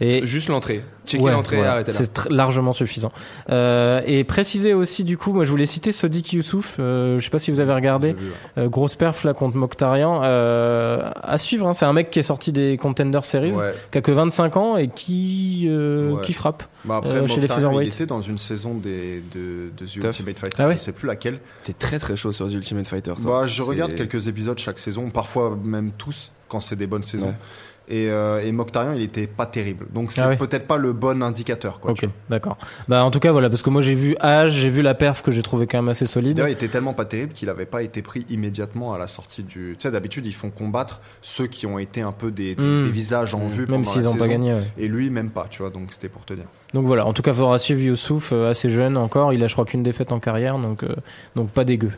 Et, 0.00 0.24
Juste 0.24 0.48
l'entrée. 0.48 0.82
Checker 1.06 1.24
Ouais, 1.24 1.32
l'entrée, 1.32 1.56
voilà. 1.56 1.72
arrêtez 1.72 1.90
là. 1.92 1.98
C'est 1.98 2.28
largement 2.30 2.72
suffisant. 2.72 3.10
Euh, 3.50 4.00
et 4.06 4.22
préciser 4.24 4.74
aussi, 4.74 5.02
du 5.04 5.16
coup, 5.18 5.32
moi 5.32 5.44
je 5.44 5.50
voulais 5.50 5.66
citer 5.66 5.90
Sodiq 5.90 6.34
Youssouf. 6.34 6.76
Euh, 6.78 7.18
je 7.18 7.24
sais 7.24 7.30
pas 7.30 7.38
si 7.40 7.50
vous 7.50 7.58
avez 7.60 7.72
regardé. 7.74 8.12
Vu, 8.12 8.26
ouais. 8.26 8.62
Euh, 8.64 8.68
grosse 8.68 8.94
perf 8.94 9.24
là 9.24 9.34
contre 9.34 9.56
Mokhtarian. 9.56 10.20
Euh, 10.22 11.10
à 11.22 11.36
suivre, 11.38 11.66
hein, 11.66 11.72
c'est 11.72 11.84
un 11.86 11.92
mec 11.92 12.10
qui 12.10 12.18
est 12.20 12.22
sorti 12.24 12.52
des 12.52 12.76
Contender 12.76 13.18
Series, 13.22 13.52
Ouais. 13.54 13.74
qui 13.90 13.98
a 13.98 14.00
que 14.00 14.12
25 14.12 14.56
ans 14.56 14.76
et 14.76 14.88
qui, 14.88 15.66
euh, 15.68 16.12
Ouais. 16.12 16.22
qui 16.22 16.32
frappe. 16.32 16.62
Bah 16.84 16.98
après, 16.98 17.10
Euh, 17.10 17.26
chez 17.26 17.40
les 17.40 17.48
featherweight. 17.48 17.88
il 17.88 17.94
était 17.94 18.06
dans 18.06 18.22
une 18.22 18.38
saison 18.38 18.74
des, 18.74 19.22
de, 19.34 19.70
de 19.76 19.84
The 19.86 19.94
Tough. 20.00 20.04
Ultimate 20.04 20.38
Fighter, 20.38 20.56
Ah 20.62 20.66
ouais 20.68 20.74
je 20.74 20.82
sais 20.82 20.92
plus 20.92 21.08
laquelle. 21.08 21.40
T'es 21.64 21.72
très 21.72 21.98
très 21.98 22.14
chaud 22.14 22.30
sur 22.32 22.46
The 22.48 22.52
Ultimate 22.52 22.86
Fighter. 22.86 23.14
toi. 23.20 23.40
Bah, 23.40 23.46
je 23.46 23.62
regarde 23.62 23.94
quelques 23.96 24.28
épisodes 24.28 24.58
chaque 24.58 24.78
saison, 24.78 25.10
parfois 25.10 25.58
même 25.64 25.90
tous, 25.98 26.30
quand 26.48 26.60
c'est 26.60 26.76
des 26.76 26.86
bonnes 26.86 27.02
saisons. 27.02 27.34
Et, 27.90 28.10
euh, 28.10 28.40
et 28.44 28.52
il 28.94 29.02
était 29.02 29.26
pas 29.26 29.46
terrible. 29.46 29.86
Donc 29.92 30.12
c'est 30.12 30.20
Ah 30.20 30.28
ouais. 30.28 30.36
peut-être 30.36 30.66
pas 30.66 30.76
le 30.76 30.92
bon 30.92 31.22
indicateur. 31.22 31.80
Quoi, 31.80 31.92
Ok, 31.92 32.06
d'accord. 32.28 32.58
Bah 32.86 33.02
en 33.02 33.10
tout 33.10 33.18
cas 33.20 33.32
voilà, 33.32 33.48
parce 33.48 33.62
que 33.62 33.70
moi 33.70 33.80
j'ai 33.82 33.94
vu 33.94 34.14
âge, 34.20 34.52
j'ai 34.52 34.68
vu 34.68 34.82
la 34.82 34.94
perf 34.94 35.22
que 35.22 35.30
j'ai 35.32 35.42
trouvé 35.42 35.66
quand 35.66 35.78
même 35.78 35.88
assez 35.88 36.04
solide. 36.06 36.36
D'ailleurs, 36.36 36.50
il 36.50 36.52
était 36.52 36.68
tellement 36.68 36.92
pas 36.92 37.06
terrible 37.06 37.32
qu'il 37.32 37.48
avait 37.48 37.64
pas 37.66 37.82
été 37.82 38.02
pris 38.02 38.26
immédiatement 38.28 38.92
à 38.92 38.98
la 38.98 39.06
sortie 39.06 39.42
du. 39.42 39.74
Tu 39.78 39.82
sais, 39.82 39.90
d'habitude, 39.90 40.26
ils 40.26 40.34
font 40.34 40.50
combattre 40.50 41.00
ceux 41.22 41.46
qui 41.46 41.66
ont 41.66 41.78
été 41.78 42.02
un 42.02 42.12
peu 42.12 42.30
des, 42.30 42.54
des- 42.54 42.62
Mm. 42.62 42.84
des 42.84 42.90
visages 42.90 43.34
en 43.34 43.48
vue. 43.48 43.66
Même 43.66 43.84
s'ils 43.84 44.02
n'ont 44.02 44.16
pas 44.16 44.28
gagné. 44.28 44.52
ouais. 44.52 44.70
Et 44.76 44.88
lui, 44.88 45.08
même 45.10 45.30
pas, 45.30 45.46
tu 45.48 45.62
vois. 45.62 45.70
Donc 45.70 45.86
c'était 45.90 46.08
pour 46.10 46.24
te 46.24 46.34
dire. 46.34 46.44
Donc 46.74 46.84
voilà, 46.86 47.06
en 47.06 47.14
tout 47.14 47.22
cas 47.22 47.32
faudra 47.32 47.58
suivre 47.58 47.80
Youssouf, 47.80 48.32
euh, 48.32 48.50
assez 48.50 48.68
jeune 48.68 48.98
encore, 48.98 49.32
il 49.32 49.42
a 49.42 49.46
je 49.48 49.54
crois 49.54 49.64
qu'une 49.64 49.82
défaite 49.82 50.12
en 50.12 50.20
carrière, 50.20 50.58
donc, 50.58 50.82
euh, 50.82 50.94
donc 51.36 51.48
pas 51.50 51.64
dégueu. 51.64 51.92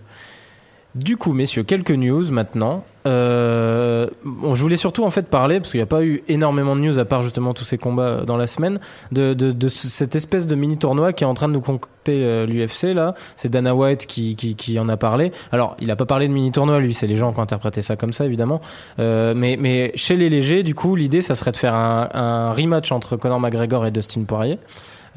Du 0.96 1.16
coup, 1.16 1.32
messieurs, 1.32 1.62
quelques 1.62 1.92
news 1.92 2.32
maintenant. 2.32 2.84
Euh, 3.06 4.08
bon, 4.24 4.54
je 4.56 4.60
voulais 4.60 4.76
surtout 4.76 5.04
en 5.04 5.10
fait 5.10 5.28
parler, 5.30 5.60
parce 5.60 5.70
qu'il 5.70 5.78
n'y 5.78 5.82
a 5.84 5.86
pas 5.86 6.02
eu 6.04 6.22
énormément 6.28 6.74
de 6.74 6.80
news 6.80 6.98
à 6.98 7.04
part 7.04 7.22
justement 7.22 7.54
tous 7.54 7.62
ces 7.64 7.78
combats 7.78 8.02
euh, 8.02 8.24
dans 8.24 8.36
la 8.36 8.46
semaine, 8.48 8.80
de, 9.12 9.32
de, 9.32 9.52
de 9.52 9.68
ce- 9.68 9.86
cette 9.88 10.16
espèce 10.16 10.46
de 10.48 10.54
mini 10.56 10.76
tournoi 10.78 11.12
qui 11.12 11.22
est 11.24 11.26
en 11.28 11.34
train 11.34 11.46
de 11.48 11.52
nous 11.52 11.60
concocter 11.60 12.18
euh, 12.24 12.44
l'UFC 12.44 12.92
là. 12.92 13.14
C'est 13.36 13.48
Dana 13.50 13.74
White 13.74 14.06
qui, 14.06 14.34
qui, 14.34 14.56
qui 14.56 14.78
en 14.80 14.88
a 14.88 14.96
parlé. 14.96 15.30
Alors, 15.52 15.76
il 15.80 15.90
a 15.92 15.96
pas 15.96 16.06
parlé 16.06 16.26
de 16.28 16.32
mini 16.32 16.50
tournoi, 16.50 16.80
lui, 16.80 16.92
c'est 16.92 17.06
les 17.06 17.16
gens 17.16 17.32
qui 17.32 17.38
ont 17.38 17.42
interprété 17.44 17.82
ça 17.82 17.94
comme 17.96 18.12
ça 18.12 18.26
évidemment. 18.26 18.60
Euh, 18.98 19.32
mais, 19.36 19.56
mais 19.58 19.92
chez 19.94 20.16
les 20.16 20.28
légers, 20.28 20.62
du 20.64 20.74
coup, 20.74 20.96
l'idée 20.96 21.22
ça 21.22 21.34
serait 21.36 21.52
de 21.52 21.56
faire 21.56 21.74
un, 21.74 22.08
un 22.12 22.52
rematch 22.52 22.90
entre 22.92 23.16
Conor 23.16 23.38
McGregor 23.40 23.86
et 23.86 23.92
Dustin 23.92 24.24
Poirier. 24.24 24.58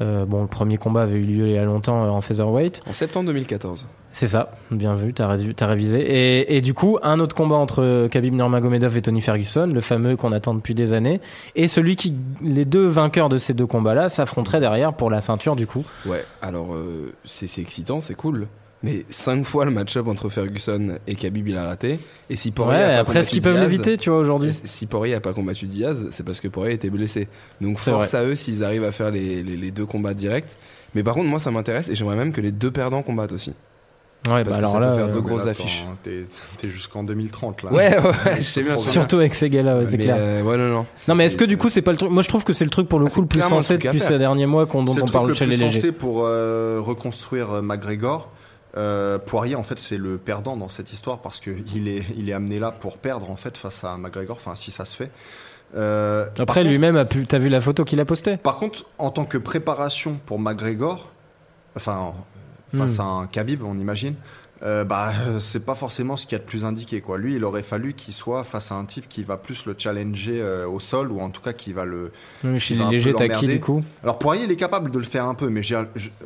Euh, 0.00 0.24
bon, 0.24 0.42
le 0.42 0.48
premier 0.48 0.76
combat 0.76 1.02
avait 1.02 1.16
eu 1.18 1.22
lieu 1.24 1.46
il 1.46 1.52
y 1.52 1.58
a 1.58 1.64
longtemps 1.64 2.04
euh, 2.04 2.08
en 2.08 2.20
featherweight. 2.20 2.82
En 2.88 2.92
septembre 2.92 3.26
2014. 3.26 3.86
C'est 4.10 4.28
ça, 4.28 4.52
bien 4.70 4.94
vu, 4.94 5.12
t'as 5.12 5.26
ré- 5.26 5.54
t'as 5.56 5.66
révisé. 5.66 5.98
Et, 6.00 6.56
et 6.56 6.60
du 6.60 6.72
coup, 6.72 6.98
un 7.02 7.18
autre 7.18 7.34
combat 7.34 7.56
entre 7.56 8.06
Khabib 8.08 8.32
Nurmagomedov 8.34 8.96
et 8.96 9.02
Tony 9.02 9.20
Ferguson, 9.20 9.66
le 9.72 9.80
fameux 9.80 10.16
qu'on 10.16 10.30
attend 10.30 10.54
depuis 10.54 10.74
des 10.74 10.92
années, 10.92 11.20
et 11.56 11.66
celui 11.66 11.96
qui, 11.96 12.14
les 12.40 12.64
deux 12.64 12.86
vainqueurs 12.86 13.28
de 13.28 13.38
ces 13.38 13.54
deux 13.54 13.66
combats-là, 13.66 14.08
s'affronteraient 14.08 14.60
derrière 14.60 14.94
pour 14.94 15.10
la 15.10 15.20
ceinture 15.20 15.56
du 15.56 15.66
coup. 15.66 15.84
Ouais, 16.06 16.24
alors 16.42 16.74
euh, 16.74 17.12
c'est 17.24 17.60
excitant, 17.60 18.00
c'est 18.00 18.14
cool. 18.14 18.46
Mais 18.84 19.04
cinq 19.08 19.44
fois 19.44 19.64
le 19.64 19.70
match-up 19.70 20.06
entre 20.08 20.28
Ferguson 20.28 20.98
et 21.06 21.14
Khabib, 21.14 21.48
il 21.48 21.56
a 21.56 21.64
raté. 21.64 21.98
Et 22.30 22.36
si 22.36 22.50
Poirier 22.50 22.78
ouais, 22.78 22.84
a 22.84 22.88
pas 22.88 22.98
après, 23.00 23.18
est-ce 23.20 23.30
combattu 23.30 23.30
qu'ils 23.30 23.42
peuvent 23.42 23.54
Diaz- 23.54 23.62
l'éviter, 23.62 23.96
tu 23.96 24.10
vois, 24.10 24.18
aujourd'hui 24.18 24.50
Si 24.52 24.86
Poirier 24.86 25.14
a 25.14 25.20
pas 25.20 25.32
combattu 25.32 25.66
Diaz, 25.66 26.06
c'est 26.10 26.24
parce 26.24 26.40
que 26.40 26.48
Poirier 26.48 26.74
était 26.74 26.90
blessé. 26.90 27.28
Donc 27.60 27.78
C'est 27.80 27.90
force 27.90 28.14
à 28.14 28.24
eux 28.24 28.34
s'ils 28.34 28.62
arrivent 28.62 28.84
à 28.84 28.92
faire 28.92 29.10
les, 29.10 29.42
les- 29.42 29.56
les 29.56 29.70
deux 29.70 29.86
combats 29.86 30.14
directs. 30.14 30.56
Mais 30.94 31.02
par 31.02 31.14
contre, 31.14 31.28
moi 31.28 31.38
ça 31.38 31.50
m'intéresse 31.50 31.88
et 31.88 31.94
j'aimerais 31.94 32.16
même 32.16 32.32
que 32.32 32.40
les 32.40 32.52
deux 32.52 32.70
perdants 32.70 33.02
combattent 33.02 33.32
aussi. 33.32 33.54
Ouais, 34.26 34.42
Parce 34.42 34.44
bah 34.44 34.50
que 34.52 34.58
alors 34.58 34.70
ça 34.72 34.80
là, 34.80 34.88
peut 34.88 34.94
faire 34.94 35.04
euh, 35.08 35.10
deux 35.12 35.20
Mais 35.20 35.26
grosses 35.28 35.44
là, 35.44 35.50
affiches. 35.50 35.82
attends, 35.84 35.98
T'es 36.02 36.24
t'es 36.56 36.70
jusqu'en 36.70 37.04
2030 37.04 37.62
là. 37.64 37.72
Ouais, 37.72 37.98
ouais, 37.98 38.12
je 38.38 38.40
sais 38.42 38.62
bien. 38.62 38.78
surtout 38.78 39.16
avec 39.18 39.34
ces 39.34 39.50
gars-là, 39.50 39.76
ouais, 39.76 39.84
c'est 39.84 39.98
Mais, 39.98 40.04
clair. 40.04 40.16
euh, 40.18 40.42
ouais, 40.42 40.56
non, 40.56 40.68
non. 40.68 40.86
Non, 41.08 41.14
mais 41.14 41.24
est-ce 41.26 41.34
C'est- 41.34 41.40
que 41.40 41.44
du 41.44 41.50
c'est- 41.52 41.56
coup, 41.58 41.68
c'est 41.68 41.82
pas 41.82 41.90
le 41.90 41.98
truc 41.98 42.10
Moi, 42.10 42.22
je 42.22 42.28
trouve 42.28 42.42
que 42.42 42.54
c'est 42.54 42.64
le 42.64 42.70
truc 42.70 42.88
pour 42.88 42.98
le 43.00 43.04
Ah, 43.04 43.08
coup 43.10 43.16
c'est 43.16 43.20
le 43.20 43.26
plus 43.26 43.40
sensé 43.42 43.74
depuis 43.74 43.98
faire. 43.98 44.08
ces 44.08 44.18
derniers 44.18 44.46
mois 44.46 44.64
qu'on- 44.64 44.82
dont 44.82 44.92
C'est 44.92 44.98
le 45.00 45.02
on 45.02 45.06
truc 45.06 45.12
parle 45.12 45.28
le 45.28 45.34
chez 45.34 45.44
plus 45.44 45.50
les 45.58 45.64
légers. 45.64 45.78
sensé 45.78 45.92
pour 45.92 46.22
euh, 46.24 46.80
reconstruire 46.82 47.50
euh, 47.52 47.60
McGregor. 47.60 48.30
Euh, 48.76 49.18
Poirier, 49.18 49.54
en 49.54 49.62
fait, 49.62 49.78
c'est 49.78 49.98
le 49.98 50.18
perdant 50.18 50.56
dans 50.56 50.68
cette 50.68 50.92
histoire 50.92 51.20
parce 51.20 51.38
qu'il 51.40 51.86
est, 51.88 52.04
il 52.16 52.28
est 52.28 52.32
amené 52.32 52.58
là 52.58 52.72
pour 52.72 52.98
perdre 52.98 53.30
en 53.30 53.36
fait 53.36 53.56
face 53.56 53.84
à 53.84 53.96
McGregor. 53.96 54.36
Enfin, 54.36 54.56
si 54.56 54.70
ça 54.70 54.84
se 54.84 54.96
fait. 54.96 55.10
Euh, 55.76 56.26
Après, 56.38 56.64
lui-même 56.64 56.96
a 56.96 57.04
pu. 57.04 57.26
T'as 57.26 57.38
vu 57.38 57.48
la 57.48 57.60
photo 57.60 57.84
qu'il 57.84 58.00
a 58.00 58.04
postée? 58.04 58.36
Par 58.36 58.56
contre, 58.56 58.84
en 58.98 59.10
tant 59.10 59.24
que 59.24 59.38
préparation 59.38 60.20
pour 60.26 60.38
McGregor, 60.38 61.10
enfin 61.76 62.12
face 62.76 62.98
Hmm. 62.98 63.02
à 63.02 63.04
un 63.04 63.26
Khabib, 63.28 63.62
on 63.64 63.78
imagine, 63.78 64.14
euh, 64.64 64.82
bah 64.84 65.12
euh, 65.26 65.38
c'est 65.38 65.60
pas 65.64 65.76
forcément 65.76 66.16
ce 66.16 66.26
qu'il 66.26 66.32
y 66.32 66.40
a 66.40 66.42
de 66.42 66.48
plus 66.48 66.64
indiqué 66.64 67.00
quoi. 67.00 67.18
Lui, 67.18 67.36
il 67.36 67.44
aurait 67.44 67.62
fallu 67.62 67.92
qu'il 67.94 68.12
soit 68.14 68.42
face 68.42 68.72
à 68.72 68.74
un 68.74 68.84
type 68.84 69.08
qui 69.08 69.22
va 69.22 69.36
plus 69.36 69.64
le 69.66 69.74
challenger 69.78 70.40
euh, 70.40 70.66
au 70.66 70.80
sol 70.80 71.12
ou 71.12 71.20
en 71.20 71.30
tout 71.30 71.40
cas 71.42 71.52
qui 71.52 71.72
va 71.72 71.84
le. 71.84 72.10
Oui, 72.42 72.58
Chez 72.58 72.74
Il 72.74 72.80
va 72.80 72.86
les 72.90 72.96
légers, 72.96 73.14
t'as 73.14 73.28
qui 73.28 73.46
du 73.46 73.60
coup? 73.60 73.82
Alors 74.02 74.18
Poirier, 74.18 74.44
il 74.44 74.50
est 74.52 74.56
capable 74.56 74.90
de 74.90 74.98
le 74.98 75.04
faire 75.04 75.26
un 75.26 75.34
peu, 75.34 75.48
mais 75.48 75.62
j'ai- 75.62 75.76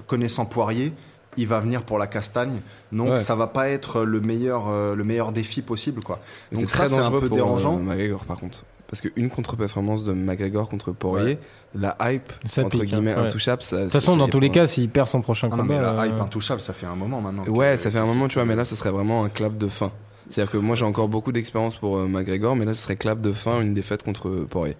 connaissant 0.06 0.46
Poirier, 0.46 0.94
il 1.38 1.46
va 1.46 1.60
venir 1.60 1.82
pour 1.84 1.98
la 1.98 2.06
castagne. 2.06 2.60
Donc 2.92 3.10
Ouais. 3.12 3.18
ça 3.18 3.34
va 3.34 3.46
pas 3.46 3.68
être 3.70 4.02
le 4.04 4.20
meilleur, 4.20 4.68
euh, 4.68 4.94
le 4.94 5.04
meilleur 5.04 5.32
défi 5.32 5.62
possible 5.62 6.02
quoi. 6.02 6.20
C'est 6.52 6.60
Donc 6.60 6.66
très 6.68 6.88
ça, 6.88 6.96
c'est 6.96 7.06
un 7.06 7.10
peu 7.10 7.28
pour 7.28 7.36
dérangeant. 7.36 7.76
euh, 7.76 7.80
McGregor 7.82 8.24
par 8.26 8.38
contre. 8.38 8.64
Parce 8.88 9.02
qu'une 9.02 9.28
contre-performance 9.28 10.02
de 10.02 10.12
McGregor 10.14 10.66
contre 10.68 10.92
Poirier, 10.92 11.38
la 11.74 11.94
hype, 12.00 12.32
Ça 12.46 12.62
entre 12.62 12.70
pique, 12.70 12.80
hein, 12.82 12.84
guillemets, 12.96 13.14
ouais. 13.14 13.20
intouchable, 13.26 13.60
ça. 13.62 13.76
De 13.76 13.82
toute 13.82 13.92
façon, 13.92 14.16
dans 14.16 14.28
tous 14.28 14.40
les 14.40 14.48
cas, 14.48 14.66
s'il 14.66 14.88
perd 14.88 15.08
son 15.08 15.20
prochain 15.20 15.48
Ah 15.52 15.56
non, 15.56 15.62
combat. 15.64 15.74
mais 15.76 15.82
la 15.82 15.90
euh, 16.00 16.06
hype 16.06 16.18
intouchable, 16.20 16.62
ça 16.62 16.72
fait 16.72 16.86
un 16.86 16.94
moment 16.94 17.20
maintenant. 17.20 17.44
Ouais, 17.48 17.76
ça 17.76 17.90
fait 17.90 17.98
un 17.98 18.06
moment, 18.06 18.28
tu 18.28 18.36
vois, 18.36 18.46
mais 18.46 18.56
là, 18.56 18.64
ce 18.64 18.74
serait 18.76 18.90
vraiment 18.90 19.24
un 19.24 19.28
clap 19.28 19.58
de 19.58 19.68
fin. 19.68 19.92
C'est-à-dire 20.30 20.50
que 20.52 20.56
moi, 20.56 20.74
j'ai 20.74 20.86
encore 20.86 21.08
beaucoup 21.08 21.32
d'expérience 21.32 21.76
pour 21.76 21.98
euh, 21.98 22.06
McGregor, 22.08 22.56
mais 22.56 22.64
là, 22.64 22.72
ce 22.72 22.80
serait 22.80 22.96
clap 22.96 23.20
de 23.20 23.32
fin, 23.32 23.60
une 23.60 23.74
défaite 23.74 24.02
contre 24.02 24.30
Poirier. 24.48 24.76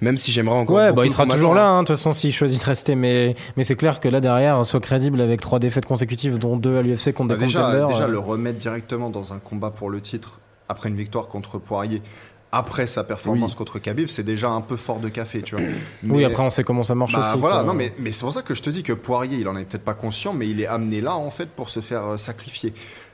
Même 0.00 0.16
si 0.16 0.30
j'aimerais 0.32 0.56
encore. 0.56 0.76
Ouais, 0.76 0.92
bah 0.92 1.04
il 1.04 1.10
sera 1.10 1.26
toujours 1.26 1.54
là, 1.54 1.66
hein. 1.66 1.78
hein, 1.78 1.82
de 1.82 1.88
toute 1.88 1.96
façon, 1.96 2.12
s'il 2.12 2.32
choisit 2.32 2.60
de 2.60 2.64
rester. 2.64 2.94
Mais, 2.94 3.34
mais 3.56 3.64
c'est 3.64 3.76
clair 3.76 4.00
que 4.00 4.08
là, 4.08 4.20
derrière, 4.20 4.64
soit 4.64 4.80
crédible 4.80 5.20
avec 5.20 5.40
trois 5.40 5.58
défaites 5.58 5.86
consécutives, 5.86 6.38
dont 6.38 6.56
deux 6.56 6.76
à 6.78 6.82
l'UFC 6.82 7.12
contre 7.12 7.30
Bah, 7.30 7.36
des 7.36 7.46
déjà, 7.46 7.60
contenders. 7.62 7.86
déjà 7.88 8.04
euh, 8.04 8.08
le 8.08 8.18
remettre 8.18 8.58
directement 8.58 9.10
dans 9.10 9.32
un 9.32 9.38
combat 9.38 9.70
pour 9.70 9.90
le 9.90 10.00
titre 10.00 10.38
après 10.68 10.88
une 10.88 10.96
victoire 10.96 11.28
contre 11.28 11.58
Poirier, 11.58 12.02
après 12.52 12.86
sa 12.86 13.04
performance 13.04 13.50
Oui. 13.52 13.56
contre 13.56 13.78
Khabib, 13.78 14.08
c'est 14.08 14.22
déjà 14.22 14.48
un 14.50 14.60
peu 14.60 14.76
fort 14.76 15.00
de 15.00 15.08
café, 15.08 15.42
tu 15.42 15.54
vois. 15.56 15.64
Oui, 15.64 15.70
Mais- 16.02 16.24
après, 16.24 16.42
on 16.42 16.50
sait 16.50 16.62
comment 16.64 16.82
ça 16.82 16.94
marche 16.94 17.12
Bah 17.14 17.30
aussi. 17.30 17.38
voilà, 17.40 17.56
quoi. 17.56 17.64
non 17.64 17.74
mais, 17.74 17.92
mais 17.98 18.10
c'est 18.12 18.20
pour 18.24 18.32
ça 18.32 18.42
que 18.42 18.54
je 18.54 18.62
te 18.62 18.70
dis 18.70 18.82
que 18.82 18.92
Poirier, 18.92 19.38
il 19.38 19.48
en 19.48 19.56
est 19.56 19.64
peut-être 19.64 19.84
pas 19.84 19.94
conscient, 19.94 20.32
mais 20.32 20.46
il 20.48 20.60
est 20.60 20.66
amené 20.66 21.00
là 21.00 21.14
en 21.16 21.30
fait 21.30 21.48
pour 21.50 21.68
se 21.70 21.80
faire 21.80 22.04
euh, 22.04 22.16
sacrifier. 22.16 22.72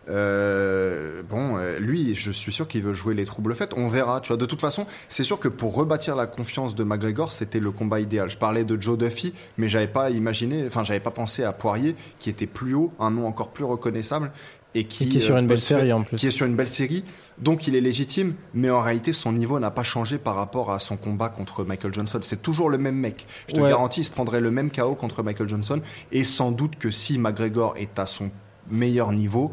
Euh, 0.08 1.22
bon, 1.28 1.56
euh, 1.56 1.78
lui, 1.78 2.14
je 2.14 2.30
suis 2.30 2.52
sûr 2.52 2.68
qu'il 2.68 2.82
veut 2.82 2.94
jouer 2.94 3.14
les 3.14 3.24
troubles 3.24 3.54
faits. 3.54 3.72
On 3.76 3.88
verra, 3.88 4.20
tu 4.20 4.28
vois. 4.28 4.36
De 4.36 4.46
toute 4.46 4.60
façon, 4.60 4.86
c'est 5.08 5.24
sûr 5.24 5.38
que 5.38 5.48
pour 5.48 5.74
rebâtir 5.74 6.16
la 6.16 6.26
confiance 6.26 6.74
de 6.74 6.84
McGregor, 6.84 7.32
c'était 7.32 7.60
le 7.60 7.70
combat 7.70 8.00
idéal. 8.00 8.28
Je 8.30 8.36
parlais 8.38 8.64
de 8.64 8.80
Joe 8.80 8.98
Duffy, 8.98 9.32
mais 9.56 9.68
j'avais 9.68 9.88
pas 9.88 10.10
imaginé, 10.10 10.64
enfin, 10.66 10.84
j'avais 10.84 11.00
pas 11.00 11.10
pensé 11.10 11.44
à 11.44 11.52
Poirier, 11.52 11.96
qui 12.18 12.30
était 12.30 12.46
plus 12.46 12.74
haut, 12.74 12.92
un 12.98 13.10
nom 13.10 13.26
encore 13.26 13.50
plus 13.50 13.64
reconnaissable 13.64 14.30
et 14.74 14.84
qui, 14.84 15.04
Et 15.04 15.08
qui 15.08 15.16
est 15.18 15.20
sur 15.20 15.36
euh, 15.36 15.40
une 15.40 15.46
belle 15.46 15.60
série 15.60 15.92
en 15.92 16.02
plus. 16.02 16.16
qui 16.16 16.26
est 16.26 16.32
sur 16.32 16.46
une 16.46 16.56
belle 16.56 16.66
série, 16.68 17.04
donc 17.38 17.68
il 17.68 17.76
est 17.76 17.80
légitime, 17.80 18.34
mais 18.54 18.70
en 18.70 18.80
réalité 18.80 19.12
son 19.12 19.30
niveau 19.32 19.60
n'a 19.60 19.70
pas 19.70 19.84
changé 19.84 20.18
par 20.18 20.34
rapport 20.34 20.72
à 20.72 20.80
son 20.80 20.96
combat 20.96 21.28
contre 21.28 21.62
Michael 21.64 21.94
Johnson. 21.94 22.18
C'est 22.22 22.42
toujours 22.42 22.70
le 22.70 22.78
même 22.78 22.96
mec. 22.96 23.26
Je 23.48 23.54
te 23.54 23.60
Ouais. 23.60 23.68
garantis, 23.70 24.00
il 24.00 24.04
se 24.04 24.10
prendrait 24.10 24.40
le 24.40 24.50
même 24.50 24.72
KO 24.72 24.96
contre 24.96 25.22
Michael 25.22 25.48
Johnson, 25.48 25.80
et 26.10 26.24
sans 26.24 26.50
doute 26.50 26.76
que 26.76 26.90
si 26.90 27.18
McGregor 27.18 27.74
est 27.76 27.98
à 28.00 28.06
son 28.06 28.30
meilleur 28.68 29.12
niveau, 29.12 29.52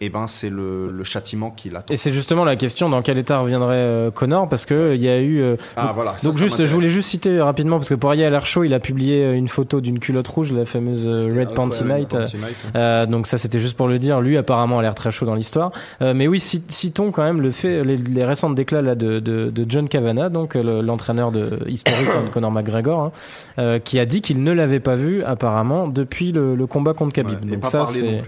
eh 0.00 0.08
ben 0.08 0.26
c'est 0.26 0.48
le, 0.50 0.90
le 0.90 1.04
châtiment 1.04 1.50
qui 1.50 1.70
l'attend. 1.70 1.92
Et 1.92 1.96
c'est 1.96 2.10
justement 2.12 2.44
la 2.44 2.56
question 2.56 2.88
dans 2.88 3.02
quel 3.02 3.18
état 3.18 3.38
reviendrait 3.38 3.76
euh, 3.76 4.10
Connor 4.10 4.48
parce 4.48 4.66
que 4.66 4.74
euh, 4.74 4.94
il 4.94 5.02
y 5.02 5.08
a 5.08 5.18
eu 5.20 5.40
euh, 5.40 5.56
Ah 5.76 5.86
donc, 5.86 5.94
voilà. 5.96 6.16
ça, 6.16 6.26
donc 6.26 6.34
ça 6.34 6.40
juste 6.40 6.64
je 6.64 6.72
voulais 6.72 6.90
juste 6.90 7.08
citer 7.10 7.40
rapidement 7.40 7.78
parce 7.78 7.88
que 7.88 8.06
à 8.06 8.14
l'air 8.14 8.46
chaud 8.46 8.64
il 8.64 8.74
a 8.74 8.80
publié 8.80 9.22
euh, 9.24 9.34
une 9.34 9.48
photo 9.48 9.80
d'une 9.80 9.98
culotte 9.98 10.28
rouge 10.28 10.52
la 10.52 10.64
fameuse 10.64 11.06
euh, 11.06 11.32
Red 11.38 11.54
Panty 11.54 11.84
Night 11.84 12.14
euh, 12.14 12.24
hein. 12.24 12.48
Euh, 12.76 13.06
donc 13.06 13.26
ça 13.26 13.38
c'était 13.38 13.60
juste 13.60 13.76
pour 13.76 13.88
le 13.88 13.98
dire. 13.98 14.20
Lui 14.20 14.36
apparemment 14.36 14.78
a 14.78 14.82
l'air 14.82 14.94
très 14.94 15.10
chaud 15.10 15.26
dans 15.26 15.34
l'histoire. 15.34 15.70
Euh, 16.02 16.14
mais 16.14 16.26
oui, 16.28 16.38
cit- 16.40 16.62
citons 16.68 17.10
quand 17.12 17.22
même 17.22 17.40
le 17.40 17.50
fait 17.50 17.84
les, 17.84 17.96
les 17.96 18.24
récents 18.24 18.50
déclats 18.50 18.82
là 18.82 18.94
de, 18.94 19.18
de, 19.20 19.50
de 19.50 19.66
John 19.68 19.88
Kavanagh, 19.88 20.32
donc 20.32 20.56
euh, 20.56 20.62
le- 20.62 20.80
l'entraîneur 20.80 21.30
de 21.32 21.60
historique 21.68 22.08
de 22.26 22.30
Conor 22.30 22.50
McGregor, 22.50 23.00
hein, 23.00 23.12
euh, 23.58 23.78
qui 23.78 23.98
a 23.98 24.06
dit 24.06 24.20
qu'il 24.22 24.42
ne 24.42 24.52
l'avait 24.52 24.80
pas 24.80 24.96
vu 24.96 25.22
apparemment 25.22 25.88
depuis 25.88 26.32
le, 26.32 26.54
le 26.54 26.66
combat 26.66 26.94
contre 26.94 27.12
Khabib. 27.14 27.44
Ouais, 27.44 27.56
donc 27.56 27.66
ça 27.66 27.84
c'est. 27.86 28.22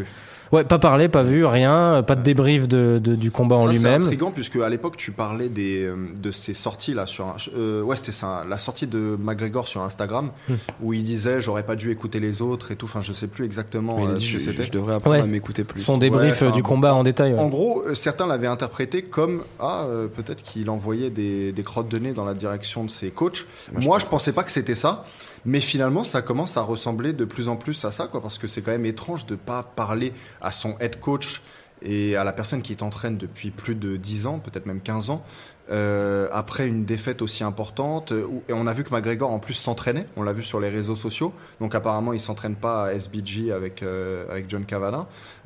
Ouais 0.52 0.64
pas 0.64 0.78
parlé, 0.78 1.08
pas 1.08 1.22
vu, 1.22 1.44
rien, 1.44 2.02
pas 2.06 2.14
de 2.14 2.22
débrief 2.22 2.68
de, 2.68 3.00
de- 3.02 3.14
du 3.14 3.30
combat 3.30 3.56
en 3.56 3.66
Ça, 3.66 3.72
C'est 3.72 3.78
lui-même. 3.78 4.02
intriguant 4.02 4.30
puisque 4.30 4.56
à 4.56 4.68
l'époque 4.68 4.96
tu 4.96 5.10
parlais 5.12 5.48
des, 5.48 5.82
euh, 5.84 5.96
de 6.20 6.30
ses 6.30 6.54
sorties 6.54 6.94
là 6.94 7.06
sur 7.06 7.26
un- 7.26 7.36
euh, 7.56 7.82
ouais 7.82 7.96
c'était 7.96 8.12
ça 8.12 8.44
la 8.48 8.58
sortie 8.58 8.86
de 8.86 9.16
McGregor 9.20 9.66
sur 9.68 9.82
Instagram 9.82 10.30
Hmm. 10.48 10.54
où 10.82 10.92
il 10.92 11.02
disait 11.02 11.40
j'aurais 11.40 11.62
pas 11.64 11.74
dû 11.76 11.90
écouter 11.90 12.20
les 12.20 12.42
autres 12.42 12.70
et 12.72 12.76
tout 12.76 12.84
enfin 12.86 13.00
je 13.02 13.12
sais 13.12 13.26
plus 13.26 13.44
exactement 13.44 13.96
Mais 13.96 14.04
il 14.04 14.08
a 14.08 14.12
euh, 14.12 14.14
dit, 14.16 14.26
ce 14.26 14.32
que 14.34 14.38
je, 14.38 14.50
c'était 14.50 14.62
je 14.64 14.70
devrais 14.72 14.94
apprendre 14.94 15.16
Ouais. 15.16 15.22
à 15.22 15.26
m'écouter 15.26 15.64
plus. 15.64 15.80
Son 15.80 15.98
débrief 15.98 16.42
Ouais, 16.42 16.52
du 16.52 16.62
combat 16.62 16.94
en 16.94 17.02
détail. 17.02 17.32
ouais. 17.34 17.38
En 17.40 17.48
gros, 17.48 17.82
certains 17.94 18.26
l'avaient 18.26 18.46
interprété 18.46 19.02
comme 19.02 19.42
ah 19.60 19.84
euh, 19.88 20.06
peut-être 20.08 20.42
qu'il 20.42 20.68
envoyait 20.70 21.10
des, 21.10 21.52
des 21.52 21.62
crottes 21.62 21.88
de 21.88 21.98
nez 21.98 22.12
dans 22.12 22.24
la 22.24 22.34
direction 22.34 22.84
de 22.84 22.90
ses 22.90 23.10
coachs. 23.10 23.46
Moi, 23.72 23.80
je 23.80 23.86
Moi, 23.86 23.98
je 23.98 24.06
pensais 24.06 24.32
pas 24.32 24.42
que 24.44 24.50
c'était 24.50 24.74
ça, 24.74 25.04
mais 25.44 25.60
finalement, 25.60 26.04
ça 26.04 26.22
commence 26.22 26.56
à 26.56 26.62
ressembler 26.62 27.12
de 27.12 27.24
plus 27.24 27.48
en 27.48 27.56
plus 27.56 27.84
à 27.84 27.90
ça, 27.90 28.06
quoi, 28.06 28.20
parce 28.22 28.38
que 28.38 28.46
c'est 28.46 28.62
quand 28.62 28.72
même 28.72 28.86
étrange 28.86 29.26
de 29.26 29.34
pas 29.36 29.62
parler 29.62 30.12
à 30.40 30.50
son 30.52 30.76
head 30.80 31.00
coach 31.00 31.42
et 31.84 32.14
à 32.16 32.22
la 32.24 32.32
personne 32.32 32.62
qui 32.62 32.76
t'entraîne 32.76 33.16
depuis 33.18 33.50
plus 33.50 33.74
de 33.74 33.96
10 33.96 34.26
ans, 34.26 34.38
peut-être 34.38 34.66
même 34.66 34.80
15 34.80 35.10
ans. 35.10 35.22
euh, 35.70 36.28
après 36.32 36.66
une 36.66 36.84
défaite 36.84 37.22
aussi 37.22 37.44
importante, 37.44 38.10
euh, 38.10 38.26
où- 38.26 38.42
et 38.48 38.52
on 38.52 38.66
a 38.66 38.72
vu 38.74 38.82
que 38.82 38.92
McGregor 38.92 39.30
en 39.30 39.38
plus 39.38 39.54
s'entraînait, 39.54 40.06
on 40.16 40.22
l'a 40.24 40.32
vu 40.32 40.42
sur 40.42 40.58
les 40.58 40.68
réseaux 40.68 40.96
sociaux, 40.96 41.32
donc 41.60 41.74
apparemment 41.76 42.12
il 42.12 42.18
s'entraîne 42.20 42.56
pas 42.56 42.86
à 42.88 42.92
SBG 42.94 43.52
avec, 43.52 43.82
euh, 43.82 44.26
avec 44.28 44.50
John. 44.50 44.66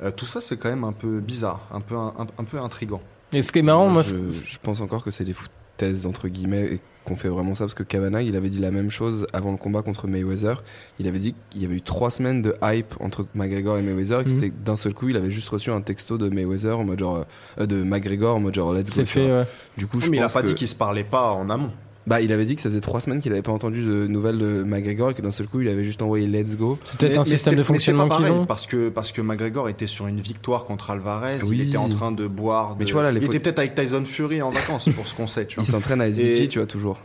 Euh, 0.01 0.11
tout 0.11 0.25
ça 0.25 0.41
c'est 0.41 0.57
quand 0.57 0.69
même 0.69 0.83
un 0.83 0.91
peu 0.91 1.19
bizarre, 1.19 1.67
un 1.71 1.81
peu, 1.81 1.95
un, 1.95 2.13
un 2.37 2.43
peu 2.43 2.57
intrigant. 2.59 2.99
Et 3.31 3.41
ce 3.43 3.51
qui 3.51 3.59
est 3.59 3.61
marrant, 3.61 3.89
moi, 3.89 4.01
je, 4.01 4.29
je 4.31 4.57
pense 4.61 4.81
encore 4.81 5.03
que 5.03 5.11
c'est 5.11 5.23
des 5.23 5.33
foutaises 5.33 6.07
entre 6.07 6.27
guillemets 6.27 6.73
et 6.73 6.81
qu'on 7.07 7.15
fait 7.15 7.29
vraiment 7.29 7.55
ça 7.55 7.63
parce 7.63 7.73
que 7.73 7.83
Kavanagh 7.83 8.25
il 8.27 8.35
avait 8.35 8.49
dit 8.49 8.59
la 8.59 8.71
même 8.71 8.91
chose 8.91 9.25
avant 9.31 9.51
le 9.51 9.57
combat 9.57 9.81
contre 9.81 10.07
Mayweather. 10.07 10.61
Il 10.99 11.07
avait 11.07 11.19
dit 11.19 11.33
qu'il 11.49 11.61
y 11.61 11.65
avait 11.65 11.75
eu 11.75 11.81
trois 11.81 12.11
semaines 12.11 12.41
de 12.41 12.55
hype 12.61 12.93
entre 12.99 13.25
McGregor 13.33 13.77
et 13.77 13.81
Mayweather 13.81 14.21
et 14.21 14.23
que 14.25 14.29
c'était 14.29 14.51
d'un 14.51 14.75
seul 14.75 14.93
coup 14.93 15.07
il 15.09 15.15
avait 15.15 15.31
juste 15.31 15.49
reçu 15.49 15.71
un 15.71 15.81
texto 15.81 16.17
de 16.17 16.29
Mayweather 16.29 16.77
en 16.77 16.83
mode 16.83 16.99
genre 16.99 17.25
euh, 17.59 17.65
de 17.65 17.81
McGregor 17.83 18.35
en 18.35 18.39
mode 18.39 18.55
genre 18.55 18.73
let's 18.73 18.95
go. 18.95 19.05
fait. 19.05 19.31
ouais. 19.31 19.45
Du 19.77 19.87
coup 19.87 20.01
je 20.01 20.09
mais 20.09 20.17
il 20.17 20.23
a 20.23 20.27
pas 20.27 20.41
que 20.41 20.47
dit 20.47 20.55
qu'ils 20.55 20.67
se 20.67 20.75
parlaient 20.75 21.03
pas 21.05 21.31
en 21.31 21.49
amont. 21.49 21.71
Bah, 22.07 22.21
il 22.21 22.31
avait 22.31 22.45
dit 22.45 22.55
que 22.55 22.61
ça 22.61 22.69
faisait 22.69 22.79
trois 22.79 23.01
semaines 23.01 23.19
qu'il 23.19 23.33
avait 23.33 23.41
pas 23.41 23.51
entendu 23.51 23.83
de 23.83 24.07
nouvelles 24.07 24.37
de 24.37 24.63
McGregor 24.63 25.11
et 25.11 25.13
que 25.13 25.21
d'un 25.21 25.29
seul 25.29 25.45
coup, 25.47 25.59
il 25.59 25.67
avait 25.67 25.83
juste 25.83 26.01
envoyé 26.01 26.25
Let's 26.25 26.55
Go. 26.55 26.79
C'est 26.85 26.97
peut-être 26.97 27.17
un 27.17 27.23
mais 27.23 27.25
système 27.25 27.55
de 27.55 27.63
fonctionnement 27.63 28.07
qu'ils 28.07 28.23
pareil, 28.25 28.31
ont. 28.31 28.45
Parce 28.45 28.65
que, 28.65 28.87
parce 28.87 29.11
que 29.11 29.21
McGregor 29.21 29.67
était 29.67 29.87
sur 29.87 30.07
une 30.07 30.21
victoire 30.21 30.63
contre 30.63 30.89
Alvarez. 30.89 31.39
Oui. 31.43 31.57
Il 31.59 31.67
était 31.67 31.77
en 31.77 31.89
train 31.89 32.13
de 32.13 32.25
boire. 32.25 32.77
Mais 32.79 32.85
tu 32.85 32.93
vois, 32.93 33.03
là, 33.03 33.11
les 33.11 33.19
il 33.19 33.25
était 33.25 33.39
peut-être 33.39 33.59
avec 33.59 33.75
Tyson 33.75 34.05
Fury 34.05 34.41
en 34.41 34.49
vacances, 34.51 34.87
pour 34.95 35.05
ce 35.07 35.13
qu'on 35.13 35.27
sait. 35.27 35.45
Tu 35.47 35.55
vois. 35.55 35.65
Il 35.65 35.69
s'entraîne 35.69 35.99
à 35.99 36.07
SBG, 36.07 36.43
Et- 36.43 36.47
tu 36.47 36.59
vois, 36.59 36.65
toujours. 36.65 36.97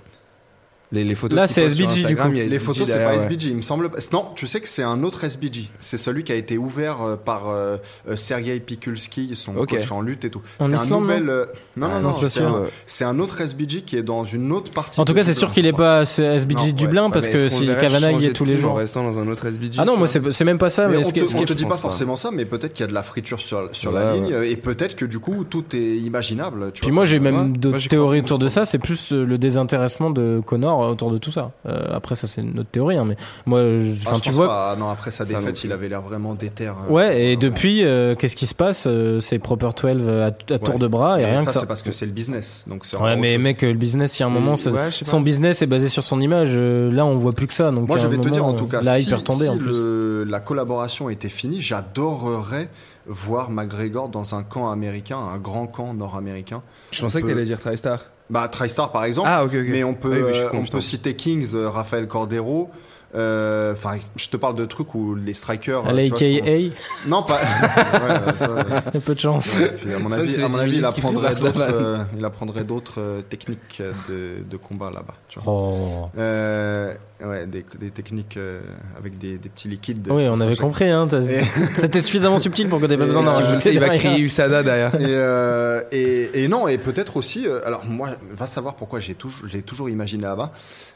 Les, 0.92 1.04
les 1.04 1.14
photos 1.14 1.36
Là, 1.36 1.46
c'est 1.46 1.62
SBG, 1.62 2.04
du 2.04 2.16
coup. 2.16 2.28
Les 2.30 2.42
SBG 2.42 2.58
photos, 2.58 2.88
c'est 2.88 3.02
pas 3.02 3.10
ouais. 3.16 3.16
SBG, 3.16 3.48
il 3.48 3.56
me 3.56 3.62
semble. 3.62 3.90
Non, 4.12 4.26
tu 4.36 4.46
sais 4.46 4.60
que 4.60 4.68
c'est 4.68 4.82
un 4.82 5.02
autre 5.02 5.24
SBG. 5.24 5.70
C'est 5.80 5.96
celui 5.96 6.22
qui 6.22 6.32
a 6.32 6.34
été 6.36 6.58
ouvert 6.58 7.02
euh, 7.02 7.16
par 7.16 7.48
euh, 7.48 7.78
euh, 8.08 8.16
Sergei 8.16 8.60
Pikulski, 8.60 9.34
son 9.34 9.56
Ok. 9.56 9.70
coach 9.70 9.90
en 9.90 10.00
lutte 10.02 10.24
et 10.26 10.30
tout. 10.30 10.42
C'est 10.60 10.74
un 10.74 10.86
nouvel. 10.86 11.28
euh, 11.28 11.46
Non, 11.76 11.86
Ah, 11.90 11.94
non, 11.94 11.94
non, 11.94 12.00
non, 12.08 12.12
c'est 12.12 12.20
pas 12.20 12.28
c'est 12.28 12.38
sûr. 12.40 12.48
un, 12.48 12.62
c'est 12.86 13.04
un 13.04 13.18
autre 13.18 13.40
SBG 13.40 13.82
qui 13.82 13.96
est 13.96 14.02
dans 14.02 14.24
une 14.24 14.52
autre 14.52 14.70
partie. 14.70 15.00
En 15.00 15.04
tout 15.04 15.14
cas, 15.14 15.22
c'est 15.22 15.34
sûr 15.34 15.50
qu'il 15.50 15.66
est 15.66 15.72
pas 15.72 16.04
ce 16.04 16.20
SBG. 16.22 16.72
Dublin 16.72 17.06
Ouais, 17.06 17.10
parce 17.12 17.26
mais 17.26 17.32
que 17.32 17.48
si 17.48 17.66
Kavanagh 17.66 18.22
est 18.24 18.32
tous 18.32 18.44
les 18.44 18.58
jours. 18.58 18.76
restant 18.76 19.02
dans 19.02 19.18
un 19.18 19.26
autre 19.28 19.46
SBG. 19.46 19.78
Ah 19.78 19.84
non, 19.84 19.96
moi 19.96 20.06
c'est 20.06 20.32
c'est 20.32 20.44
même 20.44 20.58
pas 20.58 20.70
ça. 20.70 20.88
On 20.88 21.10
te, 21.44 21.52
dit 21.54 21.64
pas 21.64 21.76
forcément 21.76 22.16
ça, 22.16 22.30
mais 22.32 22.44
peut-être 22.44 22.72
qu'il 22.74 22.82
y 22.82 22.84
a 22.84 22.88
de 22.88 22.94
la 22.94 23.02
friture 23.02 23.40
sur, 23.40 23.92
la 23.92 24.14
ligne 24.14 24.34
et 24.44 24.56
peut-être 24.56 24.94
que 24.96 25.04
du 25.04 25.18
coup 25.18 25.44
tout 25.44 25.64
est 25.74 25.96
imaginable. 25.96 26.70
Puis 26.72 26.90
moi 26.90 27.04
j'ai 27.06 27.18
même 27.18 27.56
d'autres 27.56 27.88
théories 27.88 28.20
autour 28.20 28.38
de 28.38 28.48
ça. 28.48 28.64
C'est 28.64 28.78
plus 28.78 29.12
le 29.12 29.38
désintéressement 29.38 30.10
de 30.10 30.40
Connor 30.44 30.81
autour 30.88 31.10
de 31.10 31.18
tout 31.18 31.30
ça. 31.30 31.52
Euh, 31.66 31.86
après 31.92 32.14
ça 32.14 32.26
c'est 32.26 32.42
notre 32.42 32.70
théorie, 32.70 32.96
hein, 32.96 33.04
mais 33.06 33.16
moi, 33.46 33.60
je- 33.80 33.92
Ah, 34.06 34.12
je 34.14 34.20
tu 34.20 34.28
pense 34.30 34.36
vois. 34.36 34.46
pas. 34.48 34.76
Non, 34.76 34.88
après 34.88 35.10
sa 35.10 35.24
défaite, 35.24 35.64
il 35.64 35.72
avait 35.72 35.88
l'air 35.88 36.02
vraiment 36.02 36.34
déter. 36.34 36.68
euh, 36.68 36.72
Ouais, 36.88 37.22
et 37.24 37.36
depuis, 37.36 37.84
euh, 37.84 38.14
qu'est-ce 38.14 38.36
qui 38.36 38.46
se 38.46 38.54
passe 38.54 38.86
C'est 39.20 39.38
Proper 39.38 39.70
12 39.76 40.08
à, 40.08 40.26
à 40.26 40.58
tour 40.58 40.78
de 40.78 40.86
bras 40.86 41.18
et 41.20 41.22
Et 41.22 41.26
rien 41.26 41.38
ça, 41.40 41.44
que 41.46 41.52
ça. 41.52 41.60
c'est 41.60 41.66
parce 41.66 41.82
que 41.82 41.92
c'est 41.92 42.06
le 42.06 42.12
business. 42.12 42.64
Donc 42.66 42.84
Ouais, 43.00 43.16
mais 43.16 43.38
mec, 43.38 43.62
le 43.62 43.74
business, 43.74 44.18
il 44.18 44.22
y 44.22 44.24
a 44.24 44.26
un 44.26 44.30
moment, 44.30 44.54
Ouais, 44.54 44.90
son 44.90 45.20
business 45.20 45.62
est 45.62 45.66
basé 45.66 45.88
sur 45.88 46.02
son 46.02 46.20
image. 46.20 46.56
là, 46.56 47.04
on 47.04 47.16
voit 47.16 47.32
plus 47.32 47.46
que 47.46 47.54
ça. 47.54 47.70
Donc 47.70 47.88
Moi, 47.88 47.96
je 47.98 48.06
vais 48.06 48.18
te 48.18 48.28
dire, 48.28 48.44
en 48.44 48.52
tout 48.54 48.66
cas, 48.66 48.80
la 48.82 48.98
si, 48.98 49.04
si 49.04 49.14
en 49.14 49.56
plus. 49.56 49.66
le- 49.70 50.24
la 50.24 50.40
collaboration 50.40 51.08
était 51.10 51.28
finie, 51.28 51.60
j'adorerais 51.60 52.68
voir 53.06 53.50
McGregor 53.50 54.08
dans 54.08 54.34
un 54.36 54.42
camp 54.44 54.70
américain, 54.70 55.18
un 55.18 55.38
grand 55.38 55.66
camp 55.66 55.92
nord-américain. 55.94 56.62
Je 56.92 57.00
pensais 57.00 57.20
que 57.20 57.26
peut- 57.26 57.32
t'allais 57.32 57.44
dire 57.44 57.58
TriStar. 57.60 58.04
Bah, 58.32 58.48
TriStar, 58.48 58.90
par 58.90 59.04
exemple. 59.04 59.28
Ah. 59.30 59.44
Mais 59.52 59.84
on 59.84 59.92
peut, 59.94 60.10
Ah 60.14 60.16
oui, 60.26 60.32
mais 60.32 60.38
euh, 60.40 60.48
con, 60.48 60.58
on 60.58 60.64
peut 60.64 60.80
citer 60.80 61.14
Kings, 61.14 61.50
euh, 61.54 61.68
Rafael 61.68 62.08
Cordero. 62.08 62.70
euh, 63.14 63.72
Enfin, 63.74 63.98
je 64.16 64.28
te 64.28 64.38
parle 64.38 64.54
de 64.54 64.64
trucs 64.64 64.94
où 64.94 65.14
les 65.14 65.34
strikers. 65.34 65.86
À 65.86 65.90
euh, 65.90 66.04
tu 66.04 66.08
vois, 66.08 66.18
sont- 66.18 66.24
l'AKA, 66.46 66.74
Non, 67.06 67.22
pas. 67.22 67.38
Ouais, 67.92 68.36
ça, 68.38 68.50
ouais. 68.54 68.62
il 68.88 68.94
y 68.94 68.96
a 68.96 69.00
peu 69.00 69.14
de 69.14 69.20
chance. 69.20 69.54
Ouais, 69.56 69.68
puis 69.76 69.92
à 69.92 69.98
mon 69.98 70.08
Ça, 70.08 70.14
avis, 70.16 70.30
c'est 70.30 70.42
à 70.42 70.48
mon 70.48 70.56
10 70.56 70.60
avis 70.62 70.76
il 70.78 70.84
apprendrait 70.86 71.34
d'autres, 71.34 71.58
va. 71.58 71.64
euh, 71.70 71.98
il 72.16 72.24
apprendrait 72.24 72.64
d'autres 72.64 73.00
euh, 73.02 73.20
techniques 73.20 73.82
de, 74.08 74.42
de 74.50 74.56
combat 74.56 74.90
là-bas. 74.90 75.14
tu 75.28 75.38
vois. 75.38 75.52
Oh. 75.52 76.06
Ouais, 77.24 77.46
des, 77.46 77.64
des 77.78 77.90
techniques 77.90 78.36
euh, 78.36 78.60
avec 78.98 79.16
des, 79.18 79.38
des 79.38 79.48
petits 79.48 79.68
liquides. 79.68 80.08
Oui, 80.10 80.26
on 80.28 80.40
avait 80.40 80.56
compris. 80.56 80.88
Hein, 80.88 81.08
C'était 81.76 82.00
suffisamment 82.00 82.38
subtil 82.38 82.68
pour 82.68 82.80
que 82.80 82.86
t'aies 82.86 82.96
pas 82.96 83.06
besoin 83.06 83.22
d'en 83.22 83.30
rajouter. 83.30 83.72
il 83.72 83.78
va 83.80 83.90
crier 83.96 84.18
USADA 84.20 84.62
derrière. 84.62 84.94
Et, 84.96 85.04
euh, 85.06 85.82
et, 85.92 86.42
et 86.44 86.48
non, 86.48 86.66
et 86.68 86.78
peut-être 86.78 87.16
aussi, 87.16 87.46
euh, 87.46 87.60
alors 87.64 87.84
moi, 87.84 88.10
va 88.32 88.46
savoir 88.46 88.74
pourquoi 88.74 88.98
j'ai 89.00 89.14
toujours, 89.14 89.48
j'ai 89.48 89.62
toujours 89.62 89.88
imaginé 89.88 90.24
là-bas, 90.24 90.52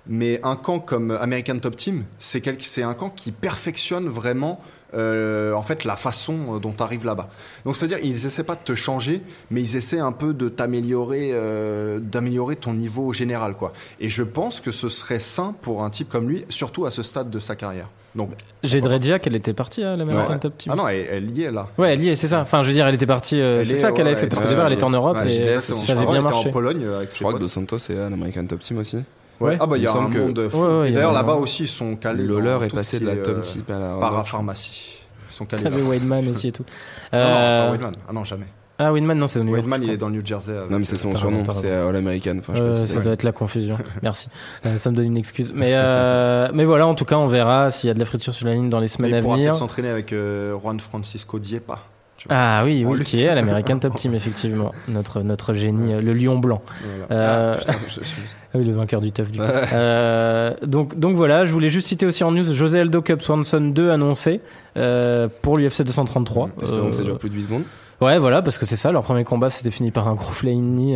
mais 0.07 0.41
un 0.43 0.57
camp 0.57 0.81
comme 0.81 1.11
American 1.13 1.59
Top 1.59 1.77
Team, 1.77 2.05
c'est 2.19 2.41
quel- 2.41 2.61
c'est 2.61 2.83
un 2.83 2.95
camp 2.95 3.11
qui 3.11 3.31
perfectionne 3.33 4.09
vraiment 4.09 4.61
euh, 4.95 5.53
en 5.53 5.63
fait 5.63 5.85
la 5.85 5.97
façon 5.97 6.59
dont 6.59 6.73
tu 6.73 6.83
arrives 6.83 7.05
là-bas. 7.05 7.29
Donc 7.65 7.77
c'est-à-dire 7.77 7.99
ils 8.03 8.27
essaient 8.27 8.45
pas 8.45 8.55
de 8.55 8.61
te 8.65 8.75
changer, 8.75 9.21
mais 9.51 9.61
ils 9.63 9.77
essaient 9.77 10.01
un 10.01 10.13
peu 10.13 10.33
de 10.33 10.49
t'améliorer, 10.49 11.31
euh, 11.33 11.99
d'améliorer 12.01 12.57
ton 12.57 12.75
niveau 12.75 13.13
général 13.13 13.55
quoi. 13.55 13.73
Et 14.01 14.09
je 14.09 14.23
pense 14.23 14.61
que 14.61 14.71
ce 14.71 14.89
serait 14.89 15.19
sain 15.19 15.55
pour 15.63 15.83
un 15.83 15.91
type 15.91 16.09
comme 16.09 16.29
lui, 16.29 16.45
surtout 16.49 16.87
à 16.87 16.91
ce 16.91 17.03
stade 17.03 17.31
de 17.31 17.39
sa 17.39 17.57
carrière. 17.57 17.89
Donc 18.15 18.31
J'ai 18.63 18.81
Dredja 18.81 19.19
qu'elle 19.19 19.37
était 19.37 19.53
partie 19.53 19.83
à 19.83 19.95
l'American 19.95 20.31
ouais. 20.33 20.39
Top 20.39 20.57
Team. 20.57 20.73
ah 20.73 20.77
non, 20.77 20.89
elle, 20.89 21.07
elle 21.11 21.31
y 21.37 21.43
est 21.43 21.51
là. 21.53 21.69
Ouais, 21.77 21.93
elle 21.93 22.03
y 22.03 22.09
est, 22.09 22.17
c'est 22.17 22.29
ça. 22.29 22.41
Enfin, 22.41 22.63
je 22.63 22.69
veux 22.69 22.73
dire, 22.73 22.87
elle 22.87 22.95
était 22.95 23.05
partie. 23.05 23.39
euh, 23.39 23.59
Elle 23.61 23.67
c'est 23.67 23.75
est- 23.75 23.77
ça 23.77 23.93
qu'elle 23.93 24.07
ouais, 24.07 24.13
avait 24.13 24.21
fait. 24.21 24.27
Parce 24.27 24.41
qu'au 24.41 24.49
départ, 24.49 24.67
elle 24.69 24.73
était 24.73 24.85
en 24.85 24.91
Europe 24.91 25.19
Ouais, 25.19 25.35
et 25.35 25.61
ça 25.61 25.93
avait 25.93 26.07
bien 26.07 26.23
marché. 26.23 26.49
en 26.49 26.51
Pologne 26.53 26.83
euh, 26.83 26.97
avec 26.97 27.13
Je 27.13 27.19
crois 27.19 27.35
que. 27.35 27.39
Dos 27.39 27.49
Santos 27.49 27.77
est 27.91 27.99
à 27.99 28.09
l'American 28.09 28.47
Top 28.47 28.61
Team 28.61 28.79
aussi. 28.79 28.97
Ouais. 29.41 29.57
Ah 29.61 29.67
bah 29.67 29.77
il 29.77 29.81
y 29.81 29.83
Il 29.85 29.89
a 29.89 29.93
un 29.93 30.11
que- 30.11 30.19
monde 30.19 30.49
fou. 30.49 30.59
Ouais, 30.63 30.67
ouais, 30.81 30.87
Et 30.87 30.89
il 30.89 30.89
y 30.89 30.93
a 30.93 30.95
d'ailleurs 30.97 31.11
un- 31.11 31.15
là-bas 31.15 31.35
aussi 31.35 31.65
ils 31.65 31.69
sont 31.69 31.97
calés. 31.97 32.25
Loller 32.25 32.57
dans 32.59 32.63
est 32.63 32.75
passé 32.75 32.99
de 33.01 33.07
la 33.07 33.17
Top 33.17 33.37
euh, 33.39 33.41
Team 33.43 33.63
à 33.69 33.73
la. 33.79 33.97
Parapharmacie. 34.01 34.99
Ils 35.31 35.35
sont 35.35 35.45
calés. 35.45 35.63
T'avais. 35.63 35.83
Weidman 35.83 36.29
aussi 36.29 36.49
et 36.49 36.53
tout. 36.53 36.65
Non, 37.13 37.19
non, 37.19 37.25
Euh, 37.25 37.65
pas 37.67 37.71
Weidman. 37.73 37.95
Ah 38.09 38.13
non 38.13 38.25
jamais. 38.25 38.47
Ah, 38.79 38.93
Weidman, 38.93 39.17
non, 39.19 39.27
c'est 39.27 39.39
au 39.39 39.43
New 39.43 39.51
York. 39.53 39.61
Weidman 39.63 39.79
je 39.81 39.85
il 39.85 39.87
crois. 39.87 39.95
est 39.95 39.99
dans 39.99 40.09
le 40.11 40.15
New 40.17 40.27
Jersey. 40.27 40.55
avec- 40.57 40.71
Non, 40.71 40.79
mais 40.79 40.85
c'est 40.85 40.99
son 40.99 41.15
surnom, 41.17 41.45
c'est 41.51 41.71
All 41.71 41.97
American. 41.97 42.37
Enfin, 42.41 42.53
je 42.55 42.59
sais 42.59 42.63
Euh, 42.63 42.71
pas 42.81 42.87
si 42.87 42.93
ça 42.93 43.01
doit 43.01 43.13
être 43.13 43.23
la 43.23 43.33
confusion. 43.33 43.79
Merci. 44.03 44.29
Euh, 44.67 44.77
ça 44.77 44.91
me 44.91 44.97
donne 44.97 45.07
une 45.07 45.17
excuse. 45.17 45.53
Mais, 45.55 45.73
euh, 45.75 46.49
mais 46.55 46.65
voilà, 46.67 46.87
en 46.87 46.95
tout 46.95 47.07
cas, 47.07 47.17
on 47.17 47.27
verra 47.27 47.71
s'il 47.71 47.89
y 47.89 47.91
a 47.91 47.95
de 47.95 47.99
la 47.99 48.05
friture 48.05 48.35
sur 48.35 48.47
la 48.47 48.53
ligne 48.55 48.69
dans 48.69 48.81
les 48.81 48.89
semaines 48.89 49.13
il 49.13 49.17
à 49.17 49.21
pourra 49.23 49.37
venir. 49.37 49.51
peut-être 49.51 49.59
s'entraîner 49.61 49.89
avec 49.89 50.13
euh, 50.13 50.55
Juan 50.59 50.79
Francisco 50.79 51.39
Diepa. 51.39 51.81
Tu 52.29 52.35
vois. 52.35 52.43
Ah 52.43 52.63
oui, 52.65 52.85
oui, 52.87 53.01
qui 53.01 53.23
est 53.23 53.29
à 53.29 53.35
l'American 53.35 53.79
Top 53.79 53.97
Team, 53.97 54.15
effectivement. 54.15 54.73
Notre, 54.89 55.23
notre 55.23 55.55
génie, 55.55 55.95
euh, 55.95 56.01
le 56.01 56.13
lion 56.15 56.39
blanc. 56.39 56.63
Voilà. 57.09 57.23
Euh, 57.23 57.55
Ah, 57.57 57.59
putain, 57.59 57.73
je- 57.89 57.95
je- 57.95 58.01
Ah 58.55 58.59
oui, 58.59 58.65
le 58.65 58.73
vainqueur 58.73 59.01
du 59.03 59.13
TUF 59.13 59.31
du 59.33 59.39
coup. 59.39 59.45
Ouais. 59.45 59.65
Euh, 59.73 60.55
donc, 60.63 60.99
donc 60.99 61.15
voilà, 61.17 61.45
je 61.45 61.53
voulais 61.53 61.69
juste 61.69 61.89
citer 61.89 62.07
aussi 62.07 62.25
en 62.25 62.31
news 62.33 62.53
José 62.55 62.81
Aldo 62.81 63.03
Cup 63.03 63.21
Swanson 63.21 63.61
2 63.61 63.91
annoncé 63.91 64.41
euh, 64.79 65.29
pour 65.43 65.59
l'UFC 65.59 65.83
233. 65.83 66.51
Espérons 66.63 66.87
que 66.91 66.93
ça 66.97 67.03
Euh, 67.03 67.05
dure 67.05 67.19
plus 67.19 67.29
de 67.29 67.35
8 67.35 67.43
secondes. 67.43 67.63
Ouais, 68.01 68.19
voilà, 68.19 68.43
parce 68.43 68.57
que 68.59 68.65
c'est 68.67 68.77
ça, 68.77 68.93
leur 68.93 69.03
premier 69.03 69.25
combat 69.25 69.49
c'était 69.51 69.71
fini 69.71 69.91
par 69.91 70.07
un 70.09 70.15
gros 70.15 70.33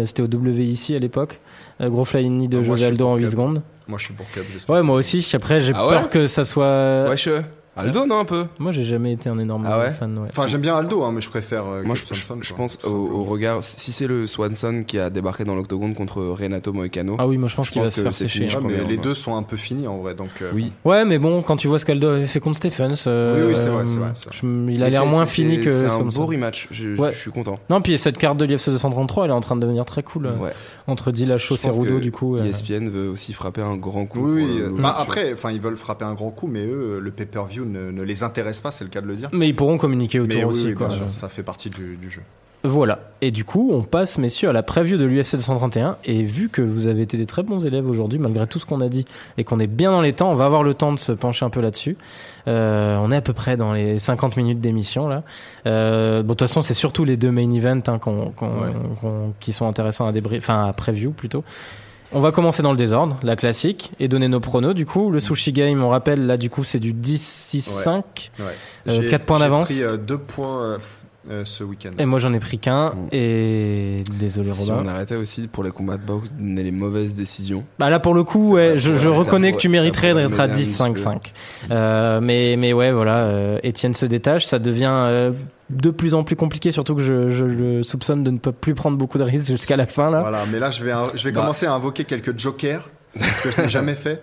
euh, 0.00 0.04
c'était 0.04 0.22
au 0.22 0.26
WIC 0.26 0.90
à 0.96 0.98
l'époque. 0.98 1.40
Euh, 1.80 1.88
gros 1.90 2.04
knee 2.04 2.46
de 2.48 2.58
Ah, 2.58 2.62
José 2.62 2.86
Aldo 2.86 3.08
en 3.08 3.16
8 3.16 3.22
Cub. 3.24 3.30
secondes. 3.32 3.62
Moi 3.88 3.98
je 3.98 4.04
suis 4.04 4.14
pour 4.14 4.26
Cub. 4.30 4.44
j'espère. 4.52 4.76
Ouais, 4.76 4.82
moi 4.82 4.96
aussi, 4.96 5.26
après 5.34 5.60
j'ai 5.60 5.72
Ah 5.74 5.86
ouais 5.86 5.92
peur 5.94 6.10
que 6.10 6.26
ça 6.26 6.44
soit. 6.44 7.08
Wesh, 7.10 7.26
euh, 7.26 7.40
Aldo, 7.80 8.06
non, 8.06 8.20
un 8.20 8.24
peu 8.24 8.46
Moi 8.58 8.72
j'ai 8.72 8.84
jamais 8.84 9.12
été 9.12 9.28
un 9.28 9.38
énorme 9.38 9.64
Ah 9.68 9.78
ouais 9.78 9.90
fan, 9.92 10.16
ouais. 10.18 10.28
Enfin 10.30 10.46
j'aime 10.46 10.60
bien 10.60 10.76
Aldo, 10.76 11.02
hein, 11.02 11.12
mais 11.12 11.20
je 11.20 11.30
préfère. 11.30 11.66
euh, 11.66 11.82
Moi, 11.84 11.94
je, 11.94 12.04
Swanson, 12.14 12.54
pense 12.56 12.78
au, 12.84 13.24
regard. 13.24 13.62
Si 13.62 13.92
c'est 13.92 14.06
le 14.06 14.26
Swanson 14.26 14.82
qui 14.86 14.98
a 14.98 15.10
débarqué 15.10 15.44
dans 15.44 15.54
l'octogone 15.54 15.94
contre 15.94 16.22
Renato 16.22 16.72
Moicano. 16.72 17.16
Ah 17.18 17.26
oui, 17.26 17.38
moi 17.38 17.48
je 17.48 17.56
pense 17.56 17.70
qu'il 17.70 17.82
va 17.82 17.90
se 17.90 18.00
faire 18.00 18.14
sécher. 18.14 18.38
fini, 18.38 18.48
je 18.50 18.58
Ouais, 18.58 18.64
crois 18.64 18.76
mais 18.84 18.88
les 18.88 18.96
deux 18.96 19.14
sont 19.14 19.36
un 19.36 19.42
peu 19.42 19.56
finis 19.56 19.86
en 19.86 19.98
vrai, 19.98 20.14
donc. 20.14 20.30
euh, 20.42 20.50
Oui. 20.54 20.72
Ouais, 20.84 21.04
mais 21.04 21.18
bon, 21.18 21.42
quand 21.42 21.56
tu 21.56 21.68
vois 21.68 21.78
ce 21.78 21.84
qu'Aldo 21.84 22.08
avait 22.08 22.26
fait 22.26 22.40
contre 22.40 22.56
Stephens, 22.56 23.04
euh, 23.06 23.34
Oui, 23.36 23.42
oui, 23.48 23.56
c'est 23.56 23.68
vrai, 23.68 23.84
c'est 23.86 23.98
vrai, 23.98 24.12
je- 24.30 24.72
il 24.72 24.82
a 24.82 24.88
l'air 24.88 25.06
moins 25.06 25.26
fini 25.26 25.60
que 25.60 25.70
C'est 25.70 25.86
un 25.86 26.00
beau 26.00 26.26
rematch. 26.26 26.68
Je, 26.70 27.10
suis 27.12 27.30
content. 27.30 27.58
Non, 27.70 27.80
puis 27.80 27.96
cette 27.98 28.18
carte 28.18 28.36
de 28.38 28.44
l'UFC 28.44 28.70
233, 28.70 29.24
elle 29.24 29.30
est 29.30 29.34
en 29.34 29.40
train 29.40 29.56
de 29.56 29.60
devenir 29.60 29.84
très 29.84 30.02
cool. 30.02 30.30
Entre 30.86 31.12
Dillashaw, 31.12 31.56
Cerudo, 31.56 31.96
que 31.96 32.00
du 32.00 32.12
coup. 32.12 32.36
ESPN 32.38 32.88
veut 32.88 33.08
aussi 33.08 33.32
frapper 33.32 33.62
un 33.62 33.76
grand 33.76 34.06
coup. 34.06 34.20
Oui, 34.34 34.46
bah, 34.78 34.94
après, 34.98 35.32
enfin, 35.32 35.50
ils 35.52 35.60
veulent 35.60 35.76
frapper 35.76 36.04
un 36.04 36.14
grand 36.14 36.30
coup, 36.30 36.46
mais 36.46 36.64
eux, 36.66 36.98
le 37.00 37.10
pay-per-view 37.10 37.64
ne, 37.70 37.90
ne 37.90 38.02
les 38.02 38.22
intéresse 38.22 38.60
pas, 38.60 38.70
c'est 38.70 38.84
le 38.84 38.90
cas 38.90 39.00
de 39.00 39.06
le 39.06 39.16
dire. 39.16 39.28
Mais 39.32 39.48
ils 39.48 39.56
pourront 39.56 39.78
communiquer 39.78 40.20
autour 40.20 40.36
Mais 40.36 40.44
aussi, 40.44 40.66
oui, 40.66 40.74
quoi. 40.74 40.88
bien 40.88 40.98
sûr, 40.98 41.10
ça 41.10 41.28
fait 41.28 41.42
partie 41.42 41.70
du, 41.70 41.96
du 41.96 42.10
jeu. 42.10 42.22
Voilà. 42.62 42.98
Et 43.22 43.30
du 43.30 43.44
coup, 43.46 43.70
on 43.72 43.82
passe, 43.82 44.18
messieurs, 44.18 44.50
à 44.50 44.52
la 44.52 44.62
preview 44.62 44.98
de 44.98 45.06
l'UFC 45.06 45.36
231. 45.36 45.96
Et 46.04 46.24
vu 46.24 46.50
que 46.50 46.60
vous 46.60 46.88
avez 46.88 47.00
été 47.00 47.16
des 47.16 47.24
très 47.24 47.42
bons 47.42 47.64
élèves 47.64 47.88
aujourd'hui, 47.88 48.18
malgré 48.18 48.46
tout 48.46 48.58
ce 48.58 48.66
qu'on 48.66 48.82
a 48.82 48.90
dit, 48.90 49.06
et 49.38 49.44
qu'on 49.44 49.58
est 49.60 49.66
bien 49.66 49.90
dans 49.92 50.02
les 50.02 50.12
temps, 50.12 50.30
on 50.30 50.34
va 50.34 50.44
avoir 50.44 50.62
le 50.62 50.74
temps 50.74 50.92
de 50.92 50.98
se 50.98 51.12
pencher 51.12 51.46
un 51.46 51.48
peu 51.48 51.62
là-dessus. 51.62 51.96
Euh, 52.48 52.98
on 53.00 53.10
est 53.12 53.16
à 53.16 53.22
peu 53.22 53.32
près 53.32 53.56
dans 53.56 53.72
les 53.72 53.98
50 53.98 54.36
minutes 54.36 54.60
d'émission, 54.60 55.08
là. 55.08 55.22
Euh, 55.66 56.16
bon, 56.22 56.34
de 56.34 56.38
toute 56.38 56.40
façon, 56.48 56.60
c'est 56.60 56.74
surtout 56.74 57.06
les 57.06 57.16
deux 57.16 57.30
main 57.30 57.50
events 57.50 57.80
hein, 57.88 57.98
Ouais. 58.04 59.10
qui 59.40 59.54
sont 59.54 59.66
intéressants 59.66 60.06
à 60.06 60.12
débrief, 60.12 60.42
enfin, 60.44 60.66
à 60.66 60.74
preview 60.74 61.12
plutôt. 61.12 61.42
On 62.12 62.20
va 62.20 62.32
commencer 62.32 62.62
dans 62.62 62.72
le 62.72 62.76
désordre, 62.76 63.18
la 63.22 63.36
classique, 63.36 63.92
et 64.00 64.08
donner 64.08 64.26
nos 64.26 64.40
pronos. 64.40 64.74
Du 64.74 64.84
coup, 64.84 65.10
le 65.10 65.20
sushi 65.20 65.52
game, 65.52 65.82
on 65.82 65.88
rappelle, 65.90 66.26
là, 66.26 66.36
du 66.36 66.50
coup, 66.50 66.64
c'est 66.64 66.80
du 66.80 66.92
10-6-5. 66.92 68.30
Ouais. 68.40 68.44
Euh, 68.88 69.00
J'ai- 69.02 69.06
quatre 69.08 69.24
points 69.26 69.38
j'ai 69.38 69.44
d'avance. 69.44 69.68
pris 69.68 69.82
euh, 69.82 69.96
deux 69.96 70.18
points 70.18 70.78
euh, 71.30 71.44
ce 71.44 71.64
week-end. 71.64 71.90
Et 71.98 72.06
moi, 72.06 72.18
j'en 72.18 72.32
ai 72.32 72.38
pris 72.38 72.58
qu'un. 72.58 72.94
Et 73.12 74.02
désolé, 74.18 74.52
Si 74.52 74.70
Robin. 74.70 74.82
on 74.84 74.88
arrêtait 74.88 75.16
aussi 75.16 75.48
pour 75.48 75.64
les 75.64 75.70
combats 75.70 75.96
de 75.96 76.02
boxe 76.04 76.30
donner 76.38 76.62
les 76.62 76.70
mauvaises 76.70 77.14
décisions. 77.14 77.64
Bah 77.78 77.90
là 77.90 77.98
pour 78.00 78.14
le 78.14 78.22
coup, 78.24 78.52
ouais, 78.54 78.70
Ça 78.70 78.76
je, 78.76 78.96
je 78.96 79.06
pourrait- 79.08 79.16
ça 79.16 79.18
reconnais 79.24 79.52
que 79.52 79.58
tu 79.58 79.68
mériterais 79.68 80.14
d'être 80.14 80.40
à 80.40 80.46
m'aider 80.46 80.58
un 80.60 80.62
10-5-5. 80.62 81.32
Euh, 81.70 82.20
mais 82.22 82.56
mais 82.56 82.72
ouais, 82.72 82.90
voilà, 82.92 83.18
euh, 83.24 83.58
Étienne 83.62 83.94
se 83.94 84.06
détache, 84.06 84.46
ça 84.46 84.58
devient 84.58 84.90
euh, 84.92 85.32
de 85.68 85.90
plus 85.90 86.14
en 86.14 86.24
plus 86.24 86.36
compliqué, 86.36 86.70
surtout 86.70 86.94
que 86.94 87.02
je, 87.02 87.28
je 87.30 87.44
le 87.44 87.82
soupçonne 87.82 88.24
de 88.24 88.30
ne 88.30 88.38
pas 88.38 88.52
plus 88.52 88.74
prendre 88.74 88.96
beaucoup 88.96 89.18
de 89.18 89.22
risques 89.24 89.48
jusqu'à 89.52 89.76
la 89.76 89.86
fin 89.86 90.10
là. 90.10 90.20
Voilà, 90.20 90.44
mais 90.50 90.58
là, 90.58 90.70
je 90.70 90.82
vais, 90.82 90.92
je 91.14 91.24
vais 91.24 91.32
Bah. 91.32 91.40
commencer 91.42 91.66
à 91.66 91.74
invoquer 91.74 92.04
quelques 92.04 92.38
jokers, 92.38 92.88
ce 93.16 93.42
que 93.42 93.50
je 93.50 93.60
n'ai 93.60 93.68
jamais 93.68 93.94
fait, 93.94 94.22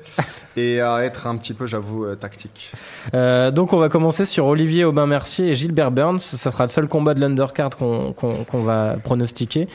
et 0.55 0.79
à 0.81 1.03
être 1.03 1.27
un 1.27 1.35
petit 1.38 1.53
peu, 1.53 1.67
j'avoue, 1.67 2.05
euh, 2.05 2.15
tactique. 2.15 2.71
Euh, 3.13 3.51
donc 3.51 3.73
on 3.73 3.77
va 3.77 3.89
commencer 3.89 4.25
sur 4.25 4.45
Olivier 4.45 4.85
Aubin-Mercier 4.85 5.49
et 5.49 5.55
Gilbert 5.55 5.91
Burns. 5.91 6.19
Ça 6.19 6.51
sera 6.51 6.63
le 6.63 6.69
seul 6.69 6.88
combat 6.88 7.13
de 7.13 7.19
l'undercard 7.19 7.71
qu'on 7.71 8.13
qu'on 8.13 8.43
qu'on 8.43 8.63
va 8.63 8.95
pronostiquer. 9.03 9.67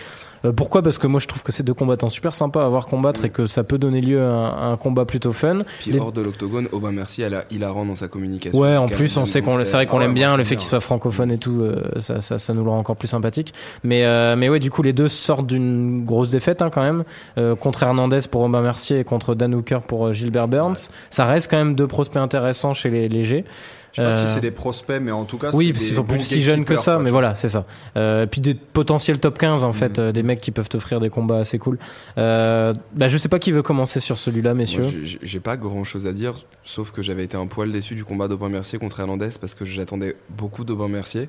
Euh, 0.44 0.52
pourquoi? 0.52 0.82
Parce 0.82 0.98
que 0.98 1.06
moi 1.06 1.20
je 1.20 1.26
trouve 1.28 1.42
que 1.42 1.52
c'est 1.52 1.62
deux 1.62 1.74
combattants 1.74 2.08
super 2.08 2.34
sympas 2.34 2.64
à 2.64 2.68
voir 2.68 2.86
combattre 2.86 3.24
et 3.24 3.30
que 3.30 3.46
ça 3.46 3.64
peut 3.64 3.78
donner 3.78 4.00
lieu 4.00 4.20
à 4.22 4.26
un, 4.30 4.72
un 4.72 4.76
combat 4.76 5.04
plutôt 5.04 5.32
fun. 5.32 5.60
Puis 5.80 5.92
Les- 5.92 5.98
hors 6.00 6.12
de 6.12 6.20
l'octogone, 6.22 6.68
Aubin 6.72 6.92
Merci, 6.92 7.22
elle 7.22 7.34
a 7.34 7.44
hilarant 7.50 7.84
dans 7.84 7.94
sa 7.94 8.08
communication. 8.08 8.58
Ouais, 8.58 8.76
en 8.76 8.86
plus, 8.86 9.16
on 9.16 9.24
sait 9.24 9.42
qu'on, 9.42 9.64
c'est 9.64 9.72
vrai 9.72 9.86
qu'on 9.86 9.98
Ah 9.98 10.00
l'aime 10.02 10.10
moi, 10.10 10.14
bien, 10.14 10.36
le 10.36 10.44
fait 10.44 10.56
qu'il 10.56 10.66
soit 10.68 10.80
francophone 10.80 11.30
et 11.30 11.38
tout, 11.38 11.60
euh, 11.62 11.82
ça, 12.00 12.20
ça, 12.20 12.38
ça 12.38 12.54
nous 12.54 12.64
le 12.64 12.70
rend 12.70 12.78
encore 12.78 12.96
plus 12.96 13.08
sympathique. 13.08 13.52
Mais, 13.84 14.04
euh, 14.04 14.36
mais 14.36 14.48
ouais, 14.48 14.58
du 14.60 14.70
coup, 14.70 14.82
les 14.82 14.92
deux 14.92 15.08
sortent 15.08 15.46
d'une 15.46 16.04
grosse 16.04 16.30
défaite 16.30 16.62
hein, 16.62 16.70
quand 16.70 16.82
même, 16.82 17.04
euh, 17.38 17.54
contre 17.54 17.82
Hernandez 17.82 18.20
pour 18.30 18.40
Romain 18.42 18.62
Mercier 18.62 18.98
et 19.00 19.04
contre 19.04 19.34
Dan 19.34 19.54
Hooker 19.54 19.80
pour 19.86 20.12
Gilbert 20.12 20.48
Burns. 20.48 20.88
Ça 21.10 21.24
reste 21.26 21.50
quand 21.50 21.56
même 21.58 21.74
deux 21.74 21.86
prospects 21.86 22.16
intéressants 22.20 22.74
chez 22.74 22.90
les 22.90 23.08
légers. 23.08 23.44
Je 23.92 23.96
sais 24.00 24.08
pas 24.08 24.14
Euh, 24.14 24.26
si 24.26 24.32
c'est 24.34 24.40
des 24.40 24.50
prospects, 24.50 25.00
mais 25.02 25.10
en 25.10 25.24
tout 25.24 25.36
cas, 25.36 25.50
Oui, 25.52 25.72
parce 25.72 25.84
qu'ils 25.84 25.94
sont 25.94 26.04
plus 26.04 26.18
si 26.20 26.40
jeunes 26.42 26.64
que 26.64 26.76
ça, 26.76 26.94
quoi, 26.94 27.02
mais 27.02 27.10
voilà, 27.10 27.34
c'est 27.34 27.50
ça. 27.50 27.66
Euh, 27.96 28.24
puis 28.26 28.40
des 28.40 28.54
potentiels 28.54 29.20
top 29.20 29.36
15 29.38 29.64
en 29.64 29.72
fait, 29.74 29.98
Mhm. 29.98 30.04
euh, 30.04 30.12
des 30.12 30.22
mecs 30.22 30.40
qui 30.40 30.50
peuvent 30.50 30.68
t'offrir 30.68 30.98
des 30.98 31.10
combats 31.10 31.38
assez 31.38 31.58
cool. 31.58 31.78
Euh, 32.18 32.72
bah, 32.94 33.08
je 33.08 33.18
sais 33.18 33.28
pas 33.28 33.38
qui 33.38 33.52
veut 33.52 33.62
commencer 33.62 34.00
sur 34.00 34.18
celui-là, 34.18 34.54
messieurs. 34.54 34.84
J'ai 35.22 35.40
pas 35.40 35.56
grand 35.56 35.84
chose 35.84 36.06
à 36.06 36.12
dire, 36.12 36.34
sauf 36.64 36.90
que 36.90 37.02
j'avais 37.02 37.24
été 37.24 37.36
un 37.36 37.46
poil 37.46 37.70
déçu 37.70 37.94
du 37.94 38.04
combat 38.04 38.28
d'Aubin 38.28 38.48
Mercier 38.48 38.78
contre 38.78 39.00
Hernandez 39.00 39.28
parce 39.40 39.54
que 39.54 39.64
j'attendais 39.64 40.16
beaucoup 40.30 40.64
d'Aubin 40.64 40.88
Mercier. 40.88 41.28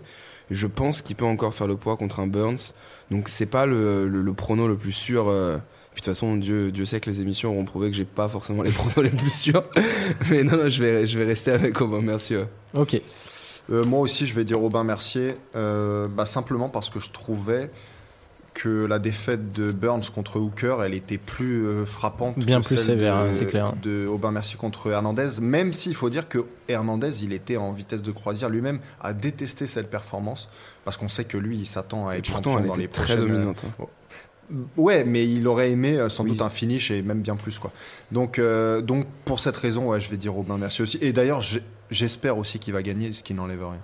Je 0.51 0.67
pense 0.67 1.01
qu'il 1.01 1.15
peut 1.15 1.25
encore 1.25 1.53
faire 1.53 1.67
le 1.67 1.75
poids 1.75 1.97
contre 1.97 2.19
un 2.19 2.27
Burns, 2.27 2.73
donc 3.11 3.27
c'est 3.29 3.45
pas 3.45 3.65
le, 3.65 4.07
le, 4.07 4.21
le 4.21 4.33
prono 4.33 4.67
le 4.67 4.75
plus 4.77 4.91
sûr. 4.91 5.25
euh, 5.27 5.57
Puis 5.93 6.01
de 6.01 6.05
toute 6.05 6.13
façon, 6.13 6.35
Dieu, 6.37 6.71
Dieu 6.71 6.85
sait 6.85 6.99
que 6.99 7.09
les 7.09 7.21
émissions 7.21 7.51
auront 7.51 7.65
prouvé 7.65 7.89
que 7.91 7.95
j'ai 7.95 8.05
pas 8.05 8.27
forcément 8.27 8.63
les 8.63 8.71
pronos 8.71 8.97
les 9.03 9.15
plus 9.15 9.33
sûrs. 9.33 9.63
Mais 10.29 10.43
non, 10.43 10.57
non, 10.57 10.69
je 10.69 10.83
vais, 10.83 11.05
je 11.05 11.19
vais 11.19 11.25
rester 11.25 11.51
avec 11.51 11.79
Aubin 11.81 12.01
Mercier. 12.01 12.45
Ok. 12.73 12.99
Euh, 13.71 13.85
moi 13.85 13.99
aussi, 13.99 14.25
je 14.25 14.33
vais 14.33 14.43
dire 14.43 14.61
Aubin 14.61 14.83
Mercier, 14.83 15.35
euh, 15.55 16.07
bah, 16.07 16.25
simplement 16.25 16.67
parce 16.69 16.89
que 16.89 16.99
je 16.99 17.11
trouvais 17.11 17.69
que 18.53 18.85
la 18.85 18.99
défaite 18.99 19.51
de 19.51 19.71
Burns 19.71 20.03
contre 20.13 20.39
Hooker, 20.39 20.83
elle 20.83 20.93
était 20.93 21.17
plus 21.17 21.65
euh, 21.65 21.85
frappante. 21.87 22.37
Bien 22.37 22.61
que 22.61 22.67
plus 22.67 22.75
celle 22.75 22.85
sévère, 22.85 23.15
hein, 23.15 23.29
c'est 23.31 23.47
clair. 23.47 23.73
De 23.81 24.05
Aubin 24.05 24.31
Mercier 24.31 24.57
contre 24.59 24.91
Hernandez, 24.91 25.29
même 25.41 25.73
s'il 25.73 25.95
faut 25.95 26.09
dire 26.11 26.27
que 26.29 26.45
Hernandez, 26.67 27.23
il 27.23 27.33
était 27.33 27.57
en 27.57 27.71
vitesse 27.73 28.03
de 28.03 28.11
croisière 28.11 28.49
lui-même, 28.49 28.79
a 29.01 29.13
détesté 29.13 29.65
cette 29.65 29.89
performance, 29.89 30.49
parce 30.85 30.97
qu'on 30.97 31.09
sait 31.09 31.23
que 31.25 31.37
lui, 31.37 31.57
il 31.57 31.65
s'attend 31.65 32.07
à 32.07 32.15
être 32.15 32.29
pourtant, 32.31 32.53
champion 32.53 32.59
elle 32.61 32.67
dans 32.67 32.73
était 32.75 32.81
les 32.83 32.87
très 32.89 33.03
prochaines. 33.05 33.19
dominante. 33.27 33.63
hein. 33.79 33.85
Ouais, 34.77 35.03
mais 35.03 35.27
il 35.27 35.47
aurait 35.47 35.71
aimé 35.71 35.97
euh, 35.97 36.09
sans 36.09 36.23
Oui. 36.23 36.31
doute 36.31 36.41
un 36.41 36.49
finish 36.49 36.91
et 36.91 37.01
même 37.01 37.21
bien 37.21 37.35
plus 37.35 37.59
quoi. 37.59 37.71
Donc, 38.11 38.39
euh, 38.39 38.81
donc 38.81 39.05
pour 39.25 39.39
cette 39.39 39.57
raison, 39.57 39.89
ouais, 39.89 39.99
je 39.99 40.09
vais 40.09 40.17
dire 40.17 40.37
Aubin 40.37 40.57
Mercier 40.57 40.83
aussi. 40.83 40.97
Et 41.01 41.13
d'ailleurs, 41.13 41.41
j'espère 41.89 42.37
aussi 42.37 42.59
qu'il 42.59 42.73
va 42.73 42.81
gagner, 42.83 43.13
ce 43.13 43.23
qui 43.23 43.33
n'enlève 43.33 43.61
rien. 43.63 43.79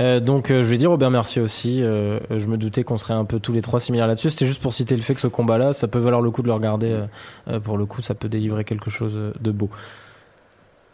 Euh, 0.00 0.20
donc 0.20 0.50
euh, 0.50 0.62
je 0.62 0.68
vais 0.68 0.76
dire 0.76 0.90
Robert 0.90 1.10
Mercier 1.10 1.40
aussi. 1.40 1.82
Euh, 1.82 2.20
je 2.30 2.46
me 2.46 2.56
doutais 2.58 2.84
qu'on 2.84 2.98
serait 2.98 3.14
un 3.14 3.24
peu 3.24 3.40
tous 3.40 3.52
les 3.52 3.62
trois 3.62 3.80
similaires 3.80 4.06
là-dessus. 4.06 4.30
C'était 4.30 4.46
juste 4.46 4.62
pour 4.62 4.74
citer 4.74 4.94
le 4.94 5.02
fait 5.02 5.14
que 5.14 5.20
ce 5.20 5.26
combat-là, 5.26 5.72
ça 5.72 5.88
peut 5.88 5.98
valoir 5.98 6.20
le 6.20 6.30
coup 6.30 6.42
de 6.42 6.48
le 6.48 6.52
regarder. 6.52 6.94
pour 7.64 7.78
le 7.78 7.86
coup, 7.86 8.02
ça 8.02 8.14
peut 8.14 8.28
délivrer 8.28 8.64
quelque 8.64 8.90
chose 8.90 9.18
de 9.40 9.50
beau. 9.50 9.70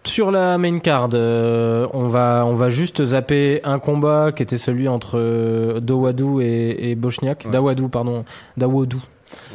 Sur 0.04 0.32
la 0.32 0.58
main 0.58 0.78
card, 0.80 1.10
euh, 1.14 1.86
on 1.92 2.08
va 2.08 2.44
on 2.44 2.54
va 2.54 2.70
juste 2.70 3.04
zapper 3.04 3.60
un 3.62 3.78
combat 3.78 4.32
qui 4.32 4.42
était 4.42 4.58
celui 4.58 4.88
entre 4.88 5.12
euh, 5.16 5.78
Dawadou 5.80 6.40
et, 6.40 6.76
et 6.80 6.94
Bochniak. 6.96 7.44
Ouais. 7.44 7.52
Dawadou, 7.52 7.88
pardon, 7.88 8.24
Dawadou. 8.56 9.00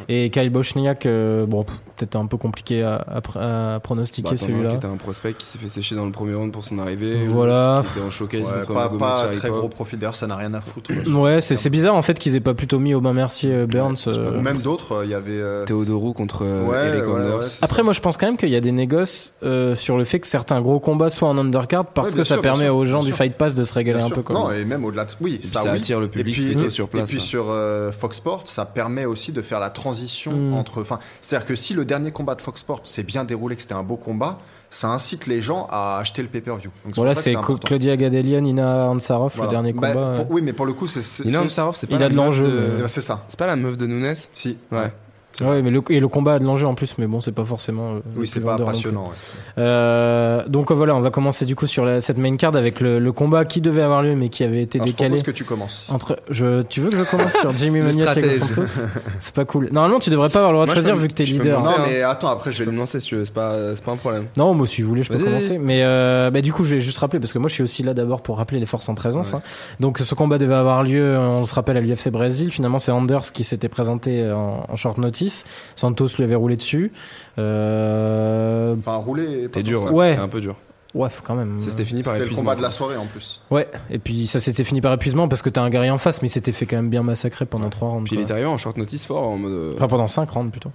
Et 0.08 0.30
Kyle 0.30 0.50
Bochniak, 0.50 1.04
euh, 1.06 1.44
bon, 1.46 1.64
pff, 1.64 1.76
peut-être 1.98 2.16
un 2.16 2.26
peu 2.26 2.36
compliqué 2.36 2.82
à, 2.82 2.96
à 2.96 3.20
pr- 3.20 3.38
à 3.76 3.80
pronostiquer 3.80 4.28
Bah, 4.30 4.34
un 4.34 4.36
celui-là. 4.46 4.70
qui 4.70 4.76
était 4.76 4.86
un 4.86 4.96
prospect 4.96 5.34
qui 5.34 5.46
s'est 5.46 5.58
fait 5.58 5.68
sécher 5.68 5.94
dans 5.94 6.06
le 6.06 6.12
premier 6.12 6.34
round 6.34 6.52
pour 6.52 6.64
son 6.64 6.78
arrivée. 6.78 7.26
Voilà. 7.26 7.82
Qui 7.92 7.98
était 7.98 8.06
en 8.06 8.10
showcase 8.10 8.42
Ouais, 8.50 8.60
contre 8.66 8.74
pas 8.74 8.88
pas 8.88 9.16
Sharipov. 9.16 9.38
très 9.38 9.50
gros 9.50 9.68
profil, 9.68 9.98
d'ailleurs, 9.98 10.14
ça 10.14 10.26
n'a 10.26 10.36
rien 10.36 10.54
à 10.54 10.60
foutre. 10.60 10.90
Ouais, 11.08 11.40
c'est 11.40 11.56
c'est 11.56 11.70
bizarre 11.70 11.94
en 11.94 12.02
fait 12.02 12.18
qu'ils 12.18 12.36
aient 12.36 12.40
pas 12.40 12.54
plutôt 12.54 12.78
mis 12.78 12.94
Aubin 12.94 13.12
Mercier 13.12 13.52
euh, 13.52 13.66
Burns. 13.66 13.96
pas 14.04 14.10
euh, 14.12 14.38
Ou 14.38 14.40
même 14.40 14.58
d'autres, 14.62 14.92
euh, 14.96 15.04
il 15.04 15.10
y 15.10 15.14
avait. 15.14 15.32
euh, 15.32 15.64
Théodorou 15.64 16.12
contre 16.12 16.44
Ouais, 16.44 16.88
Eric 16.88 17.04
ouais, 17.06 17.12
Anders. 17.14 17.38
ouais, 17.40 17.44
Après, 17.62 17.82
moi, 17.82 17.92
je 17.92 18.00
pense 18.00 18.16
quand 18.16 18.26
même 18.26 18.36
qu'il 18.36 18.48
y 18.50 18.56
a 18.56 18.60
des 18.60 18.72
négoces 18.72 19.32
euh, 19.42 19.74
sur 19.74 19.96
le 19.98 20.04
fait 20.04 20.20
que 20.20 20.26
certains 20.26 20.60
gros 20.60 20.80
combats 20.80 21.10
soient 21.10 21.28
en 21.28 21.38
undercard 21.38 21.86
parce 21.86 22.10
Ouais, 22.12 22.18
que 22.18 22.24
ça 22.24 22.38
permet 22.38 22.64
sûr, 22.66 22.76
aux 22.76 22.86
gens 22.86 23.00
du 23.00 23.08
sûr. 23.08 23.16
Fight 23.16 23.34
Pass 23.36 23.54
de 23.54 23.64
se 23.64 23.72
régaler 23.74 23.98
bien 23.98 24.06
un 24.06 24.08
sûr. 24.08 24.16
peu. 24.16 24.22
Quoi. 24.22 24.34
Non, 24.36 24.52
et 24.52 24.64
même 24.64 24.84
au-delà 24.84 25.04
de. 25.04 25.12
Oui, 25.20 25.40
ça, 25.42 25.62
ça 25.62 25.70
oui. 25.72 25.78
attire 25.78 26.00
le 26.00 26.08
public 26.08 26.36
et 26.38 26.40
puis, 26.42 26.54
plutôt 26.54 26.70
sur 26.70 26.88
place, 26.88 27.02
Et 27.02 27.12
puis 27.12 27.18
là. 27.18 27.22
sur 27.24 27.54
Fox 27.98 28.16
Sports, 28.18 28.42
ça 28.46 28.64
permet 28.64 29.04
aussi 29.04 29.32
de 29.32 29.42
faire 29.42 29.60
la 29.60 29.70
transition 29.70 30.32
Mm. 30.32 30.54
entre. 30.54 30.80
Enfin, 30.80 30.98
c'est-à-dire 31.20 31.46
que 31.46 31.56
si 31.56 31.74
le 31.74 31.84
dernier 31.88 32.12
combat 32.12 32.36
de 32.36 32.40
Fox 32.42 32.60
Sports 32.60 32.82
s'est 32.84 33.02
bien 33.02 33.24
déroulé, 33.24 33.56
que 33.56 33.62
c'était 33.62 33.74
un 33.74 33.82
beau 33.82 33.96
combat, 33.96 34.38
ça 34.70 34.88
incite 34.88 35.26
les 35.26 35.40
gens 35.42 35.66
à 35.70 35.98
acheter 35.98 36.22
le 36.22 36.28
pay-per-view. 36.28 36.70
Donc, 36.84 36.94
Voilà, 36.94 37.14
c'est. 37.16 37.34
Claudia 37.64 37.96
Gadelia, 37.96 38.40
Nina 38.40 38.90
Ansarov, 38.90 39.32
Voilà. 39.34 39.50
le 39.50 39.56
dernier 39.56 39.72
Bah, 39.72 39.88
combat. 39.92 40.14
pour- 40.16 40.24
euh. 40.26 40.28
oui, 40.30 40.42
mais 40.42 40.52
pour 40.52 40.66
le 40.66 40.72
coup, 40.74 40.86
c'est. 40.86 41.24
Nina 41.24 41.42
Ansarov, 41.42 41.74
c'est 41.76 41.86
pas 41.88 41.96
Il 41.96 42.00
la 42.00 42.06
a 42.06 42.08
de 42.08 42.14
meuf 42.14 42.24
l'enjeu, 42.24 42.46
euh, 42.46 42.86
C'est 42.86 43.00
ça. 43.00 43.24
C'est 43.28 43.38
pas 43.38 43.46
la 43.46 43.56
meuf 43.56 43.76
de 43.76 43.86
Nunes? 43.86 44.14
Si. 44.32 44.56
Ouais. 44.70 44.78
Ouais, 44.78 44.92
mais 45.40 45.70
le, 45.70 45.82
et 45.90 46.00
le 46.00 46.08
combat 46.08 46.34
a 46.34 46.38
de 46.38 46.44
l'enjeu 46.44 46.66
en 46.66 46.74
plus, 46.74 46.96
mais 46.98 47.06
bon, 47.06 47.20
c'est 47.20 47.32
pas 47.32 47.44
forcément. 47.44 47.94
euh, 47.94 48.00
Oui, 48.16 48.26
c'est 48.26 48.40
pas 48.40 48.58
passionnant. 48.58 49.04
ouais. 49.08 49.62
Euh, 49.62 50.42
donc 50.48 50.70
euh, 50.70 50.74
voilà, 50.74 50.94
on 50.94 51.00
va 51.00 51.10
commencer 51.10 51.44
du 51.44 51.54
coup 51.56 51.66
sur 51.66 51.84
la- 51.84 52.00
cette 52.00 52.18
main 52.18 52.36
card 52.36 52.56
avec 52.56 52.80
le, 52.80 52.98
le 52.98 53.12
combat 53.12 53.44
qui 53.44 53.60
devait 53.60 53.82
avoir 53.82 54.02
lieu 54.02 54.14
mais 54.14 54.28
qui 54.28 54.44
avait 54.44 54.62
été 54.62 54.78
Alors, 54.78 54.86
je 54.86 54.92
décalé. 54.92 55.10
propose 55.10 55.22
que 55.24 55.30
tu 55.30 55.44
commences. 55.44 55.84
Entre, 55.88 56.16
je, 56.30 56.62
tu 56.62 56.80
veux 56.80 56.90
que 56.90 56.98
je 56.98 57.02
commence 57.04 57.32
sur 57.34 57.52
Jimmy 57.56 57.80
Mania 57.80 58.12
Thiago. 58.14 58.28
Santos 58.30 58.62
C'est 59.20 59.34
pas 59.34 59.44
cool. 59.44 59.68
Normalement, 59.72 59.98
tu 59.98 60.10
devrais 60.10 60.28
pas 60.28 60.38
avoir 60.40 60.52
le 60.52 60.56
droit 60.56 60.66
de 60.66 60.70
je 60.70 60.74
choisir 60.76 60.96
vu 60.96 61.08
que 61.08 61.14
t'es 61.14 61.26
je 61.26 61.34
leader. 61.34 61.56
lancer. 61.58 61.68
Non, 61.70 61.74
hein. 61.78 61.82
mais 61.88 62.02
attends, 62.02 62.28
après, 62.30 62.52
je 62.52 62.58
Je 62.58 62.64
vais 62.64 62.72
me 62.72 62.76
lancer 62.78 63.00
si 63.00 63.06
tu 63.08 63.16
veux, 63.16 63.24
c'est 63.24 63.34
pas, 63.34 63.74
c'est 63.76 63.84
pas 63.84 63.92
un 63.92 63.96
problème. 63.96 64.26
Non, 64.36 64.54
moi, 64.54 64.66
si 64.66 64.82
vous 64.82 64.88
voulez, 64.88 65.02
je 65.02 65.12
peux 65.12 65.18
commencer. 65.18 65.58
Mais 65.58 65.80
euh, 65.82 66.30
bah, 66.30 66.40
du 66.40 66.52
coup, 66.52 66.64
je 66.64 66.74
vais 66.74 66.80
juste 66.80 66.98
rappeler 66.98 67.20
parce 67.20 67.32
que 67.32 67.38
moi, 67.38 67.48
je 67.48 67.54
suis 67.54 67.62
aussi 67.62 67.82
là 67.82 67.94
d'abord 67.94 68.22
pour 68.22 68.38
rappeler 68.38 68.60
les 68.60 68.66
forces 68.66 68.88
en 68.88 68.94
présence. 68.94 69.32
Ouais. 69.32 69.38
hein. 69.38 69.42
Donc, 69.80 69.98
ce 69.98 70.14
combat 70.14 70.38
devait 70.38 70.54
avoir 70.54 70.82
lieu, 70.82 71.18
on 71.18 71.46
se 71.46 71.54
rappelle, 71.54 71.76
à 71.76 71.80
l'UFC 71.80 72.08
Brésil. 72.10 72.50
Finalement, 72.50 72.78
c'est 72.78 72.92
Anders 72.92 73.32
qui 73.32 73.44
s'était 73.44 73.68
présenté 73.68 74.30
en, 74.30 74.64
en 74.68 74.76
short 74.76 74.98
notice. 74.98 75.27
Santos 75.76 76.08
lui 76.16 76.24
avait 76.24 76.34
roulé 76.34 76.56
dessus. 76.56 76.92
Euh... 77.38 78.74
Enfin, 78.78 78.96
rouler. 78.96 79.48
T'es 79.48 79.62
dur, 79.62 79.82
ça. 79.82 79.92
Ouais. 79.92 80.14
C'est 80.14 80.20
un 80.20 80.28
peu 80.28 80.40
dur. 80.40 80.56
Ouais, 80.94 81.10
faut 81.10 81.22
quand 81.22 81.34
même. 81.34 81.60
Ça 81.60 81.70
s'était 81.70 81.84
fini 81.84 82.02
par 82.02 82.14
C'était 82.14 82.20
le 82.20 82.26
épuisement. 82.26 82.44
combat 82.50 82.56
de 82.56 82.62
la 82.62 82.70
soirée 82.70 82.96
en 82.96 83.04
plus. 83.04 83.42
Ouais. 83.50 83.68
Et 83.90 83.98
puis, 83.98 84.26
ça 84.26 84.40
s'était 84.40 84.64
fini 84.64 84.80
par 84.80 84.92
épuisement 84.94 85.28
parce 85.28 85.42
que 85.42 85.50
t'as 85.50 85.60
un 85.62 85.68
guerrier 85.68 85.90
en 85.90 85.98
face, 85.98 86.22
mais 86.22 86.28
il 86.28 86.30
s'était 86.30 86.52
fait 86.52 86.64
quand 86.66 86.76
même 86.76 86.88
bien 86.88 87.02
massacrer 87.02 87.44
pendant 87.44 87.68
trois 87.68 87.90
rounds. 87.90 88.04
Puis 88.08 88.16
il 88.16 88.22
est 88.22 88.30
arrivé 88.30 88.46
en 88.46 88.56
short 88.56 88.76
notice 88.78 89.04
fort 89.06 89.28
en 89.28 89.36
mode. 89.36 89.52
euh, 89.52 89.74
Enfin, 89.74 89.86
pendant 89.86 90.08
cinq 90.08 90.30
rounds 90.30 90.50
plutôt. 90.50 90.70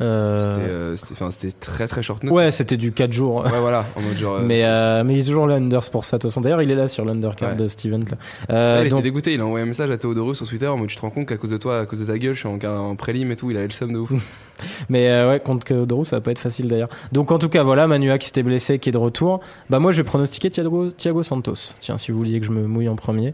Euh, 0.00 0.96
C'était, 0.96 1.22
euh, 1.22 1.30
c'était, 1.30 1.52
très 1.58 1.88
très 1.88 2.02
short 2.02 2.22
notice. 2.22 2.36
Ouais, 2.36 2.50
c'était 2.52 2.76
du 2.76 2.92
4 2.92 3.12
jours. 3.12 3.44
Ouais, 3.44 3.60
voilà. 3.60 3.84
En 3.96 4.02
mode 4.02 4.16
genre. 4.18 4.36
euh, 4.36 4.42
mais, 4.44 4.62
euh, 4.66 5.02
mais 5.04 5.14
il 5.14 5.20
est 5.20 5.24
toujours 5.24 5.46
là, 5.46 5.54
Anders, 5.56 5.88
pour 5.90 6.04
ça. 6.04 6.18
De 6.18 6.22
toute 6.22 6.30
façon, 6.30 6.40
d'ailleurs, 6.42 6.60
il 6.62 6.70
est 6.70 6.74
là 6.74 6.86
sur 6.88 7.04
l'undercard 7.04 7.50
Ouais. 7.50 7.56
de 7.56 7.66
Steven. 7.66 8.04
Là. 8.04 8.16
Euh, 8.50 8.82
il 8.84 8.90
donc- 8.90 8.98
était 9.00 9.08
dégoûté, 9.08 9.32
il 9.34 9.40
a 9.40 9.46
envoyé 9.46 9.62
un 9.64 9.66
message 9.68 9.90
à 9.90 9.96
Théodorus 9.96 10.36
sur 10.36 10.46
Twitter 10.46 10.66
en 10.66 10.76
mode 10.76 10.88
tu 10.88 10.96
te 10.96 11.00
rends 11.00 11.10
compte 11.10 11.26
qu'à 11.26 11.36
cause 11.38 11.50
de 11.50 11.56
toi, 11.56 11.80
à 11.80 11.86
cause 11.86 12.00
de 12.00 12.04
ta 12.04 12.18
gueule, 12.18 12.34
je 12.34 12.40
suis 12.40 12.48
en, 12.48 12.58
en 12.62 12.94
prélim 12.96 13.30
et 13.30 13.36
tout, 13.36 13.50
il 13.50 13.56
avait 13.56 13.66
le 13.68 13.72
seum 13.72 13.92
de 13.92 13.98
ouf. 13.98 14.10
Mais 14.88 15.08
euh, 15.08 15.30
ouais, 15.30 15.40
contre 15.40 15.66
Kodoro, 15.66 16.04
ça 16.04 16.16
va 16.16 16.20
pas 16.20 16.30
être 16.30 16.38
facile 16.38 16.68
d'ailleurs. 16.68 16.88
Donc 17.12 17.30
en 17.32 17.38
tout 17.38 17.48
cas, 17.48 17.62
voilà, 17.62 17.86
Manua 17.86 18.18
qui 18.18 18.26
s'était 18.26 18.42
blessé, 18.42 18.78
qui 18.78 18.88
est 18.88 18.92
de 18.92 18.98
retour. 18.98 19.40
Bah 19.70 19.78
moi, 19.78 19.92
je 19.92 19.98
vais 19.98 20.04
pronostiquer 20.04 20.50
Thiago, 20.50 20.90
Thiago 20.90 21.22
Santos. 21.22 21.74
Tiens, 21.80 21.98
si 21.98 22.12
vous 22.12 22.18
vouliez 22.18 22.40
que 22.40 22.46
je 22.46 22.52
me 22.52 22.66
mouille 22.66 22.88
en 22.88 22.96
premier. 22.96 23.32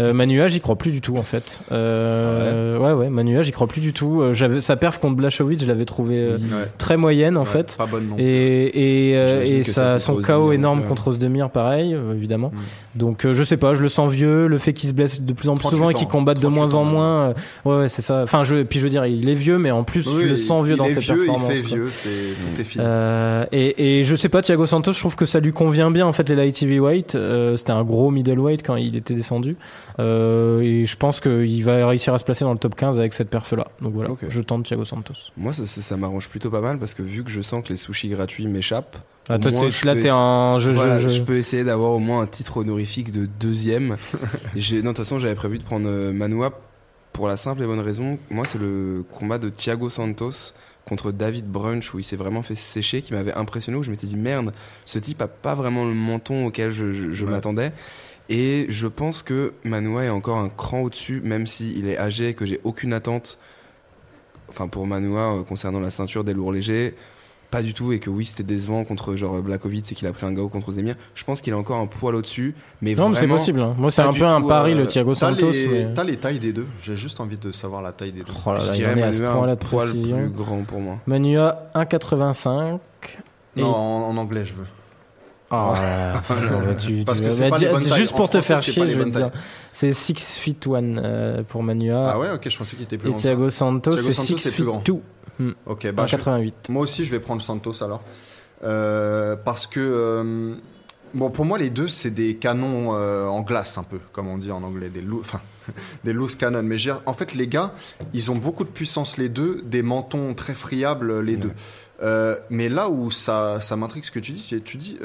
Euh, 0.00 0.12
Manua, 0.12 0.48
j'y 0.48 0.60
crois 0.60 0.76
plus 0.76 0.90
du 0.90 1.00
tout 1.00 1.16
en 1.16 1.22
fait. 1.22 1.60
Euh, 1.72 2.78
ouais, 2.78 2.92
ouais, 2.92 3.10
Manua, 3.10 3.42
j'y 3.42 3.52
crois 3.52 3.66
plus 3.66 3.80
du 3.80 3.92
tout. 3.92 4.20
Euh, 4.20 4.32
j'avais 4.34 4.60
sa 4.60 4.76
perf 4.76 4.98
contre 4.98 5.16
Blachowicz, 5.16 5.60
je 5.62 5.66
l'avais 5.66 5.84
trouvé 5.84 6.18
euh, 6.20 6.36
Ouais. 6.38 6.68
très 6.78 6.96
moyenne 6.96 7.36
en 7.36 7.40
Ouais, 7.40 7.46
fait. 7.46 7.74
Pas 7.76 7.86
bonne 7.86 8.08
non. 8.08 8.16
plus. 8.16 8.24
Et, 8.24 9.10
et, 9.10 9.16
euh, 9.18 9.44
et 9.44 9.62
ça, 9.62 9.98
son 9.98 10.16
KO 10.20 10.52
énorme 10.52 10.80
ouais. 10.80 10.86
contre 10.86 11.08
Osdemir, 11.08 11.50
pareil, 11.50 11.96
évidemment. 12.14 12.50
Mm. 12.52 12.98
Donc 12.98 13.24
euh, 13.26 13.34
je 13.34 13.42
sais 13.42 13.56
pas, 13.56 13.74
je 13.74 13.82
le 13.82 13.88
sens 13.88 14.10
vieux. 14.10 14.46
Le 14.46 14.58
fait 14.58 14.72
qu'il 14.72 14.88
se 14.88 14.94
blesse 14.94 15.20
de 15.20 15.32
plus 15.32 15.48
en 15.48 15.54
plus 15.54 15.62
38 15.62 15.76
souvent 15.76 15.90
et 15.90 15.94
qu'il 15.94 16.08
combatte 16.08 16.38
de 16.38 16.42
38 16.48 16.58
moins 16.58 16.74
en 16.74 16.84
moins. 16.84 17.34
ouais, 17.64 17.78
ouais, 17.78 17.88
c'est 17.88 18.02
ça. 18.02 18.22
Enfin, 18.22 18.44
je, 18.44 18.62
puis 18.62 18.78
je 18.78 18.84
veux 18.84 18.90
dire, 18.90 19.06
il 19.06 19.28
est 19.28 19.34
vieux, 19.34 19.58
mais 19.58 19.70
en 19.70 19.84
plus, 19.84 20.02
je 20.02 20.16
Oui, 20.16 20.24
le 20.28 20.36
sens 20.36 20.63
vieux 20.64 20.74
il 20.74 20.78
dans 20.78 20.84
est 20.86 20.88
ses 20.94 21.00
vieux. 21.00 21.26
Il 21.26 21.54
fait 21.54 21.60
quoi. 21.62 21.76
vieux, 21.76 21.88
c'est 21.88 22.08
tout 22.08 22.60
est 22.60 22.64
fini. 22.64 22.84
Euh, 22.86 23.44
et, 23.52 24.00
et 24.00 24.04
je 24.04 24.14
sais 24.16 24.28
pas, 24.28 24.42
Thiago 24.42 24.66
Santos, 24.66 24.92
je 24.92 24.98
trouve 24.98 25.16
que 25.16 25.26
ça 25.26 25.40
lui 25.40 25.52
convient 25.52 25.90
bien 25.90 26.06
en 26.06 26.12
fait 26.12 26.28
les 26.28 26.34
light 26.36 26.60
heavyweight. 26.62 27.14
Euh, 27.14 27.56
C'était 27.56 27.72
un 27.72 27.84
gros 27.84 28.10
middleweight 28.10 28.62
quand 28.64 28.76
il 28.76 28.96
était 28.96 29.14
descendu. 29.14 29.56
Euh, 30.00 30.60
et 30.60 30.86
je 30.86 30.96
pense 30.96 31.20
qu'il 31.20 31.64
va 31.64 31.86
réussir 31.86 32.14
à 32.14 32.18
se 32.18 32.24
placer 32.24 32.44
dans 32.44 32.52
le 32.52 32.58
top 32.58 32.74
15 32.74 32.98
avec 32.98 33.12
cette 33.14 33.30
perf 33.30 33.52
là. 33.52 33.68
Donc 33.80 33.92
voilà, 33.94 34.10
je 34.28 34.40
tente 34.40 34.64
Thiago 34.64 34.84
Santos. 34.84 35.14
Moi, 35.36 35.52
ça, 35.52 35.66
ça, 35.66 35.80
ça 35.80 35.96
m'arrange 35.96 36.28
plutôt 36.28 36.50
pas 36.50 36.60
mal 36.60 36.78
parce 36.78 36.94
que 36.94 37.02
vu 37.02 37.22
que 37.24 37.30
je 37.30 37.40
sens 37.40 37.62
que 37.64 37.68
les 37.68 37.76
sushis 37.76 38.08
gratuits 38.08 38.46
m'échappent, 38.46 38.96
Ah, 39.28 39.38
toi, 39.38 39.50
moins, 39.52 39.68
je 39.70 39.86
là 39.86 39.94
t'es 39.96 40.08
un. 40.10 40.58
Je, 40.58 40.70
je- 40.70 40.76
voilà, 40.76 41.00
je- 41.00 41.08
je 41.08 41.22
peux 41.22 41.36
essayer 41.36 41.64
d'avoir 41.64 41.92
au 41.92 41.98
moins 41.98 42.22
un 42.22 42.26
titre 42.26 42.56
honorifique 42.58 43.10
de 43.12 43.26
deuxième. 43.40 43.96
Non, 44.54 44.60
de 44.80 44.86
toute 44.88 44.98
façon, 44.98 45.18
j'avais 45.18 45.34
prévu 45.34 45.58
de 45.58 45.64
prendre 45.64 45.86
euh, 45.88 46.12
Manoa 46.12 46.50
pour 47.14 47.28
la 47.28 47.38
simple 47.38 47.62
et 47.62 47.66
bonne 47.66 47.80
raison. 47.80 48.18
Moi, 48.28 48.44
c'est 48.44 48.58
le 48.58 49.02
combat 49.10 49.38
de 49.38 49.48
Thiago 49.48 49.88
Santos 49.88 50.52
contre 50.84 51.12
David 51.12 51.46
Brunch 51.46 51.94
où 51.94 51.98
il 51.98 52.02
s'est 52.02 52.16
vraiment 52.16 52.42
fait 52.42 52.54
sécher 52.56 53.00
qui 53.00 53.14
m'avait 53.14 53.32
impressionné 53.32 53.78
où 53.78 53.82
je 53.82 53.90
m'étais 53.90 54.06
dit 54.06 54.18
merde 54.18 54.52
ce 54.84 54.98
type 54.98 55.22
a 55.22 55.28
pas 55.28 55.54
vraiment 55.54 55.86
le 55.86 55.94
menton 55.94 56.44
auquel 56.44 56.70
je, 56.72 56.92
je- 56.92 57.10
je 57.12 57.24
Ouais. 57.24 57.30
m'attendais 57.30 57.72
et 58.28 58.66
je 58.68 58.86
pense 58.86 59.22
que 59.22 59.54
Manoa 59.64 60.04
est 60.04 60.10
encore 60.10 60.36
un 60.36 60.50
cran 60.50 60.80
au-dessus 60.82 61.22
même 61.24 61.46
s'il 61.46 61.88
est 61.88 61.96
âgé 61.96 62.28
et 62.28 62.34
que 62.34 62.44
j'ai 62.44 62.60
aucune 62.64 62.92
attente 62.92 63.38
enfin 64.50 64.68
pour 64.68 64.86
Manoa 64.86 65.36
euh, 65.38 65.42
concernant 65.42 65.80
la 65.80 65.88
ceinture 65.88 66.22
des 66.22 66.34
lourds 66.34 66.52
légers 66.52 66.94
pas 67.54 67.62
du 67.62 67.72
tout 67.72 67.92
et 67.92 68.00
que 68.00 68.10
oui, 68.10 68.26
c'était 68.26 68.42
décevant 68.42 68.82
contre 68.82 69.14
genre 69.14 69.40
Blakovic 69.40 69.92
et 69.92 69.94
qu'il 69.94 70.08
a 70.08 70.12
pris 70.12 70.26
un 70.26 70.32
go 70.32 70.48
contre 70.48 70.72
Zemir, 70.72 70.96
je 71.14 71.22
pense 71.22 71.40
qu'il 71.40 71.52
a 71.52 71.56
encore 71.56 71.78
un 71.78 71.86
poil 71.86 72.16
au-dessus. 72.16 72.52
Mais 72.82 72.96
non, 72.96 73.10
mais 73.10 73.14
c'est 73.14 73.28
possible. 73.28 73.60
Hein. 73.60 73.76
Moi, 73.78 73.92
c'est 73.92 74.02
un 74.02 74.12
peu 74.12 74.26
un 74.26 74.42
pari, 74.42 74.74
le 74.74 74.82
euh, 74.82 74.86
Thiago 74.86 75.14
Santos. 75.14 75.52
T'as 75.94 76.02
les, 76.02 76.16
tailles 76.16 76.40
des 76.40 76.52
deux. 76.52 76.66
J'ai 76.82 76.96
juste 76.96 77.20
envie 77.20 77.38
de 77.38 77.52
savoir 77.52 77.80
la 77.80 77.92
taille 77.92 78.10
des 78.10 78.24
deux. 78.24 78.32
Oh 78.44 78.52
là 78.52 78.58
là, 78.58 78.72
je 78.72 78.72
dirais 78.72 78.96
Manu 78.96 79.02
à 79.02 79.12
ce 79.12 79.22
point 79.22 79.46
là 79.46 79.54
de 79.54 79.60
précision. 79.60 80.16
plus 80.16 80.30
grand 80.30 80.62
pour 80.64 80.80
moi. 80.80 80.98
Manua 81.06 81.70
1,85. 81.76 82.80
Non, 83.56 83.66
en, 83.66 84.16
anglais, 84.16 84.44
je 84.44 84.54
veux. 84.54 84.66
Oh, 85.52 85.72
ouais, 86.30 86.76
tu, 86.76 87.04
Juste 87.94 88.16
pour 88.16 88.28
te 88.28 88.40
faire 88.40 88.60
chier, 88.60 88.90
je 88.90 88.98
veux 88.98 89.10
dire. 89.10 89.30
C'est 89.70 89.92
6 89.92 90.14
feet 90.38 90.66
1 90.66 90.98
euh, 90.98 91.42
pour 91.44 91.62
Manua. 91.62 92.10
Ah 92.14 92.18
ouais, 92.18 92.30
ok, 92.34 92.48
je 92.48 92.58
pensais 92.58 92.74
qu'il 92.74 92.84
était 92.84 92.98
plus 92.98 93.10
grand. 93.10 93.18
Et 93.18 93.22
Thiago 93.22 93.50
Santos, 93.50 93.96
c'est 93.96 94.12
6 94.12 94.50
feet 94.50 94.64
2. 94.84 94.94
Hmm. 95.38 95.52
Ok, 95.66 95.92
88. 95.94 96.54
Bah, 96.54 96.72
moi 96.72 96.82
aussi, 96.82 97.04
je 97.04 97.10
vais 97.10 97.20
prendre 97.20 97.42
Santos 97.42 97.82
alors. 97.82 98.02
Euh, 98.62 99.36
parce 99.36 99.66
que, 99.66 99.80
euh, 99.80 100.54
bon, 101.12 101.30
pour 101.30 101.44
moi, 101.44 101.58
les 101.58 101.70
deux, 101.70 101.88
c'est 101.88 102.10
des 102.10 102.36
canons 102.36 102.94
euh, 102.94 103.26
en 103.26 103.42
glace, 103.42 103.78
un 103.78 103.82
peu, 103.82 103.98
comme 104.12 104.28
on 104.28 104.38
dit 104.38 104.50
en 104.50 104.62
anglais, 104.62 104.90
des, 104.90 105.04
des 106.04 106.12
loose 106.12 106.34
cannons. 106.36 106.62
Mais 106.62 106.76
en 107.06 107.12
fait, 107.12 107.34
les 107.34 107.48
gars, 107.48 107.72
ils 108.12 108.30
ont 108.30 108.36
beaucoup 108.36 108.64
de 108.64 108.70
puissance, 108.70 109.16
les 109.16 109.28
deux, 109.28 109.62
des 109.62 109.82
mentons 109.82 110.34
très 110.34 110.54
friables, 110.54 111.20
les 111.20 111.36
deux. 111.36 111.52
mais 112.50 112.68
là 112.68 112.88
où 112.88 113.10
ça, 113.10 113.60
ça 113.60 113.76
m'intrigue 113.76 114.04
ce 114.04 114.10
que 114.10 114.20
tu 114.20 114.32
dis, 114.32 114.46
c'est 114.48 114.62
tu 114.62 114.76
dis. 114.76 114.98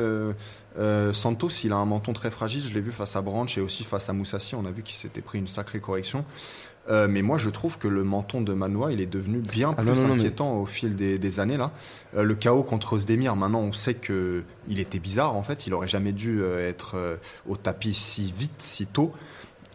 Santos, 1.13 1.49
il 1.63 1.73
a 1.73 1.75
un 1.75 1.85
menton 1.85 2.13
très 2.13 2.31
fragile. 2.31 2.63
Je 2.65 2.73
l'ai 2.73 2.81
vu 2.81 2.91
face 2.91 3.15
à 3.15 3.21
Branch 3.21 3.57
et 3.57 3.61
aussi 3.61 3.83
face 3.83 4.09
à 4.09 4.13
Moussassi. 4.13 4.55
On 4.55 4.65
a 4.65 4.71
vu 4.71 4.83
qu'il 4.83 4.95
s'était 4.95 5.21
pris 5.21 5.39
une 5.39 5.47
sacrée 5.47 5.79
correction. 5.79 6.23
Euh, 6.89 7.07
mais 7.07 7.21
moi, 7.21 7.37
je 7.37 7.49
trouve 7.49 7.77
que 7.77 7.87
le 7.87 8.03
menton 8.03 8.41
de 8.41 8.53
Manoa, 8.53 8.91
il 8.91 8.99
est 8.99 9.05
devenu 9.05 9.39
bien 9.39 9.75
Ah 9.77 9.81
plus 9.81 9.91
non, 9.91 9.95
non, 9.95 10.01
non, 10.01 10.15
mais- 10.15 10.21
inquiétant 10.21 10.57
au 10.57 10.65
fil 10.65 10.95
des, 10.95 11.19
des 11.19 11.39
années 11.39 11.57
là. 11.57 11.71
Euh, 12.17 12.23
le 12.23 12.33
chaos 12.35 12.63
contre 12.63 12.93
Ozdemir, 12.93 13.35
maintenant, 13.35 13.61
on 13.61 13.73
sait 13.73 13.93
que 13.93 14.43
il 14.67 14.79
était 14.79 14.99
bizarre. 14.99 15.35
En 15.35 15.43
fait, 15.43 15.67
il 15.67 15.73
aurait 15.73 15.87
jamais 15.87 16.11
dû 16.13 16.41
euh, 16.41 16.67
être 16.67 16.95
au 17.47 17.55
tapis 17.57 17.93
si 17.93 18.33
vite, 18.37 18.59
si 18.61 18.85
tôt. 18.87 19.13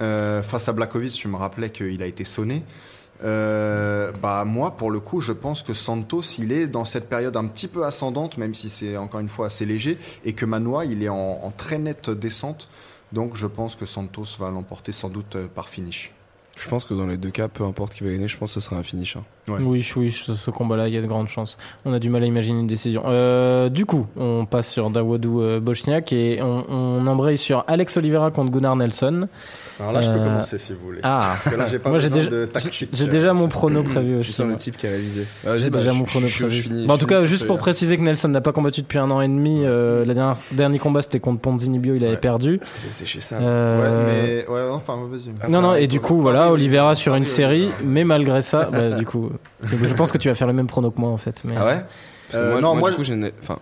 Face 0.01 0.69
à 0.69 0.73
Blakovic, 0.73 1.19
je 1.23 1.29
me 1.29 1.37
rappelais 1.37 1.71
qu'il 1.71 2.03
a 2.03 2.07
été 2.07 2.25
sonné. 2.25 2.62
Euh, 3.23 4.11
bah 4.21 4.45
moi, 4.45 4.77
pour 4.77 4.91
le 4.91 5.01
coup, 5.01 5.21
je 5.21 5.33
pense 5.33 5.62
que 5.62 5.73
Santos, 5.73 6.23
il 6.39 6.53
est 6.53 6.67
dans 6.67 6.85
cette 6.85 7.09
période 7.09 7.37
un 7.37 7.47
petit 7.47 7.69
peu 7.69 7.85
ascendante, 7.85 8.37
même 8.37 8.55
si 8.55 8.69
c'est 8.71 8.97
encore 8.97 9.21
une 9.21 9.29
fois 9.29 9.47
assez 9.47 9.65
léger, 9.65 9.97
et 10.25 10.33
que 10.33 10.45
Manoa, 10.45 10.85
il 10.85 11.03
est 11.03 11.09
en, 11.09 11.17
en 11.43 11.51
très 11.51 11.79
nette 11.79 12.11
descente. 12.11 12.69
Donc, 13.12 13.37
je 13.37 13.47
pense 13.47 13.77
que 13.77 13.87
Santos 13.87 14.27
va 14.39 14.51
l'emporter 14.51 14.93
sans 14.93 15.09
doute 15.09 15.37
par 15.55 15.69
finish. 15.69 16.12
Je 16.57 16.69
pense 16.69 16.85
que 16.85 16.95
dans 16.95 17.07
les 17.07 17.17
deux 17.17 17.31
cas, 17.31 17.49
peu 17.49 17.65
importe 17.65 17.95
qui 17.95 18.05
va 18.05 18.11
gagner, 18.11 18.29
je 18.29 18.39
pense 18.39 18.55
que 18.55 18.61
ce 18.61 18.67
sera 18.69 18.77
un 18.77 18.83
finish. 18.83 19.17
hein. 19.17 19.25
Ouais. 19.47 19.57
Oui, 19.61 19.87
oui, 19.97 20.11
ce, 20.11 20.35
ce 20.35 20.51
combat-là, 20.51 20.89
il 20.89 20.95
y 20.95 20.97
a 20.97 21.03
de 21.03 21.07
grandes 21.07 21.29
chances. 21.29 21.59
On 21.85 21.93
a 21.93 21.99
du 21.99 22.09
mal 22.09 22.23
à 22.23 22.27
imaginer 22.27 22.61
une 22.61 22.67
décision. 22.67 23.03
Euh, 23.07 23.69
du 23.69 23.85
coup, 23.85 24.07
on 24.17 24.47
passe 24.47 24.69
sur 24.69 24.89
Dawadou 24.91 25.43
euh, 25.43 25.61
Bochniak 25.61 26.13
et 26.15 26.41
on, 26.43 26.65
on 26.71 27.07
embraye 27.07 27.37
sur 27.37 27.63
Alex 27.69 27.97
Oliveira 27.99 28.31
contre 28.31 28.51
Gunnar 28.51 28.75
Nelson. 28.77 29.29
Alors 29.81 29.93
là, 29.93 30.01
je 30.01 30.09
peux 30.09 30.17
Euh, 30.19 30.25
commencer 30.25 30.59
si 30.59 30.73
vous 30.73 30.79
voulez. 30.87 31.01
Ah, 31.03 31.21
Parce 31.35 31.45
que 31.55 31.57
là, 31.61 31.67
j'ai 31.67 31.79
pas 31.81 31.91
moi 31.91 31.99
besoin 31.99 32.17
déjà, 32.17 32.31
de 32.31 32.45
tactique. 32.47 32.89
j'ai 32.93 33.07
déjà 33.07 33.35
mon 33.35 33.49
prono 33.49 33.83
prévu 33.83 34.15
Je 34.15 34.19
aussi. 34.21 34.33
sens 34.33 34.47
le 34.47 34.57
type 34.57 34.77
qui 34.79 34.87
a 34.87 34.91
révisé. 34.91 35.27
J'ai 35.57 35.69
déjà 35.71 35.93
mon 35.93 36.05
chrono 36.05 36.27
prévu. 36.27 36.87
Bah, 36.87 36.95
en 36.95 36.99
tout 36.99 37.07
cas, 37.07 37.27
juste 37.27 37.47
pour 37.47 37.59
préciser 37.59 37.97
que 37.99 38.03
Nelson 38.03 38.29
n'a 38.29 38.41
pas 38.41 38.53
combattu 38.53 38.81
depuis 38.83 38.99
un 38.99 39.11
an 39.11 39.21
et 39.21 39.29
demi. 39.29 39.63
euh, 39.65 40.05
la 40.07 40.15
dernière 40.15 40.37
dernier 40.53 40.79
combat 40.79 41.03
c'était 41.03 41.21
contre 41.21 41.41
Ponzinibio, 41.41 41.95
il 41.97 42.05
avait 42.05 42.15
Ouais. 42.15 42.19
perdu. 42.19 42.61
C'était 42.65 42.93
sécher 42.93 43.21
ça. 43.21 43.37
Euh, 43.37 43.75
Ouais, 43.75 44.45
mais 44.49 44.55
ouais, 44.55 44.61
enfin, 44.73 44.97
vas-y. 45.11 45.51
Non, 45.51 45.61
non, 45.61 45.75
et 45.75 45.87
du 45.87 46.01
coup, 46.01 46.21
voilà, 46.21 46.51
Oliveira 46.53 46.95
sur 46.95 47.15
une 47.15 47.27
série, 47.27 47.69
mais 47.85 48.05
malgré 48.05 48.41
ça, 48.43 48.69
bah, 48.73 48.91
du 48.91 49.05
coup, 49.05 49.31
donc, 49.70 49.80
je 49.85 49.95
pense 49.95 50.12
que 50.12 50.18
tu 50.18 50.28
vas 50.28 50.35
faire 50.35 50.47
le 50.47 50.53
même 50.53 50.66
prono 50.66 50.91
que 50.91 51.01
moi 51.01 51.11
en 51.11 51.16
fait. 51.16 51.43
Mais... 51.45 51.55
Ah 51.57 51.64
ouais 51.66 51.85
Parce 52.30 52.43
que 52.43 52.49
Euh, 52.49 52.51
moi, 52.53 52.61
non, 52.61 52.70
moi, 52.72 52.80
moi, 52.80 52.91
du 52.91 52.97
coup, 52.97 53.03
j'ai. 53.05 53.14
une- 53.14 53.30
Enfin, 53.43 53.59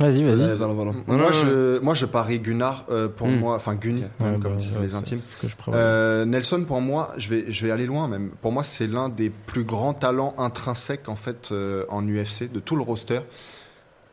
Vas-y, 0.00 0.24
vas-y. 0.24 0.58
Non, 0.58 0.74
moi, 0.74 0.84
non, 1.18 1.32
je, 1.32 1.78
moi, 1.80 1.92
je 1.92 2.06
parie 2.06 2.40
Gunnar 2.40 2.86
euh, 2.90 3.08
pour 3.08 3.26
Hmm. 3.28 3.36
moi, 3.36 3.56
enfin 3.56 3.74
Gunny, 3.74 4.00
Ouais, 4.00 4.08
même 4.20 4.36
bah, 4.36 4.48
comme 4.48 4.56
disent 4.56 4.76
ouais, 4.78 4.84
les 4.84 4.88
c'est- 4.88 4.94
intimes. 4.94 5.18
c'est 5.18 5.32
ce 5.32 5.36
que 5.36 5.48
je 5.48 5.54
prévois. 5.54 5.78
Euh, 5.78 6.24
Nelson, 6.24 6.64
pour 6.66 6.80
moi, 6.80 7.10
je 7.18 7.28
vais, 7.28 7.44
je 7.52 7.66
vais 7.66 7.70
aller 7.72 7.84
loin 7.84 8.08
même. 8.08 8.30
Pour 8.40 8.52
moi, 8.52 8.64
c'est 8.64 8.86
l'un 8.86 9.10
des 9.10 9.28
plus 9.28 9.64
grands 9.64 9.92
talents 9.92 10.32
intrinsèques 10.38 11.10
en 11.10 11.14
fait 11.16 11.50
euh, 11.52 11.84
en 11.90 12.06
UFC 12.08 12.50
de 12.50 12.58
tout 12.58 12.74
le 12.76 12.82
roster. 12.82 13.20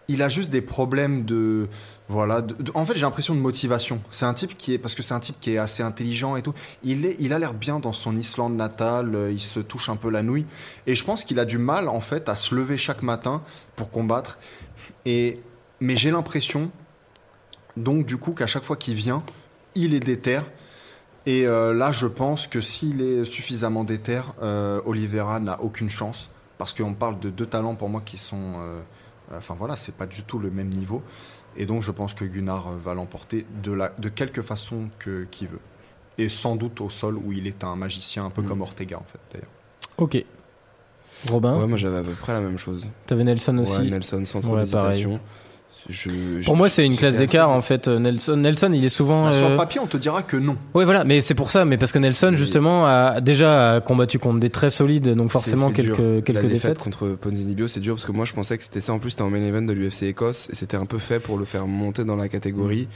Il 0.09 0.21
a 0.21 0.27
juste 0.27 0.49
des 0.49 0.61
problèmes 0.61 1.23
de 1.23 1.67
voilà. 2.11 2.41
en 2.73 2.85
fait, 2.85 2.95
j'ai 2.95 3.01
l'impression 3.01 3.35
de 3.35 3.39
motivation. 3.39 4.01
C'est 4.09 4.25
un 4.25 4.33
type 4.33 4.57
qui 4.57 4.73
est 4.73 4.79
parce 4.79 4.95
que 4.95 5.03
c'est 5.03 5.13
un 5.13 5.19
type 5.19 5.39
qui 5.39 5.53
est 5.53 5.59
assez 5.59 5.83
intelligent 5.83 6.35
et 6.35 6.41
tout. 6.41 6.55
Il 6.83 7.33
a 7.33 7.37
l'air 7.37 7.53
bien 7.53 7.79
dans 7.79 7.93
son 7.93 8.17
Islande 8.17 8.55
natale. 8.55 9.13
euh, 9.13 9.31
Il 9.31 9.39
se 9.39 9.59
touche 9.59 9.89
un 9.89 9.95
peu 9.95 10.09
la 10.09 10.23
nouille 10.23 10.47
et 10.87 10.95
je 10.95 11.03
pense 11.03 11.23
qu'il 11.23 11.37
a 11.37 11.45
du 11.45 11.59
mal 11.59 11.87
en 11.87 12.01
fait 12.01 12.27
à 12.27 12.35
se 12.35 12.55
lever 12.55 12.77
chaque 12.79 13.03
matin 13.03 13.43
pour 13.75 13.91
combattre. 13.91 14.39
Et 15.05 15.39
mais 15.79 15.95
j'ai 15.95 16.09
l'impression 16.09 16.71
donc 17.77 18.07
du 18.07 18.17
coup 18.17 18.31
qu'à 18.31 18.47
chaque 18.47 18.63
fois 18.63 18.75
qu'il 18.75 18.95
vient, 18.95 19.21
il 19.75 19.93
est 19.93 19.99
déter. 19.99 20.39
Et 21.27 21.45
euh, 21.45 21.75
là, 21.75 21.91
je 21.91 22.07
pense 22.07 22.47
que 22.47 22.59
s'il 22.59 23.01
est 23.01 23.23
suffisamment 23.23 23.83
déter, 23.83 24.21
euh, 24.41 24.81
Oliveira 24.85 25.39
n'a 25.39 25.61
aucune 25.61 25.91
chance. 25.91 26.31
Parce 26.57 26.73
qu'on 26.73 26.95
parle 26.95 27.19
de 27.19 27.29
deux 27.29 27.45
talents 27.45 27.75
pour 27.75 27.87
moi 27.87 28.01
qui 28.03 28.17
sont. 28.17 28.55
enfin 29.31 29.55
voilà, 29.57 29.75
c'est 29.77 29.95
pas 29.95 30.07
du 30.07 30.23
tout 30.23 30.39
le 30.39 30.49
même 30.49 30.69
niveau. 30.69 31.03
Et 31.59 31.65
donc, 31.65 31.83
je 31.83 31.91
pense 31.91 32.13
que 32.15 32.25
Gunnar 32.25 32.67
euh, 32.69 32.77
va 32.83 32.93
l'emporter 32.95 33.45
de, 33.61 33.71
la, 33.73 33.89
de 33.99 34.09
quelque 34.09 34.41
façon 34.41 34.89
que- 34.97 35.25
qu'il 35.29 35.47
veut. 35.49 35.59
Et 36.17 36.29
sans 36.29 36.55
doute 36.55 36.81
au 36.81 36.89
sol, 36.89 37.17
où 37.17 37.31
il 37.33 37.45
est 37.47 37.63
un 37.63 37.75
magicien, 37.75 38.25
un 38.25 38.29
peu 38.29 38.41
Mm. 38.41 38.45
comme 38.47 38.61
Ortega, 38.61 38.97
en 38.97 39.03
fait, 39.03 39.19
d'ailleurs. 39.31 39.49
Ok. 39.97 40.25
Robin, 41.29 41.57
Ouais, 41.57 41.67
moi 41.67 41.77
j'avais 41.77 41.97
à 41.97 42.01
peu 42.01 42.11
près 42.13 42.31
la 42.31 42.39
même 42.39 42.57
chose. 42.57 42.87
t'avais 43.05 43.25
Nelson 43.25 43.57
aussi. 43.57 43.77
Ouais, 43.77 43.89
Nelson 43.89 44.23
sans 44.25 44.39
trop 44.39 44.55
Ouais, 44.55 44.65
Je- 45.89 46.45
Pour 46.45 46.55
moi, 46.55 46.69
c'est 46.69 46.85
une 46.85 46.95
classe 46.95 47.15
d'écart 47.15 47.49
en 47.49 47.61
fait. 47.61 47.87
euh, 47.87 47.97
Nelson, 47.97 48.37
Nelson, 48.37 48.71
il 48.73 48.85
est 48.85 48.89
souvent. 48.89 49.25
Ah, 49.25 49.33
Sur 49.33 49.47
euh, 49.47 49.49
le 49.51 49.57
papier, 49.57 49.79
on 49.81 49.87
te 49.87 49.97
dira 49.97 50.21
que 50.21 50.37
non. 50.37 50.55
Ouais, 50.75 50.85
voilà, 50.85 51.03
mais 51.03 51.19
c'est 51.21 51.33
pour 51.33 51.49
ça. 51.49 51.65
Mais 51.65 51.77
parce 51.77 51.91
que 51.91 51.97
Nelson, 51.99 52.29
Oui. 52.31 52.37
justement, 52.37 52.85
a 52.85 53.21
déjà 53.21 53.81
combattu 53.83 54.19
contre 54.19 54.39
des 54.39 54.49
très 54.51 54.69
solides, 54.69 55.09
donc 55.15 55.31
forcément 55.31 55.71
c'est 55.75 55.81
dur. 55.81 55.97
quelques 55.97 56.23
quelques 56.25 56.35
la 56.35 56.41
défaite 56.43 56.53
défaites. 56.53 56.77
contre 56.83 57.07
Ponzinibio, 57.19 57.67
c'est 57.67 57.79
dur 57.79 57.95
parce 57.95 58.05
que 58.05 58.11
moi 58.11 58.25
je 58.25 58.33
pensais 58.33 58.55
que 58.57 58.63
c'était 58.63 58.81
ça. 58.81 58.93
En 58.93 58.99
plus, 58.99 59.09
c'était 59.11 59.23
en 59.23 59.29
main 59.31 59.41
event 59.41 59.63
de 59.63 59.73
l'UFC 59.73 60.03
Écosse 60.03 60.49
et 60.51 60.55
c'était 60.55 60.77
un 60.77 60.85
peu 60.85 60.99
fait 60.99 61.19
pour 61.19 61.37
le 61.37 61.45
faire 61.45 61.65
monter 61.65 62.03
dans 62.03 62.15
la 62.15 62.29
catégorie. 62.29 62.87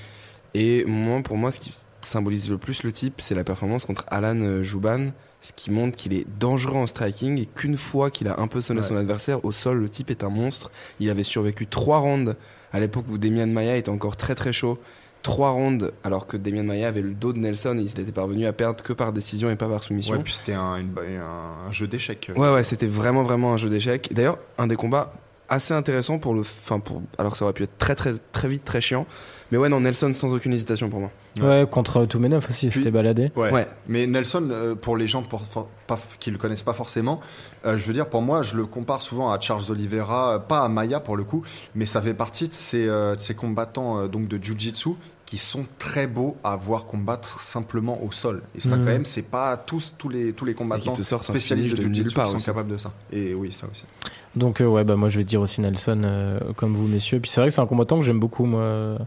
Et 0.53 0.85
moi, 0.85 1.21
pour 1.23 1.37
moi, 1.37 1.49
ce 1.51 1.59
qui 1.59 1.73
symbolise 2.01 2.49
le 2.49 2.57
plus 2.59 2.83
le 2.83 2.91
type, 2.91 3.15
c'est 3.21 3.33
la 3.33 3.43
performance 3.43 3.85
contre 3.85 4.05
Alan 4.09 4.35
euh, 4.39 4.61
Jouban, 4.61 5.07
ce 5.41 5.51
qui 5.55 5.71
montre 5.71 5.95
qu'il 5.97 6.13
est 6.13 6.27
dangereux 6.39 6.75
en 6.77 6.85
striking 6.85 7.39
et 7.41 7.45
qu'une 7.47 7.75
fois 7.77 8.11
qu'il 8.11 8.27
a 8.27 8.39
un 8.39 8.47
peu 8.47 8.61
sonné 8.61 8.81
Ouais. 8.81 8.87
son 8.87 8.95
adversaire 8.97 9.43
au 9.45 9.51
sol, 9.51 9.79
le 9.79 9.89
type 9.89 10.11
est 10.11 10.23
un 10.23 10.29
monstre. 10.29 10.69
Il 10.99 11.09
avait 11.09 11.23
survécu 11.23 11.65
trois 11.65 11.97
rounds 11.99 12.35
à 12.73 12.79
l'époque 12.79 13.05
où 13.09 13.17
Demian 13.17 13.47
Maia 13.47 13.77
était 13.77 13.89
encore 13.89 14.17
très 14.17 14.35
très 14.35 14.51
chaud. 14.51 14.79
Trois 15.21 15.51
rounds 15.51 15.91
alors 16.03 16.27
que 16.27 16.35
Demian 16.35 16.63
Maia 16.63 16.89
avait 16.89 17.01
le 17.01 17.13
dos 17.13 17.31
de 17.31 17.39
Nelson 17.39 17.77
et 17.77 17.83
il 17.83 17.99
était 18.01 18.11
parvenu 18.11 18.45
à 18.45 18.51
perdre 18.51 18.83
que 18.83 18.91
par 18.91 19.13
décision 19.13 19.49
et 19.49 19.55
pas 19.55 19.69
par 19.69 19.81
soumission. 19.81 20.15
Ouais, 20.15 20.21
puis 20.21 20.33
c'était 20.33 20.53
un, 20.53 20.83
jeu 21.71 21.87
d'échecs. 21.87 22.29
Ouais, 22.35 22.51
ouais, 22.51 22.63
c'était 22.63 22.87
vraiment, 22.87 23.23
vraiment 23.23 23.53
un 23.53 23.57
jeu 23.57 23.69
d'échecs. 23.69 24.09
D'ailleurs, 24.11 24.37
un 24.57 24.67
des 24.67 24.75
combats 24.75 25.13
assez 25.47 25.73
intéressant 25.73 26.19
pour 26.19 26.33
le. 26.33 26.41
Enfin, 26.41 26.79
pour, 26.79 27.01
alors 27.17 27.31
que 27.31 27.37
ça 27.37 27.45
aurait 27.45 27.53
pu 27.53 27.63
être 27.63 27.77
très, 27.77 27.95
très, 27.95 28.15
très 28.33 28.49
vite, 28.49 28.65
très 28.65 28.81
chiant. 28.81 29.05
Mais 29.51 29.57
ouais, 29.57 29.69
non, 29.69 29.79
Nelson 29.79 30.11
sans 30.13 30.33
aucune 30.33 30.51
hésitation 30.51 30.89
pour 30.89 30.99
moi. 30.99 31.11
Ouais, 31.41 31.67
contre 31.69 32.05
Toumenov 32.05 32.45
aussi, 32.49 32.67
Puis- 32.69 32.79
c'était 32.79 32.91
baladé. 32.91 33.31
Ouais. 33.35 33.51
Ouais. 33.51 33.67
Mais 33.87 34.05
Nelson, 34.07 34.47
euh, 34.51 34.75
pour 34.75 34.97
les 34.97 35.07
gens 35.07 35.23
pour- 35.23 35.41
for- 35.45 35.69
pas, 35.87 35.97
qui 36.19 36.29
le 36.31 36.37
connaissent 36.37 36.61
pas 36.63 36.73
forcément, 36.73 37.19
euh, 37.65 37.77
je 37.77 37.85
veux 37.85 37.93
dire, 37.93 38.07
pour 38.07 38.21
moi, 38.21 38.43
je 38.43 38.55
le 38.55 38.65
compare 38.65 39.01
souvent 39.01 39.31
à 39.31 39.39
Charles 39.39 39.63
Oliveira, 39.69 40.33
euh, 40.35 40.39
pas 40.39 40.59
à 40.61 40.69
Maya 40.69 40.99
pour 40.99 41.17
le 41.17 41.23
coup, 41.23 41.41
mais 41.75 41.85
ça 41.85 42.01
fait 42.01 42.13
partie 42.13 42.47
de 42.47 42.53
ces, 42.53 42.87
euh, 42.87 43.15
de 43.15 43.19
ces 43.19 43.33
combattants 43.33 43.99
euh, 43.99 44.07
donc 44.07 44.27
de 44.27 44.37
Jiu-Jitsu 44.41 44.89
qui 45.25 45.37
sont 45.39 45.63
très 45.79 46.05
beaux 46.05 46.37
à 46.43 46.55
voir 46.55 46.85
combattre 46.85 47.39
simplement 47.41 48.03
au 48.03 48.11
sol. 48.11 48.43
Et 48.55 48.59
ça, 48.59 48.75
Mhm. 48.77 48.85
quand 48.85 48.91
même, 48.91 49.05
c'est 49.05 49.23
pas 49.23 49.57
tous, 49.57 49.95
tous 49.97 50.09
les, 50.09 50.33
tous 50.33 50.45
les 50.45 50.53
combattants 50.53 50.93
spécialistes 50.95 51.75
de 51.75 51.81
Jiu-Jitsu 51.81 52.13
part 52.13 52.25
qui 52.25 52.29
sont 52.31 52.35
aussi. 52.35 52.45
capables 52.45 52.69
de 52.69 52.77
ça. 52.77 52.91
Et 53.11 53.33
oui, 53.33 53.51
ça 53.51 53.65
aussi. 53.71 53.85
Donc 54.35 54.61
euh, 54.61 54.65
ouais, 54.65 54.83
bah 54.83 54.95
moi 54.95 55.09
je 55.09 55.17
vais 55.17 55.23
dire 55.23 55.41
aussi 55.41 55.61
Nelson 55.61 56.01
euh, 56.05 56.39
comme 56.55 56.75
vous 56.75 56.87
messieurs. 56.87 57.19
Puis 57.19 57.31
c'est 57.31 57.39
vrai 57.41 57.49
que 57.49 57.55
c'est 57.55 57.61
un 57.61 57.65
combattant 57.67 57.97
que 57.99 58.05
j'aime 58.05 58.19
beaucoup 58.19 58.45
moi. 58.45 58.97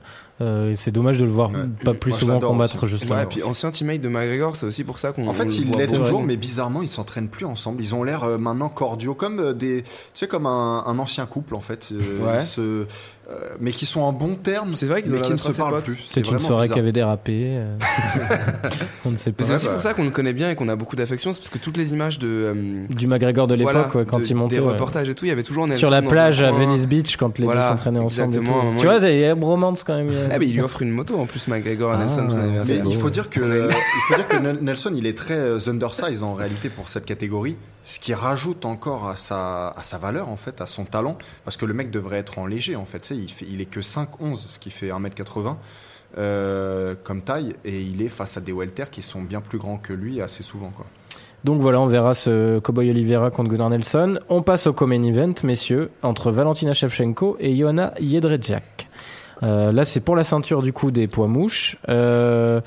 Euh, 0.43 0.73
et 0.73 0.77
c'est 0.77 0.91
dommage 0.91 1.19
de 1.19 1.25
le 1.25 1.31
voir 1.31 1.51
Ouais. 1.51 1.61
pas 1.83 1.95
plus 1.95 2.11
Moi, 2.11 2.19
souvent 2.21 2.39
combattre 2.41 2.83
aussi. 2.83 2.93
justement. 2.99 3.15
Ouais, 3.17 3.23
et 3.23 3.27
puis 3.27 3.43
ancien 3.43 3.71
teammate 3.71 4.03
de 4.03 4.09
McGregor, 4.09 4.55
c'est 4.55 4.67
aussi 4.67 4.85
pour 4.85 4.99
ça 4.99 5.13
qu'on. 5.13 5.27
En 5.29 5.33
fait, 5.33 5.45
le 5.47 5.53
ils 5.53 5.65
voit 5.65 5.79
l'aident 5.81 5.91
beaucoup. 5.93 6.03
toujours, 6.05 6.23
mais 6.23 6.37
bizarrement, 6.37 6.83
ils 6.83 6.91
s'entraînent 6.91 7.29
plus 7.29 7.47
ensemble. 7.47 7.83
Ils 7.83 7.95
ont 7.95 8.05
l'air 8.05 8.25
euh, 8.25 8.37
maintenant 8.37 8.69
cordiaux, 8.69 9.15
comme 9.15 9.39
euh, 9.41 9.53
des, 9.55 9.83
tu 9.83 9.89
sais, 10.13 10.29
comme 10.29 10.45
un, 10.45 10.85
un 10.87 10.99
ancien 10.99 11.25
couple 11.25 11.55
en 11.55 11.61
fait, 11.61 11.89
euh, 11.93 12.23
Ouais. 12.27 12.41
ils 12.41 12.47
se- 12.47 12.85
euh, 13.29 13.57
mais 13.61 13.73
qui 13.73 13.87
sont 13.87 14.01
en 14.03 14.13
bons 14.13 14.37
termes. 14.37 14.77
C'est 14.77 14.87
vrai 14.87 15.03
qu'ils 15.03 15.21
qui 15.21 15.33
ne 15.33 15.37
se 15.37 15.51
parlent 15.53 15.83
plus. 15.83 15.99
C'est 16.07 16.29
une 16.31 16.39
soirée 16.39 16.69
qui 16.69 16.79
avait 16.79 16.93
dérapé. 16.93 17.49
euh. 17.57 17.77
on 19.05 19.11
ne 19.11 19.17
sait 19.17 19.33
pas. 19.33 19.45
c'est 19.45 19.55
aussi 19.55 19.67
pour 19.69 19.83
ça 19.83 19.95
qu'on 19.95 20.05
le 20.05 20.11
connaît 20.11 20.33
bien 20.33 20.51
et 20.51 20.55
qu'on 20.55 20.69
a 20.69 20.77
beaucoup 20.77 20.97
d'affection, 20.97 21.33
c'est 21.33 21.41
parce 21.41 21.51
que 21.51 21.59
toutes 21.59 21.77
les 21.77 21.93
images 21.93 22.19
de. 22.19 22.29
euh, 22.29 22.87
Du 22.97 23.07
McGregor 23.07 23.47
de 23.47 23.55
l'époque, 23.55 23.73
voilà, 23.73 23.97
ouais, 23.97 24.05
quand 24.07 24.19
de- 24.21 24.25
il 24.25 24.35
montait. 24.37 24.57
Des 24.57 24.61
ouais. 24.63 24.73
reportages 24.73 25.09
et 25.09 25.15
tout, 25.15 25.25
il 25.25 25.29
y 25.29 25.33
avait 25.33 25.43
toujours 25.43 25.67
Nelson 25.67 25.79
Sur 25.81 25.91
la 25.91 26.03
plage 26.03 26.41
à. 26.43 26.51
Venice 26.53 26.87
Beach 26.87 27.17
quand 27.17 27.39
les 27.39 27.45
Voilà, 27.47 27.63
deux 27.63 27.69
s'entraînaient 27.77 27.99
ensemble. 27.99 28.35
et 28.35 28.39
tout. 28.39 28.45
moment, 28.45 28.77
Tu 28.77 28.87
vois, 28.87 28.97
il- 28.99 29.19
y 29.19 29.25
a 29.25 29.33
une 29.33 29.45
romance 29.45 29.83
quand 29.85 29.97
même. 29.97 30.11
Ah, 30.31 30.39
mais 30.39 30.47
il 30.47 30.55
lui 30.55 30.61
offre 30.63 30.83
une 30.83 30.91
moto 30.91 31.19
en 31.19 31.27
plus, 31.27 31.49
McGregor 31.49 31.91
à 31.93 31.95
Ah, 31.97 31.99
Nelson. 31.99 32.29
Mais 32.69 32.81
il 32.89 32.97
faut 32.97 33.11
dire 33.11 33.29
que 33.29 33.41
il 33.41 33.75
faut 34.09 34.15
dire 34.17 34.29
que 34.29 34.37
Nel- 34.37 34.59
Nelson 34.63 34.93
il 34.97 35.07
est 35.07 35.17
très 35.19 35.69
undersized 35.69 36.23
en 36.23 36.35
réalité 36.35 36.69
pour 36.69 36.89
cette 36.89 37.05
catégorie, 37.05 37.57
ce 37.87 38.01
qui 38.01 38.13
rajoute 38.13 38.67
encore 38.67 39.09
à 39.09 39.17
sa 39.17 39.69
à 39.69 39.83
sa 39.83 39.97
valeur 39.97 40.29
en 40.29 40.37
fait, 40.37 40.61
à 40.61 40.67
son 40.67 40.85
talent, 40.85 41.17
parce 41.45 41.57
que 41.57 41.65
le 41.65 41.73
mec 41.73 41.91
devrait 41.91 42.19
être 42.19 42.39
en 42.39 42.47
léger 42.47 42.77
en 42.77 42.85
fait. 42.85 43.01
Tu 43.01 43.09
sais, 43.09 43.17
il 43.17 43.31
fait 43.31 43.47
il 43.49 43.63
est 43.63 43.67
que 43.67 43.81
5'11, 43.81 44.37
ce 44.47 44.59
qui 44.59 44.71
fait 44.71 44.89
1m80 44.89 45.57
euh, 46.19 46.95
comme 47.03 47.23
taille, 47.23 47.55
et 47.65 47.81
il 47.81 48.03
est 48.03 48.09
face 48.09 48.37
à 48.37 48.41
des 48.41 48.53
welters 48.53 48.91
qui 48.91 49.03
sont 49.03 49.23
bien 49.23 49.41
plus 49.41 49.59
grands 49.59 49.79
que 49.79 49.93
lui 49.93 50.21
assez 50.21 50.43
souvent 50.43 50.71
quoi. 50.71 50.87
Donc 51.45 51.61
voilà, 51.61 51.81
on 51.81 51.87
verra 51.87 52.15
ce 52.15 52.59
Cowboy 52.59 52.91
Oliveira 52.91 53.31
contre 53.31 53.51
Gunnar 53.51 53.71
Nelson. 53.71 54.19
On 54.29 54.43
passe 54.43 54.67
au 54.67 54.73
Common 54.73 55.05
Event, 55.05 55.35
messieurs, 55.45 55.93
entre 56.03 56.33
Valentina 56.33 56.75
Shevchenko 56.75 57.37
et 57.39 57.57
Johanna 57.57 57.93
Jedrzejczyk. 58.01 58.89
Euh, 59.45 59.71
là, 59.71 59.85
c'est 59.85 60.01
pour 60.01 60.17
la 60.17 60.25
ceinture 60.25 60.61
du 60.61 60.73
coup 60.73 60.91
des 60.91 61.07
poids 61.07 61.29
mouches. 61.29 61.77
Euh, 61.89 62.61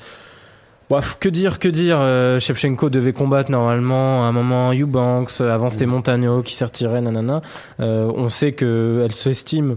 bref, 0.90 1.16
que 1.18 1.28
dire, 1.28 1.58
que 1.58 1.68
dire 1.68 1.98
euh, 2.00 2.38
Shevchenko 2.38 2.90
devait 2.90 3.12
combattre 3.14 3.50
normalement 3.50 4.24
à 4.24 4.28
un 4.28 4.32
moment 4.32 4.72
Eubanks, 4.74 5.40
avant 5.40 5.68
c'était 5.70 5.86
Montagno 5.86 6.42
qui 6.42 6.54
s'est 6.54 6.64
retiré, 6.66 7.00
nanana. 7.00 7.40
Euh, 7.80 8.12
on 8.14 8.28
sait 8.28 8.52
que 8.52 9.02
elle 9.04 9.14
s'estime 9.14 9.76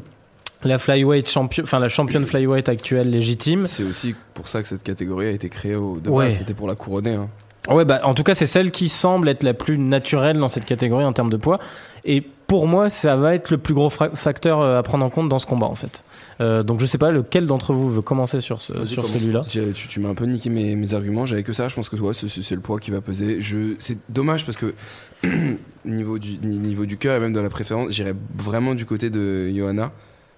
la 0.64 0.78
flyweight 0.78 1.30
champion, 1.30 1.64
enfin 1.64 1.80
la 1.80 1.89
championne 1.89 2.26
flyweight 2.26 2.68
actuelle 2.70 3.09
légitime. 3.09 3.68
C'est 3.68 3.84
aussi 3.84 4.16
pour 4.34 4.47
ça 4.47 4.61
que 4.61 4.68
cette 4.68 4.84
catégorie 4.84 5.28
a 5.28 5.32
été 5.32 5.49
créée 5.49 5.76
au 5.76 5.99
de 5.99 6.09
Ouais. 6.09 6.32
C'était 6.32 6.53
pour 6.53 6.68
la 6.68 6.76
couronner. 6.76 7.16
hein. 7.16 7.30
Ouais, 7.70 7.86
bah, 7.86 8.01
en 8.03 8.14
tout 8.14 8.24
cas, 8.24 8.36
c'est 8.36 8.45
celle 8.45 8.72
qui 8.72 8.89
semble 8.89 9.30
être 9.30 9.43
la 9.43 9.53
plus 9.53 9.78
naturelle 9.78 10.38
dans 10.38 10.49
cette 10.49 10.66
catégorie 10.66 11.05
en 11.05 11.14
termes 11.14 11.30
de 11.30 11.38
poids. 11.38 11.59
Et 12.03 12.24
pour 12.53 12.67
moi, 12.67 12.91
ça 12.91 13.15
va 13.15 13.33
être 13.33 13.49
le 13.49 13.57
plus 13.57 13.73
gros 13.73 13.89
facteur 13.89 14.61
euh, 14.61 14.77
à 14.77 14.83
prendre 14.83 15.03
en 15.03 15.09
compte 15.09 15.27
dans 15.27 15.39
ce 15.39 15.47
combat, 15.47 15.65
en 15.65 15.73
fait. 15.73 16.03
Euh, 16.39 16.61
donc, 16.61 16.79
je 16.79 16.85
sais 16.85 16.99
pas 16.99 17.09
lequel 17.09 17.47
d'entre 17.47 17.73
vous 17.73 17.89
veut 17.89 18.03
commencer 18.03 18.41
sur, 18.41 18.61
ce, 18.61 18.85
celui-là. 18.85 19.41
Tu, 19.49 19.73
tu 19.73 19.99
m'as 19.99 20.09
un 20.09 20.13
peu 20.13 20.25
niqué 20.25 20.51
mes, 20.51 20.75
mes 20.75 20.93
arguments. 20.93 21.25
J'avais 21.25 21.41
que 21.41 21.51
ça. 21.51 21.67
Je 21.67 21.73
pense 21.73 21.89
que 21.89 21.95
ouais, 21.95 22.13
c'est- 22.13 22.51
le 22.53 22.61
poids 22.61 22.79
qui 22.79 22.91
va 22.91 23.01
peser. 23.01 23.39
C'est 23.79 23.97
dommage 24.07 24.45
parce 24.45 24.57
que 24.59 24.75
niveau 25.85 26.19
du 26.19 26.37
ni- 26.43 26.59
niveau 26.59 26.85
du 26.85 26.97
cœur 26.97 27.15
et 27.15 27.19
même 27.19 27.33
de 27.33 27.39
la 27.39 27.49
préférence, 27.49 27.89
j'irais 27.89 28.13
vraiment 28.37 28.75
du 28.75 28.85
côté 28.85 29.09
de 29.09 29.49
Johanna, 29.49 29.91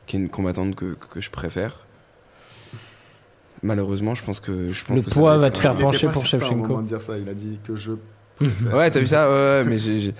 qui 0.07 0.15
est 0.15 0.19
une 0.21 0.29
combattante 0.29 0.73
que, 0.73 0.95
que 1.11 1.19
je 1.19 1.29
préfère. 1.29 1.85
Malheureusement, 3.61 4.15
je 4.15 4.23
pense 4.23 4.39
que 4.39 4.69
je 4.71 4.85
pense 4.85 4.95
Le 4.97 5.03
que 5.03 5.09
ça 5.09 5.19
poids 5.19 5.37
va 5.37 5.47
être 5.47 5.53
te 5.55 5.59
faire 5.59 5.75
pencher 5.75 6.07
pour 6.07 6.25
Shevchenko. 6.25 6.79
il 7.21 7.27
a 7.29 7.33
dit 7.33 7.59
que 7.67 7.75
je 7.75 7.91
Ouais, 8.73 8.89
t'as 8.91 8.99
vu 9.01 9.07
ça? 9.07 9.27
Ouais, 9.29 9.35
ouais, 9.35 9.63
mais 9.65 9.77
j'ai. 9.77 10.13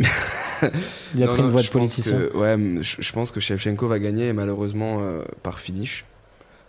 Il 1.14 1.22
a 1.22 1.26
Non, 1.26 1.32
pris 1.32 1.42
une 1.42 1.50
voix 1.50 1.60
de 1.60 1.66
je 1.66 1.70
pense 1.70 1.72
politicien. 1.72 2.18
que- 2.18 2.36
ouais, 2.36 2.82
je, 2.82 2.96
je 3.02 3.12
pense 3.12 3.30
que 3.30 3.40
Shevchenko 3.40 3.86
va 3.86 3.98
gagner 3.98 4.32
malheureusement 4.32 4.98
euh, 5.02 5.22
par 5.42 5.58
finish. 5.60 6.04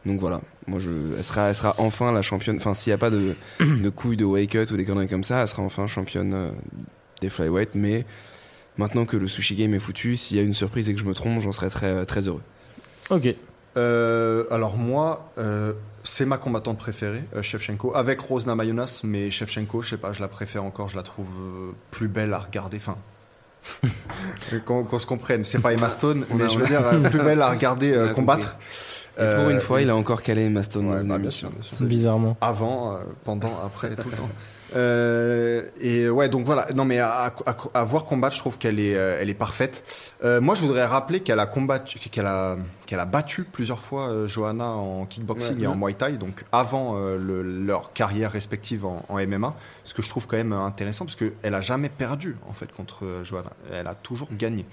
Donc 0.05 0.19
voilà, 0.19 0.41
moi 0.67 0.77
je, 0.79 0.91
elle 1.17 1.23
sera, 1.23 1.47
elle 1.49 1.55
sera 1.55 1.73
enfin 1.79 2.11
la 2.11 2.21
championne. 2.21 2.57
Enfin, 2.57 2.73
s'il 2.75 2.91
n'y 2.91 2.95
a 2.95 2.97
pas 2.99 3.09
de, 3.09 3.35
de 3.59 3.89
couilles 3.89 4.17
de 4.17 4.25
wake 4.25 4.55
up 4.55 4.69
ou 4.71 4.77
des 4.77 4.85
conneries 4.85 5.07
comme 5.07 5.23
ça, 5.23 5.41
elle 5.41 5.47
sera 5.47 5.63
enfin 5.63 5.87
championne 5.87 6.33
euh, 6.33 6.49
des 7.21 7.29
flyweight. 7.29 7.73
Mais 7.75 8.05
maintenant 8.77 9.05
que 9.05 9.17
le 9.17 9.27
sushi 9.27 9.55
game 9.55 9.73
est 9.73 9.79
foutu, 9.79 10.15
s'il 10.15 10.37
y 10.37 10.39
a 10.39 10.43
une 10.43 10.53
surprise 10.53 10.89
et 10.89 10.93
que 10.93 10.99
je 10.99 11.05
me 11.05 11.13
trompe, 11.15 11.39
j'en 11.39 11.51
serais 11.51 11.69
très, 11.71 12.05
très 12.05 12.27
heureux. 12.27 12.43
Ok. 13.09 13.33
Euh, 13.77 14.45
alors 14.51 14.77
moi, 14.77 15.31
euh, 15.37 15.73
c'est 16.03 16.25
ma 16.25 16.37
combattante 16.37 16.77
préférée, 16.77 17.23
euh, 17.35 17.41
Shevchenko, 17.41 17.93
avec 17.95 18.19
Rose 18.21 18.45
Namajunas, 18.45 19.01
mais 19.03 19.31
Shevchenko, 19.31 19.81
je 19.81 19.89
sais 19.89 19.97
pas, 19.97 20.13
je 20.13 20.21
la 20.21 20.27
préfère 20.29 20.63
encore, 20.63 20.87
je 20.87 20.95
la 20.95 21.03
trouve 21.03 21.27
plus 21.91 22.07
belle 22.07 22.31
à 22.33 22.37
regarder. 22.39 22.77
Enfin, 22.77 22.95
qu'on 24.65 24.99
se 24.99 25.05
comprenne, 25.05 25.43
c'est 25.43 25.59
pas 25.59 25.73
Emma 25.73 25.89
Stone, 25.89 26.25
On 26.29 26.35
mais 26.35 26.43
a- 26.45 26.47
je 26.47 26.57
veux 26.57 26.65
dire 26.67 26.81
euh, 26.85 27.09
plus 27.09 27.19
belle 27.19 27.41
à 27.41 27.49
regarder 27.49 27.93
euh, 27.93 28.13
combattre. 28.13 28.57
Et 29.17 29.21
pour 29.21 29.23
Euh, 29.23 29.49
une 29.51 29.61
fois, 29.61 29.81
il 29.81 29.89
a 29.89 29.95
encore 29.95 30.21
calé 30.21 30.43
Emma 30.43 30.61
Stone 30.63 30.87
ouais, 30.87 30.95
dans 30.97 31.01
une 31.03 31.07
bah, 31.09 31.15
émission. 31.15 31.51
Bizarrement. 31.81 32.35
Avant, 32.41 32.93
euh, 32.93 32.97
pendant, 33.23 33.51
après, 33.65 33.95
tout 33.95 34.09
le 34.09 34.17
temps. 34.17 34.29
Euh, 34.75 35.69
et 35.79 36.09
ouais, 36.09 36.29
donc 36.29 36.45
voilà. 36.45 36.67
Non, 36.73 36.85
mais 36.85 36.99
à, 36.99 37.33
à- 37.45 37.55
à 37.73 37.83
voir 37.83 38.05
combattre, 38.05 38.35
je 38.35 38.39
trouve 38.41 38.57
qu'elle 38.57 38.79
est, 38.79 38.95
euh, 38.95 39.17
elle 39.21 39.29
est 39.29 39.33
parfaite. 39.35 39.83
Euh, 40.23 40.41
moi, 40.41 40.55
je 40.55 40.61
voudrais 40.61 40.85
rappeler 40.85 41.19
qu'elle 41.19 41.39
a 41.39 41.45
combattu, 41.45 41.99
qu'elle 41.99 42.25
a, 42.25 42.57
qu'elle 42.85 42.99
a 42.99 43.05
battu 43.05 43.43
plusieurs 43.43 43.79
fois 43.79 44.09
euh, 44.09 44.27
Johanna 44.27 44.67
en 44.69 45.05
kickboxing 45.05 45.57
Ouais. 45.57 45.63
et 45.63 45.67
en 45.67 45.75
muay 45.75 45.93
thai, 45.93 46.13
donc 46.13 46.43
avant 46.51 46.95
euh, 46.97 47.17
le- 47.17 47.41
leur 47.65 47.93
carrière 47.93 48.31
respective 48.31 48.85
en, 48.85 49.05
en 49.09 49.17
MMA. 49.25 49.53
Ce 49.83 49.93
que 49.93 50.01
je 50.01 50.09
trouve 50.09 50.27
quand 50.27 50.37
même 50.37 50.53
intéressant, 50.53 51.05
parce 51.05 51.15
qu'elle 51.15 51.53
a 51.53 51.61
jamais 51.61 51.89
perdu 51.89 52.35
en 52.49 52.53
fait 52.53 52.71
contre 52.71 53.05
euh, 53.05 53.23
Johanna. 53.23 53.51
Elle 53.71 53.87
a 53.87 53.95
toujours 53.95 54.29
gagné. 54.31 54.65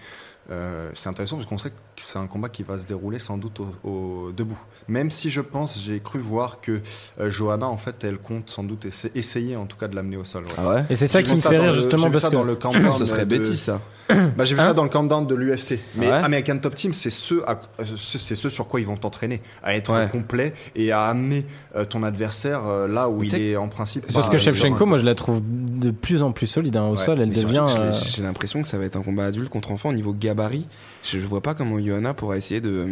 Euh, 0.51 0.91
c'est 0.95 1.09
intéressant 1.09 1.37
parce 1.37 1.49
qu'on 1.49 1.57
sait 1.59 1.71
que 1.71 1.77
c'est 1.97 2.19
un 2.19 2.27
combat 2.27 2.49
qui 2.49 2.65
va 2.65 2.77
se 2.79 2.85
dérouler 2.85 3.21
sans 3.21 3.39
doute 3.39 3.61
au, 3.61 3.89
au- 3.89 4.33
debout. 4.33 4.59
Même 4.89 5.11
si 5.11 5.31
je 5.31 5.41
pense, 5.41 5.79
j'ai 5.79 6.01
cru 6.01 6.19
voir 6.19 6.61
que 6.61 6.81
euh, 7.21 7.31
Johanna, 7.31 7.69
en 7.69 7.77
fait, 7.77 8.03
elle 8.03 8.19
compte 8.19 8.51
sans 8.51 8.65
doute 8.65 8.85
essa- 8.85 9.09
essayer 9.15 9.55
en 9.57 9.67
tout 9.67 9.77
cas 9.77 9.87
de 9.87 9.95
l'amener 9.95 10.17
au 10.17 10.25
sol. 10.25 10.45
ouais. 10.45 10.51
Ah 10.59 10.69
ouais? 10.69 10.87
Et 10.91 10.97
c'est 10.97 11.07
ça 11.07 11.23
qui 11.23 11.31
me 11.31 11.37
fait 11.37 11.59
rire 11.59 11.75
justement 11.75 12.11
parce 12.11 12.25
ça 12.25 12.31
que 12.31 12.35
dans 12.35 12.43
le 12.43 12.57
countdown 12.57 12.91
Ce 12.93 13.07
serait 13.07 13.25
de- 13.25 13.37
bêtise 13.39 13.61
ça. 13.61 13.81
Bah, 14.37 14.45
j'ai 14.45 14.55
vu 14.55 14.61
Hein 14.61 14.65
ça 14.65 14.73
dans 14.73 14.83
le 14.85 14.89
countdown 14.89 15.27
de 15.27 15.35
l'UFC. 15.35 15.79
Mais 15.97 16.07
Ouais. 16.09 16.13
American 16.13 16.59
Top 16.59 16.75
Team, 16.75 16.93
c'est 16.93 17.11
ce, 17.11 17.35
à- 17.47 17.61
euh, 17.81 17.85
ce- 17.97 18.19
c'est 18.19 18.35
ce 18.35 18.49
sur 18.49 18.67
quoi 18.69 18.81
ils 18.81 18.87
vont 18.87 18.97
t'entraîner, 18.97 19.41
à 19.63 19.75
être 19.75 19.93
Ouais. 19.93 20.09
complet 20.09 20.55
et 20.77 20.93
à 20.93 21.05
amener 21.05 21.47
euh, 21.77 21.85
ton 21.85 22.03
adversaire 22.03 22.67
euh, 22.67 22.87
là 22.89 23.09
où 23.09 23.23
il 23.23 23.35
est 23.35 23.57
en 23.57 23.69
principe. 23.69 24.05
parce 24.13 24.29
que 24.29 24.37
euh, 24.37 24.39
Shevchenko, 24.39 24.85
un- 24.85 24.87
moi, 24.87 24.99
je 24.99 25.05
la 25.05 25.15
trouve 25.15 25.41
de 25.45 25.91
plus 25.91 26.23
en 26.23 26.33
plus 26.33 26.47
solide 26.47 26.77
hein, 26.77 26.85
au 26.87 26.97
Ouais. 26.97 27.05
sol. 27.05 27.21
Elle 27.21 27.29
Mais 27.31 27.35
devient. 27.35 27.65
euh, 27.69 27.93
j'ai- 27.93 28.23
l'impression 28.23 28.63
que 28.63 28.69
ça 28.69 28.79
va 28.79 28.85
être 28.85 28.97
un 28.97 29.03
combat 29.03 29.27
adulte 29.27 29.49
contre 29.49 29.71
enfant 29.71 29.89
au 29.91 29.95
niveau 29.95 30.13
gabarit. 30.13 30.67
Je 31.03 31.19
ne 31.19 31.25
vois 31.27 31.41
pas 31.41 31.55
comment 31.55 31.79
Johanna 31.79 32.15
pourra 32.15 32.37
essayer 32.37 32.61
de, 32.61 32.87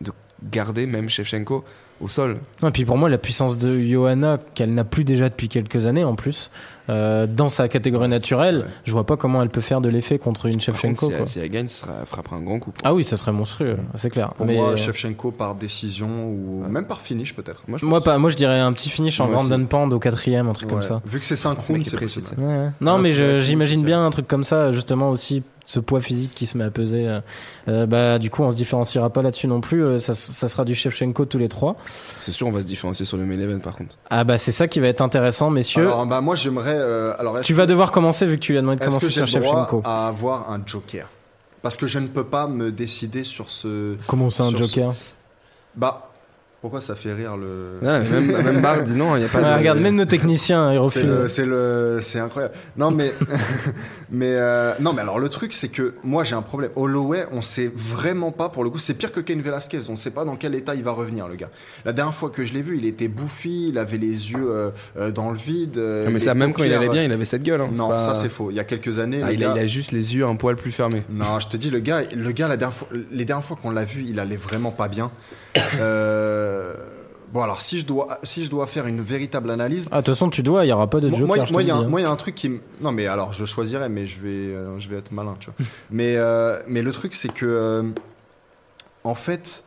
de 0.00 0.12
garder 0.50 0.86
même 0.86 1.08
Shevchenko 1.08 1.64
au 2.00 2.08
sol. 2.08 2.38
Non, 2.62 2.68
et 2.70 2.72
puis 2.72 2.86
pour 2.86 2.96
moi, 2.96 3.10
la 3.10 3.18
puissance 3.18 3.58
de 3.58 3.78
Johanna, 3.78 4.38
qu'elle 4.54 4.72
n'a 4.72 4.84
plus 4.84 5.04
déjà 5.04 5.28
depuis 5.28 5.48
quelques 5.50 5.84
années 5.84 6.04
en 6.04 6.14
plus, 6.14 6.50
euh, 6.90 7.26
dans 7.26 7.48
sa 7.48 7.68
catégorie 7.68 8.08
naturelle, 8.08 8.58
Ouais. 8.58 8.64
je 8.84 8.92
vois 8.92 9.06
pas 9.06 9.16
comment 9.16 9.42
elle 9.42 9.48
peut 9.48 9.60
faire 9.60 9.80
de 9.80 9.88
l'effet 9.88 10.18
contre 10.18 10.46
une 10.46 10.52
contre, 10.54 10.64
Shevchenko. 10.64 11.06
si, 11.06 11.10
quoi. 11.12 11.18
elle, 11.20 11.28
si 11.28 11.38
elle 11.40 11.48
gagne, 11.48 11.66
sera, 11.68 11.92
elle 12.00 12.06
frappera 12.06 12.36
un 12.36 12.42
grand 12.42 12.58
coup. 12.58 12.72
Ah 12.82 12.92
oui, 12.94 13.04
ça 13.04 13.16
serait 13.16 13.32
monstrueux, 13.32 13.78
c'est 13.94 14.10
clair. 14.10 14.34
Pour 14.34 14.44
Mais, 14.46 14.56
moi, 14.56 14.70
euh, 14.70 14.76
Shevchenko 14.76 15.30
par 15.30 15.54
décision 15.54 16.08
ou 16.08 16.62
Ouais. 16.64 16.68
même 16.68 16.86
par 16.86 17.00
finish 17.00 17.34
peut-être. 17.34 17.62
Moi, 17.68 17.78
je 17.80 17.86
moi, 17.86 17.98
pense- 18.00 18.04
pas, 18.04 18.18
moi, 18.18 18.30
je 18.30 18.36
dirais 18.36 18.58
un 18.58 18.72
petit 18.72 18.90
finish 18.90 19.20
en 19.20 19.28
Moi 19.28 19.42
Grand. 19.44 19.64
Pound 19.66 19.92
au 19.92 19.98
quatrième, 19.98 20.48
un 20.48 20.52
truc 20.52 20.68
comme 20.68 20.78
Ouais. 20.78 20.84
ça. 20.84 21.00
Vu 21.06 21.18
que 21.20 21.24
c'est 21.24 21.34
Le 21.34 21.38
5 21.38 21.58
mec 21.58 21.66
rounds, 21.68 21.86
est 21.86 21.90
c'est 21.90 21.96
possible. 21.98 22.26
Ouais, 22.38 22.44
ouais. 22.46 22.68
Non, 22.80 22.96
Ouais, 22.96 23.02
mais 23.02 23.40
j'imagine 23.42 23.82
bien 23.84 24.04
un 24.04 24.10
truc 24.10 24.26
comme 24.26 24.44
ça, 24.44 24.72
justement 24.72 25.10
aussi 25.10 25.42
ce 25.70 25.78
poids 25.78 26.00
physique 26.00 26.32
qui 26.34 26.48
se 26.48 26.58
met 26.58 26.64
à 26.64 26.70
peser. 26.72 27.06
euh, 27.06 27.20
euh, 27.68 27.86
bah, 27.86 28.18
du 28.18 28.28
coup, 28.28 28.42
on 28.42 28.50
se 28.50 28.56
différenciera 28.56 29.08
pas 29.08 29.22
là-dessus 29.22 29.46
non 29.46 29.60
plus. 29.60 29.84
euh, 29.84 29.98
ça, 30.00 30.14
ça 30.14 30.48
sera 30.48 30.64
du 30.64 30.74
Shevchenko 30.74 31.26
tous 31.26 31.38
les 31.38 31.48
trois. 31.48 31.76
C'est 32.18 32.32
sûr, 32.32 32.48
on 32.48 32.50
va 32.50 32.60
se 32.60 32.66
différencier 32.66 33.06
sur 33.06 33.16
le 33.16 33.24
main 33.24 33.38
event 33.38 33.60
par 33.60 33.76
contre. 33.76 33.96
Ah 34.10 34.24
bah 34.24 34.36
c'est 34.36 34.50
ça 34.50 34.66
qui 34.66 34.80
va 34.80 34.88
être 34.88 35.00
intéressant, 35.00 35.48
messieurs. 35.50 35.82
Alors, 35.86 36.06
bah, 36.06 36.20
moi, 36.20 36.34
j'aimerais. 36.34 36.74
euh, 36.76 37.12
alors, 37.20 37.40
tu 37.42 37.52
que- 37.52 37.56
vas 37.56 37.66
devoir 37.66 37.92
commencer 37.92 38.26
vu 38.26 38.34
que 38.36 38.42
tu 38.42 38.50
lui 38.52 38.58
as 38.58 38.62
demandé 38.62 38.80
de 38.80 38.84
commencer 38.84 39.06
que 39.06 39.12
sur 39.12 39.26
Shevchenko. 39.28 39.82
à 39.84 40.08
avoir 40.08 40.50
un 40.50 40.60
joker? 40.66 41.06
Parce 41.62 41.76
que 41.76 41.86
je 41.86 42.00
ne 42.00 42.08
peux 42.08 42.24
pas 42.24 42.48
me 42.48 42.72
décider 42.72 43.22
sur 43.22 43.50
ce. 43.50 43.94
Comment 44.08 44.28
c'est 44.28 44.42
un 44.42 44.50
joker? 44.50 44.92
Bah, 45.76 46.09
pourquoi 46.60 46.80
ça 46.82 46.94
fait 46.94 47.12
rire 47.14 47.36
le. 47.38 47.78
Non, 47.80 48.00
mais 48.00 48.20
même, 48.20 48.42
même 48.44 48.60
Bard 48.60 48.82
dit 48.82 48.94
non, 48.94 49.16
il 49.16 49.20
n'y 49.20 49.24
a 49.24 49.28
pas 49.28 49.38
Ouais, 49.40 49.50
de. 49.54 49.58
Regarde, 49.58 49.78
même 49.78 49.94
nos 49.96 50.04
techniciens, 50.04 50.72
ils 50.72 50.78
refusent. 50.78 51.26
c'est 51.28 51.46
le, 51.46 51.98
c'est 52.02 52.18
incroyable. 52.18 52.54
Non 52.76 52.90
mais, 52.90 53.14
mais 54.10 54.34
euh, 54.34 54.72
non 54.80 54.92
mais 54.92 55.00
alors 55.02 55.18
le 55.18 55.28
truc 55.30 55.52
c'est 55.52 55.68
que 55.68 55.94
moi 56.04 56.22
j'ai 56.24 56.34
un 56.34 56.42
problème. 56.42 56.70
Holloway, 56.76 57.24
on 57.32 57.40
sait 57.42 57.72
vraiment 57.74 58.30
pas 58.32 58.48
pour 58.50 58.62
le 58.64 58.70
coup. 58.70 58.78
C'est 58.78 58.94
pire 58.94 59.10
que 59.12 59.20
Ken 59.20 59.40
Velasquez. 59.40 59.78
On 59.88 59.96
sait 59.96 60.10
pas 60.10 60.24
dans 60.24 60.36
quel 60.36 60.54
état 60.54 60.74
il 60.74 60.82
va 60.82 60.92
revenir 60.92 61.28
le 61.28 61.36
gars. 61.36 61.48
La 61.84 61.92
dernière 61.92 62.14
fois 62.14 62.28
que 62.30 62.44
je 62.44 62.52
l'ai 62.52 62.62
vu, 62.62 62.76
il 62.76 62.84
était 62.84 63.08
bouffi, 63.08 63.68
il 63.70 63.78
avait 63.78 63.96
les 63.98 64.32
yeux 64.32 64.50
euh, 64.50 64.70
euh, 64.98 65.10
dans 65.10 65.30
le 65.30 65.38
vide. 65.38 65.78
euh, 65.78 66.04
Non, 66.04 66.10
mais 66.10 66.18
ça, 66.18 66.34
même 66.34 66.52
quand 66.52 66.64
il 66.64 66.74
allait 66.74 66.88
bien, 66.88 67.04
il 67.04 67.12
avait 67.12 67.24
cette 67.24 67.42
gueule. 67.42 67.60
hein. 67.62 67.70
Non, 67.74 67.88
pas- 67.88 67.98
ça 67.98 68.14
c'est 68.14 68.28
faux. 68.28 68.50
Il 68.50 68.56
y 68.56 68.60
a 68.60 68.64
quelques 68.64 68.98
années, 68.98 69.20
Ah, 69.24 69.32
il, 69.32 69.42
a, 69.44 69.48
gars- 69.48 69.54
il 69.56 69.60
a 69.60 69.66
juste 69.66 69.92
les 69.92 70.14
yeux 70.14 70.26
un 70.26 70.36
poil 70.36 70.56
plus 70.56 70.72
fermés. 70.72 71.02
non, 71.10 71.40
je 71.40 71.48
te 71.48 71.56
dis, 71.56 71.70
le 71.70 71.80
gars, 71.80 72.02
le 72.14 72.32
gars 72.32 72.48
la 72.48 72.56
dernière 72.58 72.76
fois, 72.76 72.88
les 73.10 73.24
dernières 73.24 73.44
fois 73.46 73.56
qu'on 73.60 73.70
l'a 73.70 73.84
vu, 73.86 74.04
il 74.06 74.20
allait 74.20 74.36
vraiment 74.36 74.72
pas 74.72 74.88
bien. 74.88 75.10
Euh, 75.80 76.49
Bon, 77.32 77.42
alors 77.42 77.60
si 77.60 77.78
je 77.78 77.86
dois, 77.86 78.18
si 78.24 78.44
je 78.44 78.50
dois 78.50 78.66
faire 78.66 78.86
une 78.88 79.00
véritable 79.02 79.50
analyse, 79.52 79.86
Ah, 79.92 79.98
de 80.00 80.06
toute 80.06 80.14
façon, 80.16 80.30
tu 80.30 80.42
dois, 80.42 80.64
il 80.64 80.68
y 80.68 80.72
aura 80.72 80.90
pas 80.90 80.98
de 80.98 81.08
joker. 81.10 81.26
moi, 81.28 81.36
il 81.36 81.68
y 81.68 81.70
a 81.70 81.76
hein. 81.76 81.98
y 82.00 82.04
a 82.04 82.10
un 82.10 82.16
truc 82.16 82.34
qui. 82.34 82.60
Non, 82.80 82.90
mais 82.90 83.06
alors, 83.06 83.32
je 83.32 83.44
choisirais, 83.44 83.88
mais 83.88 84.08
je 84.08 84.20
vais, 84.20 84.28
euh, 84.28 84.78
je 84.80 84.88
vais 84.88 84.96
être 84.96 85.12
malin, 85.12 85.36
tu 85.38 85.46
vois. 85.50 85.66
mais, 85.92 86.16
euh, 86.16 86.58
mais 86.66 86.82
le 86.82 86.90
truc, 86.92 87.14
c'est 87.14 87.32
que. 87.32 87.46
euh, 87.46 87.82
en 89.04 89.14
fait. 89.14 89.62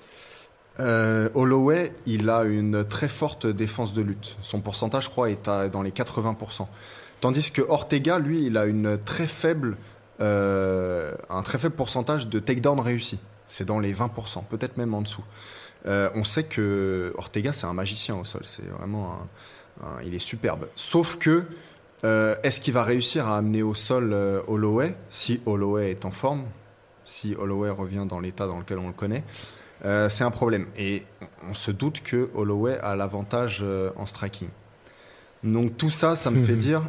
euh, 0.79 1.29
Holloway, 1.35 1.93
il 2.07 2.29
a 2.29 2.43
une 2.43 2.83
très 2.83 3.07
forte 3.07 3.45
défense 3.47 3.93
de 3.93 4.01
lutte. 4.01 4.35
Son 4.41 4.59
pourcentage, 4.59 5.03
je 5.05 5.09
crois, 5.09 5.29
est 5.29 5.47
à- 5.47 5.69
dans 5.69 5.83
les 5.83 5.91
80%. 5.91 6.67
Tandis 7.21 7.51
que 7.51 7.61
Ortega, 7.61 8.17
lui, 8.19 8.43
il 8.47 8.57
a 8.57 8.65
une 8.65 8.97
très 8.97 9.27
faible, 9.27 9.77
euh, 10.19 11.13
un 11.29 11.43
très 11.43 11.57
faible 11.59 11.75
pourcentage 11.75 12.27
de 12.27 12.39
takedown 12.39 12.79
réussi. 12.79 13.19
C'est 13.47 13.65
dans 13.65 13.79
les 13.79 13.93
20%, 13.93 14.43
peut-être 14.49 14.77
même 14.77 14.93
en 14.95 15.01
dessous. 15.01 15.23
Euh, 15.85 16.09
on 16.15 16.23
sait 16.23 16.43
que 16.43 17.13
Ortega, 17.17 17.51
c'est 17.53 17.65
un 17.65 17.73
magicien 17.73 18.15
au 18.15 18.23
sol. 18.23 18.41
C'est 18.45 18.65
vraiment 18.79 19.19
un, 19.81 19.85
un- 19.87 20.01
il 20.05 20.13
est 20.15 20.19
superbe. 20.19 20.67
Sauf 20.75 21.17
que, 21.17 21.43
euh, 22.05 22.35
est-ce 22.43 22.59
qu'il 22.61 22.73
va 22.73 22.83
réussir 22.83 23.27
à 23.27 23.37
amener 23.37 23.63
au 23.63 23.73
sol 23.73 24.11
euh, 24.13 24.41
Holloway? 24.47 24.95
Si 25.09 25.41
Holloway 25.45 25.91
est 25.91 26.05
en 26.05 26.11
forme 26.11 26.45
si 27.05 27.35
Holloway 27.35 27.69
revient 27.69 28.05
dans 28.07 28.21
l'état 28.21 28.47
dans 28.47 28.59
lequel 28.59 28.77
on 28.77 28.87
le 28.87 28.93
connaît, 28.93 29.25
euh, 29.83 30.07
c'est 30.07 30.23
un 30.23 30.31
problème. 30.31 30.67
Et 30.77 31.03
on 31.49 31.53
se 31.53 31.69
doute 31.69 32.01
que 32.01 32.29
Holloway 32.33 32.77
a 32.79 32.95
l'avantage 32.95 33.61
en 33.97 34.05
striking. 34.05 34.47
Donc 35.43 35.75
tout 35.75 35.89
ça, 35.89 36.15
ça 36.15 36.31
me 36.31 36.41
fait 36.45 36.55
dire. 36.55 36.83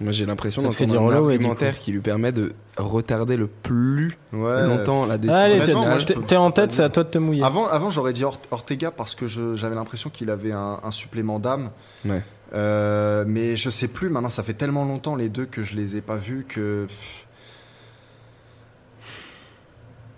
Moi 0.00 0.10
j'ai 0.10 0.24
l'impression 0.26 0.62
d'entendre 0.62 1.00
un 1.00 1.08
du 1.22 1.32
argumentaire 1.34 1.78
qui 1.78 1.92
lui 1.92 2.00
permet 2.00 2.32
de 2.32 2.54
retarder 2.78 3.36
le 3.36 3.46
plus 3.46 4.16
Ouais. 4.32 4.66
longtemps 4.66 5.04
la 5.04 5.18
décision. 5.18 5.38
Allez, 5.38 6.04
t'es- 6.04 6.14
t'es 6.26 6.36
en 6.36 6.50
tête, 6.50 6.72
c'est 6.72 6.82
à 6.82 6.88
toi 6.88 7.04
de 7.04 7.10
te 7.10 7.18
mouiller. 7.18 7.42
Avant, 7.44 7.66
avant 7.68 7.90
j'aurais 7.90 8.14
dit 8.14 8.24
Or- 8.24 8.40
Ortega 8.50 8.90
parce 8.90 9.14
que 9.14 9.26
je- 9.26 9.54
j'avais 9.54 9.74
l'impression 9.74 10.08
qu'il 10.10 10.30
avait 10.30 10.52
un, 10.52 10.80
un 10.82 10.90
supplément 10.90 11.38
d'âme. 11.38 11.70
Ouais. 12.06 12.22
Euh, 12.54 13.24
mais 13.26 13.56
je 13.56 13.70
sais 13.70 13.86
plus, 13.88 14.08
maintenant 14.08 14.30
ça 14.30 14.42
fait 14.42 14.54
tellement 14.54 14.84
longtemps 14.84 15.14
les 15.14 15.28
deux 15.28 15.44
que 15.46 15.62
je 15.62 15.74
les 15.74 15.96
ai 15.96 16.00
pas 16.00 16.16
vus 16.16 16.46
que. 16.48 16.86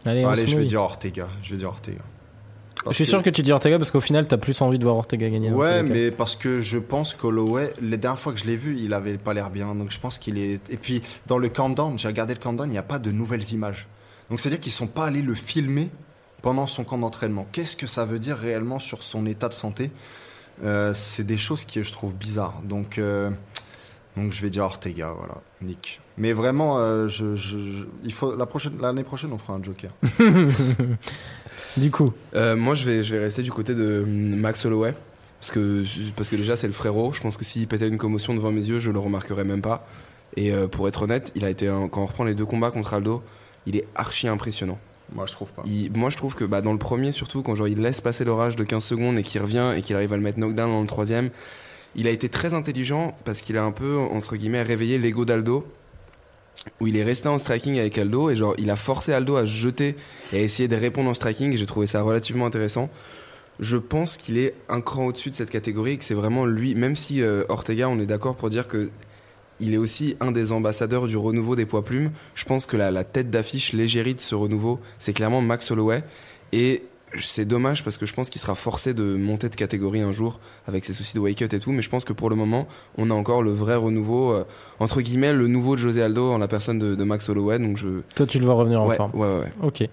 Allez, 0.07 0.25
Allez, 0.25 0.47
je 0.47 0.57
vais 0.57 0.65
dire 0.65 0.83
Ortega. 0.83 1.29
Je 1.43 1.51
vais 1.53 1.57
dire 1.59 1.69
Ortega. 1.69 2.01
Je 2.89 2.93
suis 2.95 3.07
sûr 3.07 3.23
que 3.23 3.31
tu 3.31 3.43
dis 3.43 3.51
Ortega 3.53 3.79
parce 3.79 3.91
qu'au 3.91 4.01
final, 4.01 4.27
t'as 4.27 4.37
plus 4.37 4.61
envie 4.61 4.79
de 4.79 4.85
voir 4.85 4.97
Ortega 4.97 5.29
gagner. 5.31 5.51
Ouais, 5.51 5.83
mais 5.83 6.11
parce 6.11 6.37
que 6.37 6.61
je 6.61 6.79
pense 6.79 7.15
qu'Holloway, 7.15 7.73
les 7.81 7.97
dernières 7.97 8.21
fois 8.21 8.33
que 8.33 8.39
je 8.41 8.45
l'ai 8.45 8.57
vu, 8.57 8.77
il 8.79 8.93
avait 8.95 9.17
pas 9.19 9.33
l'air 9.35 9.51
bien. 9.51 9.75
Donc 9.75 9.91
je 9.91 9.99
pense 9.99 10.19
qu'il 10.19 10.39
est. 10.39 10.61
Et 10.71 10.77
puis 10.77 11.03
dans 11.27 11.39
le 11.39 11.49
countdown, 11.49 11.99
j'ai 11.99 12.09
regardé 12.09 12.35
le 12.35 12.41
countdown, 12.41 12.69
il 12.69 12.73
n'y 12.73 12.79
a 12.79 12.83
pas 12.83 12.99
de 12.99 13.11
nouvelles 13.11 13.53
images. 13.53 13.89
Donc 14.29 14.41
c'est-à-dire 14.41 14.61
qu'ils 14.61 14.73
sont 14.73 14.87
pas 14.87 15.07
allés 15.07 15.23
le 15.23 15.35
filmer 15.35 15.91
pendant 16.43 16.67
son 16.67 16.85
camp 16.85 16.99
d'entraînement. 16.99 17.47
Qu'est-ce 17.53 17.77
que 17.77 17.87
ça 17.87 18.05
veut 18.05 18.19
dire 18.19 18.37
réellement 18.37 18.79
sur 18.79 19.03
son 19.03 19.25
état 19.27 19.49
de 19.49 19.55
santé? 19.55 19.91
Euh, 20.63 20.93
C'est 20.95 21.25
des 21.25 21.37
choses 21.39 21.65
qui 21.65 21.83
je 21.83 21.91
trouve 21.93 22.15
bizarres. 22.15 22.61
Donc, 22.65 22.99
euh, 22.99 23.31
donc 24.17 24.33
je 24.33 24.41
vais 24.43 24.51
dire 24.51 24.65
Ortega, 24.65 25.13
voilà, 25.17 25.37
Nick. 25.63 26.01
Mais 26.17 26.33
vraiment, 26.33 26.79
euh, 26.79 27.09
je, 27.09 27.35
je- 27.35 27.57
je- 27.59 27.87
il 28.05 28.13
faut 28.13 28.37
la 28.37 28.47
prochaine, 28.47 28.75
l'année 28.81 29.03
prochaine, 29.05 29.31
on 29.33 29.39
fera 29.39 29.55
un 29.55 29.63
Joker. 29.63 29.91
Du 31.77 31.91
coup, 31.91 32.13
Euh, 32.35 32.57
moi, 32.57 32.75
je 32.75 32.85
vais, 32.85 33.03
je 33.03 33.15
vais 33.15 33.21
rester 33.23 33.43
du 33.43 33.51
côté 33.51 33.75
de 33.75 34.03
hum, 34.05 34.37
Max 34.37 34.65
Holloway. 34.65 34.95
Parce 35.41 35.51
que, 35.51 35.85
parce 36.17 36.29
que 36.31 36.37
déjà, 36.37 36.57
c'est 36.57 36.67
le 36.67 36.73
frérot. 36.73 37.13
Je 37.13 37.21
pense 37.21 37.37
que 37.37 37.45
s'il 37.45 37.67
pétait 37.67 37.89
une 37.89 37.99
commotion 37.99 38.35
devant 38.35 38.51
mes 38.53 38.65
yeux, 38.67 38.79
je 38.79 38.91
le 38.91 38.99
remarquerais 38.99 39.45
même 39.45 39.61
pas. 39.61 39.87
Et 40.37 40.53
euh, 40.53 40.67
pour 40.69 40.89
être 40.89 41.03
honnête, 41.03 41.33
il 41.35 41.45
a 41.45 41.51
été 41.51 41.69
un- 41.69 41.89
quand 41.89 42.03
on 42.03 42.07
reprend 42.07 42.25
les 42.25 42.35
deux 42.35 42.47
combats 42.47 42.71
contre 42.71 42.95
Aldo, 42.95 43.23
il 43.67 43.77
est 43.77 43.85
archi 43.95 44.27
impressionnant. 44.27 44.79
Moi, 45.13 45.27
je 45.27 45.33
trouve 45.33 45.53
pas. 45.53 45.63
Il- 45.67 45.93
moi, 45.95 46.09
je 46.11 46.17
trouve 46.17 46.35
que 46.35 46.45
bah, 46.45 46.63
dans 46.63 46.73
le 46.73 46.79
premier, 46.79 47.13
surtout, 47.13 47.43
quand 47.43 47.55
genre, 47.57 47.69
il 47.69 47.79
laisse 47.81 48.01
passer 48.01 48.25
l'orage 48.25 48.57
de 48.57 48.65
15 48.65 48.83
secondes 48.85 49.19
et 49.19 49.23
qu'il 49.23 49.41
revient 49.43 49.75
et 49.77 49.83
qu'il 49.83 49.95
arrive 49.97 50.13
à 50.13 50.17
le 50.17 50.23
mettre 50.23 50.39
knockdown 50.39 50.71
dans 50.71 50.81
le 50.81 50.87
troisième, 50.87 51.29
il 51.95 52.07
a 52.07 52.11
été 52.11 52.29
très 52.31 52.55
intelligent 52.55 53.15
parce 53.27 53.43
qu'il 53.43 53.59
a 53.59 53.65
un 53.65 53.71
peu, 53.73 53.97
entre 53.99 54.37
guillemets, 54.37 54.63
réveillé 54.63 54.97
l'ego 54.99 55.25
d'Aldo. 55.27 55.67
Où 56.81 56.87
il 56.87 56.97
est 56.97 57.05
resté 57.05 57.29
en 57.29 57.39
striking 57.39 57.79
avec 57.79 57.99
Aldo 57.99 58.31
et 58.31 58.37
genre 58.37 58.55
il 58.59 58.71
a 58.71 58.77
forcé 58.77 59.13
Aldo 59.13 59.37
à 59.37 59.43
se 59.43 59.51
jeter 59.51 59.97
et 60.33 60.39
à 60.39 60.41
essayer 60.41 60.69
de 60.69 60.77
répondre 60.77 61.11
en 61.11 61.15
striking 61.15 61.53
et 61.53 61.57
j'ai 61.57 61.67
trouvé 61.67 61.87
ça 61.87 62.01
relativement 62.03 62.47
intéressant. 62.47 62.89
Je 63.61 63.77
pense 63.77 64.17
qu'il 64.17 64.39
est 64.39 64.55
un 64.69 64.81
cran 64.81 65.07
au-dessus 65.07 65.31
de 65.31 65.35
cette 65.35 65.51
catégorie 65.51 65.93
et 65.93 65.99
que 65.99 66.05
c'est 66.05 66.15
vraiment 66.15 66.47
lui, 66.47 66.75
même 66.75 66.97
si 66.97 67.23
euh, 67.23 67.45
Ortega, 67.49 67.89
on 67.89 68.01
est 68.01 68.07
d'accord 68.07 68.35
pour 68.35 68.51
dire 68.51 68.67
que 68.67 68.91
il 69.61 69.73
est 69.73 69.77
aussi 69.79 70.17
un 70.21 70.33
des 70.33 70.51
ambassadeurs 70.51 71.07
du 71.07 71.17
renouveau 71.17 71.55
des 71.55 71.65
poids 71.67 71.85
plumes. 71.85 72.11
Je 72.35 72.45
pense 72.45 72.67
que 72.67 72.77
la, 72.77 72.91
la 72.91 73.05
tête 73.05 73.31
d'affiche 73.31 73.73
légérie 73.73 74.15
de 74.15 74.21
ce 74.21 74.35
renouveau, 74.35 74.81
c'est 74.99 75.13
clairement 75.13 75.41
Max 75.41 75.71
Holloway. 75.71 76.03
Et 76.53 76.83
c'est 77.19 77.45
dommage 77.45 77.85
parce 77.85 77.97
que 77.99 78.07
je 78.07 78.15
pense 78.15 78.31
qu'il 78.31 78.41
sera 78.41 78.55
forcé 78.55 78.95
de 78.95 79.15
monter 79.17 79.49
de 79.49 79.55
catégorie 79.57 80.01
un 80.01 80.13
jour 80.13 80.39
avec 80.67 80.85
ses 80.85 80.93
soucis 80.93 81.15
de 81.15 81.21
wake 81.21 81.43
up 81.43 81.53
et 81.53 81.59
tout. 81.61 81.73
Mais 81.73 81.83
je 81.83 81.91
pense 81.91 82.05
que 82.05 82.13
pour 82.13 82.31
le 82.31 82.37
moment, 82.37 82.67
on 82.99 83.11
a 83.11 83.15
encore 83.15 83.43
le 83.43 83.53
vrai 83.53 83.77
renouveau, 83.77 84.33
euh, 84.33 84.45
entre 84.81 85.01
guillemets, 85.01 85.33
le 85.33 85.47
nouveau 85.47 85.77
de 85.77 85.81
José 85.81 86.03
Aldo 86.03 86.33
en 86.33 86.39
la 86.39 86.49
personne 86.49 86.79
de, 86.79 86.95
de 86.95 87.05
Max 87.05 87.29
Holloway. 87.29 87.59
Donc 87.59 87.77
je. 87.77 88.01
toi, 88.15 88.27
tu 88.27 88.39
le 88.39 88.45
vois 88.45 88.55
revenir 88.55 88.83
en 88.83 88.89
Ouais, 88.89 88.97
forme. 88.97 89.11
ouais, 89.15 89.27
ouais, 89.29 89.39
ouais. 89.41 89.53
Ok. 89.63 89.89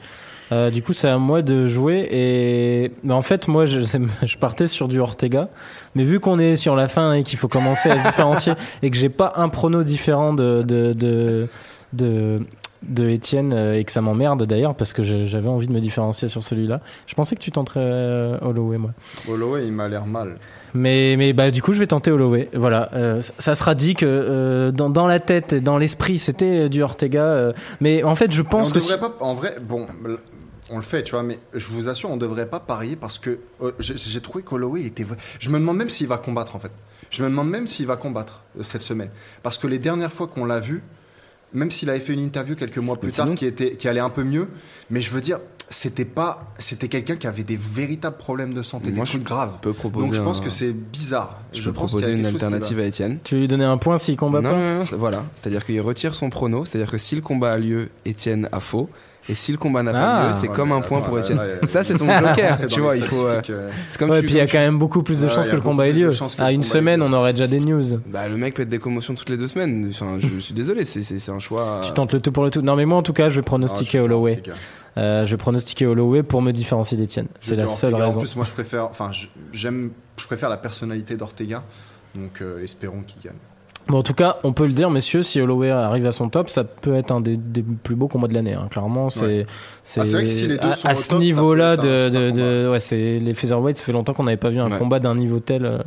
Euh, 0.52 0.70
du 0.70 0.84
coup, 0.84 0.92
c'est 0.92 1.08
à 1.08 1.18
moi 1.18 1.42
de 1.42 1.66
jouer 1.68 2.10
et 2.12 2.92
bah, 3.06 3.16
en 3.16 3.22
fait, 3.22 3.48
moi, 3.48 3.66
je, 3.66 3.80
je 4.26 4.38
partais 4.38 4.68
sur 4.68 4.88
du 4.90 5.00
Ortega, 5.00 5.50
mais 5.96 6.04
vu 6.04 6.20
qu'on 6.20 6.40
est 6.40 6.58
sur 6.58 6.76
la 6.76 6.88
fin 6.90 7.14
et 7.14 7.24
qu'il 7.24 7.40
faut 7.40 7.48
commencer 7.48 7.90
à 7.90 7.98
se 7.98 8.04
différencier 8.08 8.54
et 8.84 8.92
que 8.92 8.98
j'ai 8.98 9.08
pas 9.10 9.32
un 9.38 9.48
prono 9.48 9.84
différent 9.84 10.34
de 10.34 10.62
de 10.64 10.92
de 10.94 11.48
de, 11.94 12.40
de 12.88 13.08
Étienne 13.10 13.54
euh, 13.54 13.78
et 13.78 13.84
que 13.84 13.92
ça 13.92 14.02
m'emmerde 14.02 14.44
d'ailleurs 14.46 14.76
parce 14.76 14.94
que 14.94 15.04
j'avais 15.04 15.48
envie 15.50 15.68
de 15.68 15.72
me 15.74 15.80
différencier 15.80 16.28
sur 16.28 16.42
celui-là. 16.44 16.80
Je 17.08 17.14
pensais 17.14 17.36
que 17.36 17.42
tu 17.42 17.52
tenterais 17.52 17.80
euh, 17.82 18.38
Holloway, 18.42 18.78
moi. 18.78 18.92
Holloway, 19.30 19.68
il 19.68 19.72
m'a 19.74 19.88
l'air 19.88 20.06
mal. 20.08 20.36
Mais, 20.74 21.16
mais 21.18 21.34
bah, 21.34 21.52
du 21.52 21.62
coup, 21.62 21.74
je 21.74 21.80
vais 21.80 21.88
tenter 21.88 22.12
Holloway. 22.12 22.50
Voilà, 22.54 22.90
euh, 22.94 23.22
ça- 23.38 23.56
sera 23.56 23.76
dit 23.76 23.94
que 23.94 24.06
euh, 24.08 24.72
dans, 24.72 24.90
dans 24.90 25.06
la 25.06 25.20
tête 25.20 25.54
et 25.54 25.62
dans 25.62 25.78
l'esprit, 25.78 26.18
c'était 26.18 26.70
du 26.70 26.82
Ortega. 26.82 27.24
euh, 27.24 27.54
mais 27.82 28.04
en 28.04 28.16
fait, 28.16 28.32
je 28.32 28.42
pense 28.42 28.70
on 28.70 28.72
que 28.72 28.80
devrait 28.80 28.94
si- 28.96 29.00
pas. 29.00 29.14
En 29.20 29.34
vrai, 29.34 29.56
bon, 29.62 29.86
on 30.70 30.78
le 30.78 30.82
fait, 30.82 31.04
tu 31.04 31.12
vois, 31.12 31.24
mais 31.24 31.40
je 31.54 31.68
vous 31.68 31.90
assure, 31.90 32.10
on 32.10 32.18
devrait 32.18 32.46
pas 32.48 32.62
parier 32.62 32.96
parce 32.96 33.18
que 33.20 33.40
j'ai 33.80 34.22
trouvé 34.22 34.44
qu'Holloway 34.44 34.84
était. 34.84 35.06
Je 35.40 35.50
me 35.50 35.60
demande 35.60 35.78
même 35.78 35.90
s'il 35.90 36.08
va 36.08 36.18
combattre 36.18 36.56
en 36.56 36.60
fait. 36.60 36.72
Je 37.10 37.22
me 37.24 37.30
demande 37.30 37.50
même 37.50 37.68
s'il 37.68 37.86
va 37.88 37.98
combattre 37.98 38.46
cette 38.62 38.82
semaine. 38.82 39.10
Parce 39.44 39.58
que 39.58 39.68
les 39.68 39.80
dernières 39.80 40.14
fois 40.14 40.28
qu'on 40.28 40.46
l'a 40.46 40.62
vu, 40.62 40.82
même 41.54 41.72
s'il 41.72 41.90
avait 41.90 42.00
fait 42.00 42.14
une 42.14 42.20
interview 42.22 42.56
quelques 42.56 42.78
mois 42.78 42.96
plus 42.98 43.08
Mais 43.08 43.14
tard 43.14 43.26
sinon- 43.26 43.36
qui, 43.36 43.46
était, 43.46 43.76
qui 43.76 43.88
allait 43.88 44.00
un 44.00 44.10
peu 44.10 44.24
mieux, 44.24 44.48
mais 44.90 45.02
je 45.02 45.10
veux 45.10 45.22
dire, 45.22 45.40
c'était 45.70 46.06
pas. 46.06 46.54
C'était 46.58 46.90
quelqu'un 46.90 47.16
qui 47.16 47.28
avait 47.28 47.44
des 47.44 47.56
véritables 47.58 48.18
problèmes 48.18 48.54
de 48.54 48.62
santé, 48.62 48.92
Moi, 48.92 49.06
des 49.06 49.06
je 49.06 49.12
trucs 49.18 49.24
graves. 49.24 49.54
Je 49.56 49.62
peux 49.70 49.74
proposer. 49.74 50.06
Donc 50.06 50.14
je 50.16 50.22
pense 50.22 50.40
un- 50.40 50.44
que 50.44 50.50
c'est 50.50 50.74
bizarre. 50.74 51.40
Je 51.54 51.64
peux 51.64 51.72
pense 51.74 51.94
y 51.94 51.96
a 51.96 52.00
proposer 52.00 52.12
une 52.14 52.26
alternative 52.26 52.80
à 52.80 52.84
Étienne. 52.86 53.20
tu 53.24 53.36
veux 53.36 53.42
lui 53.42 53.48
donner 53.48 53.64
un 53.66 53.78
point 53.78 53.98
s'il 53.98 54.18
combat 54.18 54.42
non, 54.42 54.52
pas. 54.52 54.58
non, 54.58 54.80
non, 54.80 54.86
c'est- 54.86 54.96
voilà. 54.98 55.24
C'est-à-dire 55.34 55.66
qu'il 55.66 55.80
retire 55.80 56.14
son 56.14 56.30
prono. 56.30 56.66
C'est-à-dire 56.66 56.92
que 56.92 56.98
si 56.98 57.16
le 57.16 57.22
combat 57.22 57.54
a 57.54 57.58
lieu, 57.58 57.90
Étienne 58.06 58.50
a 58.52 58.60
faux. 58.60 58.90
Et 59.30 59.36
si 59.36 59.52
le 59.52 59.58
combat 59.60 59.84
n'a 59.84 59.92
pas 59.92 60.00
Ah. 60.00 60.28
lieu, 60.28 60.34
c'est 60.34 60.50
Ouais, 60.50 60.56
comme 60.56 60.72
un 60.72 60.82
point 60.82 60.98
attends, 61.00 61.08
pour 61.10 61.20
Étienne. 61.20 61.40
Ça, 61.66 61.84
c'est 61.84 61.96
ton 61.98 62.08
joker. 62.10 62.58
tu 62.68 62.80
vois, 62.82 62.98
il 62.98 63.04
faut. 63.04 63.28
euh, 63.28 63.42
euh, 63.52 63.70
C'est 63.90 64.00
comme 64.00 64.10
Ouais, 64.10 64.20
tu- 64.22 64.26
puis 64.26 64.36
il 64.36 64.38
y 64.38 64.42
a 64.42 64.48
quand 64.48 64.58
même 64.58 64.80
beaucoup 64.80 65.04
plus 65.04 65.22
de 65.22 65.28
chances 65.30 65.50
que 65.50 65.56
le 65.56 65.62
combat 65.62 65.88
ait 65.88 65.94
lieu. 65.94 66.12
À 66.40 66.52
une 66.52 66.64
semaine, 66.64 67.02
on 67.02 67.14
aurait 67.14 67.34
déjà 67.34 67.48
des 67.48 67.60
news. 67.60 67.84
Bah, 68.08 68.28
le 68.28 68.36
mec 68.38 68.56
pète 68.56 68.68
des 68.68 68.80
commotions 68.80 69.14
toutes 69.14 69.30
les 69.30 69.38
deux 69.38 69.48
semaines. 69.48 69.88
Enfin, 69.92 70.18
je, 70.20 70.28
suis 70.40 70.54
désolé, 70.54 70.86
c'est- 70.86 71.30
un 71.30 71.40
choix. 71.40 71.82
Tu 71.84 71.92
tentes 71.94 72.14
le 72.14 72.20
tout 72.20 72.32
pour 72.32 72.44
le 72.44 72.50
tout. 72.50 72.62
Non, 72.62 72.76
mais 72.76 72.86
moi, 72.86 72.98
en 72.98 73.04
tout 73.04 73.14
cas, 73.14 73.30
je 73.30 73.36
vais 73.36 73.42
ah, 73.42 73.44
pronostiquer 73.46 74.00
dire 74.00 74.06
Holloway. 74.06 74.42
Euh, 74.98 75.24
je 75.24 75.32
vais 75.32 75.38
pronostiquer 75.38 75.86
Holloway 75.86 76.24
pour 76.24 76.42
me 76.42 76.52
différencier 76.52 76.98
d'Etienne. 76.98 77.28
C'est 77.40 77.56
la 77.56 77.68
seule 77.68 77.94
Ortega. 77.94 78.08
raison. 78.08 78.18
En 78.20 78.24
plus, 78.24 78.36
moi, 78.36 78.46
je 78.46 78.52
préfère, 78.52 78.86
enfin, 78.86 79.12
je- 79.12 79.28
j'aime, 79.54 79.92
je 80.20 80.26
préfère 80.26 80.50
la 80.50 80.58
personnalité 80.58 81.16
d'Ortega. 81.16 81.64
Donc, 82.16 82.42
euh, 82.42 82.62
espérons 82.64 83.02
qu'il 83.08 83.22
gagne. 83.22 83.38
Bon, 83.88 83.98
en 83.98 84.04
tout 84.04 84.14
cas, 84.14 84.38
on 84.44 84.54
peut 84.54 84.68
le 84.68 84.74
dire, 84.74 84.90
messieurs, 84.90 85.22
si 85.24 85.42
Holloway 85.42 85.70
arrive 85.70 86.06
à 86.06 86.12
son 86.12 86.30
top, 86.30 86.50
ça 86.50 86.64
peut 86.64 86.96
être 86.96 87.12
un 87.12 87.20
des, 87.20 87.36
des 87.36 87.62
plus 87.64 87.96
beaux 87.96 88.08
combats 88.08 88.28
de 88.28 88.34
l'année. 88.34 88.54
hein. 88.54 88.68
Clairement, 88.70 89.10
c'est 89.10 89.26
Ouais. 89.26 89.46
c'est 89.84 90.02
Ah, 90.02 90.06
si 90.06 90.48
à, 90.88 90.90
à 90.92 90.94
ce 90.96 91.16
niveau-là 91.16 91.76
de, 91.78 92.10
de, 92.10 92.28
super 92.30 92.34
de- 92.34 92.70
ouais, 92.72 92.80
c'est 92.80 93.20
les 93.20 93.34
featherweights. 93.34 93.78
Ça 93.80 93.84
fait 93.84 93.92
longtemps 93.92 94.14
qu'on 94.14 94.24
n'avait 94.24 94.38
pas 94.38 94.50
vu 94.50 94.60
un 94.60 94.72
Ouais. 94.72 94.78
combat 94.78 95.00
d'un 95.00 95.16
niveau 95.16 95.40
tel. 95.40 95.66
euh, 95.66 95.80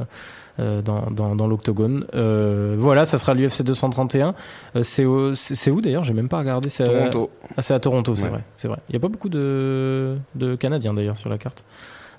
euh, 0.60 0.82
dans, 0.82 1.10
dans, 1.10 1.34
dans 1.34 1.48
l'octogone. 1.48 2.06
Euh, 2.14 2.76
voilà, 2.78 3.04
ça 3.06 3.18
sera 3.18 3.34
l'UFC 3.34 3.64
231. 3.64 4.36
Euh, 4.76 4.84
c'est 4.84 5.04
où 5.04 5.80
d'ailleurs? 5.80 6.04
J'ai 6.04 6.12
même 6.12 6.28
pas 6.28 6.38
regardé. 6.38 6.68
C'est 6.70 6.84
à- 6.84 6.86
Toronto. 7.08 7.30
Ah, 7.56 7.62
c'est 7.62 7.74
à 7.74 7.80
Toronto, 7.80 8.14
c'est 8.14 8.22
Ouais. 8.22 8.28
vrai. 8.28 8.44
C'est 8.56 8.68
vrai. 8.68 8.78
Il 8.88 8.92
y 8.92 8.96
a 8.96 9.00
pas 9.00 9.08
beaucoup 9.08 9.28
de, 9.28 10.16
de 10.36 10.54
Canadiens 10.54 10.94
d'ailleurs 10.94 11.16
sur 11.16 11.28
la 11.28 11.38
carte. 11.38 11.64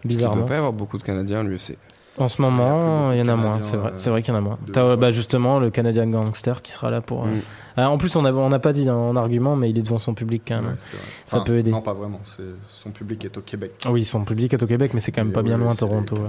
Il 0.03 0.07
ne 0.07 0.15
Bizarrement. 0.15 0.41
peut 0.41 0.49
pas 0.49 0.55
y 0.55 0.57
avoir 0.57 0.73
beaucoup 0.73 0.97
de 0.97 1.03
Canadiens 1.03 1.39
à 1.39 1.43
l'UFC. 1.43 1.77
En 2.17 2.29
ce 2.29 2.41
moment, 2.41 3.11
il 3.11 3.17
y 3.17 3.21
en 3.21 3.27
a 3.27 3.35
moins. 3.35 3.59
C'est 3.61 3.75
vrai. 3.75 3.89
euh, 3.89 3.93
C'est 3.97 4.09
vrai 4.09 4.21
qu'il 4.21 4.33
y 4.33 4.37
en 4.37 4.39
a 4.39 4.41
moins. 4.41 4.57
T'as, 4.71 4.95
bah, 4.95 5.11
justement, 5.11 5.59
le 5.59 5.69
Canadien 5.69 6.07
Gangster 6.07 6.61
qui 6.61 6.71
sera 6.71 6.89
là 6.89 7.01
pour. 7.01 7.23
euh, 7.25 7.27
Mm. 7.27 7.41
ah, 7.75 7.89
en 7.89 7.97
plus, 7.97 8.15
on 8.15 8.21
n'a 8.21 8.31
on 8.33 8.47
n'a 8.47 8.59
pas 8.59 8.71
dit 8.71 8.89
en 8.89 9.17
argument, 9.17 9.57
mais 9.57 9.69
il 9.69 9.77
est 9.77 9.81
devant 9.81 9.97
son 9.97 10.13
public 10.13 10.43
quand 10.47 10.55
même. 10.61 10.65
Ouais, 10.71 10.77
c'est 10.79 10.95
vrai. 10.95 11.05
Ça 11.25 11.41
peut 11.41 11.57
aider. 11.57 11.71
Non, 11.71 11.81
pas 11.81 11.93
vraiment. 11.93 12.21
Son 12.69 12.91
public 12.91 13.25
est 13.25 13.37
au 13.37 13.41
Québec. 13.41 13.73
Oui, 13.89 14.05
son 14.05 14.23
public 14.23 14.53
est 14.53 14.63
au 14.63 14.65
Québec, 14.67 14.91
mais 14.93 15.01
c'est 15.01 15.11
quand 15.11 15.23
même 15.23 15.31
Et 15.31 15.33
pas 15.33 15.41
bien 15.41 15.57
loin 15.57 15.75
Toronto. 15.75 16.15
ouais. 16.15 16.21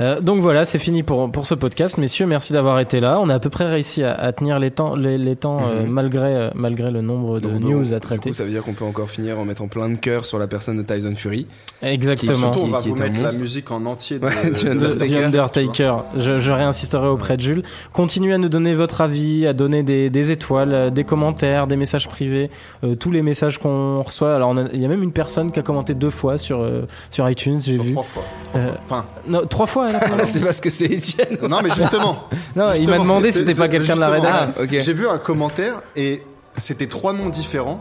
Euh, 0.00 0.20
donc 0.20 0.40
voilà, 0.40 0.64
c'est 0.64 0.78
fini 0.80 1.04
pour, 1.04 1.30
pour 1.30 1.46
ce 1.46 1.54
podcast. 1.54 1.96
Messieurs, 1.98 2.26
merci 2.26 2.52
d'avoir 2.52 2.80
été 2.80 2.98
là. 2.98 3.20
On 3.20 3.28
a 3.28 3.34
à 3.34 3.38
peu 3.38 3.50
près 3.50 3.68
réussi 3.68 4.02
à, 4.02 4.14
à 4.14 4.32
tenir 4.32 4.58
les 4.58 4.72
temps, 4.72 4.96
les, 4.96 5.16
les 5.16 5.36
temps 5.36 5.58
euh, 5.64 5.84
Mhm. 5.84 5.90
malgré, 5.90 6.34
euh, 6.34 6.50
malgré 6.56 6.90
le 6.90 7.02
nombre 7.02 7.38
de 7.38 7.48
Donc, 7.50 7.60
news 7.60 7.94
à 7.94 8.00
traiter. 8.00 8.22
Du 8.22 8.28
coup, 8.30 8.34
ça 8.34 8.44
veut 8.44 8.50
dire 8.50 8.64
qu'on 8.64 8.72
peut 8.74 8.84
encore 8.84 9.10
finir 9.10 9.38
en 9.38 9.44
mettant 9.44 9.68
plein 9.68 9.88
de 9.90 9.96
cœur 9.96 10.24
sur 10.26 10.38
la 10.40 10.48
personne 10.48 10.76
de 10.76 10.82
Tyson 10.82 11.14
Fury. 11.14 11.46
Exactement. 11.82 12.34
Surtout, 12.36 12.60
on 12.64 12.68
va 12.68 12.80
qui 12.80 12.88
vous 12.88 12.96
mettre 12.96 13.20
la 13.22 13.32
musique 13.32 13.70
en 13.70 13.86
entier 13.86 14.18
de, 14.18 14.24
Ouais, 14.26 14.50
du 14.50 14.64
de- 14.64 14.74
de, 14.74 14.94
Undertaker. 15.24 16.04
Je, 16.16 16.38
je 16.38 16.52
réinsisterai 16.52 17.06
auprès 17.08 17.36
de 17.36 17.42
Jules. 17.42 17.62
Continuez 17.92 18.34
à 18.34 18.38
nous 18.38 18.48
donner 18.48 18.74
votre 18.74 19.00
avis, 19.00 19.46
à 19.46 19.52
donner 19.52 19.82
des, 19.82 20.10
des 20.10 20.30
étoiles, 20.30 20.72
euh, 20.72 20.90
des 20.90 21.04
commentaires, 21.04 21.66
des 21.66 21.76
messages 21.76 22.08
privés, 22.08 22.50
euh, 22.84 22.94
tous 22.94 23.10
les 23.10 23.22
messages 23.22 23.58
qu'on 23.58 24.02
reçoit. 24.02 24.34
Alors, 24.34 24.54
il 24.72 24.80
y 24.80 24.84
a 24.84 24.88
même 24.88 25.02
une 25.02 25.12
personne 25.12 25.50
qui 25.52 25.58
a 25.58 25.62
commenté 25.62 25.94
deux 25.94 26.10
fois 26.10 26.38
sur, 26.38 26.60
euh, 26.60 26.86
sur 27.10 27.28
iTunes, 27.28 27.60
j'ai 27.60 27.78
vu. 27.78 27.92
trois 27.92 28.02
fois. 28.04 28.22
Trois 28.52 28.60
Euh, 28.60 28.66
fois. 28.68 28.78
Enfin, 28.84 29.06
Non, 29.28 29.46
trois 29.46 29.66
fois, 29.66 29.90
elle 29.90 29.96
a 29.96 30.00
commenté. 30.00 30.24
c'est 30.24 30.40
parce 30.40 30.60
que 30.60 30.70
c'est 30.70 30.86
Étienne. 30.86 31.38
non, 31.48 31.58
mais 31.62 31.70
justement. 31.70 32.24
Non, 32.56 32.72
il 32.78 32.88
m'a 32.88 32.98
demandé 32.98 33.32
si 33.32 33.38
c'était 33.40 33.54
pas 33.54 33.68
quelqu'un 33.68 33.94
de 33.94 34.00
la 34.00 34.08
rédaction. 34.10 34.52
Ah. 34.58 34.64
J'ai 34.80 34.92
vu 34.92 35.08
un 35.08 35.18
commentaire 35.18 35.82
et 35.96 36.22
c'était 36.56 36.86
trois 36.86 37.12
noms 37.12 37.28
différents. 37.28 37.80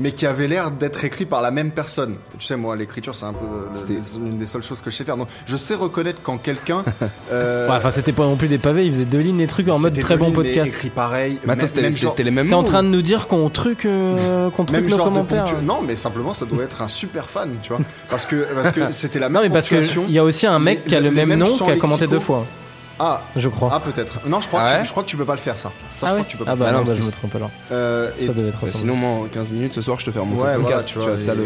Mais 0.00 0.12
qui 0.12 0.26
avait 0.26 0.48
l'air 0.48 0.70
d'être 0.72 1.04
écrit 1.04 1.26
par 1.26 1.42
la 1.42 1.50
même 1.50 1.70
personne. 1.70 2.14
Tu 2.38 2.44
sais, 2.46 2.56
moi, 2.56 2.74
l'écriture, 2.74 3.14
c'est 3.14 3.26
un 3.26 3.32
peu 3.34 3.46
les- 3.88 4.00
l'une 4.18 4.38
des 4.38 4.46
seules 4.46 4.62
choses 4.62 4.80
que 4.80 4.90
je 4.90 4.96
sais 4.96 5.04
faire. 5.04 5.16
Donc, 5.16 5.28
je 5.46 5.56
sais 5.56 5.74
reconnaître 5.74 6.20
quand 6.22 6.38
quelqu'un. 6.38 6.82
euh, 7.32 7.68
Ouais, 7.68 7.76
Enfin, 7.76 7.90
c'était 7.90 8.12
pas 8.12 8.24
non 8.24 8.36
plus 8.36 8.48
des 8.48 8.58
pavés, 8.58 8.86
ils 8.86 8.92
faisaient 8.92 9.04
deux 9.04 9.18
lignes, 9.20 9.36
des 9.38 9.46
trucs 9.46 9.68
en 9.68 9.78
mode 9.78 9.98
très 9.98 10.16
bon 10.16 10.26
lignes, 10.26 10.34
podcast. 10.34 10.74
écrit 10.74 10.90
pareil. 10.90 11.38
Mais 11.44 11.52
attends, 11.52 11.60
même- 11.60 11.66
c'était 11.92 11.96
genre- 11.98 12.14
les 12.18 12.30
mêmes 12.30 12.48
T'es 12.48 12.54
en 12.54 12.62
train 12.62 12.82
de 12.82 12.88
nous 12.88 13.02
dire 13.02 13.28
qu'on 13.28 13.48
truc, 13.50 13.84
euh, 13.84 14.48
qu'on 14.50 14.64
truc 14.64 14.88
nos 14.88 14.96
commentaires. 14.96 15.44
ponctu- 15.44 15.62
Non, 15.64 15.82
mais 15.86 15.94
simplement, 15.96 16.32
ça 16.34 16.46
doit 16.46 16.64
être 16.64 16.82
un 16.82 16.88
super 16.88 17.28
fan, 17.28 17.50
tu 17.62 17.68
vois. 17.74 17.80
Parce 18.08 18.24
que 18.24 18.46
parce 18.54 18.72
que 18.72 18.80
c'était 18.92 19.18
la 19.18 19.28
même 19.28 19.34
Non, 19.34 19.40
mais 19.42 19.50
parce 19.52 19.68
qu'il 19.68 20.10
y 20.10 20.18
a 20.18 20.24
aussi 20.24 20.46
un 20.46 20.58
mec 20.58 20.86
qui 20.86 20.96
a 20.96 21.00
le 21.00 21.10
même 21.10 21.34
nom 21.34 21.46
qui 21.56 21.70
a 21.70 21.76
commenté 21.76 22.06
deux 22.06 22.18
fois, 22.18 22.46
Ah, 23.02 23.22
je 23.34 23.48
crois. 23.48 23.70
ah 23.72 23.80
peut-être. 23.80 24.20
Non, 24.26 24.42
je 24.42 24.48
crois, 24.48 24.60
Ah 24.62 24.72
que, 24.74 24.78
ouais 24.80 24.84
je 24.84 24.90
crois 24.90 25.02
que 25.02 25.08
tu 25.08 25.16
peux 25.16 25.24
pas 25.24 25.32
le 25.32 25.38
faire, 25.40 25.58
ça. 25.58 25.70
Ça, 25.70 25.72
je 25.72 26.04
Ah 26.04 26.06
crois 26.08 26.18
ouais 26.18 26.22
que 26.24 26.30
tu 26.30 26.36
peux 26.36 26.44
pas 26.44 26.50
Ah 26.50 26.54
le 26.54 26.58
bah 26.60 26.64
faire. 26.66 26.74
non, 26.74 26.80
non, 26.80 26.84
bah, 26.86 26.94
je 27.00 27.06
me 27.06 27.10
trompe 27.10 27.34
alors. 27.34 27.50
Euh, 27.72 28.10
et 28.18 28.26
Ça 28.26 28.32
devait 28.34 28.48
être 28.48 28.58
Bah, 28.62 28.68
sinon, 28.72 28.94
moi, 28.94 29.10
en 29.10 29.24
15 29.24 29.50
minutes 29.52 29.72
ce 29.72 29.80
soir, 29.80 29.98
je 29.98 30.04
te 30.04 30.10
fais 30.10 30.18
remonter 30.18 30.42
Ouais, 30.42 30.52
le 30.54 30.60
voilà, 30.60 30.76
podcast. 30.76 30.88
tu 30.94 31.00
tu 31.00 31.08
vois, 31.08 31.16
ça 31.18 31.32
et- 31.32 31.36
le. 31.36 31.44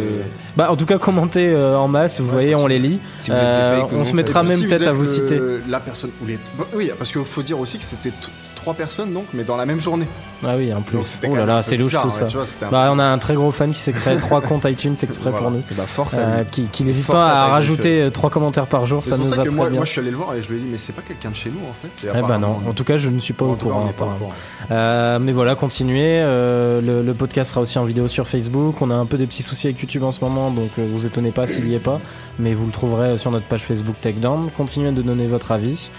Bah, 0.57 0.71
en 0.73 0.77
tout 0.77 0.87
cas, 0.87 0.99
commentez 0.99 1.49
euh, 1.49 1.79
en 1.79 1.87
masse, 1.87 2.21
vous 2.21 2.27
Ouais, 2.27 2.33
voyez, 2.33 2.55
on 2.57 2.67
les 2.67 2.79
lit. 2.81 2.99
Si 3.19 3.31
vous 3.31 3.37
êtes 3.37 3.43
des 3.43 3.47
Euh, 3.47 3.81
fakes 3.83 3.93
ou 3.93 3.95
on 3.95 3.99
non, 3.99 4.05
se 4.05 4.13
mettra 4.15 4.43
même 4.43 4.57
si 4.59 4.65
vous 4.65 4.69
peut-être 4.71 4.89
à 4.89 4.93
vous 4.93 5.03
le- 5.03 5.09
citer. 5.09 5.41
La 5.69 5.79
personne 5.81 6.11
ou 6.23 6.27
les. 6.27 6.39
bah, 6.59 6.65
oui, 6.75 6.91
parce 6.99 7.13
qu'il 7.13 7.25
faut 7.25 7.43
dire 7.43 7.61
aussi 7.61 7.79
que 7.79 7.85
c'était 7.85 8.11
t- 8.11 8.17
trois 8.65 8.75
personnes 8.75 9.13
donc, 9.13 9.27
mais 9.35 9.45
dans 9.45 9.57
la 9.57 9.67
même 9.67 9.81
journée. 9.81 10.07
Ah 10.47 10.55
oui, 10.57 10.73
en 10.73 10.81
plus. 10.81 11.21
Oh 11.29 11.37
là 11.37 11.45
là, 11.45 11.63
c'est 11.63 11.77
louche 11.77 11.95
tout 12.01 12.11
ça. 12.11 12.27
vois, 12.27 12.45
Bah, 12.71 12.91
on 12.93 12.99
a 12.99 13.05
un 13.05 13.19
très 13.19 13.35
gros 13.35 13.51
fan 13.51 13.73
qui 13.73 13.81
s'est 13.81 13.93
créé 13.93 14.17
trois 14.17 14.41
comptes 14.49 14.65
iTunes 14.65 14.97
exprès 15.03 15.31
Voilà. 15.31 15.39
pour 15.39 15.51
nous. 15.51 15.63
Bah, 15.77 15.85
force 15.87 16.17
Euh, 16.19 16.45
qui, 16.51 16.65
qui 16.73 16.83
n'hésite 16.85 17.07
pas 17.07 17.45
à 17.45 17.47
rajouter 17.49 18.01
euh, 18.03 18.11
trois 18.11 18.31
commentaires 18.31 18.67
par 18.67 18.87
jour, 18.87 19.05
ça 19.05 19.17
nous 19.19 19.25
ça 19.25 19.37
va 19.37 19.43
que 19.43 19.49
très 19.49 19.57
moi, 19.57 19.69
bien. 19.69 19.77
moi 19.77 19.85
je 19.85 19.91
suis 19.91 20.01
allé 20.01 20.11
le 20.11 20.17
voir 20.17 20.35
et 20.35 20.43
je 20.43 20.49
lui 20.51 20.57
ai 20.57 20.61
dit 20.61 20.69
mais 20.71 20.79
c'est 20.79 20.93
pas 20.95 21.03
quelqu'un 21.03 21.31
de 21.31 21.37
chez 21.37 21.51
nous 21.51 21.61
en 21.69 21.75
fait. 21.75 22.07
Et 22.07 22.11
Eh 22.19 22.23
bah 22.27 22.39
non, 22.39 22.61
en 22.67 22.73
tout 22.73 22.85
cas 22.85 22.97
je 22.97 23.11
ne 23.11 23.21
suis 23.21 23.35
pas 23.35 23.45
au 23.45 23.55
courant. 23.55 23.93
courant. 23.97 24.33
Euh, 24.71 25.19
mais 25.21 25.33
voilà, 25.33 25.55
continuez. 25.55 26.21
euh, 26.21 26.81
le, 26.81 27.03
le 27.03 27.15
podcast 27.15 27.51
sera 27.51 27.61
aussi 27.61 27.79
en 27.79 27.85
vidéo 27.85 28.09
sur 28.09 28.27
Facebook. 28.27 28.81
On 28.81 28.91
a 28.91 28.95
un 28.95 29.07
peu 29.07 29.19
des 29.19 29.27
petits 29.27 29.43
soucis 29.43 29.67
avec 29.69 29.81
YouTube 29.81 30.03
en 30.05 30.13
ce 30.13 30.25
moment, 30.25 30.51
donc 30.51 30.71
vous 30.79 31.05
étonnez 31.07 31.31
pas 31.33 31.47
s'il 31.47 31.69
y 31.69 31.75
est 31.75 31.79
pas. 31.79 32.01
Mais 32.39 32.55
vous 32.55 32.67
le 32.67 32.73
trouverez 32.73 33.19
sur 33.19 33.31
notre 33.31 33.47
page 33.47 33.63
Facebook 33.63 33.97
Takedown. 34.01 34.49
Continuez 34.57 34.91
de 34.93 35.03
donner 35.03 35.27
votre 35.27 35.53
avis. 35.53 35.91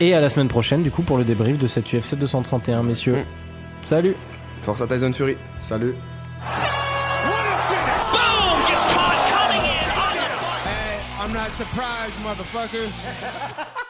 Et 0.00 0.14
à 0.14 0.20
la 0.20 0.30
semaine 0.30 0.48
prochaine, 0.48 0.82
du 0.82 0.90
coup, 0.90 1.02
pour 1.02 1.18
le 1.18 1.24
débrief 1.24 1.58
de 1.58 1.66
cette 1.66 1.92
UFC 1.92 2.14
231, 2.14 2.82
messieurs. 2.82 3.16
Mm. 3.16 3.24
Salut 3.82 4.16
Force 4.62 4.80
à 4.80 4.86
Tyson 4.86 5.12
Fury. 5.12 5.36
Salut. 5.60 5.94
Hey, 10.64 11.00
I'm 11.20 11.32
not 11.32 11.50
surprised, 11.56 12.14
motherfuckers. 12.22 12.92